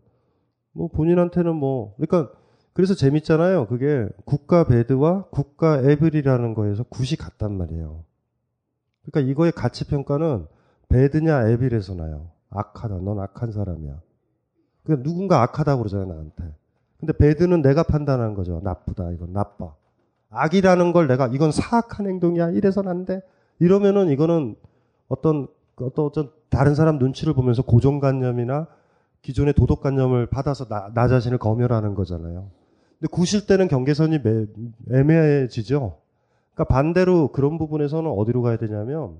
뭐 0.76 0.88
본인한테는 0.88 1.56
뭐 1.56 1.94
그러니까 1.96 2.30
그래서 2.74 2.94
재밌잖아요. 2.94 3.66
그게 3.66 4.06
국가 4.26 4.64
배드와 4.64 5.24
국가 5.30 5.78
에블이라는 5.78 6.52
거에서 6.52 6.82
굿이 6.84 7.16
같단 7.18 7.56
말이에요. 7.56 8.04
그러니까 9.02 9.30
이거의 9.30 9.52
가치 9.52 9.86
평가는 9.86 10.46
배드냐 10.90 11.48
에빌에서 11.48 11.94
나요. 11.94 12.28
악하다. 12.50 12.98
넌 12.98 13.18
악한 13.18 13.52
사람이야. 13.52 13.98
그러니까 14.82 15.08
누군가 15.08 15.42
악하다고 15.42 15.82
그러잖아요, 15.82 16.06
나한테. 16.06 16.54
근데 17.00 17.12
배드는 17.14 17.62
내가 17.62 17.82
판단하는 17.82 18.34
거죠. 18.34 18.60
나쁘다. 18.62 19.10
이건 19.12 19.32
나빠. 19.32 19.74
악이라는 20.30 20.92
걸 20.92 21.08
내가 21.08 21.28
이건 21.28 21.52
사악한 21.52 22.06
행동이야. 22.06 22.50
이래선 22.50 22.88
안 22.88 23.06
돼. 23.06 23.22
이러면은 23.58 24.10
이거는 24.10 24.56
어떤 25.08 25.48
어떤 25.76 26.04
어떤 26.04 26.30
다른 26.50 26.74
사람 26.74 26.98
눈치를 26.98 27.32
보면서 27.32 27.62
고정관념이나 27.62 28.66
기존의 29.26 29.54
도덕관념을 29.54 30.26
받아서 30.26 30.68
나, 30.68 30.92
나 30.94 31.08
자신을 31.08 31.38
검열하는 31.38 31.94
거잖아요. 31.96 32.48
근데 33.00 33.10
구실 33.10 33.46
때는 33.46 33.66
경계선이 33.66 34.20
매, 34.22 34.46
애매해지죠. 34.92 35.98
그러니까 36.54 36.72
반대로 36.72 37.32
그런 37.32 37.58
부분에서는 37.58 38.08
어디로 38.08 38.42
가야 38.42 38.56
되냐면 38.56 39.16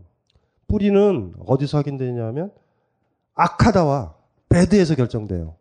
뿌리는 0.68 1.34
어디서 1.44 1.78
확인되냐면 1.78 2.52
악하다와 3.34 4.14
배드에서 4.48 4.94
결정돼요. 4.94 5.56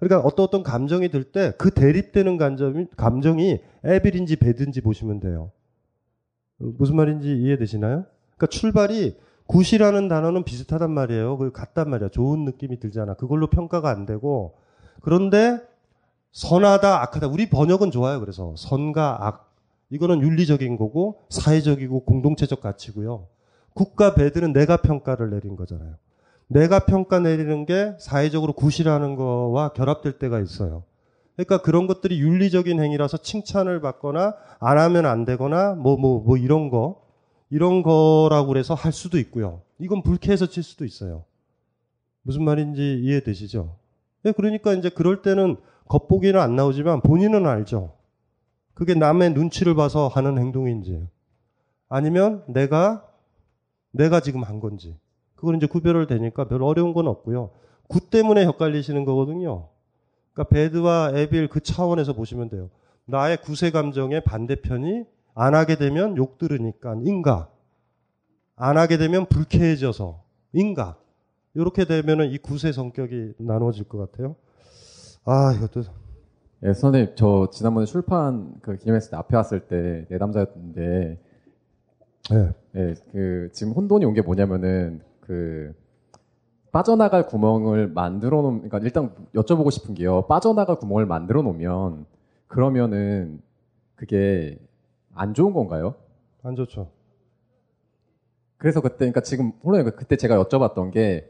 그러니까 0.00 0.26
어떤 0.26 0.44
어떤 0.44 0.62
감정이 0.64 1.08
들 1.10 1.30
때 1.30 1.52
그 1.56 1.70
대립되는 1.70 2.36
감정이, 2.36 2.86
감정이 2.96 3.60
에빌인지 3.84 4.36
배드인지 4.36 4.80
보시면 4.80 5.20
돼요. 5.20 5.52
무슨 6.58 6.96
말인지 6.96 7.28
이해되시나요? 7.32 8.04
그러니까 8.36 8.46
출발이 8.48 9.16
굿이라는 9.52 10.08
단어는 10.08 10.44
비슷하단 10.44 10.90
말이에요. 10.90 11.36
그 11.36 11.52
같단 11.52 11.90
말이야. 11.90 12.08
좋은 12.08 12.44
느낌이 12.46 12.80
들잖아. 12.80 13.14
그걸로 13.14 13.48
평가가 13.48 13.90
안 13.90 14.06
되고 14.06 14.54
그런데 15.02 15.60
선하다, 16.32 17.02
악하다. 17.02 17.28
우리 17.28 17.50
번역은 17.50 17.90
좋아요. 17.90 18.18
그래서 18.20 18.54
선과 18.56 19.18
악. 19.20 19.52
이거는 19.90 20.22
윤리적인 20.22 20.78
거고 20.78 21.20
사회적이고 21.28 22.04
공동체적 22.04 22.62
가치고요. 22.62 23.26
국가 23.74 24.14
배드는 24.14 24.54
내가 24.54 24.78
평가를 24.78 25.28
내린 25.28 25.54
거잖아요. 25.54 25.96
내가 26.46 26.86
평가 26.86 27.18
내리는 27.18 27.66
게 27.66 27.94
사회적으로 27.98 28.54
굿이라는 28.54 29.16
거와 29.16 29.74
결합될 29.74 30.12
때가 30.18 30.40
있어요. 30.40 30.84
그러니까 31.36 31.58
그런 31.58 31.86
것들이 31.86 32.20
윤리적인 32.20 32.82
행위라서 32.82 33.18
칭찬을 33.18 33.82
받거나 33.82 34.34
안 34.60 34.78
하면 34.78 35.04
안 35.04 35.26
되거나 35.26 35.74
뭐 35.74 35.98
뭐뭐 35.98 36.38
이런 36.38 36.70
거 36.70 37.01
이런 37.52 37.82
거라고 37.82 38.48
그래서 38.48 38.72
할 38.72 38.92
수도 38.92 39.18
있고요. 39.18 39.60
이건 39.78 40.02
불쾌해서 40.02 40.46
칠 40.46 40.62
수도 40.62 40.86
있어요. 40.86 41.24
무슨 42.22 42.44
말인지 42.44 43.00
이해되시죠? 43.02 43.76
네, 44.22 44.32
그러니까 44.32 44.72
이제 44.72 44.88
그럴 44.88 45.20
때는 45.20 45.58
겉보기는 45.86 46.40
안 46.40 46.56
나오지만 46.56 47.02
본인은 47.02 47.46
알죠. 47.46 47.92
그게 48.72 48.94
남의 48.94 49.34
눈치를 49.34 49.74
봐서 49.74 50.08
하는 50.08 50.38
행동인지 50.38 51.06
아니면 51.90 52.42
내가 52.48 53.06
내가 53.90 54.20
지금 54.20 54.44
한 54.44 54.58
건지 54.58 54.96
그걸 55.34 55.56
이제 55.56 55.66
구별을 55.66 56.06
되니까 56.06 56.48
별 56.48 56.62
어려운 56.62 56.94
건 56.94 57.06
없고요. 57.06 57.50
구 57.86 58.08
때문에 58.08 58.46
헷갈리시는 58.46 59.04
거거든요. 59.04 59.68
그러니까 60.32 60.54
배드와 60.54 61.12
에빌 61.16 61.48
그 61.48 61.60
차원에서 61.60 62.14
보시면 62.14 62.48
돼요. 62.48 62.70
나의 63.04 63.42
구세 63.42 63.70
감정의 63.70 64.24
반대편이 64.24 65.04
안 65.34 65.54
하게 65.54 65.76
되면 65.76 66.16
욕 66.16 66.38
들으니까 66.38 66.96
인가. 67.02 67.48
안 68.56 68.76
하게 68.76 68.98
되면 68.98 69.26
불쾌해져서 69.26 70.22
인가. 70.52 70.98
이렇게 71.54 71.84
되면은 71.84 72.30
이 72.30 72.38
구세 72.38 72.72
성격이 72.72 73.34
나눠질 73.38 73.84
것 73.88 73.98
같아요. 73.98 74.36
아, 75.24 75.52
이것도 75.56 75.82
예, 76.64 76.72
선생님, 76.72 77.14
저 77.16 77.48
지난번에 77.52 77.86
출판 77.86 78.54
그 78.62 78.76
기념했을 78.76 79.10
때 79.10 79.16
앞에 79.16 79.36
왔을 79.36 79.66
때 79.66 80.06
내담자였는데, 80.10 81.18
네. 82.30 82.52
예, 82.76 82.94
그 83.10 83.48
지금 83.52 83.72
혼돈이 83.72 84.04
온 84.04 84.14
게 84.14 84.22
뭐냐면은 84.22 85.00
그 85.20 85.74
빠져나갈 86.70 87.26
구멍을 87.26 87.88
만들어 87.88 88.42
놓으면, 88.42 88.68
그러니까 88.68 88.78
일단 88.78 89.12
여쭤보고 89.34 89.70
싶은 89.72 89.94
게요. 89.94 90.22
빠져나갈 90.28 90.76
구멍을 90.76 91.04
만들어 91.06 91.42
놓으면 91.42 92.06
그러면은 92.46 93.42
그게 93.96 94.58
안 95.14 95.34
좋은 95.34 95.52
건가요? 95.52 95.94
안 96.42 96.56
좋죠. 96.56 96.88
그래서 98.56 98.80
그때, 98.80 98.96
그러니까 98.98 99.20
지금 99.22 99.52
물론 99.62 99.90
그때 99.96 100.16
제가 100.16 100.42
여쭤봤던 100.42 100.92
게 100.92 101.28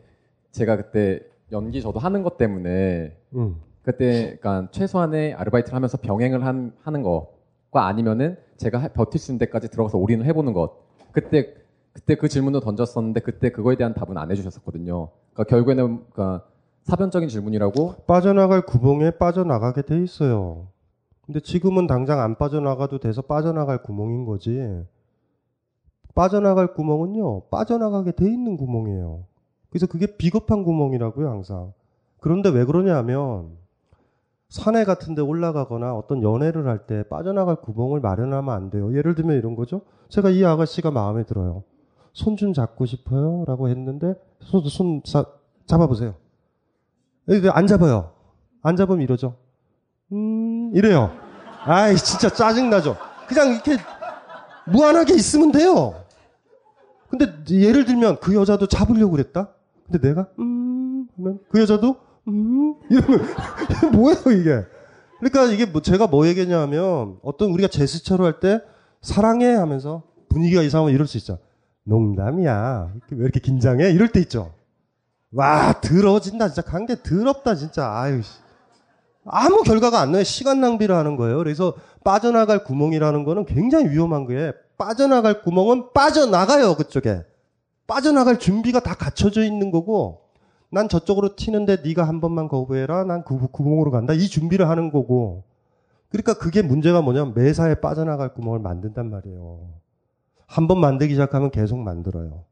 제가 0.51 0.77
그때 0.77 1.21
연기 1.51 1.81
저도 1.81 1.99
하는 1.99 2.23
것 2.23 2.37
때문에 2.37 3.17
음. 3.35 3.57
그때 3.83 4.37
그러니까 4.41 4.71
최소한의 4.71 5.35
아르바이트를 5.35 5.75
하면서 5.75 5.97
병행을 5.99 6.45
한, 6.45 6.73
하는 6.83 7.03
것과 7.03 7.87
아니면은 7.87 8.37
제가 8.57 8.79
하- 8.79 8.89
버틸 8.89 9.19
수 9.19 9.33
있는 9.33 9.39
데까지 9.39 9.69
들어가서 9.69 9.99
올인을 9.99 10.27
해보는 10.27 10.53
것. 10.53 10.77
그때 11.13 11.55
그때 11.93 12.15
그 12.15 12.29
질문을 12.29 12.61
던졌었는데 12.61 13.21
그때 13.21 13.51
그거에 13.51 13.77
대한 13.77 13.93
답은 13.93 14.17
안 14.17 14.31
해주셨었거든요. 14.31 15.11
그러니까 15.35 15.45
결국에는 15.45 16.05
그러니까 16.11 16.47
사변적인 16.85 17.29
질문이라고 17.29 18.05
빠져나갈 18.07 18.63
구멍에 18.65 19.13
빠져나가게 19.13 19.83
돼 19.83 20.03
있어요. 20.03 20.69
근데 21.27 21.41
지금은 21.41 21.87
당장 21.87 22.21
안 22.21 22.37
빠져나가도 22.37 22.99
돼서 22.99 23.23
빠져나갈 23.23 23.83
구멍인 23.83 24.25
거지. 24.25 24.85
빠져나갈 26.15 26.75
구멍은요, 26.75 27.43
빠져나가게 27.51 28.13
돼 28.13 28.27
있는 28.27 28.57
구멍이에요. 28.57 29.25
그래서 29.71 29.87
그게 29.87 30.17
비겁한 30.17 30.63
구멍이라고요, 30.65 31.29
항상. 31.31 31.73
그런데 32.21 32.51
왜 32.51 32.65
그러냐 32.65 32.97
하면, 32.99 33.57
산에 34.49 34.85
같은 34.85 35.15
데 35.15 35.23
올라가거나 35.23 35.95
어떤 35.95 36.23
연애를 36.23 36.67
할 36.67 36.87
때 36.87 37.05
빠져나갈 37.09 37.57
구멍을 37.57 38.01
마련하면 38.01 38.55
안 38.55 38.69
돼요. 38.69 38.95
예를 38.95 39.15
들면 39.15 39.39
이런 39.39 39.55
거죠. 39.57 39.81
제가 40.11 40.29
이 40.31 40.45
아가씨가 40.45 40.91
마음에 40.91 41.25
들어요. 41.25 41.63
손 42.13 42.37
좀 42.37 42.53
잡고 42.53 42.85
싶어요. 42.85 43.45
라고 43.47 43.69
했는데, 43.71 44.15
손, 44.41 44.61
손 44.65 45.03
자- 45.05 45.25
잡아보세요. 45.65 46.15
안 47.53 47.67
잡아요. 47.67 48.11
안 48.61 48.77
잡으면 48.77 49.01
이러죠. 49.01 49.37
음, 50.13 50.62
이래요. 50.73 51.13
아이, 51.65 51.97
진짜 51.97 52.29
짜증나죠. 52.29 52.97
그냥 53.29 53.53
이렇게 53.53 53.77
무한하게 54.67 55.15
있으면 55.15 55.53
돼요. 55.53 55.95
근데 57.09 57.27
예를 57.51 57.85
들면 57.85 58.19
그 58.21 58.35
여자도 58.35 58.67
잡으려고 58.67 59.13
그랬다? 59.13 59.51
근데 59.87 60.09
내가, 60.09 60.29
음, 60.39 61.07
하면 61.17 61.39
그 61.51 61.61
여자도, 61.61 61.97
음, 62.29 62.75
이러면, 62.89 63.21
뭐예요, 63.93 64.41
이게? 64.41 64.65
그러니까 65.21 65.53
이게 65.53 65.67
뭐 65.67 65.83
제가 65.83 66.07
뭐 66.07 66.27
얘기냐 66.27 66.59
하면 66.63 67.19
어떤 67.23 67.51
우리가 67.51 67.69
제스처를 67.69 68.25
할때 68.25 68.61
사랑해 69.03 69.55
하면서 69.55 70.03
분위기가 70.29 70.63
이상하면 70.63 70.95
이럴 70.95 71.07
수 71.07 71.17
있죠. 71.19 71.39
농담이야. 71.85 72.93
왜 73.11 73.19
이렇게 73.19 73.39
긴장해? 73.39 73.91
이럴 73.91 74.09
때 74.09 74.21
있죠. 74.21 74.53
와, 75.33 75.81
더러워진다. 75.81 76.49
진짜 76.49 76.63
관계 76.63 76.97
더럽다, 77.03 77.55
진짜. 77.55 77.89
아유, 77.93 78.23
씨. 78.23 78.42
아무 79.25 79.63
결과가 79.63 80.01
안 80.01 80.13
나요. 80.13 80.25
시간 80.25 80.61
낭비를 80.61 80.95
하는 80.95 81.17
거예요. 81.17 81.39
그래서 81.39 81.75
빠져나갈 82.05 82.65
구멍이라는 82.65 83.25
거는 83.25 83.45
굉장히 83.47 83.89
위험한 83.91 84.25
거예요. 84.25 84.53
빠져나갈 84.77 85.43
구멍은 85.43 85.93
빠져나가요, 85.95 86.75
그쪽에. 86.75 87.23
빠져나갈 87.87 88.39
준비가 88.39 88.81
다 88.81 88.95
갖춰져 88.95 89.45
있는 89.45 89.71
거고, 89.71 90.23
난 90.71 90.89
저쪽으로 90.89 91.37
튀는데 91.37 91.79
네가 91.85 92.03
한 92.05 92.21
번만 92.21 92.49
거부해라. 92.49 93.05
난 93.05 93.25
그 93.25 93.39
구멍으로 93.49 93.91
간다. 93.91 94.13
이 94.15 94.27
준비를 94.27 94.69
하는 94.69 94.91
거고. 94.91 95.45
그러니까 96.09 96.35
그게 96.35 96.63
문제가 96.63 97.01
뭐냐면 97.03 97.35
매사에 97.35 97.77
빠져나갈 97.77 98.33
구멍을 98.35 98.59
만든단 98.59 99.11
말이에요. 99.11 99.61
한 100.47 100.67
번 100.69 100.81
만들기 100.81 101.15
시작하면 101.15 101.51
계속 101.51 101.79
만들어요. 101.79 102.45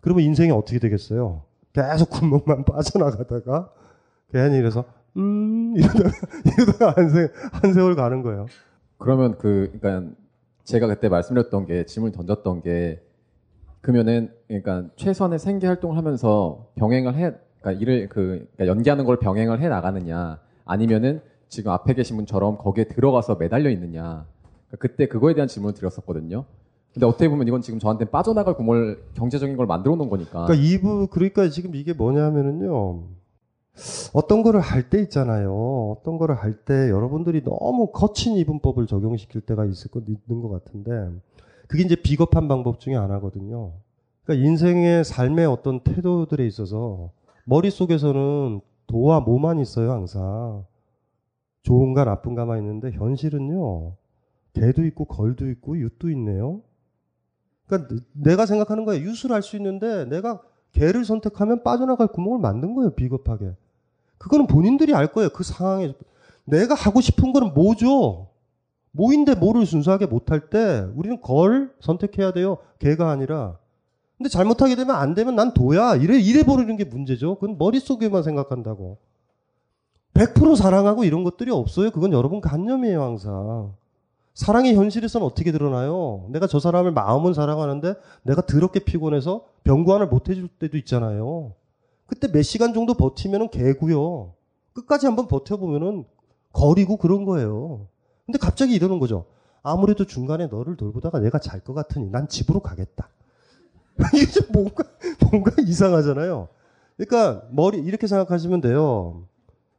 그러면 0.00 0.24
인생이 0.24 0.50
어떻게 0.52 0.78
되겠어요? 0.78 1.42
계속 1.72 2.10
구멍만 2.10 2.64
빠져나가다가 2.66 3.70
괜히 4.32 4.56
이래서 4.58 4.84
음 5.18 5.74
이러다가 5.76 6.10
이러다가 6.46 6.90
한, 6.96 7.10
세, 7.10 7.28
한 7.52 7.72
세월 7.72 7.96
가는 7.96 8.22
거예요. 8.22 8.46
그러면 8.98 9.36
그 9.38 9.70
그러니까 9.80 10.14
제가 10.64 10.86
그때 10.86 11.08
말씀드렸던 11.08 11.66
게 11.66 11.86
질문 11.86 12.12
던졌던 12.12 12.62
게 12.62 13.02
그러면은 13.80 14.30
그러니까 14.46 14.84
최선의 14.96 15.38
생계 15.38 15.66
활동을 15.66 15.96
하면서 15.96 16.68
병행을 16.76 17.14
해 17.14 17.32
그러니까 17.60 17.82
일을 17.82 18.08
그 18.08 18.48
그러니까 18.54 18.66
연기하는 18.66 19.04
걸 19.04 19.18
병행을 19.18 19.60
해 19.60 19.68
나가느냐 19.68 20.40
아니면은 20.64 21.20
지금 21.48 21.72
앞에 21.72 21.94
계신 21.94 22.16
분처럼 22.16 22.58
거기에 22.58 22.84
들어가서 22.84 23.36
매달려 23.36 23.70
있느냐 23.70 24.26
그러니까 24.68 24.76
그때 24.78 25.08
그거에 25.08 25.34
대한 25.34 25.48
질문을 25.48 25.74
드렸었거든요. 25.74 26.44
근데 26.92 27.06
어떻게 27.06 27.28
보면 27.28 27.46
이건 27.46 27.62
지금 27.62 27.78
저한테 27.78 28.06
빠져나갈 28.06 28.54
구멍을 28.54 29.02
경제적인 29.14 29.56
걸 29.56 29.66
만들어 29.66 29.94
놓은 29.96 30.08
거니까. 30.08 30.46
그러니까 30.46 30.54
이부 30.54 31.06
그러니까 31.08 31.48
지금 31.48 31.74
이게 31.74 31.92
뭐냐면은요. 31.92 33.04
어떤 34.12 34.42
거를 34.42 34.60
할 34.60 34.88
때 34.90 35.00
있잖아요. 35.02 35.96
어떤 35.98 36.18
거를 36.18 36.34
할 36.36 36.64
때 36.64 36.90
여러분들이 36.90 37.42
너무 37.44 37.90
거친 37.92 38.34
이분법을 38.36 38.86
적용시킬 38.86 39.42
때가 39.42 39.64
있을 39.66 39.90
것 39.90 40.04
있는 40.08 40.42
것 40.42 40.48
같은데 40.48 40.90
그게 41.68 41.84
이제 41.84 41.96
비겁한 41.96 42.48
방법 42.48 42.80
중에 42.80 42.94
하나거든요. 42.94 43.72
그러니까 44.24 44.46
인생의 44.46 45.04
삶의 45.04 45.46
어떤 45.46 45.80
태도들에 45.80 46.46
있어서 46.46 47.10
머릿속에서는 47.44 48.60
도와 48.86 49.20
모만 49.20 49.58
있어요, 49.58 49.92
항상. 49.92 50.64
좋은가 51.62 52.04
나쁜가만 52.04 52.58
있는데 52.58 52.90
현실은요. 52.92 53.94
개도 54.54 54.84
있고 54.86 55.04
걸도 55.04 55.48
있고 55.50 55.76
윷도 55.76 56.10
있네요. 56.10 56.62
그러니까 57.66 57.94
내가 58.14 58.46
생각하는 58.46 58.84
거예요. 58.86 59.02
윷을 59.06 59.32
할 59.32 59.42
수 59.42 59.56
있는데 59.56 60.06
내가 60.06 60.40
개를 60.72 61.04
선택하면 61.04 61.62
빠져나갈 61.62 62.08
구멍을 62.08 62.38
만든 62.38 62.74
거예요. 62.74 62.90
비겁하게. 62.90 63.52
그거는 64.18 64.46
본인들이 64.46 64.94
알 64.94 65.12
거예요. 65.12 65.30
그 65.30 65.44
상황에 65.44 65.94
내가 66.44 66.74
하고 66.74 67.00
싶은 67.00 67.32
거는 67.32 67.54
뭐죠? 67.54 68.28
뭐인데 68.92 69.34
뭐를 69.34 69.66
순수하게 69.66 70.06
못할 70.06 70.50
때 70.50 70.86
우리는 70.94 71.20
걸 71.20 71.72
선택해야 71.80 72.32
돼요. 72.32 72.58
개가 72.78 73.10
아니라. 73.10 73.58
근데 74.16 74.28
잘못하게 74.28 74.74
되면 74.74 74.96
안 74.96 75.14
되면 75.14 75.36
난 75.36 75.54
도야. 75.54 75.94
이래 75.94 76.18
이래 76.18 76.42
버리는 76.42 76.76
게 76.76 76.84
문제죠. 76.84 77.36
그건 77.36 77.56
머릿속에만 77.58 78.22
생각한다고. 78.24 78.98
100% 80.14 80.56
사랑하고 80.56 81.04
이런 81.04 81.22
것들이 81.22 81.52
없어요. 81.52 81.92
그건 81.92 82.12
여러분 82.12 82.40
관념이에요, 82.40 83.00
항상. 83.00 83.74
사랑의 84.34 84.74
현실에서는 84.74 85.24
어떻게 85.24 85.52
드러나요? 85.52 86.26
내가 86.30 86.46
저 86.48 86.58
사람을 86.58 86.92
마음은 86.92 87.34
사랑하는데 87.34 87.94
내가 88.22 88.42
더럽게 88.42 88.80
피곤해서 88.80 89.44
병구안을 89.64 90.08
못 90.08 90.28
해줄 90.28 90.48
때도 90.48 90.76
있잖아요. 90.78 91.52
그때 92.08 92.26
몇 92.32 92.42
시간 92.42 92.74
정도 92.74 92.94
버티면은 92.94 93.50
개고요. 93.50 94.32
끝까지 94.72 95.06
한번 95.06 95.28
버텨보면은 95.28 96.04
거리고 96.52 96.96
그런 96.96 97.24
거예요. 97.24 97.86
근데 98.26 98.38
갑자기 98.38 98.74
이러는 98.74 98.98
거죠. 98.98 99.26
아무래도 99.62 100.06
중간에 100.06 100.46
너를 100.46 100.76
돌보다가 100.76 101.20
내가 101.20 101.38
잘 101.38 101.60
것 101.60 101.74
같으니 101.74 102.10
난 102.10 102.26
집으로 102.26 102.60
가겠다. 102.60 103.10
이게 104.14 104.26
좀 104.26 104.44
뭔가, 104.52 104.84
뭔가 105.30 105.52
이상하잖아요. 105.60 106.48
그러니까 106.96 107.46
머리, 107.50 107.78
이렇게 107.78 108.06
생각하시면 108.06 108.62
돼요. 108.62 109.26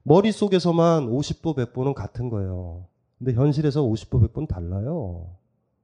머릿속에서만 0.04 1.08
50보, 1.10 1.56
100보는 1.58 1.94
같은 1.96 2.30
거예요. 2.30 2.86
근데 3.18 3.34
현실에서 3.34 3.82
50보, 3.82 4.32
100보는 4.32 4.48
달라요. 4.48 5.26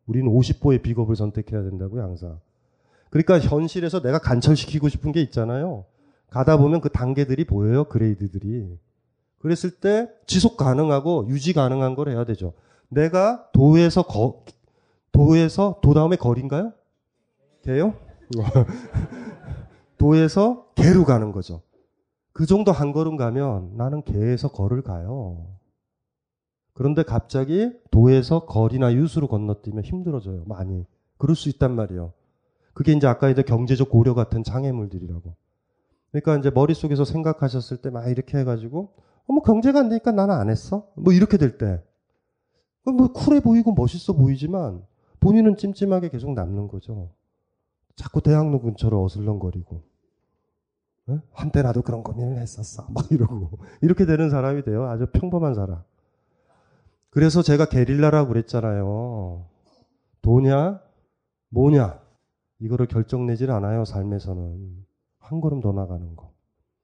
우리는 0.06 0.32
50보의 0.32 0.84
비겁을 0.84 1.16
선택해야 1.16 1.64
된다고요, 1.64 2.04
항상. 2.04 2.39
그러니까 3.10 3.39
현실에서 3.39 4.02
내가 4.02 4.20
간철시키고 4.20 4.89
싶은 4.89 5.12
게 5.12 5.22
있잖아요. 5.22 5.86
가다 6.36 6.57
보면 6.57 6.81
그 6.81 6.89
단계들이 6.89 7.45
보여요. 7.45 7.86
그레이드들이. 7.86 8.77
그랬을 9.39 9.71
때 9.79 10.09
지속 10.27 10.57
가능하고 10.57 11.27
유지 11.29 11.53
가능한 11.53 11.95
걸 11.95 12.09
해야 12.09 12.25
되죠. 12.25 12.51
내가 12.89 13.49
도에서 13.53 14.03
거, 14.03 14.43
도에서 15.13 15.79
도 15.81 15.93
다음에 15.93 16.17
거리인가요? 16.17 16.73
개요? 17.61 17.93
도에서 19.97 20.67
개로 20.75 21.05
가는 21.05 21.31
거죠. 21.31 21.61
그 22.33 22.45
정도 22.45 22.73
한 22.73 22.91
걸음 22.91 23.15
가면 23.15 23.77
나는 23.77 24.03
개에서 24.03 24.49
거를 24.49 24.81
가요. 24.81 25.47
그런데 26.73 27.03
갑자기 27.03 27.71
도에서 27.91 28.45
거리나 28.45 28.93
유수로 28.93 29.29
건너뛰면 29.29 29.86
힘들어져요. 29.86 30.43
많이. 30.47 30.86
그럴 31.17 31.38
수 31.38 31.47
있단 31.47 31.73
말이에요. 31.77 32.11
그게 32.73 32.91
이제 32.91 33.07
아까 33.07 33.29
이제 33.29 33.41
경제적 33.41 33.89
고려 33.89 34.13
같은 34.13 34.43
장애물들이라고. 34.43 35.45
그러니까 36.22 36.38
이제 36.38 36.49
머릿속에서 36.49 37.05
생각하셨을 37.05 37.78
때 37.78 37.89
막 37.89 38.07
이렇게 38.09 38.38
해가지고, 38.39 38.93
어, 39.28 39.34
뭐 39.34 39.41
경제가 39.43 39.80
안 39.80 39.89
되니까 39.89 40.11
나는 40.11 40.36
안 40.36 40.49
했어? 40.49 40.88
뭐 40.95 41.13
이렇게 41.13 41.38
될 41.38 41.57
때. 41.57 41.82
뭐 42.86 43.11
쿨해 43.11 43.41
보이고 43.41 43.74
멋있어 43.74 44.13
보이지만 44.13 44.84
본인은 45.20 45.57
찜찜하게 45.57 46.09
계속 46.09 46.34
남는 46.34 46.68
거죠. 46.68 47.11
자꾸 47.95 48.22
대학로 48.22 48.61
근처로 48.61 49.03
어슬렁거리고. 49.03 49.84
네? 51.07 51.20
한때 51.34 51.61
나도 51.61 51.82
그런 51.84 52.03
고민을 52.03 52.38
했었어. 52.39 52.88
막 52.89 53.11
이러고. 53.11 53.59
이렇게 53.82 54.05
되는 54.05 54.30
사람이 54.30 54.63
돼요. 54.63 54.86
아주 54.86 55.07
평범한 55.11 55.53
사람. 55.55 55.84
그래서 57.09 57.41
제가 57.41 57.66
게릴라라고 57.66 58.30
그랬잖아요. 58.30 59.45
도냐, 60.22 60.82
뭐냐. 61.49 62.01
이거를 62.59 62.88
결정 62.88 63.26
내질 63.26 63.51
않아요, 63.51 63.86
삶에서는. 63.86 64.84
한 65.26 65.41
걸음 65.41 65.59
더 65.59 65.71
나가는 65.71 66.15
거. 66.15 66.32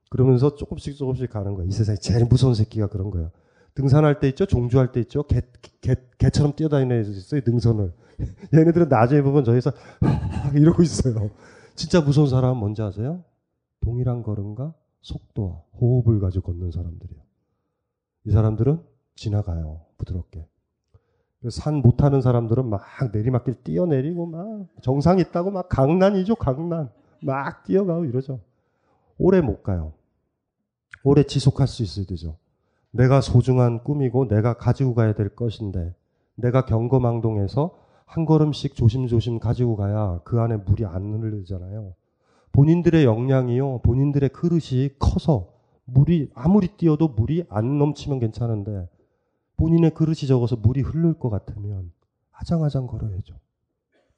그러면서 0.09 0.55
조금씩 0.55 0.97
조금씩 0.97 1.29
가는 1.29 1.53
거예요. 1.53 1.69
이 1.69 1.71
세상에 1.71 1.97
제일 1.97 2.25
무서운 2.25 2.53
새끼가 2.53 2.87
그런 2.87 3.09
거예요. 3.11 3.31
등산할 3.75 4.19
때 4.19 4.27
있죠? 4.29 4.45
종주할 4.45 4.91
때 4.91 4.99
있죠? 5.01 5.23
개, 5.23 5.41
개, 5.79 5.95
개처럼 6.17 6.53
뛰어다니는 6.55 6.99
애들 6.99 7.11
있어요, 7.11 7.41
능선을. 7.45 7.93
얘네들은 8.53 8.89
나중에 8.89 9.21
보면 9.21 9.45
저기서 9.45 9.71
이러고 10.53 10.83
있어요. 10.83 11.29
진짜 11.75 12.01
무서운 12.01 12.27
사람은 12.27 12.57
뭔지 12.57 12.81
아세요? 12.81 13.23
동일한 13.79 14.23
걸음과 14.23 14.73
속도, 15.01 15.63
호흡을 15.79 16.19
가지고 16.19 16.51
걷는 16.51 16.71
사람들이에요. 16.71 17.21
이 18.25 18.31
사람들은 18.31 18.81
지나가요, 19.15 19.81
부드럽게. 19.97 20.47
산 21.49 21.75
못하는 21.75 22.21
사람들은 22.21 22.69
막 22.69 22.83
내리막길 23.13 23.63
뛰어내리고 23.63 24.25
막 24.27 24.67
정상 24.81 25.19
있다고 25.19 25.49
막 25.51 25.69
강난이죠, 25.69 26.35
강난. 26.35 26.91
막 27.23 27.63
뛰어가고 27.63 28.05
이러죠. 28.05 28.39
오래 29.17 29.41
못 29.41 29.63
가요. 29.63 29.93
오래 31.03 31.23
지속할 31.23 31.67
수 31.67 31.83
있어야 31.83 32.05
되죠. 32.05 32.37
내가 32.91 33.21
소중한 33.21 33.83
꿈이고 33.83 34.27
내가 34.27 34.53
가지고 34.53 34.93
가야 34.93 35.13
될 35.13 35.29
것인데 35.35 35.95
내가 36.35 36.65
경거망동해서 36.65 37.77
한 38.05 38.25
걸음씩 38.25 38.75
조심조심 38.75 39.39
가지고 39.39 39.77
가야 39.77 40.19
그 40.23 40.41
안에 40.41 40.57
물이 40.57 40.85
안 40.85 41.13
흐르잖아요. 41.13 41.93
본인들의 42.51 43.05
역량이요, 43.05 43.79
본인들의 43.79 44.29
그릇이 44.29 44.89
커서 44.99 45.53
물이 45.85 46.31
아무리 46.33 46.67
뛰어도 46.67 47.07
물이 47.07 47.45
안 47.49 47.77
넘치면 47.77 48.19
괜찮은데 48.19 48.89
본인의 49.55 49.93
그릇이 49.93 50.27
적어서 50.27 50.55
물이 50.55 50.81
흐를 50.81 51.13
것 51.13 51.29
같으면 51.29 51.91
아장아장 52.31 52.87
걸어야죠. 52.87 53.35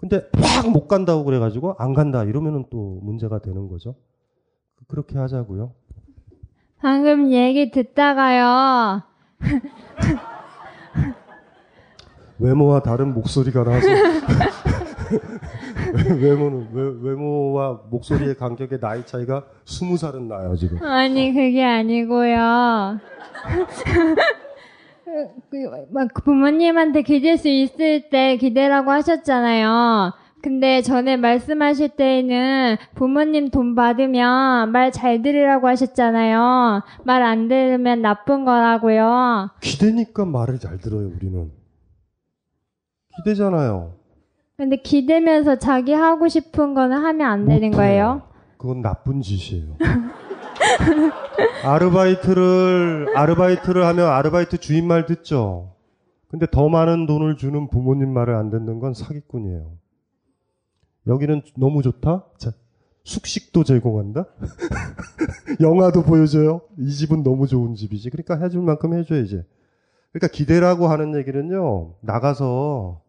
근데 0.04 0.28
막못 0.34 0.90
간다고 0.90 1.24
그래가지고 1.24 1.78
안 1.80 1.94
간다 1.94 2.26
이러면은 2.26 2.66
또 2.70 3.00
문제가 3.04 3.40
되는 3.40 3.70
거죠. 3.70 3.96
그렇게 4.90 5.18
하자고요. 5.18 5.72
방금 6.82 7.32
얘기 7.32 7.72
듣다가요. 7.72 9.02
외모와 12.38 12.82
다른 12.82 13.14
목소리가 13.14 13.64
나와서 13.64 13.88
외모는 16.20 16.68
외, 16.74 17.12
외모와 17.12 17.84
목소리의 17.90 18.36
간격의 18.36 18.82
나이 18.82 19.06
차이가 19.06 19.46
스무 19.64 19.96
살은 19.96 20.28
나요 20.28 20.58
지금. 20.58 20.84
아니 20.84 21.32
그게 21.32 21.64
아니고요. 21.64 23.00
그, 25.50 25.86
막 25.92 26.14
부모님한테 26.24 27.02
기댈 27.04 27.38
수 27.38 27.48
있을 27.48 28.10
때 28.10 28.38
기대라고 28.38 28.92
하셨잖아요. 28.92 30.14
근데 30.42 30.82
전에 30.82 31.16
말씀하실 31.16 31.90
때에는 31.90 32.76
부모님 32.96 33.50
돈 33.50 33.76
받으면 33.76 34.72
말 34.72 34.92
잘 34.92 35.22
들으라고 35.22 35.68
하셨잖아요. 35.68 36.82
말 37.06 37.22
안 37.24 37.48
들으면 37.48 38.02
나쁜 38.02 38.44
거라고요. 38.44 39.52
기대니까 39.62 40.26
말을 40.26 40.60
잘 40.60 40.80
들어요 40.80 41.08
우리는. 41.16 41.50
기대잖아요. 43.18 43.94
근데 44.58 44.76
기대면서 44.78 45.58
자기 45.58 45.94
하고 45.94 46.28
싶은 46.28 46.74
거는 46.74 46.98
하면 46.98 47.28
안 47.28 47.48
되는 47.48 47.72
거예요? 47.72 48.24
그건 48.58 48.82
나쁜 48.82 49.22
짓이에요. 49.22 49.78
아르바이트를 51.64 53.16
아르바이트를 53.16 53.86
하면 53.86 54.08
아르바이트 54.08 54.58
주인 54.58 54.88
말 54.88 55.06
듣죠. 55.06 55.76
근데 56.28 56.48
더 56.50 56.68
많은 56.68 57.06
돈을 57.06 57.38
주는 57.38 57.68
부모님 57.70 58.10
말을 58.10 58.36
안 58.36 58.50
듣는 58.50 58.80
건 58.80 58.94
사기꾼이에요. 58.94 59.72
여기는 61.08 61.42
너무 61.58 61.82
좋다. 61.84 62.26
자, 62.38 62.52
숙식도 63.04 63.64
제공한다. 63.64 64.26
영화도 65.62 66.04
보여줘요. 66.04 66.62
이 66.80 66.90
집은 66.90 67.24
너무 67.24 67.48
좋은 67.48 67.76
집이지. 67.76 68.10
그러니까 68.10 68.40
해줄 68.40 68.62
만큼 68.62 68.94
해줘야지. 68.94 69.44
그러니까 70.12 70.28
기대라고 70.28 70.88
하는 70.88 71.16
얘기는요. 71.16 71.96
나가서 72.02 73.02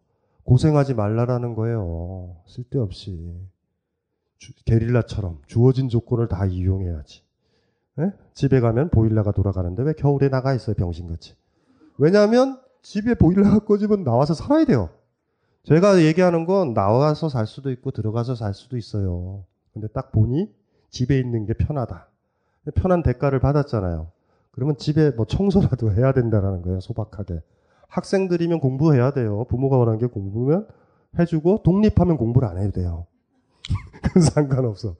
고생하지 0.43 0.93
말라라는 0.93 1.55
거예요. 1.55 2.35
쓸데없이. 2.45 3.33
주, 4.37 4.53
게릴라처럼 4.65 5.41
주어진 5.47 5.89
조건을 5.89 6.27
다 6.27 6.45
이용해야지. 6.45 7.24
에? 7.99 8.11
집에 8.33 8.59
가면 8.59 8.89
보일러가 8.89 9.31
돌아가는데 9.31 9.83
왜 9.83 9.93
겨울에 9.93 10.29
나가 10.29 10.53
있어요, 10.53 10.75
병신같이. 10.75 11.35
왜냐하면 11.97 12.59
집에 12.81 13.15
보일러가 13.15 13.59
꺼지면 13.59 14.03
나와서 14.03 14.33
살아야 14.33 14.65
돼요. 14.65 14.89
제가 15.63 16.01
얘기하는 16.03 16.45
건 16.45 16.73
나와서 16.73 17.29
살 17.29 17.47
수도 17.47 17.71
있고 17.71 17.91
들어가서 17.91 18.35
살 18.35 18.53
수도 18.53 18.77
있어요. 18.77 19.43
근데 19.73 19.87
딱 19.87 20.11
보니 20.11 20.53
집에 20.89 21.17
있는 21.19 21.45
게 21.45 21.53
편하다. 21.53 22.07
편한 22.75 23.01
대가를 23.01 23.39
받았잖아요. 23.39 24.07
그러면 24.51 24.77
집에 24.77 25.11
뭐 25.11 25.25
청소라도 25.25 25.91
해야 25.91 26.11
된다라는 26.13 26.61
거예요, 26.61 26.79
소박하게. 26.79 27.41
학생들이면 27.87 28.59
공부해야 28.59 29.11
돼요. 29.11 29.45
부모가 29.49 29.77
원하는 29.77 29.99
게 29.99 30.05
공부면 30.05 30.67
해주고 31.17 31.63
독립하면 31.63 32.17
공부를 32.17 32.47
안 32.47 32.57
해도 32.57 32.71
돼요. 32.71 33.05
그건 34.03 34.21
상관없어. 34.21 34.95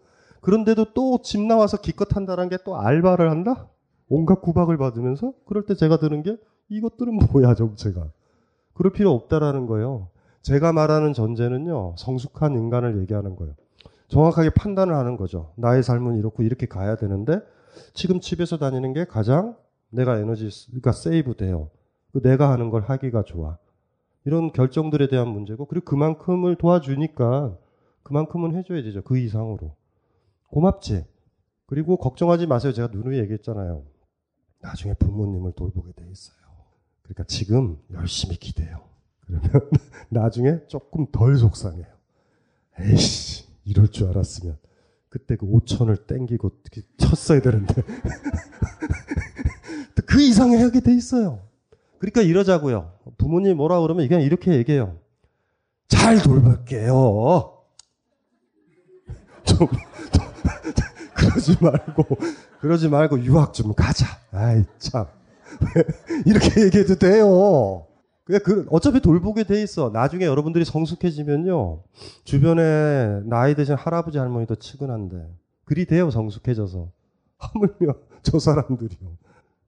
그런데도 0.46 0.94
또 0.94 1.20
집 1.24 1.42
나와서 1.42 1.78
기껏 1.78 2.16
한다는 2.16 2.50
게 2.50 2.58
또 2.64 2.78
알바를 2.78 3.30
한다? 3.32 3.68
온갖 4.08 4.42
구박을 4.42 4.78
받으면서 4.78 5.34
그럴 5.46 5.66
때 5.66 5.74
제가 5.74 5.98
드는 5.98 6.22
게 6.24 6.38
이것들은 6.70 7.16
뭐야 7.32 7.56
정체가. 7.56 8.12
그럴 8.74 8.94
필요 8.94 9.12
없다라는 9.12 9.66
거예요. 9.66 10.10
제가 10.44 10.72
말하는 10.74 11.14
전제는요. 11.14 11.96
성숙한 11.98 12.54
인간을 12.56 13.02
얘기하는 13.02 13.36
거예요. 13.36 13.56
정확하게 14.10 14.52
판단을 14.52 14.94
하는 14.94 15.18
거죠. 15.18 15.54
나의 15.56 15.82
삶은 15.82 16.18
이렇고 16.18 16.44
이렇게 16.44 16.68
가야 16.68 16.96
되는데 16.96 17.40
지금 17.94 18.20
집에서 18.20 18.58
다니는 18.58 18.94
게 18.94 19.06
가장 19.06 19.56
내가 19.90 20.20
에너지가 20.20 20.92
세이브 20.92 21.36
돼요. 21.38 21.72
그 22.14 22.22
내가 22.22 22.52
하는 22.52 22.70
걸 22.70 22.84
하기가 22.84 23.24
좋아. 23.24 23.58
이런 24.26 24.52
결정들에 24.54 25.08
대한 25.08 25.28
문제고 25.28 25.66
그리고 25.66 25.86
그만큼을 25.86 26.56
도와주니까 26.56 27.58
그만큼은 28.04 28.56
해줘야 28.56 28.84
되죠. 28.84 29.02
그 29.02 29.18
이상으로. 29.18 29.76
고맙지. 30.50 31.06
그리고 31.66 31.98
걱정하지 31.98 32.48
마세요. 32.48 32.74
제가 32.74 32.90
누누이 32.92 33.20
얘기했잖아요. 33.20 33.84
나중에 34.62 34.94
부모님을 34.96 35.54
돌보게 35.54 35.94
돼 35.94 36.10
있어요. 36.12 36.38
그러니까 37.04 37.24
지금 37.26 37.80
열심히 37.92 38.36
기대요. 38.36 38.84
그러면 39.22 39.50
나중에 40.10 40.60
조금 40.68 41.08
덜 41.12 41.38
속상해요. 41.38 41.86
에이씨, 42.80 43.46
이럴 43.64 43.90
줄 43.90 44.08
알았으면. 44.10 44.58
그때 45.10 45.36
그 45.36 45.46
5천을 45.46 46.08
땡기고 46.08 46.52
쳤어야 46.98 47.42
되는데. 47.42 47.74
그 50.06 50.22
이상에 50.22 50.58
하게 50.58 50.80
돼 50.82 50.94
있어요. 50.94 51.42
그러니까 52.00 52.22
이러자고요. 52.22 52.94
부모님 53.18 53.58
뭐라 53.58 53.82
그러면 53.82 54.08
그냥 54.08 54.22
이렇게 54.24 54.54
얘기해요. 54.56 54.98
잘 55.88 56.22
돌볼게요. 56.22 57.64
좀, 59.46 59.68
그러지 61.36 61.58
말고, 61.62 62.04
그러지 62.60 62.90
말고 62.90 63.20
유학 63.24 63.54
좀 63.54 63.74
가자. 63.74 64.06
아이, 64.32 64.64
참. 64.80 65.06
이렇게 66.26 66.64
얘기해도 66.66 66.96
돼요. 66.96 67.86
그냥 68.24 68.42
그 68.44 68.66
어차피 68.72 69.02
돌보게 69.02 69.44
돼 69.44 69.62
있어. 69.62 69.90
나중에 69.92 70.26
여러분들이 70.26 70.66
성숙해지면요. 70.66 71.84
주변에 72.24 73.22
나이 73.26 73.56
드신 73.56 73.76
할아버지 73.76 74.18
할머니도 74.18 74.56
측은한데 74.56 75.30
그리 75.66 75.86
돼요 75.86 76.10
성숙해져서. 76.10 76.90
하물며 77.38 77.94
저 78.24 78.40
사람들이요. 78.40 79.18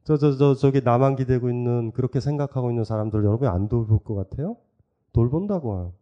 저 0.05 0.17
저 0.17 0.37
저 0.37 0.55
저, 0.55 0.71
기 0.71 0.81
나만 0.83 1.15
기대고 1.17 1.49
있는 1.49 1.91
그렇게 1.91 2.19
생각하고 2.19 2.69
있는 2.71 2.83
사람들 2.85 3.23
여러분이 3.25 3.49
안 3.49 3.67
돌볼 3.69 3.99
것 4.03 4.15
같아요? 4.15 4.57
돌본다고. 5.13 5.93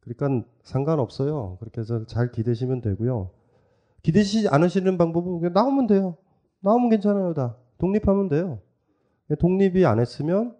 그러니까 0.00 0.48
상관없어요. 0.64 1.56
그렇게 1.60 1.80
해서 1.82 2.04
잘 2.06 2.32
기대시면 2.32 2.80
되고요. 2.82 3.30
기대시 4.02 4.48
않으시는 4.48 4.98
방법은 4.98 5.40
그냥 5.40 5.52
나오면 5.52 5.86
돼요. 5.86 6.16
나오면 6.60 6.90
괜찮아요, 6.90 7.34
다. 7.34 7.56
독립하면 7.78 8.28
돼요. 8.28 8.60
독립이 9.38 9.86
안 9.86 10.00
했으면 10.00 10.56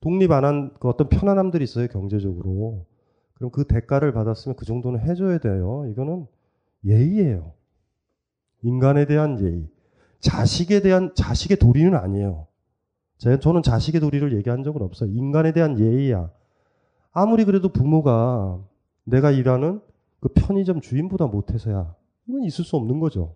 독립 0.00 0.32
안한그 0.32 0.88
어떤 0.88 1.08
편안함들이 1.08 1.64
있어요, 1.64 1.88
경제적으로. 1.88 2.86
그럼 3.34 3.50
그 3.50 3.64
대가를 3.64 4.12
받았으면 4.12 4.56
그 4.56 4.64
정도는 4.64 5.00
해줘야 5.00 5.38
돼요. 5.38 5.86
이거는 5.90 6.26
예의예요. 6.84 7.52
인간에 8.62 9.06
대한 9.06 9.40
예의. 9.40 9.68
자식에 10.20 10.80
대한, 10.80 11.14
자식의 11.14 11.56
도리는 11.58 11.94
아니에요. 11.94 12.46
저는 13.40 13.62
자식의 13.62 14.00
도리를 14.00 14.34
얘기한 14.36 14.62
적은 14.62 14.82
없어요. 14.82 15.10
인간에 15.12 15.52
대한 15.52 15.78
예의야. 15.78 16.30
아무리 17.12 17.44
그래도 17.44 17.68
부모가 17.70 18.58
내가 19.04 19.30
일하는 19.30 19.80
그 20.20 20.28
편의점 20.28 20.80
주인보다 20.80 21.26
못해서야. 21.26 21.94
이건 22.28 22.42
있을 22.44 22.64
수 22.64 22.76
없는 22.76 23.00
거죠. 23.00 23.34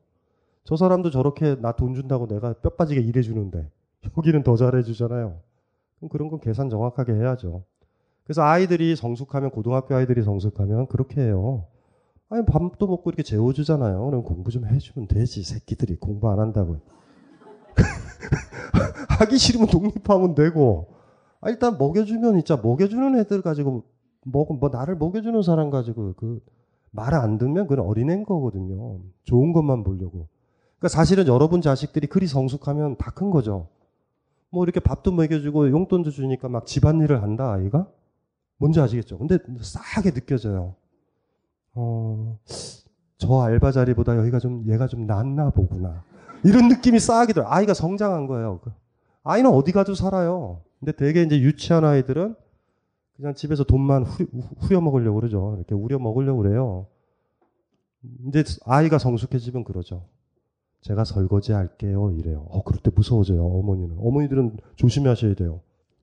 저 0.64 0.76
사람도 0.76 1.10
저렇게 1.10 1.56
나 1.60 1.72
돈 1.72 1.94
준다고 1.94 2.26
내가 2.26 2.54
뼈 2.54 2.70
빠지게 2.70 3.00
일해주는데 3.00 3.70
여기는 4.16 4.42
더 4.42 4.56
잘해주잖아요. 4.56 5.40
그럼 5.98 6.08
그런 6.08 6.28
건 6.28 6.40
계산 6.40 6.70
정확하게 6.70 7.12
해야죠. 7.14 7.64
그래서 8.24 8.42
아이들이 8.42 8.96
성숙하면 8.96 9.50
고등학교 9.50 9.94
아이들이 9.94 10.22
성숙하면 10.22 10.86
그렇게 10.86 11.20
해요. 11.20 11.66
아니 12.30 12.44
밥도 12.46 12.86
먹고 12.86 13.10
이렇게 13.10 13.22
재워주잖아요. 13.22 14.04
그럼 14.06 14.22
공부 14.22 14.50
좀 14.50 14.64
해주면 14.66 15.08
되지 15.08 15.42
새끼들이 15.42 15.96
공부 15.96 16.30
안 16.30 16.38
한다고. 16.38 16.78
하기 19.20 19.36
싫으면 19.38 19.68
독립하면 19.68 20.34
되고. 20.34 20.94
아, 21.40 21.50
일단 21.50 21.76
먹여주면 21.76 22.34
진짜 22.36 22.56
먹여주는 22.56 23.18
애들 23.20 23.42
가지고 23.42 23.84
먹, 24.24 24.58
뭐 24.58 24.70
나를 24.70 24.96
먹여주는 24.96 25.42
사람 25.42 25.68
가지고 25.68 26.14
그 26.16 26.40
말 26.94 27.14
안 27.14 27.38
듣면 27.38 27.66
그건 27.66 27.84
어린애인 27.86 28.24
거거든요. 28.24 29.00
좋은 29.24 29.52
것만 29.52 29.82
보려고. 29.84 30.28
그러니까 30.78 30.88
사실은 30.88 31.26
여러분 31.26 31.60
자식들이 31.60 32.06
그리 32.06 32.26
성숙하면 32.26 32.96
다 32.96 33.10
큰 33.10 33.30
거죠. 33.30 33.68
뭐 34.50 34.62
이렇게 34.64 34.78
밥도 34.80 35.10
먹여주고 35.12 35.70
용돈도 35.70 36.10
주니까 36.10 36.48
막 36.48 36.66
집안일을 36.66 37.22
한다 37.22 37.52
아이가 37.52 37.88
뭔지 38.58 38.80
아시겠죠? 38.80 39.18
근데 39.18 39.38
싸하게 39.60 40.12
느껴져요. 40.12 40.74
어, 41.74 42.38
저 43.18 43.40
알바 43.40 43.72
자리보다 43.72 44.16
여기가 44.16 44.38
좀 44.38 44.64
얘가 44.68 44.86
좀 44.86 45.06
낫나 45.06 45.50
보구나. 45.50 46.04
이런 46.44 46.68
느낌이 46.68 47.00
싸하게 47.00 47.32
들어. 47.32 47.46
아이가 47.48 47.74
성장한 47.74 48.26
거예요. 48.28 48.60
그 48.62 48.70
아이는 49.24 49.50
어디 49.50 49.72
가도 49.72 49.94
살아요. 49.94 50.60
근데 50.78 50.92
되게 50.92 51.22
이제 51.22 51.40
유치한 51.40 51.84
아이들은 51.84 52.36
그냥 53.16 53.34
집에서 53.34 53.64
돈만 53.64 54.02
후, 54.04 54.24
후려 54.58 54.80
먹으려고 54.80 55.20
그러죠. 55.20 55.54
이렇게 55.56 55.74
우려 55.74 55.98
먹으려고 55.98 56.42
그래요. 56.42 56.86
이제 58.28 58.44
아이가 58.66 58.98
성숙해지면 58.98 59.64
그러죠. 59.64 60.06
제가 60.82 61.04
설거지 61.04 61.52
할게요. 61.52 62.10
이래요. 62.12 62.46
어, 62.50 62.62
그럴 62.62 62.80
때 62.82 62.90
무서워져요. 62.94 63.42
어머니는. 63.44 63.96
어머니들은 63.98 64.58
조심하셔야 64.76 65.34
돼요. 65.34 65.60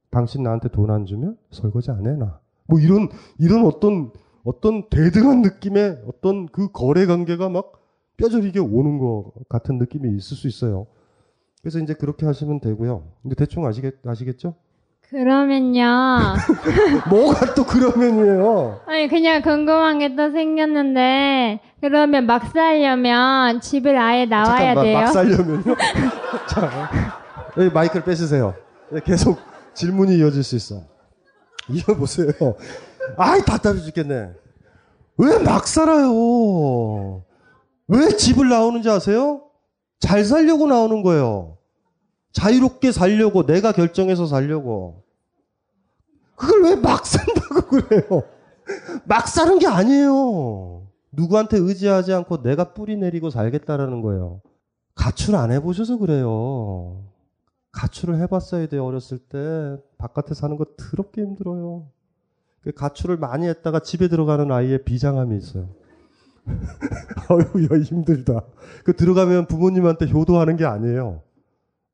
당신 0.10 0.44
나한테 0.44 0.70
돈 0.70 0.90
안 0.90 1.06
주면 1.06 1.38
설거지 1.52 1.92
안 1.92 2.08
해놔. 2.08 2.40
뭐 2.68 2.80
이런, 2.80 3.10
이런 3.38 3.66
어떤, 3.66 4.12
어떤 4.44 4.90
대등한 4.90 5.42
느낌의 5.42 6.02
어떤 6.08 6.48
그 6.48 6.72
거래 6.72 7.06
관계가 7.06 7.50
막 7.50 7.74
뼈저리게 8.18 8.60
오는 8.60 8.98
것 8.98 9.32
같은 9.50 9.78
느낌이 9.78 10.10
있을 10.16 10.36
수 10.38 10.48
있어요. 10.48 10.88
그래서 11.62 11.80
이제 11.80 11.94
그렇게 11.94 12.26
하시면 12.26 12.60
되고요. 12.60 13.04
근데 13.22 13.36
대충 13.36 13.66
아시겠, 13.66 13.96
아시겠죠? 14.06 14.56
그러면요. 15.12 16.36
뭐가 17.10 17.54
또 17.54 17.66
그러면이에요? 17.66 18.80
아니, 18.88 19.08
그냥 19.10 19.42
궁금한 19.42 20.00
게 20.00 20.16
또 20.16 20.32
생겼는데, 20.32 21.60
그러면 21.82 22.26
막 22.26 22.46
살려면 22.54 23.60
집을 23.60 23.98
아예 23.98 24.26
나와야 24.26 24.74
잠깐, 24.74 24.84
돼요? 24.84 24.98
막, 24.98 25.04
막 25.04 25.12
살려면요? 25.12 25.76
자, 26.50 26.90
여기 27.58 27.70
마이크를 27.74 28.04
빼주세요. 28.06 28.54
계속 29.04 29.38
질문이 29.74 30.18
이어질 30.18 30.44
수 30.44 30.56
있어. 30.56 30.82
이거 31.70 31.94
보세요. 31.96 32.32
아이, 33.18 33.42
답답해 33.42 33.80
죽겠네. 33.82 34.30
왜 35.18 35.38
막 35.44 35.68
살아요? 35.68 37.24
왜 37.88 38.08
집을 38.16 38.48
나오는지 38.48 38.90
아세요? 38.90 39.42
잘 40.00 40.24
살려고 40.24 40.68
나오는 40.68 41.04
거예요. 41.04 41.58
자유롭게 42.32 42.92
살려고, 42.92 43.46
내가 43.46 43.72
결정해서 43.72 44.26
살려고. 44.26 45.04
그걸 46.36 46.64
왜 46.64 46.76
막 46.76 47.06
산다고 47.06 47.62
그래요? 47.68 48.24
막 49.06 49.28
사는 49.28 49.60
게 49.60 49.68
아니에요. 49.68 50.88
누구한테 51.12 51.58
의지하지 51.58 52.14
않고 52.14 52.42
내가 52.42 52.74
뿌리 52.74 52.98
내리고 52.98 53.30
살겠다라는 53.30 54.02
거예요. 54.02 54.42
가출 54.96 55.36
안 55.36 55.52
해보셔서 55.52 55.98
그래요. 55.98 57.04
가출을 57.74 58.18
해봤어야 58.22 58.68
돼요, 58.68 58.86
어렸을 58.86 59.18
때. 59.18 59.78
바깥에 59.98 60.34
사는 60.34 60.58
거 60.58 60.66
더럽게 60.78 61.22
힘들어요. 61.22 61.88
그 62.62 62.72
가출을 62.72 63.18
많이 63.18 63.48
했다가 63.48 63.80
집에 63.80 64.08
들어가는 64.08 64.52
아이의 64.52 64.84
비장함이 64.84 65.38
있어요. 65.38 65.70
어휴, 67.30 67.64
야, 67.66 67.82
힘들다. 67.82 68.42
그 68.84 68.96
들어가면 68.96 69.48
부모님한테 69.48 70.10
효도하는 70.10 70.58
게 70.58 70.66
아니에요. 70.66 71.22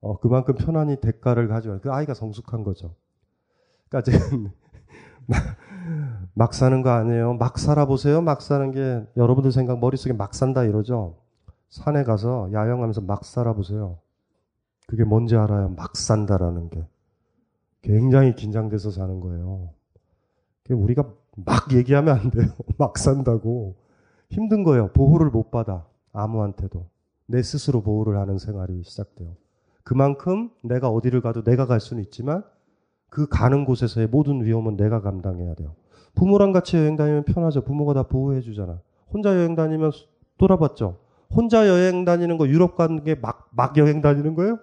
어, 0.01 0.19
그만큼 0.19 0.55
편안히 0.55 0.97
대가를 1.01 1.47
가져요. 1.47 1.79
그 1.81 1.91
아이가 1.91 2.13
성숙한 2.13 2.63
거죠. 2.63 2.95
그러니까 3.89 4.11
이제 4.11 4.19
막 6.33 6.53
사는 6.53 6.81
거 6.81 6.89
아니에요. 6.91 7.33
막 7.35 7.57
살아보세요. 7.57 8.21
막 8.21 8.41
사는 8.41 8.71
게 8.71 9.05
여러분들 9.17 9.51
생각 9.51 9.79
머릿속에 9.79 10.13
막 10.13 10.33
산다 10.35 10.63
이러죠. 10.63 11.17
산에 11.69 12.03
가서 12.03 12.49
야영하면서 12.53 13.01
막 13.01 13.25
살아보세요. 13.25 13.99
그게 14.87 15.03
뭔지 15.03 15.35
알아요. 15.35 15.69
막 15.69 15.97
산다라는 15.97 16.69
게. 16.69 16.85
굉장히 17.81 18.35
긴장돼서 18.35 18.91
사는 18.91 19.19
거예요. 19.19 19.69
우리가 20.69 21.03
막 21.35 21.73
얘기하면 21.73 22.17
안 22.17 22.31
돼요. 22.31 22.47
막 22.77 22.97
산다고. 22.97 23.75
힘든 24.29 24.63
거예요. 24.63 24.91
보호를 24.93 25.29
못 25.29 25.51
받아. 25.51 25.85
아무한테도. 26.13 26.85
내 27.27 27.41
스스로 27.41 27.81
보호를 27.81 28.17
하는 28.17 28.37
생활이 28.37 28.83
시작돼요. 28.83 29.35
그만큼 29.87 30.49
내가 30.63 30.89
어디를 30.89 31.21
가도 31.21 31.43
내가 31.43 31.65
갈 31.65 31.79
수는 31.79 32.03
있지만 32.03 32.43
그 33.09 33.25
가는 33.29 33.63
곳에서의 33.63 34.07
모든 34.07 34.43
위험은 34.43 34.75
내가 34.75 34.99
감당해야 34.99 35.53
돼요. 35.53 35.75
부모랑 36.13 36.51
같이 36.51 36.75
여행 36.75 36.97
다니면 36.97 37.23
편하죠. 37.23 37.61
부모가 37.61 37.93
다 37.93 38.03
보호해 38.03 38.41
주잖아. 38.41 38.81
혼자 39.13 39.29
여행 39.33 39.55
다니면 39.55 39.93
돌아봤죠. 40.37 40.97
혼자 41.33 41.69
여행 41.69 42.03
다니는 42.03 42.37
거 42.37 42.49
유럽 42.49 42.75
가는 42.75 43.01
게 43.05 43.15
막 43.15 43.47
막 43.51 43.77
여행 43.77 44.01
다니는 44.01 44.35
거예요? 44.35 44.59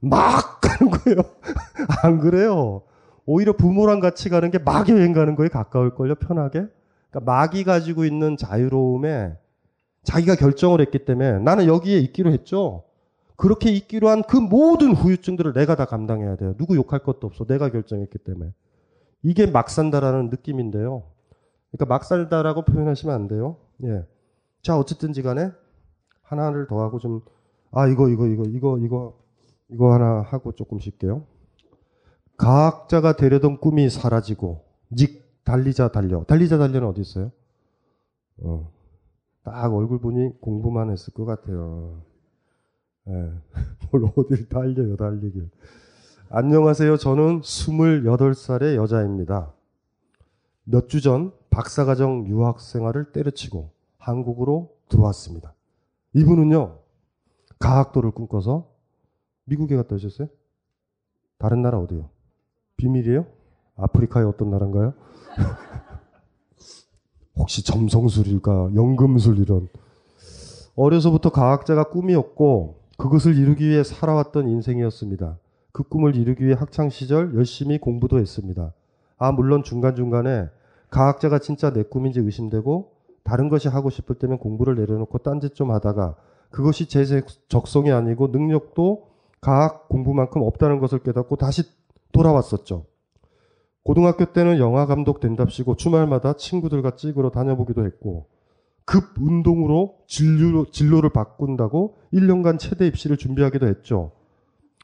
막 0.00 0.60
가는 0.60 0.90
거예요. 0.90 1.18
안 2.02 2.18
그래요. 2.18 2.82
오히려 3.26 3.52
부모랑 3.52 4.00
같이 4.00 4.28
가는 4.28 4.50
게 4.50 4.58
막 4.58 4.88
여행 4.88 5.12
가는 5.12 5.36
거에 5.36 5.46
가까울 5.46 5.94
걸요. 5.94 6.16
편하게. 6.16 6.66
그러니까 7.10 7.32
막이 7.32 7.62
가지고 7.62 8.04
있는 8.04 8.36
자유로움에 8.36 9.34
자기가 10.02 10.34
결정을 10.34 10.80
했기 10.80 11.04
때문에 11.04 11.38
나는 11.38 11.66
여기에 11.66 11.98
있기로 11.98 12.32
했죠. 12.32 12.82
그렇게 13.42 13.72
있기로 13.72 14.08
한 14.08 14.22
그 14.22 14.36
모든 14.36 14.92
후유증들을 14.94 15.52
내가 15.52 15.74
다 15.74 15.84
감당해야 15.84 16.36
돼요. 16.36 16.54
누구 16.56 16.76
욕할 16.76 17.00
것도 17.00 17.26
없어. 17.26 17.44
내가 17.44 17.70
결정했기 17.70 18.18
때문에. 18.18 18.52
이게 19.24 19.46
막 19.46 19.68
산다라는 19.68 20.30
느낌인데요. 20.30 21.02
그러니까 21.72 21.86
막 21.92 22.04
살다라고 22.04 22.62
표현하시면 22.62 23.12
안 23.12 23.26
돼요. 23.26 23.56
예. 23.82 24.06
자, 24.62 24.78
어쨌든지 24.78 25.22
간에 25.22 25.50
하나를 26.22 26.68
더 26.68 26.82
하고 26.82 27.00
좀, 27.00 27.20
아, 27.72 27.88
이거, 27.88 28.08
이거, 28.08 28.28
이거, 28.28 28.44
이거, 28.44 28.78
이거, 28.78 29.18
이거 29.70 29.92
하나 29.92 30.22
하고 30.22 30.52
조금 30.52 30.78
쉴게요. 30.78 31.24
과학자가 32.36 33.16
되려던 33.16 33.58
꿈이 33.58 33.90
사라지고, 33.90 34.64
직, 34.96 35.42
달리자 35.42 35.88
달려. 35.88 36.22
달리자 36.24 36.58
달려는 36.58 36.86
어디 36.86 37.00
있어요? 37.00 37.32
어. 38.40 38.70
딱 39.42 39.74
얼굴 39.74 39.98
보니 39.98 40.40
공부만 40.40 40.92
했을 40.92 41.12
것 41.12 41.24
같아요. 41.24 42.02
예. 43.08 43.12
뭘 43.90 44.10
어딜 44.16 44.48
달려요, 44.48 44.96
달리길. 44.96 45.50
안녕하세요. 46.30 46.96
저는 46.96 47.40
28살의 47.40 48.76
여자입니다. 48.76 49.52
몇 50.64 50.88
주 50.88 51.00
전 51.00 51.32
박사과정 51.50 52.26
유학 52.28 52.60
생활을 52.60 53.12
때려치고 53.12 53.70
한국으로 53.98 54.70
들어왔습니다. 54.88 55.52
이분은요, 56.14 56.78
가학도를 57.58 58.12
꿈꿔서 58.12 58.68
미국에 59.44 59.76
갔다 59.76 59.96
오셨어요? 59.96 60.28
다른 61.38 61.62
나라 61.62 61.78
어디요? 61.78 62.08
비밀이에요? 62.76 63.26
아프리카의 63.76 64.26
어떤 64.26 64.50
나라인가요? 64.50 64.94
혹시 67.36 67.64
점성술일까? 67.64 68.70
연금술 68.74 69.38
이런. 69.38 69.68
어려서부터 70.76 71.30
과학자가 71.30 71.84
꿈이었고 71.90 72.81
그것을 73.02 73.36
이루기 73.36 73.68
위해 73.68 73.82
살아왔던 73.82 74.48
인생이었습니다. 74.48 75.36
그 75.72 75.82
꿈을 75.82 76.14
이루기 76.14 76.44
위해 76.44 76.54
학창 76.56 76.88
시절 76.88 77.34
열심히 77.34 77.78
공부도 77.78 78.20
했습니다. 78.20 78.74
아 79.18 79.32
물론 79.32 79.64
중간중간에 79.64 80.48
과학자가 80.88 81.40
진짜 81.40 81.72
내 81.72 81.82
꿈인지 81.82 82.20
의심되고 82.20 82.92
다른 83.24 83.48
것이 83.48 83.66
하고 83.66 83.90
싶을 83.90 84.14
때면 84.20 84.38
공부를 84.38 84.76
내려놓고 84.76 85.18
딴짓 85.18 85.56
좀 85.56 85.72
하다가 85.72 86.14
그것이 86.50 86.86
제 86.86 87.04
적성이 87.48 87.90
아니고 87.90 88.28
능력도 88.28 89.08
과학 89.40 89.88
공부만큼 89.88 90.40
없다는 90.40 90.78
것을 90.78 91.00
깨닫고 91.00 91.34
다시 91.34 91.64
돌아왔었죠. 92.12 92.84
고등학교 93.82 94.26
때는 94.26 94.58
영화 94.58 94.86
감독 94.86 95.18
된답시고 95.18 95.74
주말마다 95.74 96.34
친구들과 96.34 96.94
찍으러 96.94 97.30
다녀보기도 97.30 97.84
했고 97.84 98.28
급 98.84 99.16
운동으로 99.18 99.96
진로, 100.06 100.66
진로를 100.70 101.10
바꾼다고 101.10 101.96
1년간 102.12 102.58
체대 102.58 102.86
입시를 102.86 103.16
준비하기도 103.16 103.66
했죠. 103.66 104.12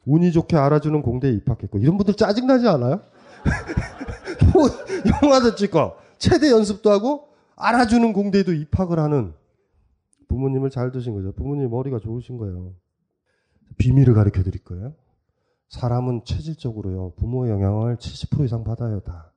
운이 0.07 0.33
좋게 0.33 0.57
알아주는 0.57 1.03
공대에 1.03 1.33
입학했고 1.33 1.79
이런 1.79 1.97
분들 1.97 2.15
짜증나지 2.15 2.67
않아요? 2.69 3.03
뭐 4.53 4.69
영화도 5.23 5.55
찍고 5.55 5.93
체대 6.19 6.51
연습도 6.51 6.91
하고 6.91 7.29
알아주는 7.57 8.13
공대에도 8.13 8.53
입학을 8.53 8.99
하는 8.99 9.35
부모님을 10.29 10.71
잘 10.71 10.93
두신 10.93 11.15
거죠. 11.15 11.33
부모님 11.33 11.71
머리가 11.71 11.99
좋으신 11.99 12.39
거예요. 12.39 12.73
비밀을 13.79 14.15
가르쳐 14.15 14.43
드릴 14.43 14.63
거예요. 14.65 14.95
사람은 15.69 16.23
체질적으로요, 16.25 17.13
부모의 17.17 17.53
영향을 17.53 17.97
70% 17.97 18.45
이상 18.45 18.65
받아요, 18.65 19.01
다. 19.01 19.33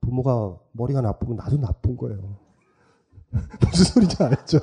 부모가 0.00 0.58
머리가 0.72 1.00
나쁘면 1.00 1.36
나도 1.36 1.58
나쁜 1.58 1.96
거예요. 1.96 2.38
무슨 3.60 3.84
소리인지 3.84 4.22
알죠? 4.22 4.58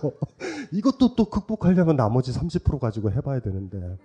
이것도 0.71 1.15
또 1.15 1.25
극복하려면 1.25 1.95
나머지 1.95 2.31
30% 2.31 2.79
가지고 2.79 3.11
해봐야 3.11 3.39
되는데. 3.39 3.97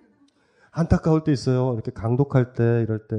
안타까울 0.70 1.22
때 1.22 1.32
있어요. 1.32 1.74
이렇게 1.74 1.92
강독할 1.92 2.54
때, 2.54 2.82
이럴 2.82 3.06
때. 3.06 3.16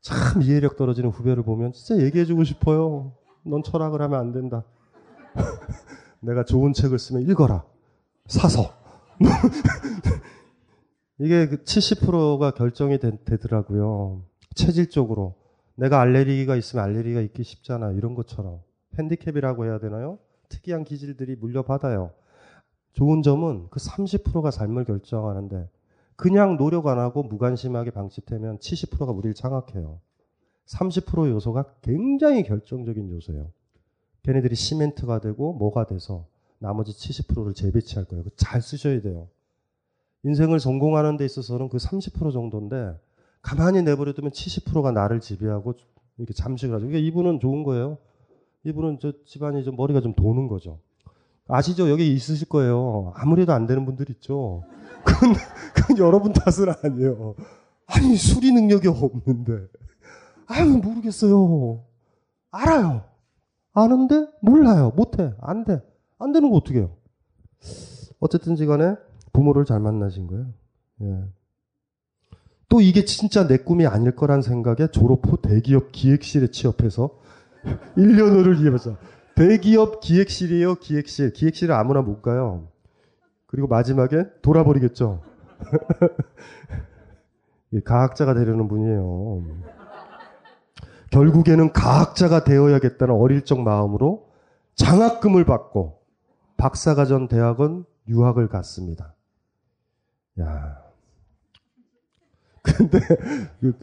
참 0.00 0.42
이해력 0.42 0.76
떨어지는 0.76 1.10
후배를 1.10 1.42
보면 1.42 1.72
진짜 1.72 2.02
얘기해주고 2.02 2.44
싶어요. 2.44 3.12
넌 3.44 3.62
철학을 3.62 4.00
하면 4.02 4.20
안 4.20 4.32
된다. 4.32 4.64
내가 6.20 6.44
좋은 6.44 6.72
책을 6.72 6.98
쓰면 6.98 7.28
읽어라. 7.28 7.64
사서. 8.26 8.74
이게 11.18 11.48
70%가 11.48 12.52
그 12.52 12.58
결정이 12.58 12.98
되, 12.98 13.10
더라고요 13.38 14.22
체질적으로. 14.54 15.34
내가 15.74 16.00
알레르기가 16.00 16.56
있으면 16.56 16.84
알레르기가 16.84 17.20
있기 17.22 17.42
쉽잖아. 17.42 17.92
이런 17.92 18.14
것처럼. 18.14 18.60
핸디캡이라고 18.98 19.64
해야 19.64 19.78
되나요? 19.78 20.18
특이한 20.48 20.84
기질들이 20.84 21.36
물려받아요. 21.36 22.12
좋은 22.92 23.22
점은 23.22 23.68
그 23.70 23.78
30%가 23.80 24.50
삶을 24.50 24.84
결정하는데 24.84 25.68
그냥 26.16 26.56
노력 26.56 26.88
안 26.88 26.98
하고 26.98 27.22
무관심하게 27.22 27.90
방치되면 27.92 28.58
70%가 28.58 29.12
우리를 29.12 29.34
장악해요. 29.34 30.00
30% 30.66 31.30
요소가 31.30 31.64
굉장히 31.80 32.42
결정적인 32.42 33.10
요소예요. 33.10 33.50
걔네들이 34.24 34.54
시멘트가 34.54 35.20
되고 35.20 35.52
뭐가 35.52 35.86
돼서 35.86 36.26
나머지 36.58 36.92
70%를 36.92 37.54
재배치할 37.54 38.06
거예요. 38.06 38.24
잘 38.36 38.60
쓰셔야 38.60 39.00
돼요. 39.00 39.28
인생을 40.24 40.58
성공하는 40.58 41.16
데 41.16 41.24
있어서는 41.24 41.68
그 41.68 41.76
30% 41.78 42.32
정도인데 42.32 42.98
가만히 43.40 43.82
내버려두면 43.82 44.32
70%가 44.32 44.90
나를 44.90 45.20
지배하고 45.20 45.74
이렇게 46.18 46.34
잠식을 46.34 46.74
하죠. 46.74 46.86
그러니까 46.86 47.06
이분은 47.06 47.38
좋은 47.38 47.62
거예요. 47.62 47.98
이분은 48.64 48.98
저 49.00 49.12
집안이 49.24 49.64
좀 49.64 49.76
머리가 49.76 50.00
좀 50.00 50.14
도는 50.14 50.48
거죠. 50.48 50.80
아시죠? 51.48 51.90
여기 51.90 52.12
있으실 52.12 52.48
거예요. 52.48 53.12
아무래도 53.16 53.52
안 53.52 53.66
되는 53.66 53.84
분들 53.86 54.10
있죠. 54.10 54.64
그건, 55.04 55.34
그건 55.74 55.98
여러분 55.98 56.32
탓은 56.32 56.74
아니에요. 56.82 57.34
아니, 57.86 58.16
수리 58.16 58.52
능력이 58.52 58.88
없는데. 58.88 59.66
아유, 60.46 60.76
모르겠어요. 60.76 61.84
알아요. 62.50 63.04
아는데 63.72 64.26
몰라요. 64.42 64.92
못해. 64.94 65.32
안 65.40 65.64
돼. 65.64 65.80
안 66.18 66.32
되는 66.32 66.50
거 66.50 66.56
어떻게 66.56 66.80
해요? 66.80 66.90
어쨌든지 68.20 68.66
간에 68.66 68.96
부모를 69.32 69.64
잘 69.64 69.80
만나신 69.80 70.26
거예요. 70.26 70.46
예. 71.02 71.24
또 72.68 72.80
이게 72.80 73.04
진짜 73.04 73.46
내 73.46 73.56
꿈이 73.56 73.86
아닐 73.86 74.14
거란 74.14 74.42
생각에 74.42 74.90
졸업 74.90 75.26
후 75.26 75.40
대기업 75.40 75.92
기획실에 75.92 76.50
취업해서 76.50 77.18
1년호를 77.96 78.60
이해하자. 78.60 78.96
대기업 79.34 80.00
기획실이에요, 80.00 80.76
기획실. 80.76 81.32
기획실을 81.32 81.74
아무나 81.74 82.02
못 82.02 82.22
가요. 82.22 82.68
그리고 83.46 83.68
마지막에 83.68 84.24
돌아버리겠죠. 84.42 85.22
가학자가 87.84 88.34
되려는 88.34 88.68
분이에요. 88.68 89.44
결국에는 91.10 91.72
가학자가 91.72 92.44
되어야겠다는 92.44 93.14
어릴 93.14 93.44
적 93.44 93.60
마음으로 93.60 94.28
장학금을 94.74 95.44
받고 95.44 96.00
박사과정 96.56 97.28
대학원 97.28 97.84
유학을 98.08 98.48
갔습니다. 98.48 99.14
야. 100.40 100.82
근데 102.62 102.98
그 103.60 103.78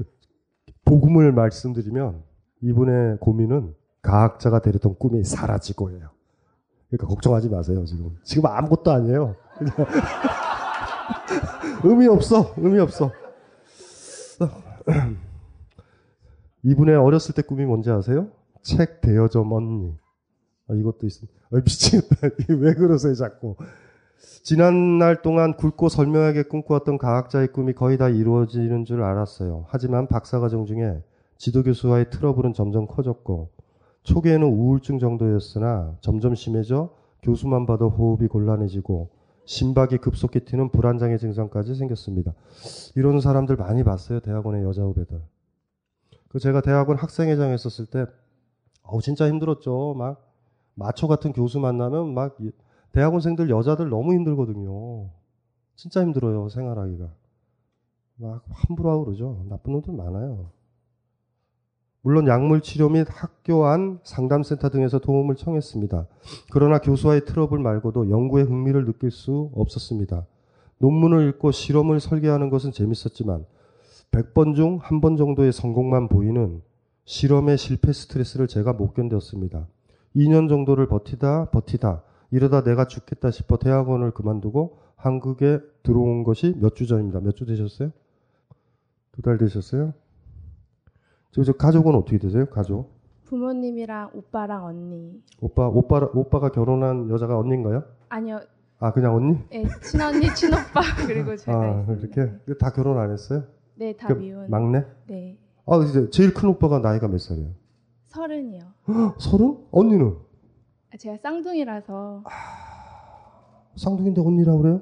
복음을 0.83 1.31
말씀드리면 1.31 2.23
이분의 2.65 3.17
고민은 3.19 3.75
가학자가 4.01 4.59
되려던 4.59 4.95
꿈이 4.97 5.23
사라지고예요. 5.23 6.09
그러니까 6.89 7.07
걱정하지 7.07 7.49
마세요, 7.49 7.85
지금. 7.85 8.17
지금 8.23 8.47
아무것도 8.47 8.91
아니에요. 8.91 9.35
의미 11.83 12.07
없어. 12.07 12.53
의미 12.57 12.79
없어. 12.79 13.11
이분의 16.63 16.95
어렸을 16.95 17.35
때 17.35 17.43
꿈이 17.43 17.65
뭔지 17.65 17.91
아세요? 17.91 18.29
책 18.63 19.01
대여점 19.01 19.51
언니. 19.51 19.95
아, 20.67 20.73
이것도 20.73 21.05
있습니다. 21.05 21.39
아, 21.51 21.57
미치겠다. 21.57 22.15
왜 22.49 22.73
그러세요, 22.73 23.13
자꾸. 23.13 23.55
지난 24.41 24.97
날 24.97 25.21
동안 25.21 25.55
굵고 25.55 25.89
설명하게 25.89 26.43
꿈꿔왔던 26.43 26.97
과학자의 26.97 27.51
꿈이 27.51 27.73
거의 27.73 27.99
다 27.99 28.09
이루어지는 28.09 28.85
줄 28.85 29.03
알았어요. 29.03 29.65
하지만 29.67 30.07
박사과정 30.07 30.65
중에 30.65 31.03
지도교수와의 31.37 32.09
트러블은 32.09 32.53
점점 32.53 32.87
커졌고, 32.87 33.49
초기에는 34.03 34.47
우울증 34.47 34.99
정도였으나 34.99 35.97
점점 36.01 36.35
심해져 36.35 36.93
교수만 37.21 37.65
봐도 37.65 37.89
호흡이 37.89 38.27
곤란해지고, 38.27 39.09
심박이 39.45 39.97
급속히 39.97 40.45
튀는 40.45 40.69
불안장애 40.69 41.17
증상까지 41.17 41.75
생겼습니다. 41.75 42.33
이런 42.95 43.19
사람들 43.19 43.55
많이 43.55 43.83
봤어요, 43.83 44.19
대학원의 44.19 44.63
여자 44.63 44.83
후배들. 44.83 45.21
그 46.29 46.39
제가 46.39 46.61
대학원 46.61 46.97
학생회장 46.97 47.51
했었을 47.51 47.85
때, 47.85 48.05
어우, 48.83 49.01
진짜 49.01 49.27
힘들었죠. 49.27 49.93
막, 49.97 50.31
마초 50.73 51.07
같은 51.07 51.31
교수 51.31 51.59
만나면 51.59 52.13
막, 52.13 52.37
대학원생들 52.91 53.49
여자들 53.49 53.89
너무 53.89 54.13
힘들거든요. 54.13 55.09
진짜 55.75 56.01
힘들어요, 56.01 56.49
생활하기가. 56.49 57.09
막 58.17 58.43
함부로 58.47 58.91
하고 58.91 59.05
그러죠. 59.05 59.45
나쁜 59.49 59.73
놈들 59.73 59.93
많아요. 59.93 60.54
물론 62.05 62.27
약물 62.27 62.61
치료 62.61 62.87
및 62.87 63.07
학교 63.09 63.65
안 63.65 63.99
상담센터 64.03 64.69
등에서 64.69 64.99
도움을 64.99 65.35
청했습니다. 65.35 66.05
그러나 66.51 66.77
교수와의 66.77 67.25
트러블 67.25 67.57
말고도 67.57 68.11
연구에 68.11 68.43
흥미를 68.43 68.85
느낄 68.85 69.09
수 69.09 69.49
없었습니다. 69.55 70.27
논문을 70.77 71.27
읽고 71.29 71.49
실험을 71.51 71.99
설계하는 71.99 72.51
것은 72.51 72.71
재밌었지만 72.71 73.45
100번 74.11 74.53
중 74.55 74.77
한 74.83 75.01
번 75.01 75.17
정도의 75.17 75.51
성공만 75.51 76.07
보이는 76.07 76.61
실험의 77.05 77.57
실패 77.57 77.91
스트레스를 77.91 78.47
제가 78.47 78.73
못 78.73 78.93
견뎠습니다. 78.93 79.65
2년 80.15 80.47
정도를 80.47 80.87
버티다 80.87 81.49
버티다 81.49 82.03
이러다 82.29 82.63
내가 82.63 82.85
죽겠다 82.85 83.31
싶어 83.31 83.57
대학원을 83.57 84.11
그만두고 84.11 84.77
한국에 84.95 85.59
들어온 85.83 86.23
것이 86.23 86.53
몇 86.61 86.75
주 86.75 86.85
전입니다. 86.85 87.19
몇 87.19 87.35
주 87.35 87.47
되셨어요? 87.47 87.91
두 89.13 89.23
달 89.23 89.39
되셨어요? 89.39 89.93
저, 91.35 91.43
저 91.43 91.51
가족은 91.51 91.93
어떻게 91.95 92.17
되세요? 92.17 92.45
가족? 92.45 92.93
부모님이랑 93.25 94.11
오빠랑 94.13 94.63
언니. 94.63 95.21
오빠 95.41 95.67
오빠 95.67 96.09
오빠가 96.13 96.49
결혼한 96.49 97.09
여자가 97.09 97.37
언니인가요? 97.37 97.83
아니요. 98.07 98.39
아 98.79 98.93
그냥 98.93 99.15
언니? 99.15 99.37
네, 99.49 99.65
친언니, 99.83 100.33
친오빠 100.33 100.79
그리고 101.05 101.35
제가. 101.35 101.57
아 101.57 101.85
이렇게 101.99 102.31
다 102.57 102.71
결혼 102.71 102.97
안 102.99 103.11
했어요? 103.11 103.43
네, 103.75 103.93
다그 103.97 104.13
미혼. 104.13 104.49
막내? 104.49 104.85
네. 105.07 105.37
아 105.65 105.75
이제 105.83 106.09
제일 106.09 106.33
큰 106.33 106.47
오빠가 106.47 106.79
나이가 106.79 107.09
몇 107.09 107.17
살이에요? 107.17 107.49
서른이요. 108.05 108.61
서른? 109.19 109.57
언니는? 109.71 110.15
아, 110.93 110.97
제가 110.97 111.17
쌍둥이라서 111.17 112.23
쌍둥이인데 113.75 114.21
언니라고 114.21 114.61
그래요? 114.61 114.81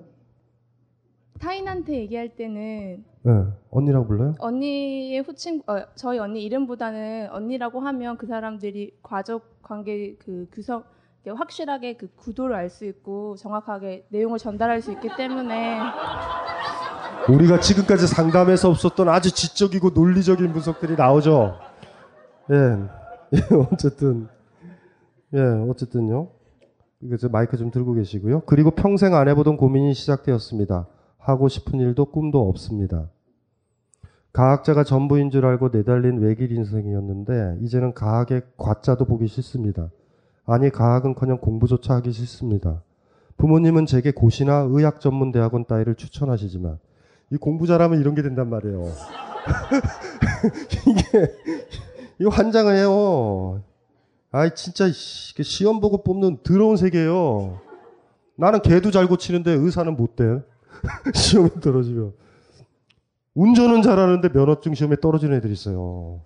타인한 1.43 1.83
언니한테 1.83 1.97
얘기할 1.99 2.29
때는 2.29 3.03
네, 3.23 3.31
언니라고 3.69 4.07
불러요? 4.07 4.35
언니의 4.39 5.19
후친 5.21 5.61
어, 5.67 5.83
저희 5.95 6.17
언니 6.17 6.43
이름보다는 6.43 7.29
언니라고 7.31 7.81
하면 7.81 8.17
그 8.17 8.27
사람들이 8.27 8.97
가족 9.03 9.61
관계 9.61 10.15
그 10.15 10.47
이렇게 11.25 11.37
확실하게 11.37 11.97
그 11.97 12.07
구도를 12.15 12.55
알 12.55 12.69
수 12.69 12.85
있고 12.85 13.35
정확하게 13.35 14.07
내용을 14.09 14.39
전달할 14.39 14.81
수 14.81 14.91
있기 14.93 15.09
때문에 15.17 15.79
우리가 17.29 17.59
지금까지 17.59 18.07
상담에서 18.07 18.69
없었던 18.69 19.09
아주 19.09 19.33
지적이고 19.33 19.89
논리적인 19.89 20.51
분석들이 20.53 20.95
나오죠. 20.95 21.57
예, 22.51 22.55
예, 23.37 23.55
어쨌든 23.71 24.27
예, 25.33 25.39
어쨌든요. 25.69 26.29
이거 27.01 27.17
저 27.17 27.27
마이크 27.27 27.57
좀 27.57 27.69
들고 27.69 27.93
계시고요. 27.93 28.43
그리고 28.45 28.71
평생 28.71 29.13
안 29.13 29.27
해보던 29.27 29.57
고민이 29.57 29.93
시작되었습니다. 29.93 30.87
하고 31.23 31.47
싶은 31.47 31.79
일도 31.79 32.05
꿈도 32.05 32.47
없습니다. 32.49 33.09
가학자가 34.33 34.83
전부인 34.83 35.31
줄 35.31 35.45
알고 35.45 35.69
내달린 35.69 36.17
외길 36.19 36.51
인생이었는데 36.51 37.59
이제는 37.61 37.93
가학의 37.93 38.41
과자도 38.57 39.05
보기 39.05 39.27
싫습니다. 39.27 39.89
아니 40.45 40.69
가학은커녕 40.69 41.37
공부조차 41.37 41.95
하기 41.95 42.11
싫습니다. 42.11 42.83
부모님은 43.37 43.85
제게 43.85 44.11
고시나 44.11 44.67
의학 44.69 44.99
전문 44.99 45.31
대학원 45.31 45.65
따위를 45.65 45.95
추천하시지만 45.95 46.77
이 47.31 47.37
공부 47.37 47.67
잘하면 47.67 47.99
이런 47.99 48.15
게 48.15 48.21
된단 48.21 48.49
말이에요. 48.49 48.83
이게 50.87 51.31
이거 52.19 52.29
환장해요. 52.29 53.63
아이 54.31 54.53
진짜 54.55 54.85
시험 54.91 55.79
보고 55.79 56.03
뽑는 56.03 56.39
더러운 56.43 56.75
세계예요. 56.75 57.61
나는 58.35 58.61
개도 58.61 58.91
잘 58.91 59.07
고치는데 59.07 59.51
의사는 59.51 59.95
못 59.95 60.15
돼. 60.15 60.41
시험에 61.13 61.49
떨어지면. 61.61 62.13
운전은 63.35 63.81
잘하는데 63.81 64.29
면허증 64.29 64.75
시험에 64.75 64.97
떨어지는 64.97 65.37
애들이 65.37 65.53
있어요. 65.53 66.21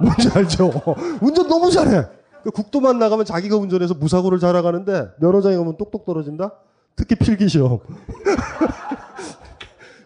뭔지 0.00 0.28
알죠? 0.34 0.70
운전 1.22 1.48
너무 1.48 1.70
잘해. 1.70 2.06
그 2.42 2.50
국도만 2.50 2.98
나가면 2.98 3.24
자기가 3.24 3.56
운전해서 3.56 3.94
무사고를 3.94 4.38
잘하가는데 4.38 5.12
면허장에 5.20 5.56
가면 5.56 5.76
똑똑 5.76 6.04
떨어진다? 6.04 6.52
특히 6.96 7.14
필기 7.14 7.48
시험. 7.48 7.78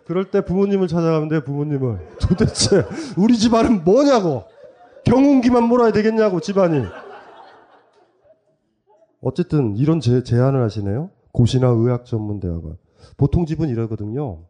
그럴 0.06 0.30
때 0.30 0.44
부모님을 0.44 0.86
찾아가면 0.86 1.28
돼, 1.28 1.42
부모님을. 1.42 1.98
도대체 2.20 2.84
우리 3.16 3.38
집안은 3.38 3.84
뭐냐고. 3.84 4.44
경운기만 5.04 5.64
몰아야 5.64 5.92
되겠냐고, 5.92 6.40
집안이. 6.40 6.84
어쨌든 9.22 9.76
이런 9.76 10.00
제, 10.00 10.22
제안을 10.22 10.62
하시네요. 10.62 11.10
고시나 11.32 11.68
의학 11.68 12.04
전문 12.04 12.40
대학원. 12.40 12.76
보통 13.16 13.46
집은 13.46 13.68
이러거든요. 13.68 14.44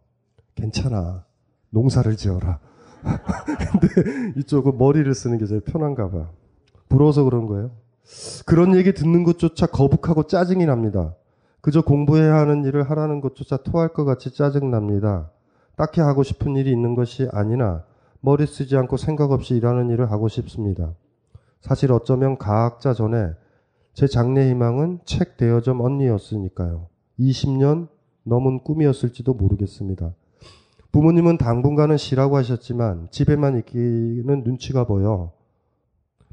괜찮아. 0.55 1.24
농사를 1.70 2.16
지어라. 2.16 2.60
근데 3.70 4.40
이쪽은 4.40 4.78
머리를 4.78 5.12
쓰는 5.14 5.39
게 5.39 5.47
제일 5.47 5.60
편한가 5.60 6.10
봐. 6.10 6.31
부러워서 6.89 7.24
그런 7.24 7.47
거예요. 7.47 7.70
그런 8.47 8.74
얘기 8.76 8.93
듣는 8.93 9.24
것조차 9.24 9.66
거북하고 9.66 10.26
짜증이 10.26 10.66
납니다. 10.66 11.14
그저 11.60 11.81
공부해야 11.81 12.36
하는 12.36 12.64
일을 12.64 12.89
하라는 12.90 13.20
것조차 13.20 13.59
토할 13.59 13.89
것 13.89 14.05
같이 14.05 14.35
짜증납니다. 14.35 15.31
딱히 15.76 16.01
하고 16.01 16.22
싶은 16.22 16.56
일이 16.56 16.70
있는 16.70 16.94
것이 16.94 17.26
아니나 17.32 17.85
머리 18.20 18.47
쓰지 18.47 18.76
않고 18.76 18.97
생각 18.97 19.32
없이 19.32 19.55
일하는 19.55 19.90
일을 19.90 20.10
하고 20.10 20.28
싶습니다. 20.28 20.94
사실 21.60 21.93
어쩌면 21.93 22.36
가학자 22.36 22.93
전에 22.93 23.32
제 23.94 24.06
장래 24.06 24.48
희망은 24.51 25.01
책 25.05 25.36
대여점 25.36 25.81
언니였으니까요. 25.81 26.89
20년 27.18 27.89
넘은 28.24 28.60
꿈이었을지도 28.60 29.34
모르겠습니다. 29.34 30.12
부모님은 30.92 31.38
당분간은 31.38 31.96
쉬라고 31.96 32.36
하셨지만 32.36 33.09
집에만 33.10 33.56
있기는 33.59 34.42
눈치가 34.44 34.84
보여. 34.84 35.32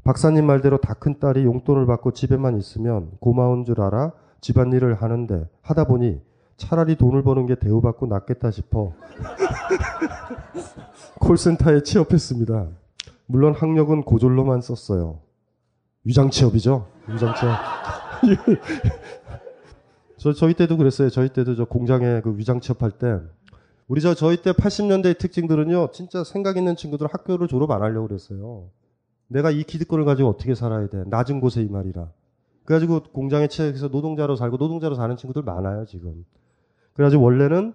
박사님 0.04 0.46
말대로 0.46 0.78
다 0.78 0.94
큰 0.94 1.18
딸이 1.18 1.44
용돈을 1.44 1.86
받고 1.86 2.12
집에만 2.12 2.56
있으면 2.58 3.10
고마운 3.20 3.64
줄 3.64 3.80
알아 3.80 4.12
집안일을 4.40 4.94
하는데 5.00 5.48
하다 5.62 5.84
보니 5.84 6.20
차라리 6.56 6.96
돈을 6.96 7.22
버는 7.22 7.46
게 7.46 7.54
대우받고 7.56 8.06
낫겠다 8.06 8.50
싶어 8.50 8.92
콜센터에 11.20 11.82
취업했습니다. 11.82 12.68
물론 13.26 13.54
학력은 13.54 14.02
고졸로만 14.02 14.60
썼어요. 14.60 15.20
위장 16.04 16.30
취업이죠. 16.30 16.86
위장 17.08 17.34
취업. 17.34 17.52
저 20.22 20.32
저희 20.32 20.54
때도 20.54 20.76
그랬어요. 20.76 21.10
저희 21.10 21.30
때도 21.30 21.56
저 21.56 21.64
공장에 21.64 22.20
그 22.20 22.38
위장 22.38 22.60
취업할 22.60 22.92
때 22.92 23.18
우리 23.88 24.00
저 24.00 24.14
저희 24.14 24.40
때 24.40 24.52
80년대의 24.52 25.18
특징들은요. 25.18 25.90
진짜 25.90 26.22
생각 26.22 26.56
있는 26.56 26.76
친구들 26.76 27.08
학교를 27.10 27.48
졸업 27.48 27.72
안 27.72 27.82
하려고 27.82 28.06
그랬어요. 28.06 28.70
내가 29.26 29.50
이 29.50 29.64
기득권을 29.64 30.04
가지고 30.04 30.28
어떻게 30.28 30.54
살아야 30.54 30.86
돼? 30.88 31.02
낮은 31.08 31.40
곳에 31.40 31.60
이 31.62 31.68
말이라. 31.68 32.08
그래가지고 32.64 33.02
공장에 33.12 33.48
취직해서 33.48 33.88
노동자로 33.88 34.36
살고 34.36 34.58
노동자로 34.58 34.94
사는 34.94 35.16
친구들 35.16 35.42
많아요 35.42 35.86
지금. 35.86 36.24
그래가지고 36.92 37.24
원래는 37.24 37.74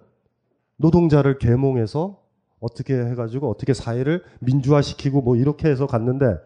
노동자를 0.78 1.36
계몽해서 1.36 2.18
어떻게 2.60 2.94
해가지고 2.94 3.50
어떻게 3.50 3.74
사회를 3.74 4.24
민주화시키고 4.40 5.20
뭐 5.20 5.36
이렇게 5.36 5.68
해서 5.68 5.86
갔는데 5.86 6.38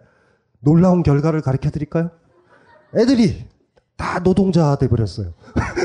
놀라운 0.58 1.04
결과를 1.04 1.42
가르쳐 1.42 1.70
드릴까요? 1.70 2.10
애들이 2.96 3.52
다 4.02 4.18
노동자 4.18 4.74
돼버렸어요. 4.74 5.32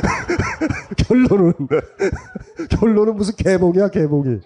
결론은 1.08 1.54
결론은 2.80 3.16
무슨 3.16 3.36
개몽이야 3.36 3.90
개몽이. 3.90 4.40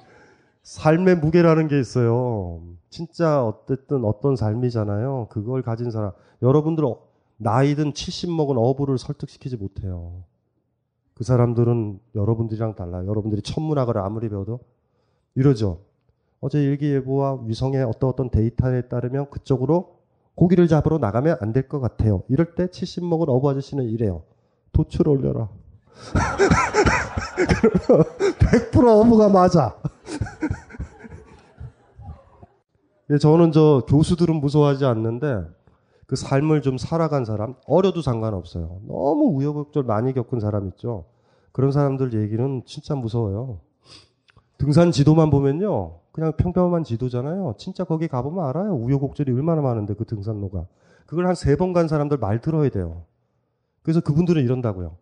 삶의 0.63 1.17
무게라는 1.17 1.67
게 1.67 1.79
있어요. 1.79 2.61
진짜 2.89 3.43
어쨌든 3.45 4.05
어떤 4.05 4.35
삶이잖아요. 4.35 5.27
그걸 5.29 5.61
가진 5.63 5.89
사람. 5.91 6.11
여러분들 6.41 6.85
어, 6.85 6.99
나이든 7.37 7.93
70 7.93 8.31
먹은 8.31 8.57
어부를 8.57 8.97
설득시키지 8.97 9.57
못해요. 9.57 10.23
그 11.15 11.23
사람들은 11.23 11.99
여러분들이랑 12.15 12.75
달라요. 12.75 13.07
여러분들이 13.07 13.41
천문학을 13.41 13.97
아무리 13.97 14.29
배워도 14.29 14.59
이러죠. 15.35 15.81
어제 16.39 16.61
일기예보와 16.63 17.41
위성의 17.45 17.83
어떤 17.83 18.09
어떤 18.09 18.29
데이터에 18.29 18.83
따르면 18.83 19.29
그쪽으로 19.29 19.99
고기를 20.35 20.67
잡으러 20.67 20.97
나가면 20.97 21.37
안 21.41 21.53
될 21.53 21.67
것 21.69 21.79
같아요. 21.79 22.23
이럴 22.29 22.55
때 22.55 22.67
70 22.69 23.05
먹은 23.05 23.29
어부 23.29 23.49
아저씨는 23.49 23.85
이래요. 23.85 24.23
도출 24.71 25.07
올려라. 25.09 25.49
그러면 27.59 28.05
100% 28.71 29.01
어부가 29.01 29.29
맞아. 29.29 29.75
예, 33.09 33.17
저는 33.17 33.51
저 33.51 33.83
교수들은 33.87 34.35
무서워하지 34.35 34.85
않는데 34.85 35.41
그 36.07 36.15
삶을 36.15 36.61
좀 36.61 36.77
살아간 36.77 37.25
사람, 37.25 37.55
어려도 37.67 38.01
상관없어요. 38.01 38.79
너무 38.87 39.31
우여곡절 39.35 39.83
많이 39.83 40.13
겪은 40.13 40.39
사람 40.39 40.67
있죠. 40.69 41.05
그런 41.51 41.71
사람들 41.71 42.13
얘기는 42.21 42.63
진짜 42.65 42.95
무서워요. 42.95 43.59
등산 44.57 44.91
지도만 44.91 45.29
보면요. 45.29 45.99
그냥 46.11 46.33
평평한 46.37 46.83
지도잖아요. 46.83 47.55
진짜 47.57 47.83
거기 47.83 48.07
가보면 48.07 48.45
알아요. 48.45 48.73
우여곡절이 48.75 49.31
얼마나 49.31 49.61
많은데 49.61 49.93
그 49.95 50.05
등산로가. 50.05 50.65
그걸 51.05 51.27
한 51.27 51.33
세 51.35 51.55
번 51.57 51.73
간 51.73 51.87
사람들 51.87 52.17
말 52.17 52.39
들어야 52.39 52.69
돼요. 52.69 53.03
그래서 53.81 53.99
그분들은 54.01 54.41
이런다고요. 54.43 54.95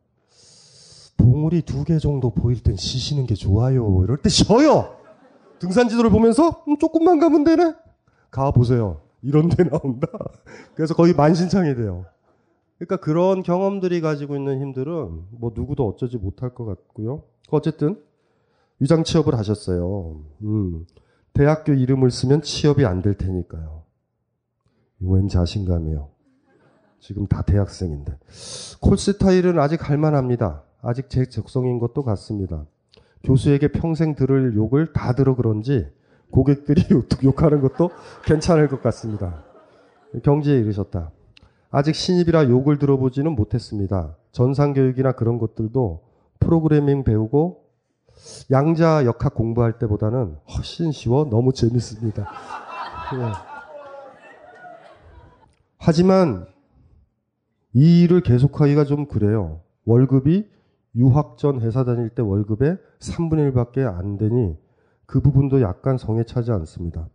봉우리 1.23 1.61
두 1.63 1.83
개 1.83 1.99
정도 1.99 2.29
보일 2.31 2.61
땐 2.63 2.75
쉬시는 2.75 3.25
게 3.25 3.35
좋아요. 3.35 4.01
이럴 4.03 4.17
때 4.17 4.29
쉬어요. 4.29 4.95
등산 5.59 5.89
지도를 5.89 6.09
보면서 6.09 6.63
음, 6.67 6.77
조금만 6.77 7.19
가면 7.19 7.43
되네. 7.43 7.73
가 8.31 8.51
보세요. 8.51 9.01
이런 9.21 9.49
데 9.49 9.63
나온다. 9.65 10.07
그래서 10.75 10.93
거의 10.93 11.13
만신창이 11.13 11.75
돼요. 11.75 12.05
그러니까 12.77 12.95
그런 12.97 13.43
경험들이 13.43 13.99
가지고 13.99 14.37
있는 14.37 14.61
힘들은 14.61 15.23
뭐 15.31 15.51
누구도 15.53 15.85
어쩌지 15.87 16.17
못할 16.17 16.53
것 16.55 16.65
같고요. 16.65 17.23
어쨌든 17.51 18.01
위장 18.79 19.03
취업을 19.03 19.37
하셨어요. 19.37 20.21
음, 20.43 20.85
대학교 21.33 21.73
이름을 21.73 22.11
쓰면 22.11 22.41
취업이 22.43 22.85
안 22.85 23.01
될 23.01 23.15
테니까요. 23.15 23.83
웬 25.01 25.27
자신감이요. 25.27 26.07
지금 27.01 27.27
다 27.27 27.41
대학생인데. 27.41 28.17
콜스타일은 28.81 29.59
아직 29.59 29.89
할만합니다. 29.89 30.63
아직 30.81 31.09
제 31.09 31.25
적성인 31.25 31.79
것도 31.79 32.03
같습니다. 32.03 32.65
교수에게 33.23 33.69
평생 33.69 34.15
들을 34.15 34.55
욕을 34.55 34.93
다 34.93 35.13
들어 35.13 35.35
그런지 35.35 35.87
고객들이 36.31 36.83
욕하는 37.23 37.61
것도 37.61 37.91
괜찮을 38.23 38.67
것 38.67 38.81
같습니다. 38.81 39.43
경지에 40.23 40.57
이르셨다. 40.59 41.11
아직 41.71 41.95
신입이라 41.95 42.49
욕을 42.49 42.79
들어보지는 42.79 43.33
못했습니다. 43.33 44.15
전상교육이나 44.31 45.11
그런 45.13 45.37
것들도 45.37 46.03
프로그래밍 46.39 47.03
배우고 47.03 47.65
양자 48.51 49.05
역학 49.05 49.33
공부할 49.33 49.77
때보다는 49.77 50.37
훨씬 50.55 50.91
쉬워 50.91 51.29
너무 51.29 51.53
재밌습니다. 51.53 52.23
네. 53.13 53.19
하지만 55.77 56.47
이 57.73 58.03
일을 58.03 58.21
계속하기가 58.21 58.85
좀 58.85 59.05
그래요. 59.05 59.61
월급이 59.85 60.49
유학 60.95 61.37
전 61.37 61.61
회사 61.61 61.83
다닐 61.83 62.09
때 62.09 62.21
월급의 62.21 62.77
3분의 62.99 63.53
1밖에 63.53 63.85
안 63.85 64.17
되니 64.17 64.57
그 65.05 65.21
부분도 65.21 65.61
약간 65.61 65.97
성에 65.97 66.23
차지 66.23 66.51
않습니다. 66.51 67.09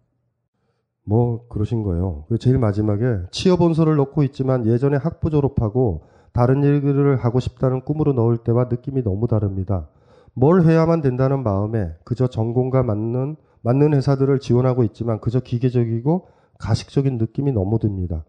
뭐 1.05 1.47
그러신 1.49 1.83
거예요. 1.83 2.25
그리고 2.29 2.39
제일 2.39 2.59
마지막에 2.59 3.05
취업 3.31 3.61
원서를 3.61 3.97
넣고 3.97 4.23
있지만 4.25 4.67
예전에 4.67 4.97
학부 4.97 5.31
졸업하고 5.31 6.05
다른 6.33 6.63
일들을 6.63 7.17
하고 7.17 7.41
싶다는 7.41 7.83
꿈으로 7.83 8.13
넣을 8.15 8.39
때와 8.39 8.65
느낌이 8.65 9.03
너무 9.03 9.29
다릅니다. 9.29 9.89
뭘 10.33 10.63
해야만 10.63 11.01
된다는 11.01 11.43
마음에 11.43 11.95
그저 12.05 12.27
전공과 12.27 12.83
맞는 12.83 13.37
맞는 13.63 13.95
회사들을 13.95 14.41
지원하고 14.41 14.83
있지만 14.85 15.21
그저 15.21 15.41
기계적이고 15.41 16.27
가식적인 16.59 17.19
느낌이 17.19 17.53
너무 17.53 17.79
듭니다. 17.79 18.25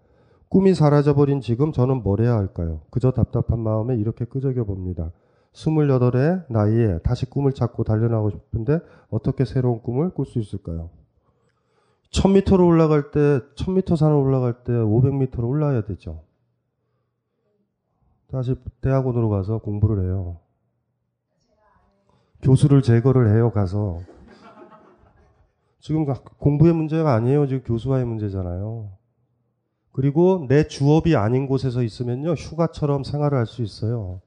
꿈이 0.50 0.74
사라져버린 0.74 1.42
지금 1.42 1.72
저는 1.72 2.04
뭘 2.04 2.22
해야 2.22 2.36
할까요? 2.36 2.82
그저 2.92 3.12
답답한 3.12 3.60
마음에 3.60 3.96
이렇게 3.96 4.26
끄적여 4.26 4.66
봅니다. 4.66 5.12
28의 5.56 6.46
나이에 6.50 7.00
다시 7.00 7.26
꿈을 7.26 7.54
찾고 7.54 7.84
달려나고 7.84 8.30
싶은데 8.30 8.80
어떻게 9.10 9.46
새로운 9.46 9.82
꿈을 9.82 10.10
꿀 10.10 10.26
수 10.26 10.40
있을까요? 10.40 10.90
1000m로 12.12 12.66
올라갈 12.66 13.12
때, 13.12 13.40
1000m 13.56 13.96
산을 13.96 14.16
올라갈 14.16 14.64
때 14.64 14.74
500m로 14.74 15.48
올라야 15.48 15.82
되죠. 15.84 16.24
다시 18.32 18.56
대학원으로 18.82 19.30
가서 19.30 19.60
공부를 19.60 20.04
해요. 20.06 20.38
교수를 22.42 22.82
제거를 22.82 23.34
해요, 23.34 23.52
가서. 23.52 24.02
지금 25.80 26.06
공부의 26.40 26.74
문제가 26.74 27.14
아니에요. 27.14 27.48
지금 27.48 27.64
교수와의 27.64 28.06
문제잖아요. 28.06 28.90
그리고 29.92 30.46
내 30.50 30.68
주업이 30.68 31.16
아닌 31.16 31.48
곳에서 31.48 31.82
있으면요, 31.82 32.34
휴가처럼 32.34 33.04
생활을 33.04 33.38
할 33.38 33.46
수 33.46 33.62
있어요. 33.62 34.22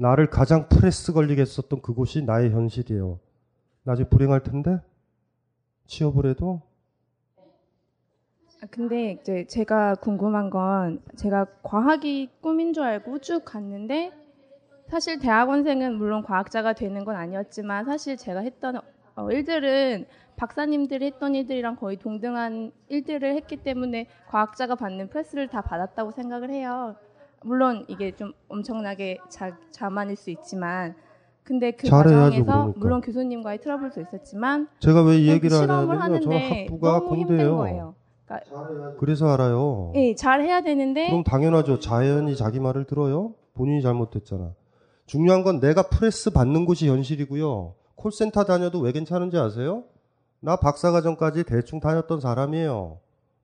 나를 0.00 0.30
가장 0.30 0.66
프레스 0.66 1.12
걸리게 1.12 1.42
했었던 1.42 1.82
그곳이 1.82 2.22
나의 2.22 2.52
현실이에요. 2.52 3.18
나중에 3.82 4.08
불행할 4.08 4.42
텐데? 4.42 4.80
취업을 5.84 6.24
해도? 6.24 6.62
아, 7.36 8.66
근데 8.70 9.18
이제 9.20 9.46
제가 9.46 9.96
궁금한 9.96 10.48
건 10.48 11.02
제가 11.16 11.44
과학이 11.62 12.30
꿈인 12.40 12.72
줄 12.72 12.84
알고 12.84 13.18
쭉 13.18 13.44
갔는데 13.44 14.10
사실 14.88 15.18
대학원생은 15.18 15.96
물론 15.96 16.22
과학자가 16.22 16.72
되는 16.72 17.04
건 17.04 17.16
아니었지만 17.16 17.84
사실 17.84 18.16
제가 18.16 18.40
했던 18.40 18.80
어, 19.16 19.30
일들은 19.30 20.06
박사님들이 20.36 21.06
했던 21.06 21.34
일들이랑 21.34 21.76
거의 21.76 21.98
동등한 21.98 22.72
일들을 22.88 23.34
했기 23.36 23.58
때문에 23.58 24.06
과학자가 24.28 24.76
받는 24.76 25.10
프레스를 25.10 25.48
다 25.48 25.60
받았다고 25.60 26.12
생각을 26.12 26.48
해요. 26.48 26.96
물론 27.44 27.84
이게 27.88 28.14
좀 28.14 28.32
엄청나게 28.48 29.18
자, 29.28 29.56
자만일 29.70 30.16
수 30.16 30.30
있지만 30.30 30.94
근데 31.42 31.72
그 31.72 31.88
과정에서 31.88 32.44
그러니까. 32.44 32.72
물론 32.76 33.00
교수님과의 33.00 33.60
트러블도 33.60 34.00
있었지만 34.02 34.68
제가 34.80 35.02
왜 35.02 35.18
이 35.18 35.28
얘기를 35.28 35.56
실험을 35.56 36.00
하냐면요. 36.00 36.20
저는 36.24 36.36
하는데 36.38 36.62
학부가 36.64 36.92
너무 37.00 37.16
힘든 37.16 37.26
공대예요. 37.36 37.56
거예요. 37.56 37.94
그러니까 38.26 38.96
그래서 38.98 39.26
알아요. 39.28 39.92
예, 39.96 40.14
잘 40.14 40.42
해야 40.42 40.60
되는데 40.60 41.06
그럼 41.08 41.24
당연하죠. 41.24 41.80
자연이 41.80 42.36
자기 42.36 42.60
말을 42.60 42.84
들어요? 42.84 43.34
본인이 43.54 43.82
잘못했잖아. 43.82 44.52
중요한 45.06 45.42
건 45.42 45.58
내가 45.60 45.82
프레스 45.88 46.30
받는 46.30 46.64
곳이 46.66 46.88
현실이고요. 46.88 47.74
콜센터 47.96 48.44
다녀도 48.44 48.78
왜 48.80 48.92
괜찮은지 48.92 49.36
아세요? 49.36 49.82
나 50.38 50.56
박사과정까지 50.56 51.44
대충 51.44 51.80
다녔던 51.80 52.20
사람이에요. 52.20 52.98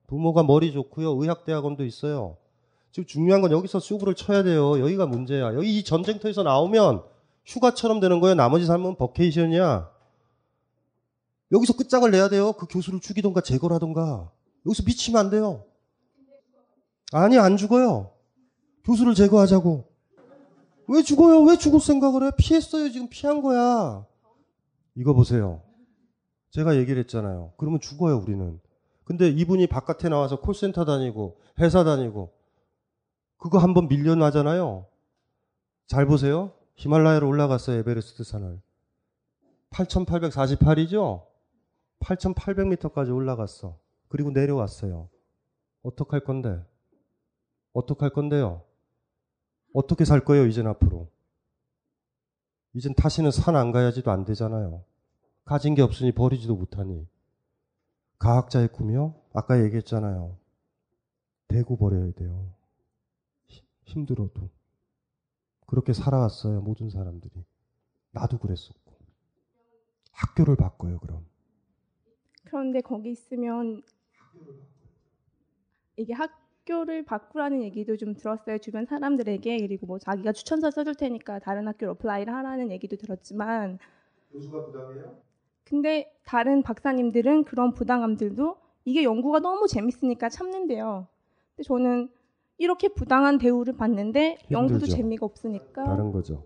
부모가 0.07 0.43
머리 0.43 0.71
좋고요. 0.71 1.09
의학대학원도 1.21 1.83
있어요. 1.83 2.37
지금 2.97 3.05
중요한 3.05 3.41
건 3.41 3.51
여기서 3.51 3.79
쑥을 3.79 4.15
쳐야 4.15 4.41
돼요. 4.41 4.79
여기가 4.79 5.05
문제야. 5.05 5.53
여기 5.53 5.77
이 5.77 5.83
전쟁터에서 5.83 6.41
나오면 6.41 7.03
휴가처럼 7.45 7.99
되는 7.99 8.19
거예요. 8.19 8.33
나머지 8.33 8.65
삶은 8.65 8.95
버케이션이야. 8.97 9.87
여기서 11.51 11.73
끝장을 11.77 12.09
내야 12.09 12.27
돼요. 12.27 12.53
그 12.53 12.65
교수를 12.65 12.99
죽이던가 12.99 13.41
제거를 13.41 13.75
하던가. 13.75 14.31
여기서 14.65 14.81
미치면 14.83 15.19
안 15.19 15.29
돼요. 15.29 15.63
아니, 17.11 17.37
안 17.37 17.55
죽어요. 17.55 18.13
교수를 18.83 19.13
제거하자고. 19.13 19.87
왜 20.87 21.03
죽어요? 21.03 21.43
왜 21.43 21.55
죽을 21.55 21.79
생각을 21.79 22.23
해? 22.23 22.31
피했어요. 22.35 22.89
지금 22.89 23.09
피한 23.09 23.43
거야. 23.43 24.07
이거 24.95 25.13
보세요. 25.13 25.61
제가 26.49 26.77
얘기를 26.77 26.99
했잖아요. 27.03 27.53
그러면 27.57 27.79
죽어요, 27.79 28.17
우리는. 28.17 28.59
근데 29.03 29.29
이분이 29.29 29.67
바깥에 29.67 30.09
나와서 30.09 30.39
콜센터 30.39 30.83
다니고, 30.83 31.37
회사 31.59 31.83
다니고, 31.83 32.36
그거 33.37 33.59
한번 33.59 33.87
밀려나잖아요. 33.87 34.87
잘 35.87 36.05
보세요. 36.05 36.53
히말라야로 36.75 37.27
올라갔어요, 37.27 37.77
에베레스트 37.79 38.23
산을. 38.23 38.61
8,848이죠? 39.71 41.25
8,800m까지 41.99 43.13
올라갔어. 43.13 43.77
그리고 44.07 44.31
내려왔어요. 44.31 45.09
어떡할 45.83 46.21
건데? 46.23 46.63
어떡할 47.73 48.11
건데요? 48.11 48.63
어떻게 49.73 50.05
살 50.05 50.23
거예요, 50.23 50.45
이젠 50.45 50.67
앞으로? 50.67 51.09
이젠 52.73 52.93
다시는 52.93 53.31
산 53.31 53.55
안 53.55 53.71
가야지도 53.71 54.11
안 54.11 54.23
되잖아요. 54.25 54.83
가진 55.45 55.75
게 55.75 55.81
없으니 55.81 56.11
버리지도 56.11 56.55
못하니. 56.55 57.07
과학자의 58.19 58.69
꿈이요? 58.69 59.15
아까 59.33 59.63
얘기했잖아요. 59.63 60.37
되고 61.47 61.77
버려야 61.77 62.11
돼요. 62.13 62.51
힘들어도. 63.87 64.49
그렇게 65.65 65.93
살아왔어요, 65.93 66.61
모든 66.61 66.89
사람들이. 66.89 67.43
나도 68.11 68.37
그랬었고. 68.37 68.93
학교를 70.11 70.55
바꿔요, 70.55 70.99
그럼. 70.99 71.25
그런데 72.45 72.81
거기 72.81 73.11
있으면 73.11 73.81
이게 75.97 76.13
학교를 76.13 77.03
바꾸라는 77.03 77.61
얘기도 77.63 77.97
좀 77.97 78.13
들었어요 78.13 78.57
주변 78.59 78.85
사람들에게 78.85 79.59
그리고 79.59 79.85
뭐 79.85 79.99
자기가 79.99 80.31
추천서 80.31 80.71
써줄 80.71 80.95
테니까 80.95 81.39
다른 81.39 81.67
학교로 81.67 81.93
apply를 81.93 82.33
하라는 82.33 82.71
얘기도 82.71 82.95
들었지만 82.95 83.79
교수가 84.31 84.65
부담해요? 84.65 85.17
근데 85.65 86.13
다른 86.25 86.63
박사님들은 86.63 87.43
그런 87.43 87.73
부당함들도 87.73 88.57
이게 88.85 89.03
연구가 89.03 89.39
너무 89.39 89.67
재밌으니까 89.67 90.29
참는데요. 90.29 91.07
근데 91.55 91.63
저는 91.63 92.09
이렇게 92.57 92.87
부당한 92.89 93.37
대우를 93.37 93.77
받는데 93.77 94.37
연구도 94.51 94.79
힘들죠. 94.79 94.95
재미가 94.95 95.25
없으니까 95.25 95.83
다른 95.85 96.11
거죠. 96.11 96.43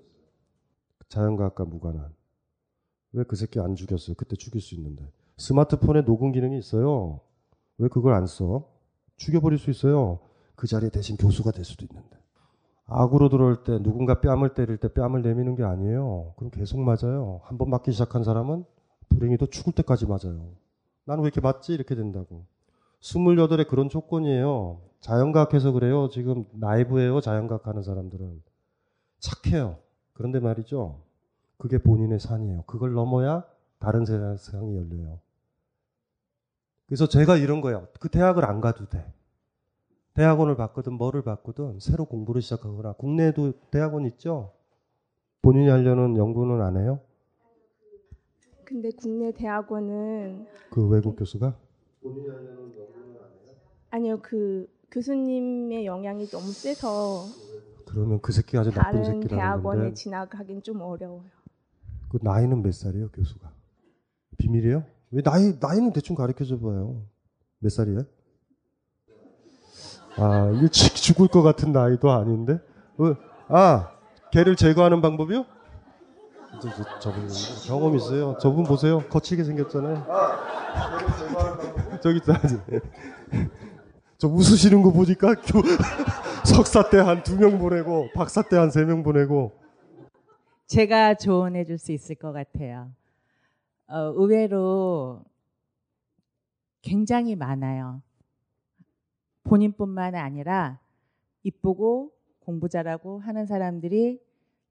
자연과학과 1.10 1.66
무관한. 1.66 2.14
왜 3.14 3.24
그 3.26 3.36
새끼 3.36 3.60
안 3.60 3.76
죽였어요? 3.76 4.16
그때 4.16 4.36
죽일 4.36 4.62
수 4.62 4.76
있는데. 4.76 5.06
스마트폰에 5.38 6.04
녹음 6.06 6.32
기능이 6.32 6.58
있어요. 6.58 7.20
왜 7.78 7.88
그걸 7.90 8.14
안 8.14 8.26
써? 8.26 8.70
죽여버릴 9.18 9.58
수 9.60 9.70
있어요. 9.70 10.20
그 10.56 10.68
자리에 10.68 10.90
대신 10.90 11.18
교수가 11.18 11.52
될 11.52 11.66
수도 11.66 11.86
있는데. 11.90 12.18
악으로 12.86 13.30
들어올 13.30 13.64
때 13.64 13.80
누군가 13.82 14.20
뺨을 14.22 14.54
때릴 14.54 14.78
때 14.78 14.88
뺨을 14.94 15.22
내미는 15.22 15.56
게 15.56 15.64
아니에요. 15.64 16.34
그럼 16.38 16.52
계속 16.52 16.80
맞아요. 16.80 17.42
한 17.44 17.58
번 17.58 17.70
맞기 17.70 17.92
시작한 17.92 18.24
사람은 18.24 18.66
불행히도 19.10 19.48
죽을 19.48 19.74
때까지 19.74 20.06
맞아요. 20.08 20.54
나는 21.06 21.24
왜 21.24 21.28
이렇게 21.28 21.42
맞지? 21.42 21.74
이렇게 21.74 21.96
된다고. 21.96 22.46
28에 23.02 23.68
그런 23.68 23.90
조건이에요. 23.90 24.82
자연과학해서 25.02 25.72
그래요. 25.72 26.10
지금 26.10 26.46
나이브예요. 26.52 27.22
자연과학 27.22 27.68
하는 27.68 27.84
사람들은. 27.84 28.42
착해요. 29.20 29.78
그런데 30.14 30.40
말이죠. 30.40 31.02
그게 31.58 31.78
본인의 31.78 32.20
산이에요. 32.20 32.64
그걸 32.64 32.94
넘어야 32.94 33.44
다른 33.80 34.06
세상이 34.06 34.76
열려요. 34.76 35.20
그래서 36.86 37.08
제가 37.08 37.38
이런 37.38 37.62
거예요. 37.62 37.88
그 38.00 38.10
대학을 38.10 38.46
안 38.46 38.62
가도 38.62 38.90
돼. 38.90 39.12
대학원을 40.14 40.56
받거든 40.56 40.94
뭐를 40.94 41.24
받거든 41.24 41.80
새로 41.80 42.06
공부를 42.06 42.42
시작하거나 42.42 42.94
국내에도 42.94 43.54
대학원 43.72 44.06
있죠. 44.06 44.52
본인이 45.42 45.70
하려는 45.70 46.18
연구는 46.18 46.62
안 46.62 46.78
해요? 46.78 47.00
근데 48.66 48.90
국내 48.92 49.32
대학원은 49.32 50.48
그 50.70 50.88
외국 50.88 51.16
교수가? 51.16 51.56
아니요 53.90 54.20
그 54.22 54.68
교수님의 54.92 55.86
영향이 55.86 56.28
너무 56.28 56.52
세서 56.52 57.26
그러면 57.86 58.20
그 58.22 58.32
새끼 58.32 58.58
아주 58.58 58.72
나쁜 58.72 59.04
새끼라는 59.04 59.28
대학원에 59.28 59.80
건데 59.82 59.94
진학하긴 59.94 60.64
좀 60.64 60.82
어려워요. 60.82 61.24
그 62.10 62.20
나이는 62.22 62.62
몇 62.62 62.74
살이에요 62.74 63.10
교수가? 63.12 63.52
비밀이에요? 64.38 64.84
왜 65.12 65.22
나이 65.22 65.54
나이는 65.60 65.94
대충 65.94 66.16
가르쳐 66.16 66.44
줘 66.46 66.60
봐요. 66.60 67.06
몇 67.60 67.70
살이에요? 67.70 68.04
아 70.18 70.52
일찍 70.62 70.94
죽을 70.96 71.28
것 71.30 71.42
같은 71.42 71.72
나이도 71.72 72.12
아닌데? 72.12 72.60
어, 72.98 73.16
아 73.48 73.92
걔를 74.32 74.56
제거하는 74.56 75.02
방법이요? 75.02 75.46
저, 76.62 76.70
저, 76.76 77.00
저분 77.00 77.28
경험 77.66 77.96
있어요. 77.96 78.38
저분 78.40 78.66
보세요. 78.66 79.00
거칠게 79.10 79.44
생겼잖아요. 79.46 80.06
저기 82.02 82.18
있다. 82.18 82.40
저 84.22 84.28
웃으시는 84.28 84.84
거 84.84 84.92
보니까 84.92 85.34
교, 85.34 85.62
석사 86.46 86.88
때 86.92 86.98
한 87.00 87.24
두 87.24 87.36
명 87.38 87.58
보내고 87.58 88.10
박사 88.14 88.44
때 88.44 88.56
한 88.56 88.70
세 88.70 88.86
명 88.86 89.02
보내고 89.02 89.52
제가 90.68 91.16
조언해 91.16 91.66
줄 91.66 91.80
수 91.80 91.92
있을 91.92 92.14
것 92.16 92.32
같아요. 92.32 92.92
어, 93.88 93.98
의외로 94.16 95.24
굉장히 96.84 97.36
많아요. 97.36 98.04
본인뿐만 99.44 100.14
아니라 100.14 100.80
이쁘고 101.42 102.12
공부 102.42 102.70
잘하고 102.70 103.18
하는 103.22 103.48
사람들이 103.48 104.20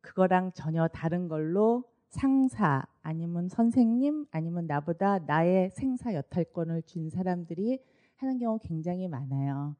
그거랑 0.00 0.52
전혀 0.54 0.86
다른 0.86 1.26
걸로 1.26 1.82
상사 2.08 2.84
아니면 3.02 3.48
선생님 3.48 4.26
아니면 4.30 4.68
나보다 4.68 5.18
나의 5.26 5.70
생사 5.70 6.14
여탈권을 6.14 6.82
준 6.82 7.10
사람들이 7.10 7.80
하는 8.20 8.38
경우 8.38 8.58
굉장히 8.62 9.08
많아요. 9.08 9.74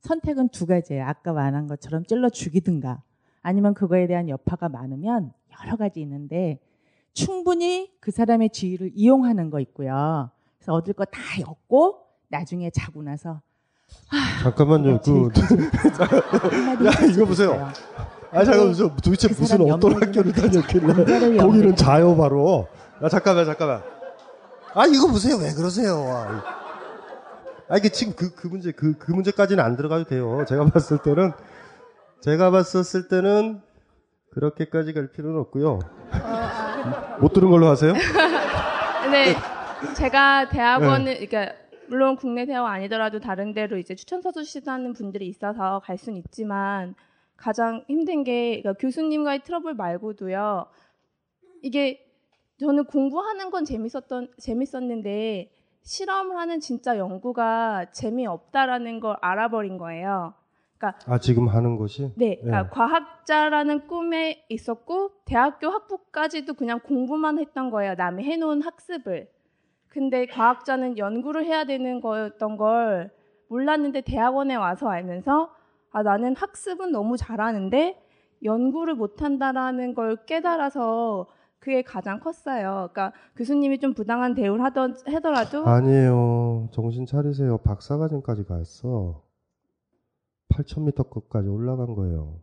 선택은 0.00 0.48
두 0.48 0.66
가지예요. 0.66 1.04
아까 1.06 1.32
말한 1.32 1.68
것처럼 1.68 2.04
찔러 2.04 2.28
죽이든가 2.28 3.00
아니면 3.40 3.72
그거에 3.72 4.08
대한 4.08 4.28
여파가 4.28 4.68
많으면 4.68 5.32
여러 5.62 5.76
가지 5.76 6.00
있는데 6.00 6.58
충분히 7.12 7.92
그 8.00 8.10
사람의 8.10 8.50
지위를 8.50 8.90
이용하는 8.94 9.48
거 9.50 9.60
있고요. 9.60 10.30
그래서 10.58 10.72
얻을 10.72 10.94
거다 10.94 11.20
얻고 11.46 12.00
나중에 12.28 12.70
자고 12.70 13.02
나서 13.02 13.40
잠깐만요. 14.42 15.00
그, 15.00 15.30
야, 16.86 17.06
이거 17.12 17.24
보세요. 17.24 17.70
아, 18.32 18.44
잠깐만, 18.44 18.74
저 18.74 18.88
도대체 18.96 19.28
그 19.28 19.40
무슨 19.40 19.70
어떤 19.70 20.02
학교를 20.02 20.32
다녔길래 20.32 21.36
거기는 21.36 21.76
자요, 21.76 22.16
바로. 22.16 22.66
아, 23.00 23.08
잠깐만, 23.08 23.44
잠깐만. 23.44 23.82
아, 24.74 24.86
이거 24.86 25.06
보세요. 25.06 25.36
왜 25.36 25.52
그러세요? 25.52 25.94
아, 26.08 26.63
아, 27.68 27.78
이게 27.78 27.88
지금 27.88 28.14
그, 28.14 28.34
그 28.34 28.46
문제, 28.46 28.72
그, 28.72 28.96
그 28.98 29.12
문제까지는 29.12 29.62
안 29.62 29.76
들어가도 29.76 30.04
돼요. 30.04 30.44
제가 30.46 30.66
봤을 30.70 30.98
때는, 30.98 31.32
제가 32.20 32.50
봤었을 32.50 33.08
때는, 33.08 33.60
그렇게까지 34.32 34.92
갈 34.92 35.10
필요는 35.12 35.38
없고요. 35.40 35.78
못 37.20 37.32
들은 37.32 37.50
걸로 37.50 37.68
하세요? 37.68 37.92
네, 39.12 39.34
제가 39.96 40.48
대학원을 40.48 41.04
네. 41.04 41.26
그러니까 41.26 41.54
물론 41.88 42.16
국내 42.16 42.44
대학원 42.44 42.72
아니더라도 42.72 43.20
다른 43.20 43.52
데로 43.54 43.78
이제 43.78 43.94
추천서 43.94 44.32
주시는 44.32 44.92
분들이 44.94 45.28
있어서 45.28 45.80
갈 45.84 45.98
수는 45.98 46.18
있지만 46.18 46.94
가장 47.36 47.84
힘든 47.88 48.24
게 48.24 48.60
그러니까 48.60 48.72
교수님과의 48.80 49.44
트러블 49.44 49.74
말고도요. 49.74 50.66
이게 51.62 52.04
저는 52.58 52.84
공부하는 52.84 53.50
건 53.50 53.64
재밌었던 53.64 54.32
재밌었는데 54.38 55.53
실험을 55.84 56.36
하는 56.36 56.60
진짜 56.60 56.98
연구가 56.98 57.86
재미없다라는 57.92 59.00
걸 59.00 59.16
알아버린 59.20 59.78
거예요. 59.78 60.34
그러니까 60.78 60.98
아, 61.06 61.18
지금 61.18 61.48
하는 61.48 61.76
것이? 61.76 62.12
네, 62.16 62.30
예. 62.30 62.40
그러니까 62.42 62.70
과학자라는 62.70 63.86
꿈에 63.86 64.44
있었고 64.48 65.10
대학교 65.24 65.68
학부까지도 65.68 66.54
그냥 66.54 66.80
공부만 66.80 67.38
했던 67.38 67.70
거예요. 67.70 67.94
남이 67.94 68.24
해놓은 68.24 68.62
학습을. 68.62 69.28
근데 69.88 70.26
과학자는 70.26 70.98
연구를 70.98 71.44
해야 71.44 71.64
되는 71.64 72.00
거였던 72.00 72.56
걸 72.56 73.12
몰랐는데 73.48 74.00
대학원에 74.00 74.56
와서 74.56 74.88
알면서 74.88 75.54
아 75.92 76.02
나는 76.02 76.34
학습은 76.34 76.90
너무 76.90 77.16
잘하는데 77.16 78.02
연구를 78.42 78.94
못한다라는 78.94 79.94
걸 79.94 80.16
깨달아서 80.26 81.28
그게 81.64 81.80
가장 81.80 82.20
컸어요. 82.20 82.90
그러니까 82.92 83.14
교수님이 83.36 83.78
좀 83.78 83.94
부당한 83.94 84.34
대우를 84.34 84.62
하던 84.66 84.96
하더라도 85.06 85.64
아니에요. 85.64 86.68
정신 86.72 87.06
차리세요. 87.06 87.56
박사과정까지 87.58 88.44
갔어. 88.44 89.22
8,000m 90.50 91.08
끝까지 91.08 91.48
올라간 91.48 91.94
거예요. 91.94 92.38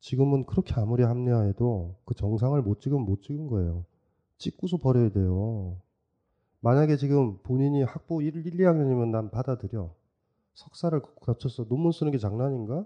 지금은 0.00 0.44
그렇게 0.44 0.74
아무리 0.78 1.02
합리화해도 1.02 1.96
그 2.04 2.14
정상을 2.14 2.60
못 2.60 2.82
찍으면 2.82 3.06
못 3.06 3.22
찍은 3.22 3.46
거예요. 3.46 3.86
찍고서 4.36 4.76
버려야 4.76 5.08
돼요. 5.10 5.80
만약에 6.60 6.98
지금 6.98 7.38
본인이 7.38 7.82
학부 7.84 8.22
1, 8.22 8.36
1 8.36 8.44
2학년이면 8.44 9.08
난 9.08 9.30
받아들여. 9.30 9.94
석사를 10.52 11.00
거쳐서 11.22 11.64
논문 11.68 11.92
쓰는 11.92 12.12
게 12.12 12.18
장난인가? 12.18 12.84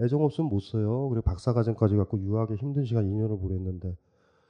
애정 0.00 0.24
없으면 0.24 0.48
못 0.48 0.60
써요. 0.60 1.10
그리고 1.10 1.22
박사과정까지 1.22 1.96
갖고 1.96 2.18
유학에 2.18 2.54
힘든 2.54 2.86
시간 2.86 3.04
2년을 3.04 3.38
보냈는데 3.38 3.94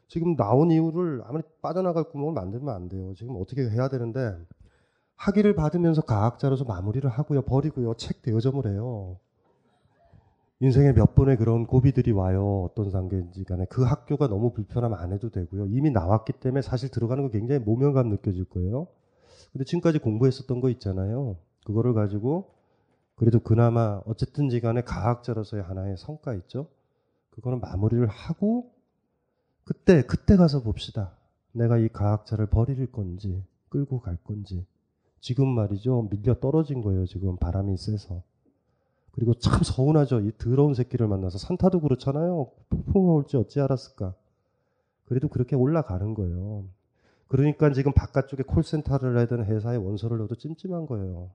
지금 0.08 0.36
나온 0.36 0.70
이유를 0.70 1.22
아무리 1.26 1.42
빠져나갈 1.60 2.04
구멍을 2.04 2.32
만들면 2.32 2.74
안 2.74 2.88
돼요. 2.88 3.12
지금 3.14 3.36
어떻게 3.40 3.68
해야 3.68 3.88
되는데 3.88 4.34
학위를 5.16 5.54
받으면서 5.54 6.02
과학자로서 6.02 6.64
마무리를 6.64 7.08
하고요. 7.08 7.42
버리고요. 7.42 7.94
책 7.94 8.22
대여점을 8.22 8.66
해요. 8.66 9.18
인생에 10.60 10.92
몇 10.92 11.14
번의 11.14 11.36
그런 11.36 11.66
고비들이 11.66 12.10
와요. 12.12 12.64
어떤 12.64 12.90
단계인지 12.90 13.44
간에. 13.44 13.66
그 13.68 13.82
학교가 13.82 14.28
너무 14.28 14.52
불편하면 14.52 14.98
안 14.98 15.12
해도 15.12 15.30
되고요. 15.30 15.66
이미 15.66 15.90
나왔기 15.90 16.32
때문에 16.34 16.62
사실 16.62 16.90
들어가는 16.90 17.22
거 17.22 17.30
굉장히 17.30 17.60
모면감 17.60 18.08
느껴질 18.08 18.46
거예요. 18.46 18.88
근데 19.52 19.64
지금까지 19.64 19.98
공부했었던 19.98 20.60
거 20.60 20.70
있잖아요. 20.70 21.36
그거를 21.64 21.94
가지고 21.94 22.54
그래도 23.14 23.40
그나마 23.40 24.00
어쨌든지 24.06 24.60
간에 24.60 24.82
과학자로서의 24.82 25.62
하나의 25.62 25.96
성과 25.96 26.34
있죠. 26.34 26.68
그거는 27.30 27.60
마무리를 27.60 28.06
하고 28.06 28.72
그때 29.68 30.00
그때 30.00 30.36
가서 30.36 30.62
봅시다. 30.62 31.12
내가 31.52 31.76
이 31.76 31.88
과학자를 31.88 32.46
버릴 32.46 32.90
건지 32.90 33.44
끌고 33.68 34.00
갈 34.00 34.16
건지. 34.24 34.64
지금 35.20 35.46
말이죠. 35.46 36.08
밀려 36.10 36.40
떨어진 36.40 36.80
거예요. 36.80 37.04
지금 37.04 37.36
바람이 37.36 37.76
세서. 37.76 38.22
그리고 39.12 39.34
참 39.34 39.62
서운하죠. 39.62 40.20
이 40.20 40.32
더러운 40.38 40.72
새끼를 40.72 41.06
만나서 41.06 41.36
산타도 41.36 41.80
그렇잖아요. 41.80 42.50
폭풍이 42.70 43.10
올지 43.10 43.36
어찌 43.36 43.60
알았을까. 43.60 44.14
그래도 45.04 45.28
그렇게 45.28 45.54
올라가는 45.54 46.14
거예요. 46.14 46.64
그러니까 47.26 47.70
지금 47.74 47.92
바깥쪽에 47.92 48.44
콜센터를 48.44 49.18
하던 49.18 49.44
회사에 49.44 49.76
원서를 49.76 50.16
넣어도 50.16 50.34
찜찜한 50.34 50.86
거예요. 50.86 51.28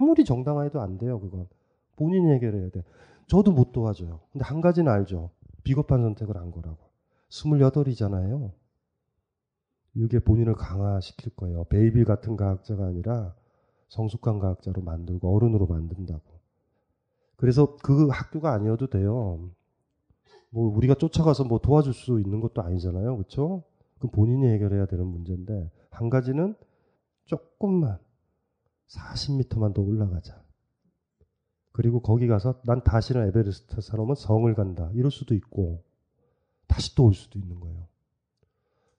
아무리 0.00 0.24
정당화해도 0.24 0.80
안 0.80 0.98
돼요, 0.98 1.20
그건. 1.20 1.46
본인이 1.94 2.32
해결해야 2.32 2.70
돼. 2.70 2.82
저도 3.28 3.52
못 3.52 3.70
도와줘요. 3.70 4.18
근데 4.32 4.44
한 4.44 4.60
가지는 4.60 4.90
알죠. 4.90 5.30
비겁한 5.62 6.02
선택을 6.02 6.36
한 6.36 6.50
거라고. 6.50 6.85
28이잖아요. 7.30 8.52
이게 9.94 10.18
본인을 10.18 10.54
강화시킬 10.54 11.34
거예요. 11.34 11.64
베이비 11.64 12.04
같은 12.04 12.36
과학자가 12.36 12.86
아니라 12.86 13.34
성숙한 13.88 14.38
과학자로 14.38 14.82
만들고 14.82 15.34
어른으로 15.34 15.66
만든다고. 15.66 16.22
그래서 17.36 17.76
그 17.76 18.08
학교가 18.08 18.52
아니어도 18.52 18.88
돼요. 18.88 19.50
뭐 20.50 20.74
우리가 20.76 20.94
쫓아가서 20.94 21.44
뭐 21.44 21.58
도와줄 21.58 21.92
수 21.92 22.20
있는 22.20 22.40
것도 22.40 22.62
아니잖아요. 22.62 23.16
그렇죠? 23.16 23.64
그럼 23.98 24.10
본인이 24.12 24.46
해결해야 24.46 24.86
되는 24.86 25.06
문제인데 25.06 25.70
한 25.90 26.10
가지는 26.10 26.54
조금만 27.24 27.98
40m만 28.88 29.74
더 29.74 29.82
올라가자. 29.82 30.42
그리고 31.72 32.00
거기 32.00 32.26
가서 32.26 32.60
난 32.64 32.82
다시는 32.82 33.28
에베레스트 33.28 33.80
산 33.80 33.91
오면 33.91 34.14
성을 34.14 34.52
간다. 34.54 34.90
이럴 34.94 35.10
수도 35.10 35.34
있고 35.34 35.82
다시 36.66 36.94
또 36.94 37.04
올 37.06 37.14
수도 37.14 37.38
있는 37.38 37.60
거예요. 37.60 37.86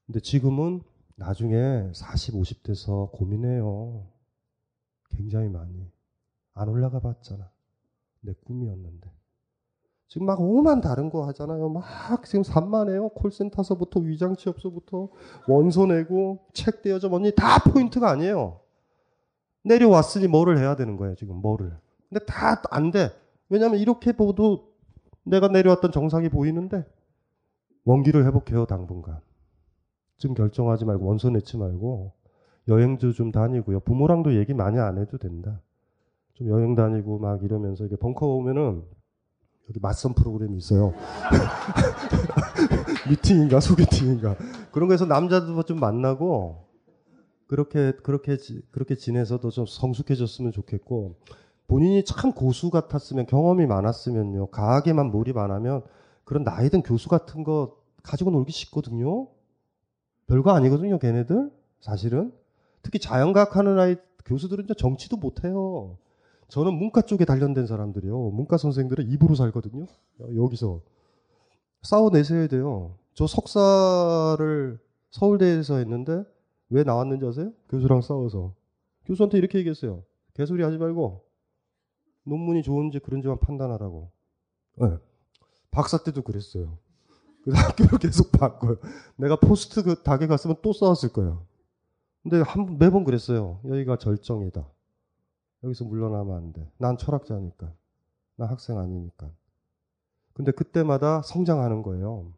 근데 0.06 0.19
지금은 0.19 0.81
나중에 1.15 1.91
40, 1.94 2.35
50대서 2.35 3.11
고민해요. 3.11 4.06
굉장히 5.10 5.49
많이. 5.49 5.89
안 6.53 6.69
올라가 6.69 6.99
봤잖아. 6.99 7.49
내 8.22 8.34
꿈이었는데. 8.45 9.11
지금 10.07 10.26
막 10.27 10.39
오만 10.39 10.80
다른 10.80 11.10
거 11.10 11.26
하잖아요. 11.27 11.69
막 11.69 12.23
지금 12.26 12.44
산만해요. 12.44 13.10
콜센터서부터 13.10 13.99
위장 13.99 14.35
취업서부터 14.38 15.10
원서 15.48 15.85
내고 15.85 16.45
책 16.53 16.81
대여점 16.81 17.14
언니 17.14 17.31
다 17.35 17.60
포인트가 17.64 18.10
아니에요. 18.10 18.61
내려왔으니 19.64 20.27
뭐를 20.27 20.57
해야 20.60 20.76
되는 20.77 20.95
거예요. 20.95 21.15
지금 21.15 21.35
뭐를. 21.38 21.77
근데 22.10 22.23
다 22.26 22.61
안 22.72 22.91
돼. 22.91 23.10
왜냐하면 23.49 23.80
이렇게 23.80 24.14
보도 24.14 24.72
내가 25.23 25.49
내려왔던 25.49 25.91
정상이 25.91 26.30
보이는데 26.30 26.85
원기를 27.88 28.26
회복해요. 28.26 28.65
당분간. 28.65 29.19
지금 30.18 30.35
결정하지 30.35 30.84
말고 30.84 31.05
원서 31.05 31.30
내지 31.30 31.57
말고 31.57 32.11
여행도 32.68 33.14
좀 33.14 33.31
다니고요. 33.31 33.80
부모랑도 33.80 34.35
얘기 34.35 34.53
많이 34.53 34.77
안 34.77 34.97
해도 34.97 35.18
된다. 35.18 35.61
좀 36.34 36.49
여행 36.49 36.76
다니고 36.76 37.18
막 37.19 37.41
이러면서 37.43 37.85
이게 37.85 37.95
벙커 37.95 38.27
오면은 38.27 38.84
여기 39.69 39.80
맞선 39.81 40.14
프로그램이 40.15 40.57
있어요. 40.57 40.93
미팅인가 43.09 43.61
소개팅인가 43.61 44.35
그런 44.72 44.89
거에서 44.89 45.05
남자도 45.05 45.64
좀 45.64 45.80
만나고 45.80 46.65
그렇게 47.47 47.93
그렇게 48.03 48.35
지- 48.35 48.61
그렇게 48.72 48.95
지내서도 48.95 49.49
좀 49.49 49.65
성숙해졌으면 49.65 50.51
좋겠고 50.51 51.15
본인이 51.68 52.03
참 52.03 52.34
고수 52.34 52.69
같았으면 52.69 53.27
경험이 53.27 53.65
많았으면요 53.65 54.47
과학에만 54.47 55.09
몰입 55.11 55.38
안 55.38 55.51
하면 55.51 55.84
그런 56.26 56.43
나이든 56.43 56.81
교수 56.84 57.07
같은 57.07 57.45
거 57.45 57.76
가지고 58.03 58.32
놀기 58.32 58.52
쉽거든요. 58.52 59.28
별거 60.28 60.52
아니거든요, 60.52 60.99
걔네들 60.99 61.52
사실은 61.80 62.34
특히 62.82 62.99
자연과학 62.99 63.56
하는 63.56 63.80
아이 63.80 63.95
교수들은 64.26 64.68
정치도 64.78 65.18
못해요. 65.18 65.98
저는 66.49 66.74
문과 66.74 67.02
쪽에 67.02 67.26
단련된 67.26 67.65
사람들이요. 67.65 68.30
문과 68.32 68.57
선생들은 68.57 69.10
입으로 69.10 69.36
살거든요. 69.36 69.86
여기서 70.36 70.82
싸워내셔야 71.82 72.48
돼요. 72.48 72.98
저 73.14 73.28
석사를 73.28 74.80
서울대에서 75.11 75.78
했는데 75.78 76.24
왜 76.69 76.84
나왔는지 76.84 77.26
아세요? 77.26 77.52
교수랑 77.69 78.02
싸워서. 78.02 78.53
교수한테 79.06 79.38
이렇게 79.38 79.57
얘기했어요. 79.60 80.03
개소리 80.34 80.64
하지 80.64 80.78
말고 80.78 81.24
논문이 82.24 82.64
좋은지 82.64 82.99
그런지만 82.99 83.40
판단하라고. 83.40 84.11
네. 84.76 84.98
박사 85.72 86.03
때도 86.03 86.22
그랬어요. 86.22 86.78
그래서 87.48 87.61
학교를 87.61 87.99
계속 87.99 88.34
바꿔요. 88.34 88.76
내가 89.15 89.38
포스트 89.38 89.82
그 89.82 90.03
닭에 90.03 90.28
갔으면 90.28 90.57
또 90.61 90.74
싸웠을 90.74 91.14
거예요. 91.14 91.45
근데 92.22 92.41
한, 92.41 92.78
매번 92.78 93.06
그랬어요. 93.06 93.61
여기가 93.64 93.98
절정이다. 93.98 94.68
여기서 95.64 95.86
물러나면 95.86 96.36
안 96.36 96.52
돼. 96.52 96.69
난 96.78 96.98
철학자니까. 96.98 97.72
난 98.36 98.49
학생 98.49 98.78
아니니까. 98.78 99.32
근데 100.34 100.52
그때마다 100.52 101.22
성장하는 101.22 101.84
거예요. 101.84 102.34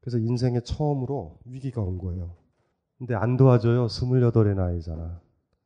그래서 0.00 0.18
인생에 0.18 0.60
처음으로 0.60 1.40
위기가 1.44 1.82
온 1.82 1.98
거예요. 1.98 2.36
근데 2.98 3.16
안 3.16 3.36
도와줘요. 3.36 3.88
스물여덟의 3.88 4.54
나이잖아. 4.54 5.20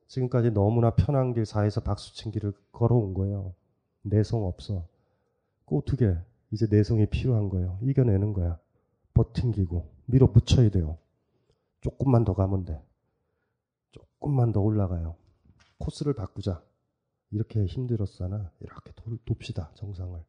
지금까지 0.08 0.52
너무나 0.52 0.88
편한 0.88 1.34
길 1.34 1.44
사이에서 1.44 1.82
박수친 1.82 2.32
길을 2.32 2.54
걸어온 2.72 3.12
거예요. 3.12 3.52
내성 4.00 4.46
없어. 4.46 4.86
그 5.66 5.76
어떻게 5.76 6.16
이제 6.50 6.66
내성이 6.70 7.04
필요한 7.04 7.50
거예요. 7.50 7.78
이겨내는 7.82 8.32
거야. 8.32 8.58
버팅기고 9.16 9.90
밀어붙여야 10.06 10.68
돼요. 10.70 10.98
조금만 11.80 12.24
더 12.24 12.34
가면 12.34 12.66
돼. 12.66 12.82
조금만 13.92 14.52
더 14.52 14.60
올라가요. 14.60 15.16
코스를 15.78 16.12
바꾸자. 16.12 16.62
이렇게 17.30 17.64
힘들었잖아. 17.64 18.50
이렇게 18.60 18.92
도, 18.92 19.16
돕시다. 19.24 19.72
정상을. 19.74 20.22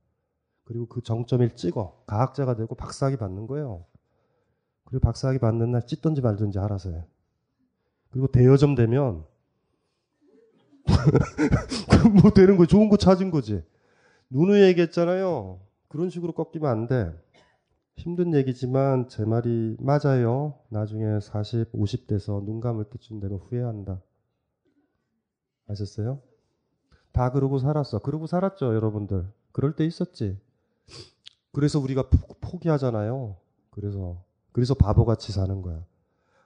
그리고 0.63 0.87
그 0.87 1.01
정점을 1.01 1.55
찍어. 1.55 2.03
과학자가 2.07 2.55
되고 2.55 2.73
박사학위 2.75 3.17
받는 3.17 3.47
거예요. 3.47 3.85
그리고 4.85 5.01
박사학위 5.01 5.39
받는 5.39 5.71
날 5.71 5.85
찢던지 5.85 6.21
말든지 6.21 6.57
알아서 6.59 6.91
해. 6.91 7.05
그리고 8.09 8.27
대여점 8.27 8.75
되면 8.75 9.25
뭐 12.21 12.31
되는 12.31 12.55
거 12.55 12.65
좋은 12.65 12.89
거 12.89 12.95
찾은 12.95 13.31
거지. 13.31 13.63
누누이 14.29 14.61
얘기했잖아요. 14.63 15.59
그런 15.89 16.09
식으로 16.09 16.33
꺾이면 16.33 16.69
안 16.69 16.87
돼. 16.87 17.13
힘든 17.97 18.33
얘기지만 18.35 19.09
제 19.09 19.25
말이 19.25 19.75
맞아요. 19.79 20.53
나중에 20.69 21.19
40, 21.19 21.71
50대서 21.73 22.43
눈 22.45 22.59
감을 22.59 22.85
때쯤 22.85 23.19
되면 23.19 23.39
후회한다. 23.39 24.01
아셨어요? 25.67 26.21
다 27.11 27.31
그러고 27.31 27.57
살았어. 27.57 27.99
그러고 27.99 28.27
살았죠, 28.27 28.75
여러분들. 28.75 29.27
그럴 29.51 29.75
때 29.75 29.83
있었지. 29.83 30.39
그래서 31.51 31.79
우리가 31.79 32.07
포, 32.39 32.59
기하잖아요 32.59 33.35
그래서 33.71 34.23
그래서 34.51 34.75
바보같이 34.75 35.31
사는 35.31 35.61
거야. 35.63 35.83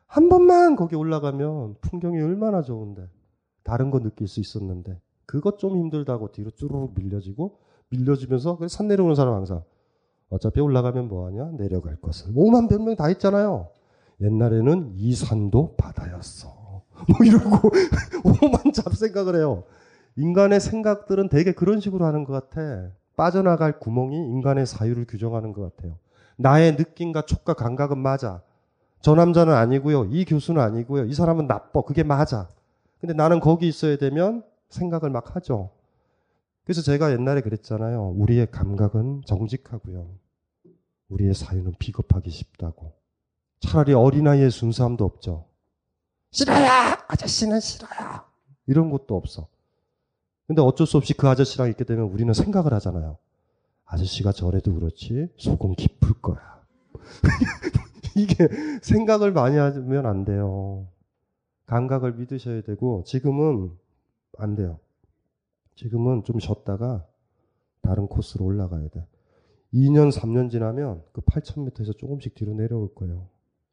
한 0.07 0.29
번만 0.29 0.75
거기 0.77 0.95
올라가면 0.95 1.75
풍경이 1.81 2.21
얼마나 2.21 2.61
좋은데 2.61 3.07
다른 3.63 3.91
거 3.91 3.99
느낄 3.99 4.27
수 4.27 4.39
있었는데 4.39 4.99
그것 5.25 5.59
좀 5.59 5.77
힘들다고 5.77 6.31
뒤로 6.31 6.51
쭈르륵 6.51 6.93
밀려지고 6.95 7.59
밀려지면서 7.89 8.59
산 8.67 8.87
내려오는 8.87 9.15
사람 9.15 9.35
항상 9.35 9.63
어차피 10.31 10.61
올라가면 10.61 11.09
뭐하냐 11.09 11.51
내려갈 11.57 11.97
것을 11.97 12.31
오만 12.35 12.67
변명 12.67 12.95
다 12.95 13.05
했잖아요. 13.07 13.67
옛날에는 14.21 14.93
이 14.95 15.13
산도 15.13 15.75
바다였어. 15.75 16.49
뭐 17.07 17.25
이러고 17.25 17.69
오만 18.25 18.73
잡생각을 18.73 19.35
해요. 19.35 19.63
인간의 20.15 20.59
생각들은 20.59 21.29
되게 21.29 21.51
그런 21.51 21.79
식으로 21.79 22.05
하는 22.05 22.23
것 22.23 22.33
같아. 22.33 22.91
빠져나갈 23.15 23.79
구멍이 23.79 24.15
인간의 24.15 24.65
사유를 24.65 25.05
규정하는 25.05 25.51
것 25.53 25.75
같아요. 25.75 25.97
나의 26.37 26.75
느낌과 26.75 27.23
촉과 27.23 27.53
감각은 27.53 27.97
맞아. 27.97 28.41
저 29.01 29.15
남자는 29.15 29.53
아니고요. 29.53 30.05
이 30.05 30.25
교수는 30.25 30.61
아니고요. 30.61 31.05
이 31.05 31.13
사람은 31.13 31.47
나빠. 31.47 31.81
그게 31.81 32.03
맞아. 32.03 32.49
근데 32.99 33.13
나는 33.13 33.39
거기 33.39 33.67
있어야 33.67 33.97
되면 33.97 34.43
생각을 34.69 35.09
막 35.09 35.35
하죠. 35.35 35.71
그래서 36.63 36.81
제가 36.81 37.11
옛날에 37.11 37.41
그랬잖아요. 37.41 38.13
우리의 38.15 38.51
감각은 38.51 39.23
정직하고요. 39.25 40.20
우리의 41.11 41.33
사유는 41.33 41.75
비겁하기 41.77 42.29
쉽다고. 42.29 42.93
차라리 43.59 43.93
어린아이의 43.93 44.49
순수함도 44.49 45.05
없죠. 45.05 45.45
싫어요! 46.31 46.97
아저씨는 47.07 47.59
싫어요! 47.59 48.21
이런 48.65 48.89
것도 48.89 49.15
없어. 49.15 49.47
근데 50.47 50.61
어쩔 50.61 50.87
수 50.87 50.97
없이 50.97 51.13
그 51.13 51.27
아저씨랑 51.27 51.69
있게 51.69 51.83
되면 51.83 52.05
우리는 52.05 52.33
생각을 52.33 52.73
하잖아요. 52.73 53.17
아저씨가 53.85 54.31
저래도 54.31 54.73
그렇지 54.73 55.29
속은 55.37 55.75
깊을 55.75 56.21
거야. 56.21 56.61
이게 58.15 58.47
생각을 58.81 59.31
많이 59.31 59.57
하면 59.57 60.05
안 60.05 60.25
돼요. 60.25 60.87
감각을 61.65 62.13
믿으셔야 62.13 62.61
되고 62.61 63.03
지금은 63.05 63.71
안 64.37 64.55
돼요. 64.55 64.79
지금은 65.75 66.23
좀 66.23 66.39
쉬었다가 66.39 67.05
다른 67.81 68.07
코스로 68.07 68.45
올라가야 68.45 68.89
돼. 68.89 69.05
2년, 69.73 70.11
3년 70.11 70.51
지나면 70.51 71.03
그 71.13 71.21
8,000m에서 71.21 71.97
조금씩 71.97 72.35
뒤로 72.35 72.53
내려올 72.53 72.93
거예요. 72.93 73.27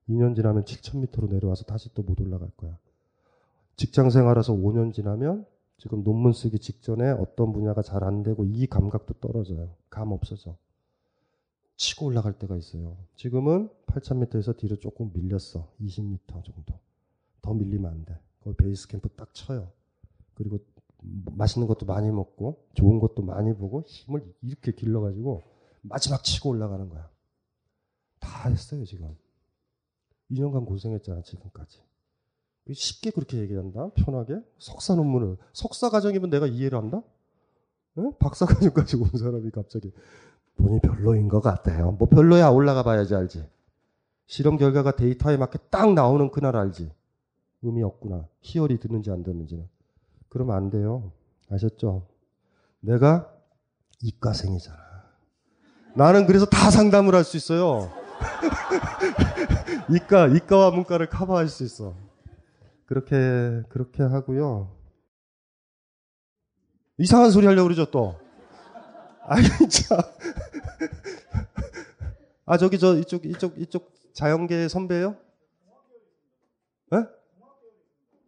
2년 0.08 0.34
지나면 0.36 0.64
7,000m로 0.64 1.28
내려와서 1.28 1.64
다시 1.64 1.92
또 1.94 2.02
못 2.02 2.20
올라갈 2.20 2.50
거야. 2.56 2.78
직장 3.76 4.10
생활에서 4.10 4.52
5년 4.54 4.92
지나면 4.92 5.46
지금 5.76 6.02
논문 6.02 6.32
쓰기 6.32 6.58
직전에 6.58 7.10
어떤 7.10 7.52
분야가 7.52 7.82
잘 7.82 8.02
안 8.04 8.22
되고 8.22 8.44
이 8.44 8.66
감각도 8.66 9.14
떨어져요. 9.14 9.74
감 9.90 10.12
없어져. 10.12 10.56
치고 11.76 12.06
올라갈 12.06 12.32
때가 12.32 12.56
있어요. 12.56 12.96
지금은 13.16 13.68
8,000m에서 13.86 14.56
뒤로 14.56 14.76
조금 14.76 15.10
밀렸어. 15.12 15.68
20m 15.80 16.44
정도. 16.44 16.78
더 17.42 17.54
밀리면 17.54 17.90
안 17.90 18.04
돼. 18.04 18.18
거기 18.42 18.56
베이스 18.56 18.88
캠프 18.88 19.08
딱 19.10 19.32
쳐요. 19.32 19.70
그리고 20.34 20.58
맛있는 21.36 21.68
것도 21.68 21.86
많이 21.86 22.10
먹고 22.10 22.64
좋은 22.74 22.98
것도 22.98 23.22
많이 23.22 23.54
보고 23.54 23.82
힘을 23.86 24.24
이렇게 24.42 24.72
길러가지고 24.72 25.42
마지막 25.88 26.22
치고 26.22 26.50
올라가는 26.50 26.88
거야. 26.88 27.08
다 28.20 28.48
했어요, 28.48 28.84
지금. 28.84 29.16
2년간 30.30 30.66
고생했잖아, 30.66 31.22
지금까지. 31.22 31.80
쉽게 32.72 33.10
그렇게 33.10 33.38
얘기한다? 33.38 33.90
편하게? 33.94 34.40
석사 34.58 34.94
논문을. 34.94 35.38
석사 35.52 35.88
과정이면 35.88 36.30
내가 36.30 36.46
이해를 36.46 36.78
한다? 36.78 37.02
네? 37.94 38.12
박사 38.18 38.46
과정까지 38.46 38.96
온 38.96 39.08
사람이 39.08 39.50
갑자기 39.50 39.92
돈이 40.56 40.80
별로인 40.80 41.28
것 41.28 41.40
같아요. 41.40 41.92
뭐 41.92 42.08
별로야 42.08 42.48
올라가 42.48 42.82
봐야지 42.82 43.14
알지. 43.14 43.48
실험 44.26 44.56
결과가 44.58 44.96
데이터에 44.96 45.36
맞게 45.36 45.58
딱 45.70 45.94
나오는 45.94 46.30
그날 46.30 46.56
알지. 46.56 46.92
의미 47.62 47.82
없구나. 47.82 48.28
희열이 48.42 48.78
드는지 48.78 49.10
안 49.10 49.22
드는지는. 49.22 49.66
그러면 50.28 50.56
안 50.56 50.70
돼요. 50.70 51.10
아셨죠? 51.48 52.06
내가 52.80 53.32
이과생이잖아. 54.02 54.87
나는 55.98 56.26
그래서 56.26 56.46
다 56.46 56.70
상담을 56.70 57.16
할 57.16 57.24
수 57.24 57.36
있어요. 57.36 57.90
이과, 59.90 60.28
이과와 60.28 60.70
문과를 60.70 61.08
커버할 61.08 61.48
수 61.48 61.64
있어. 61.64 61.96
그렇게, 62.86 63.16
그렇게 63.68 64.04
하고요. 64.04 64.70
이상한 66.98 67.32
소리 67.32 67.46
하려고 67.46 67.64
그러죠, 67.64 67.90
또. 67.90 68.14
아, 69.26 69.42
진짜. 69.42 69.96
아, 72.46 72.56
저기, 72.56 72.78
저, 72.78 72.96
이쪽, 72.96 73.26
이쪽, 73.26 73.58
이쪽 73.58 73.92
자연계 74.14 74.68
선배예요 74.68 75.16
예? 76.94 77.06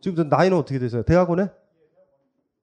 지금 0.00 0.28
나이는 0.28 0.58
어떻게 0.58 0.80
되세요? 0.80 1.04
대학원에? 1.04 1.50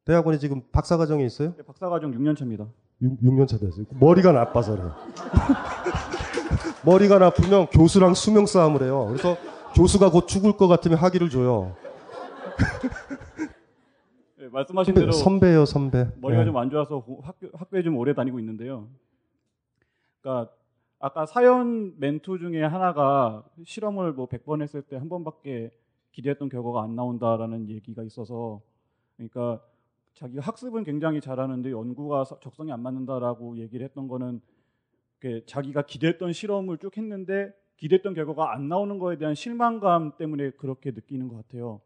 대학원에 0.04 0.38
지금 0.38 0.64
박사과정에 0.72 1.26
있어요? 1.26 1.56
네, 1.56 1.64
박사과정 1.64 2.12
6년 2.12 2.38
차입니다. 2.38 2.68
6, 3.02 3.22
6년 3.22 3.48
차 3.48 3.57
됐어요. 3.57 3.86
머리가 3.99 4.32
나빠서 4.32 4.76
그래요. 4.76 4.95
머리가 6.86 7.19
나쁘면 7.19 7.68
교수랑 7.68 8.14
수명 8.14 8.45
싸움을 8.45 8.82
해요. 8.84 9.06
그래서 9.10 9.38
교수가 9.76 10.11
곧 10.11 10.28
죽을 10.28 10.57
것 10.57 10.68
같으면 10.68 10.98
학위를 10.98 11.30
줘요. 11.30 11.76
네, 14.40 14.48
말씀하신 14.52 14.94
대로 14.94 15.11
선배요 15.11 15.65
선배. 15.65 16.07
머리가 16.22 16.41
네. 16.44 16.45
좀안 16.48 16.69
좋아서 16.69 17.03
학교, 17.24 17.49
학교에 17.53 17.84
좀 17.84 17.98
오래 17.98 18.14
다니고 18.14 18.40
있는데요. 18.40 18.88
그러니까 20.22 20.52
아까 20.99 21.26
사연 21.26 21.94
멘토 21.99 22.40
중에 22.40 22.64
하나가 22.64 23.44
실험을 23.65 24.14
뭐 24.14 24.28
100번 24.28 24.61
했을 24.64 24.82
때 24.82 24.95
한 24.95 25.10
번밖에 25.10 25.72
기대했던 26.14 26.49
결과가 26.49 26.82
안 26.82 26.95
나온다라는 26.95 27.69
얘기가 27.69 28.02
있어서 28.03 28.61
그러니까 29.18 29.61
자기가 30.18 30.41
학습은 30.41 30.84
굉장히 30.84 31.22
잘하는데 31.22 31.72
연구가 31.72 32.23
적성이 32.41 32.72
안 32.72 32.81
맞는다라고 32.81 33.57
얘기를 33.60 33.84
했던 33.84 34.07
거는 34.07 34.41
자기가 35.45 35.84
기대했던 35.84 36.34
실험을 36.34 36.80
쭉 36.80 36.98
했는데 36.98 37.53
기대했던 37.77 38.15
결과가 38.15 38.52
안 38.52 38.68
나오는 38.68 38.98
거에 38.98 39.18
대한 39.19 39.35
실망감 39.35 40.18
때문에 40.18 40.52
그렇게 40.52 40.89
느끼는 40.89 41.27
것 41.27 41.35
같아요. 41.35 41.81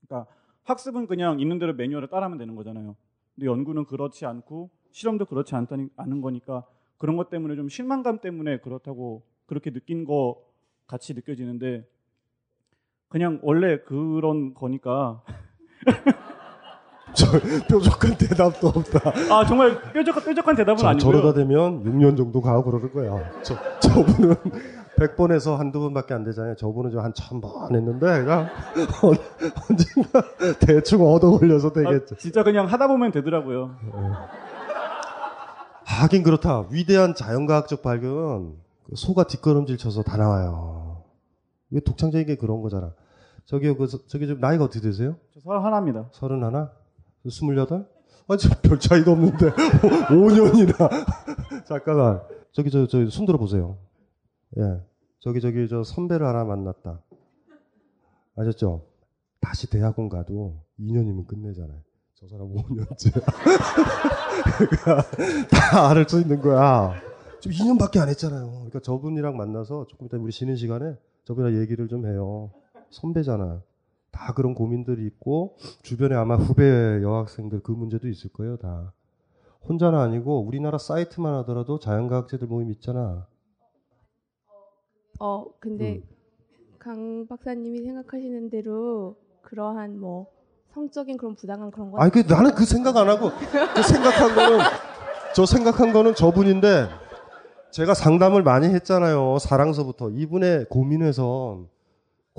그러니까 0.00 0.32
학습은 0.62 1.06
그냥 1.06 1.38
있는 1.38 1.58
대로 1.58 1.74
매뉴얼을 1.74 2.08
따라하면 2.08 2.38
되는 2.38 2.54
거잖아요. 2.54 2.96
근데 3.34 3.46
연구는 3.46 3.84
그렇지 3.84 4.24
않고 4.24 4.70
실험도 4.90 5.26
그렇지 5.26 5.54
않은 5.54 6.20
거니까 6.22 6.66
그런 6.96 7.18
것 7.18 7.28
때문에 7.28 7.56
좀 7.56 7.68
실망감 7.68 8.20
때문에 8.20 8.60
그렇다고 8.60 9.22
그렇게 9.44 9.70
느낀 9.70 10.04
거 10.04 10.42
같이 10.86 11.12
느껴지는데 11.12 11.86
그냥 13.08 13.38
원래 13.42 13.80
그런 13.80 14.54
거니까 14.54 15.22
저 15.26 15.30
뾰족한 17.68 18.16
대답도 18.16 18.68
없다. 18.68 19.12
아 19.30 19.44
정말 19.46 19.80
뾰족한 19.92 20.24
뾰족한 20.24 20.56
대답은 20.56 20.76
저, 20.78 20.88
아니고요. 20.88 21.12
저러다 21.12 21.34
되면 21.34 21.84
6년 21.84 22.16
정도 22.16 22.40
가고 22.40 22.64
그러는 22.64 22.92
거야. 22.92 23.30
저, 23.42 23.54
저분은 23.80 24.34
100번에서 24.98 25.56
한두 25.56 25.80
번밖에 25.80 26.14
안 26.14 26.24
되잖아요. 26.24 26.56
저분은 26.56 26.98
한 26.98 27.12
1000번 27.12 27.74
했는데, 27.74 28.06
그냥 28.22 28.48
언젠가 29.70 30.22
대충 30.60 31.06
얻어 31.06 31.38
걸려서 31.38 31.72
되겠죠. 31.72 32.14
아, 32.14 32.18
진짜 32.18 32.42
그냥 32.42 32.66
하다 32.66 32.86
보면 32.88 33.10
되더라고요. 33.12 33.76
하긴 35.84 36.22
그렇다. 36.22 36.66
위대한 36.70 37.14
자연과학적 37.14 37.82
발견은 37.82 38.54
그 38.84 38.96
소가 38.96 39.24
뒷걸음질 39.24 39.78
쳐서 39.78 40.02
다 40.02 40.16
나와요. 40.16 41.02
이게 41.70 41.80
독창적인 41.80 42.26
게 42.26 42.36
그런 42.36 42.60
거잖아. 42.60 42.92
저기요, 43.46 43.76
그, 43.76 43.86
저기 44.06 44.26
좀 44.26 44.38
나이가 44.40 44.64
어떻게 44.64 44.80
되세요? 44.80 45.16
저 45.34 45.40
서른 45.40 45.62
하나입니다. 45.62 46.08
서른 46.12 46.44
하나? 46.44 46.70
스물여덟? 47.28 47.86
아, 48.28 48.36
저별 48.36 48.78
차이도 48.78 49.12
없는데. 49.12 49.50
5년이나. 50.10 50.88
잠깐만. 51.66 52.22
저기, 52.52 52.70
저, 52.70 52.86
저, 52.86 53.04
손 53.10 53.26
들어보세요. 53.26 53.76
예. 54.58 54.80
저기, 55.18 55.40
저기, 55.40 55.68
저 55.68 55.82
선배를 55.82 56.26
하나 56.26 56.44
만났다. 56.44 57.00
아셨죠? 58.36 58.86
다시 59.40 59.68
대학원 59.68 60.08
가도 60.08 60.62
2년이면 60.78 61.26
끝내잖아요. 61.26 61.80
저 62.14 62.28
사람 62.28 62.52
5년째. 62.52 63.12
그러니까 64.58 65.02
다 65.50 65.88
알을 65.90 66.06
수 66.08 66.20
있는 66.20 66.40
거야. 66.40 66.94
지금 67.40 67.56
2년밖에 67.56 67.98
안 68.00 68.08
했잖아요. 68.08 68.50
그러니까 68.50 68.80
저분이랑 68.80 69.36
만나서 69.36 69.86
조금 69.88 70.06
이따 70.06 70.18
우리 70.18 70.30
쉬는 70.30 70.56
시간에 70.56 70.94
저분이랑 71.24 71.60
얘기를 71.60 71.88
좀 71.88 72.06
해요. 72.06 72.50
선배잖아. 72.90 73.62
다 74.10 74.32
그런 74.34 74.54
고민들이 74.54 75.06
있고 75.06 75.56
주변에 75.82 76.14
아마 76.14 76.36
후배 76.36 76.64
여학생들 77.02 77.60
그 77.62 77.72
문제도 77.72 78.08
있을 78.08 78.30
거예요. 78.32 78.56
다 78.56 78.92
혼자는 79.68 79.98
아니고 79.98 80.44
우리나라 80.46 80.78
사이트만 80.78 81.34
하더라도 81.40 81.78
자연과학자들 81.78 82.46
모임 82.48 82.70
있잖아. 82.70 83.26
어, 85.18 85.44
근데 85.60 86.02
강 86.78 87.26
박사님이 87.28 87.82
생각하시는 87.82 88.48
대로 88.50 89.16
그러한 89.42 89.98
뭐 90.00 90.26
성적인 90.72 91.16
그런 91.18 91.34
부당한 91.34 91.70
그런 91.70 91.90
건 91.90 92.00
아니 92.00 92.10
그 92.10 92.20
나는 92.20 92.54
그 92.54 92.64
생각 92.64 92.96
안 92.96 93.08
하고 93.08 93.30
그 93.74 93.82
생각한 93.82 94.34
거는 94.34 94.58
저 95.34 95.44
생각한 95.44 95.92
거는 95.92 96.14
저분인데 96.14 96.88
제가 97.70 97.94
상담을 97.94 98.42
많이 98.42 98.66
했잖아요. 98.68 99.38
사랑서부터 99.38 100.10
이분의 100.10 100.66
고민에선 100.70 101.68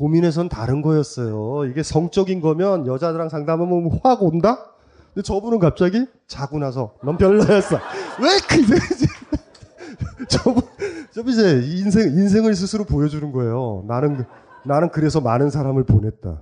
고민에선 0.02 0.50
다른 0.50 0.82
거였어요. 0.82 1.66
이게 1.66 1.84
성적인 1.84 2.42
거면 2.42 2.88
여자들랑 2.88 3.30
상담하면 3.30 4.00
확 4.04 4.24
온다? 4.24 4.72
근데 5.14 5.22
저분은 5.22 5.60
갑자기 5.60 6.08
자고 6.26 6.58
나서 6.58 6.96
넌 7.04 7.18
별로였어. 7.18 7.76
왜 8.20 8.30
그, 8.50 10.26
저분, 10.28 10.64
저분 11.12 11.34
이제 11.34 11.62
인생, 11.78 12.10
인생을 12.18 12.56
스스로 12.56 12.84
보여주는 12.84 13.32
거예요. 13.32 13.86
나는, 13.88 14.26
나는 14.66 14.90
그래서 14.90 15.22
많은 15.22 15.52
사람을 15.52 15.84
보냈다. 15.84 16.42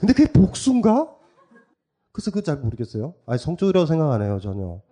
근데 0.00 0.12
그게 0.12 0.30
복수인가? 0.30 1.08
그래서 2.12 2.30
그거 2.30 2.42
잘 2.42 2.58
모르겠어요. 2.58 3.14
아니, 3.24 3.38
성적이라고 3.38 3.86
생각 3.86 4.12
안 4.12 4.20
해요, 4.20 4.38
전혀. 4.38 4.82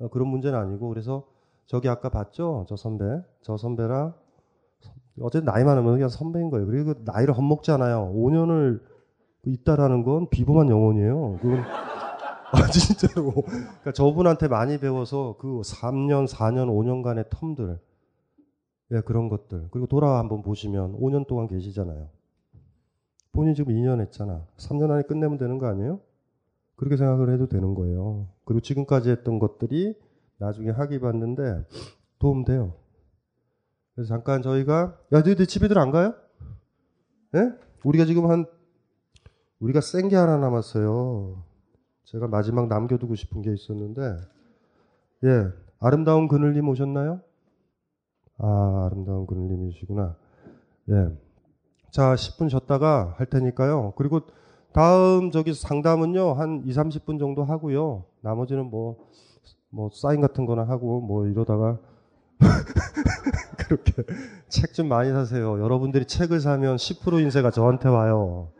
어, 0.00 0.08
그런 0.10 0.26
문제는 0.26 0.58
아니고. 0.58 0.88
그래서 0.88 1.24
저기 1.66 1.88
아까 1.88 2.08
봤죠? 2.08 2.66
저 2.68 2.74
선배. 2.74 3.04
저 3.42 3.56
선배랑 3.56 4.14
어쨌든 5.20 5.52
나이 5.52 5.64
많으면 5.64 5.94
그냥 5.94 6.08
선배인 6.08 6.50
거예요. 6.50 6.66
그리고 6.66 6.94
그 6.94 7.02
나이를 7.04 7.34
헛먹지 7.34 7.70
않아요. 7.72 8.12
5년을 8.14 8.80
있다라는 9.44 10.04
건 10.04 10.28
비범한 10.30 10.68
영혼이에요. 10.68 11.38
그건 11.40 11.60
아 12.52 12.66
진짜로. 12.70 13.32
그러니까 13.32 13.92
저분한테 13.92 14.48
많이 14.48 14.78
배워서 14.78 15.36
그 15.38 15.60
3년, 15.62 16.28
4년, 16.28 16.68
5년간의 16.68 17.28
텀들, 17.28 17.78
예 18.92 19.00
그런 19.00 19.28
것들. 19.28 19.68
그리고 19.70 19.86
돌아 19.86 20.18
한번 20.18 20.42
보시면 20.42 20.98
5년 20.98 21.26
동안 21.26 21.46
계시잖아요. 21.46 22.08
본인 23.32 23.54
지금 23.54 23.72
2년 23.72 24.00
했잖아. 24.00 24.46
3년 24.56 24.90
안에 24.90 25.02
끝내면 25.02 25.38
되는 25.38 25.58
거 25.58 25.66
아니에요? 25.66 26.00
그렇게 26.76 26.96
생각을 26.96 27.32
해도 27.32 27.46
되는 27.46 27.74
거예요. 27.74 28.26
그리고 28.44 28.60
지금까지 28.60 29.10
했던 29.10 29.38
것들이 29.38 29.94
나중에 30.38 30.70
학위 30.70 30.98
받는데 30.98 31.64
도움 32.18 32.44
돼요. 32.44 32.72
그래서 33.94 34.08
잠깐 34.08 34.42
저희가 34.42 34.96
야 35.12 35.20
너희들 35.20 35.46
집에들 35.46 35.78
안 35.78 35.90
가요? 35.90 36.14
예? 37.34 37.50
우리가 37.84 38.04
지금 38.04 38.30
한 38.30 38.46
우리가 39.60 39.80
센 39.80 40.08
게 40.08 40.16
하나 40.16 40.36
남았어요. 40.38 41.42
제가 42.04 42.26
마지막 42.28 42.66
남겨두고 42.68 43.14
싶은 43.14 43.42
게 43.42 43.52
있었는데 43.52 44.00
예 45.24 45.48
아름다운 45.80 46.28
그늘님 46.28 46.68
오셨나요? 46.68 47.20
아 48.38 48.88
아름다운 48.90 49.26
그늘님이시구나. 49.26 50.16
예. 50.90 51.08
자 51.90 52.14
10분 52.14 52.48
쉬었다가 52.50 53.14
할 53.18 53.26
테니까요. 53.26 53.92
그리고 53.96 54.20
다음 54.72 55.30
저기 55.30 55.52
상담은요 55.52 56.32
한 56.34 56.62
2, 56.64 56.70
30분 56.72 57.18
정도 57.18 57.44
하고요. 57.44 58.04
나머지는 58.22 58.70
뭐뭐 58.70 59.90
사인 59.92 60.20
같은 60.20 60.46
거나 60.46 60.62
하고 60.64 61.00
뭐 61.00 61.26
이러다가 61.26 61.78
그렇게 63.58 63.92
책 64.48 64.72
좀 64.72 64.88
많이 64.88 65.10
사세요. 65.10 65.60
여러분들이 65.62 66.06
책을 66.06 66.40
사면 66.40 66.76
10% 66.76 67.20
인세가 67.20 67.50
저한테 67.50 67.88
와요. 67.88 68.50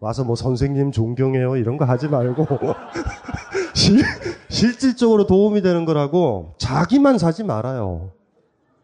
와서 0.00 0.24
뭐 0.24 0.36
선생님 0.36 0.92
존경해요 0.92 1.56
이런 1.56 1.76
거 1.78 1.84
하지 1.84 2.08
말고 2.08 2.46
실, 3.74 4.02
실질적으로 4.50 5.26
도움이 5.26 5.62
되는 5.62 5.84
거라고 5.84 6.54
자기만 6.58 7.18
사지 7.18 7.42
말아요. 7.42 8.12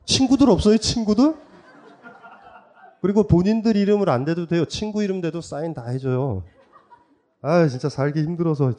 친구들 0.07 0.49
없어요 0.51 0.79
친구들? 0.79 1.35
그리고 3.03 3.23
본인들 3.27 3.77
이름을 3.77 4.09
안 4.11 4.25
대도 4.25 4.47
돼요. 4.47 4.65
친구 4.67 5.03
이름 5.03 5.21
대도 5.21 5.41
사인 5.41 5.73
다 5.75 5.87
해줘요. 5.87 6.43
아 7.43 7.67
진짜 7.69 7.89
살기 7.89 8.23
힘들어서 8.23 8.73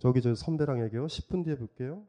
저기 0.00 0.22
저 0.22 0.34
선배랑 0.34 0.82
얘기해요. 0.84 1.06
10분 1.06 1.44
뒤에 1.44 1.56
볼게요. 1.56 2.02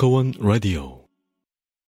벙커 0.00 0.99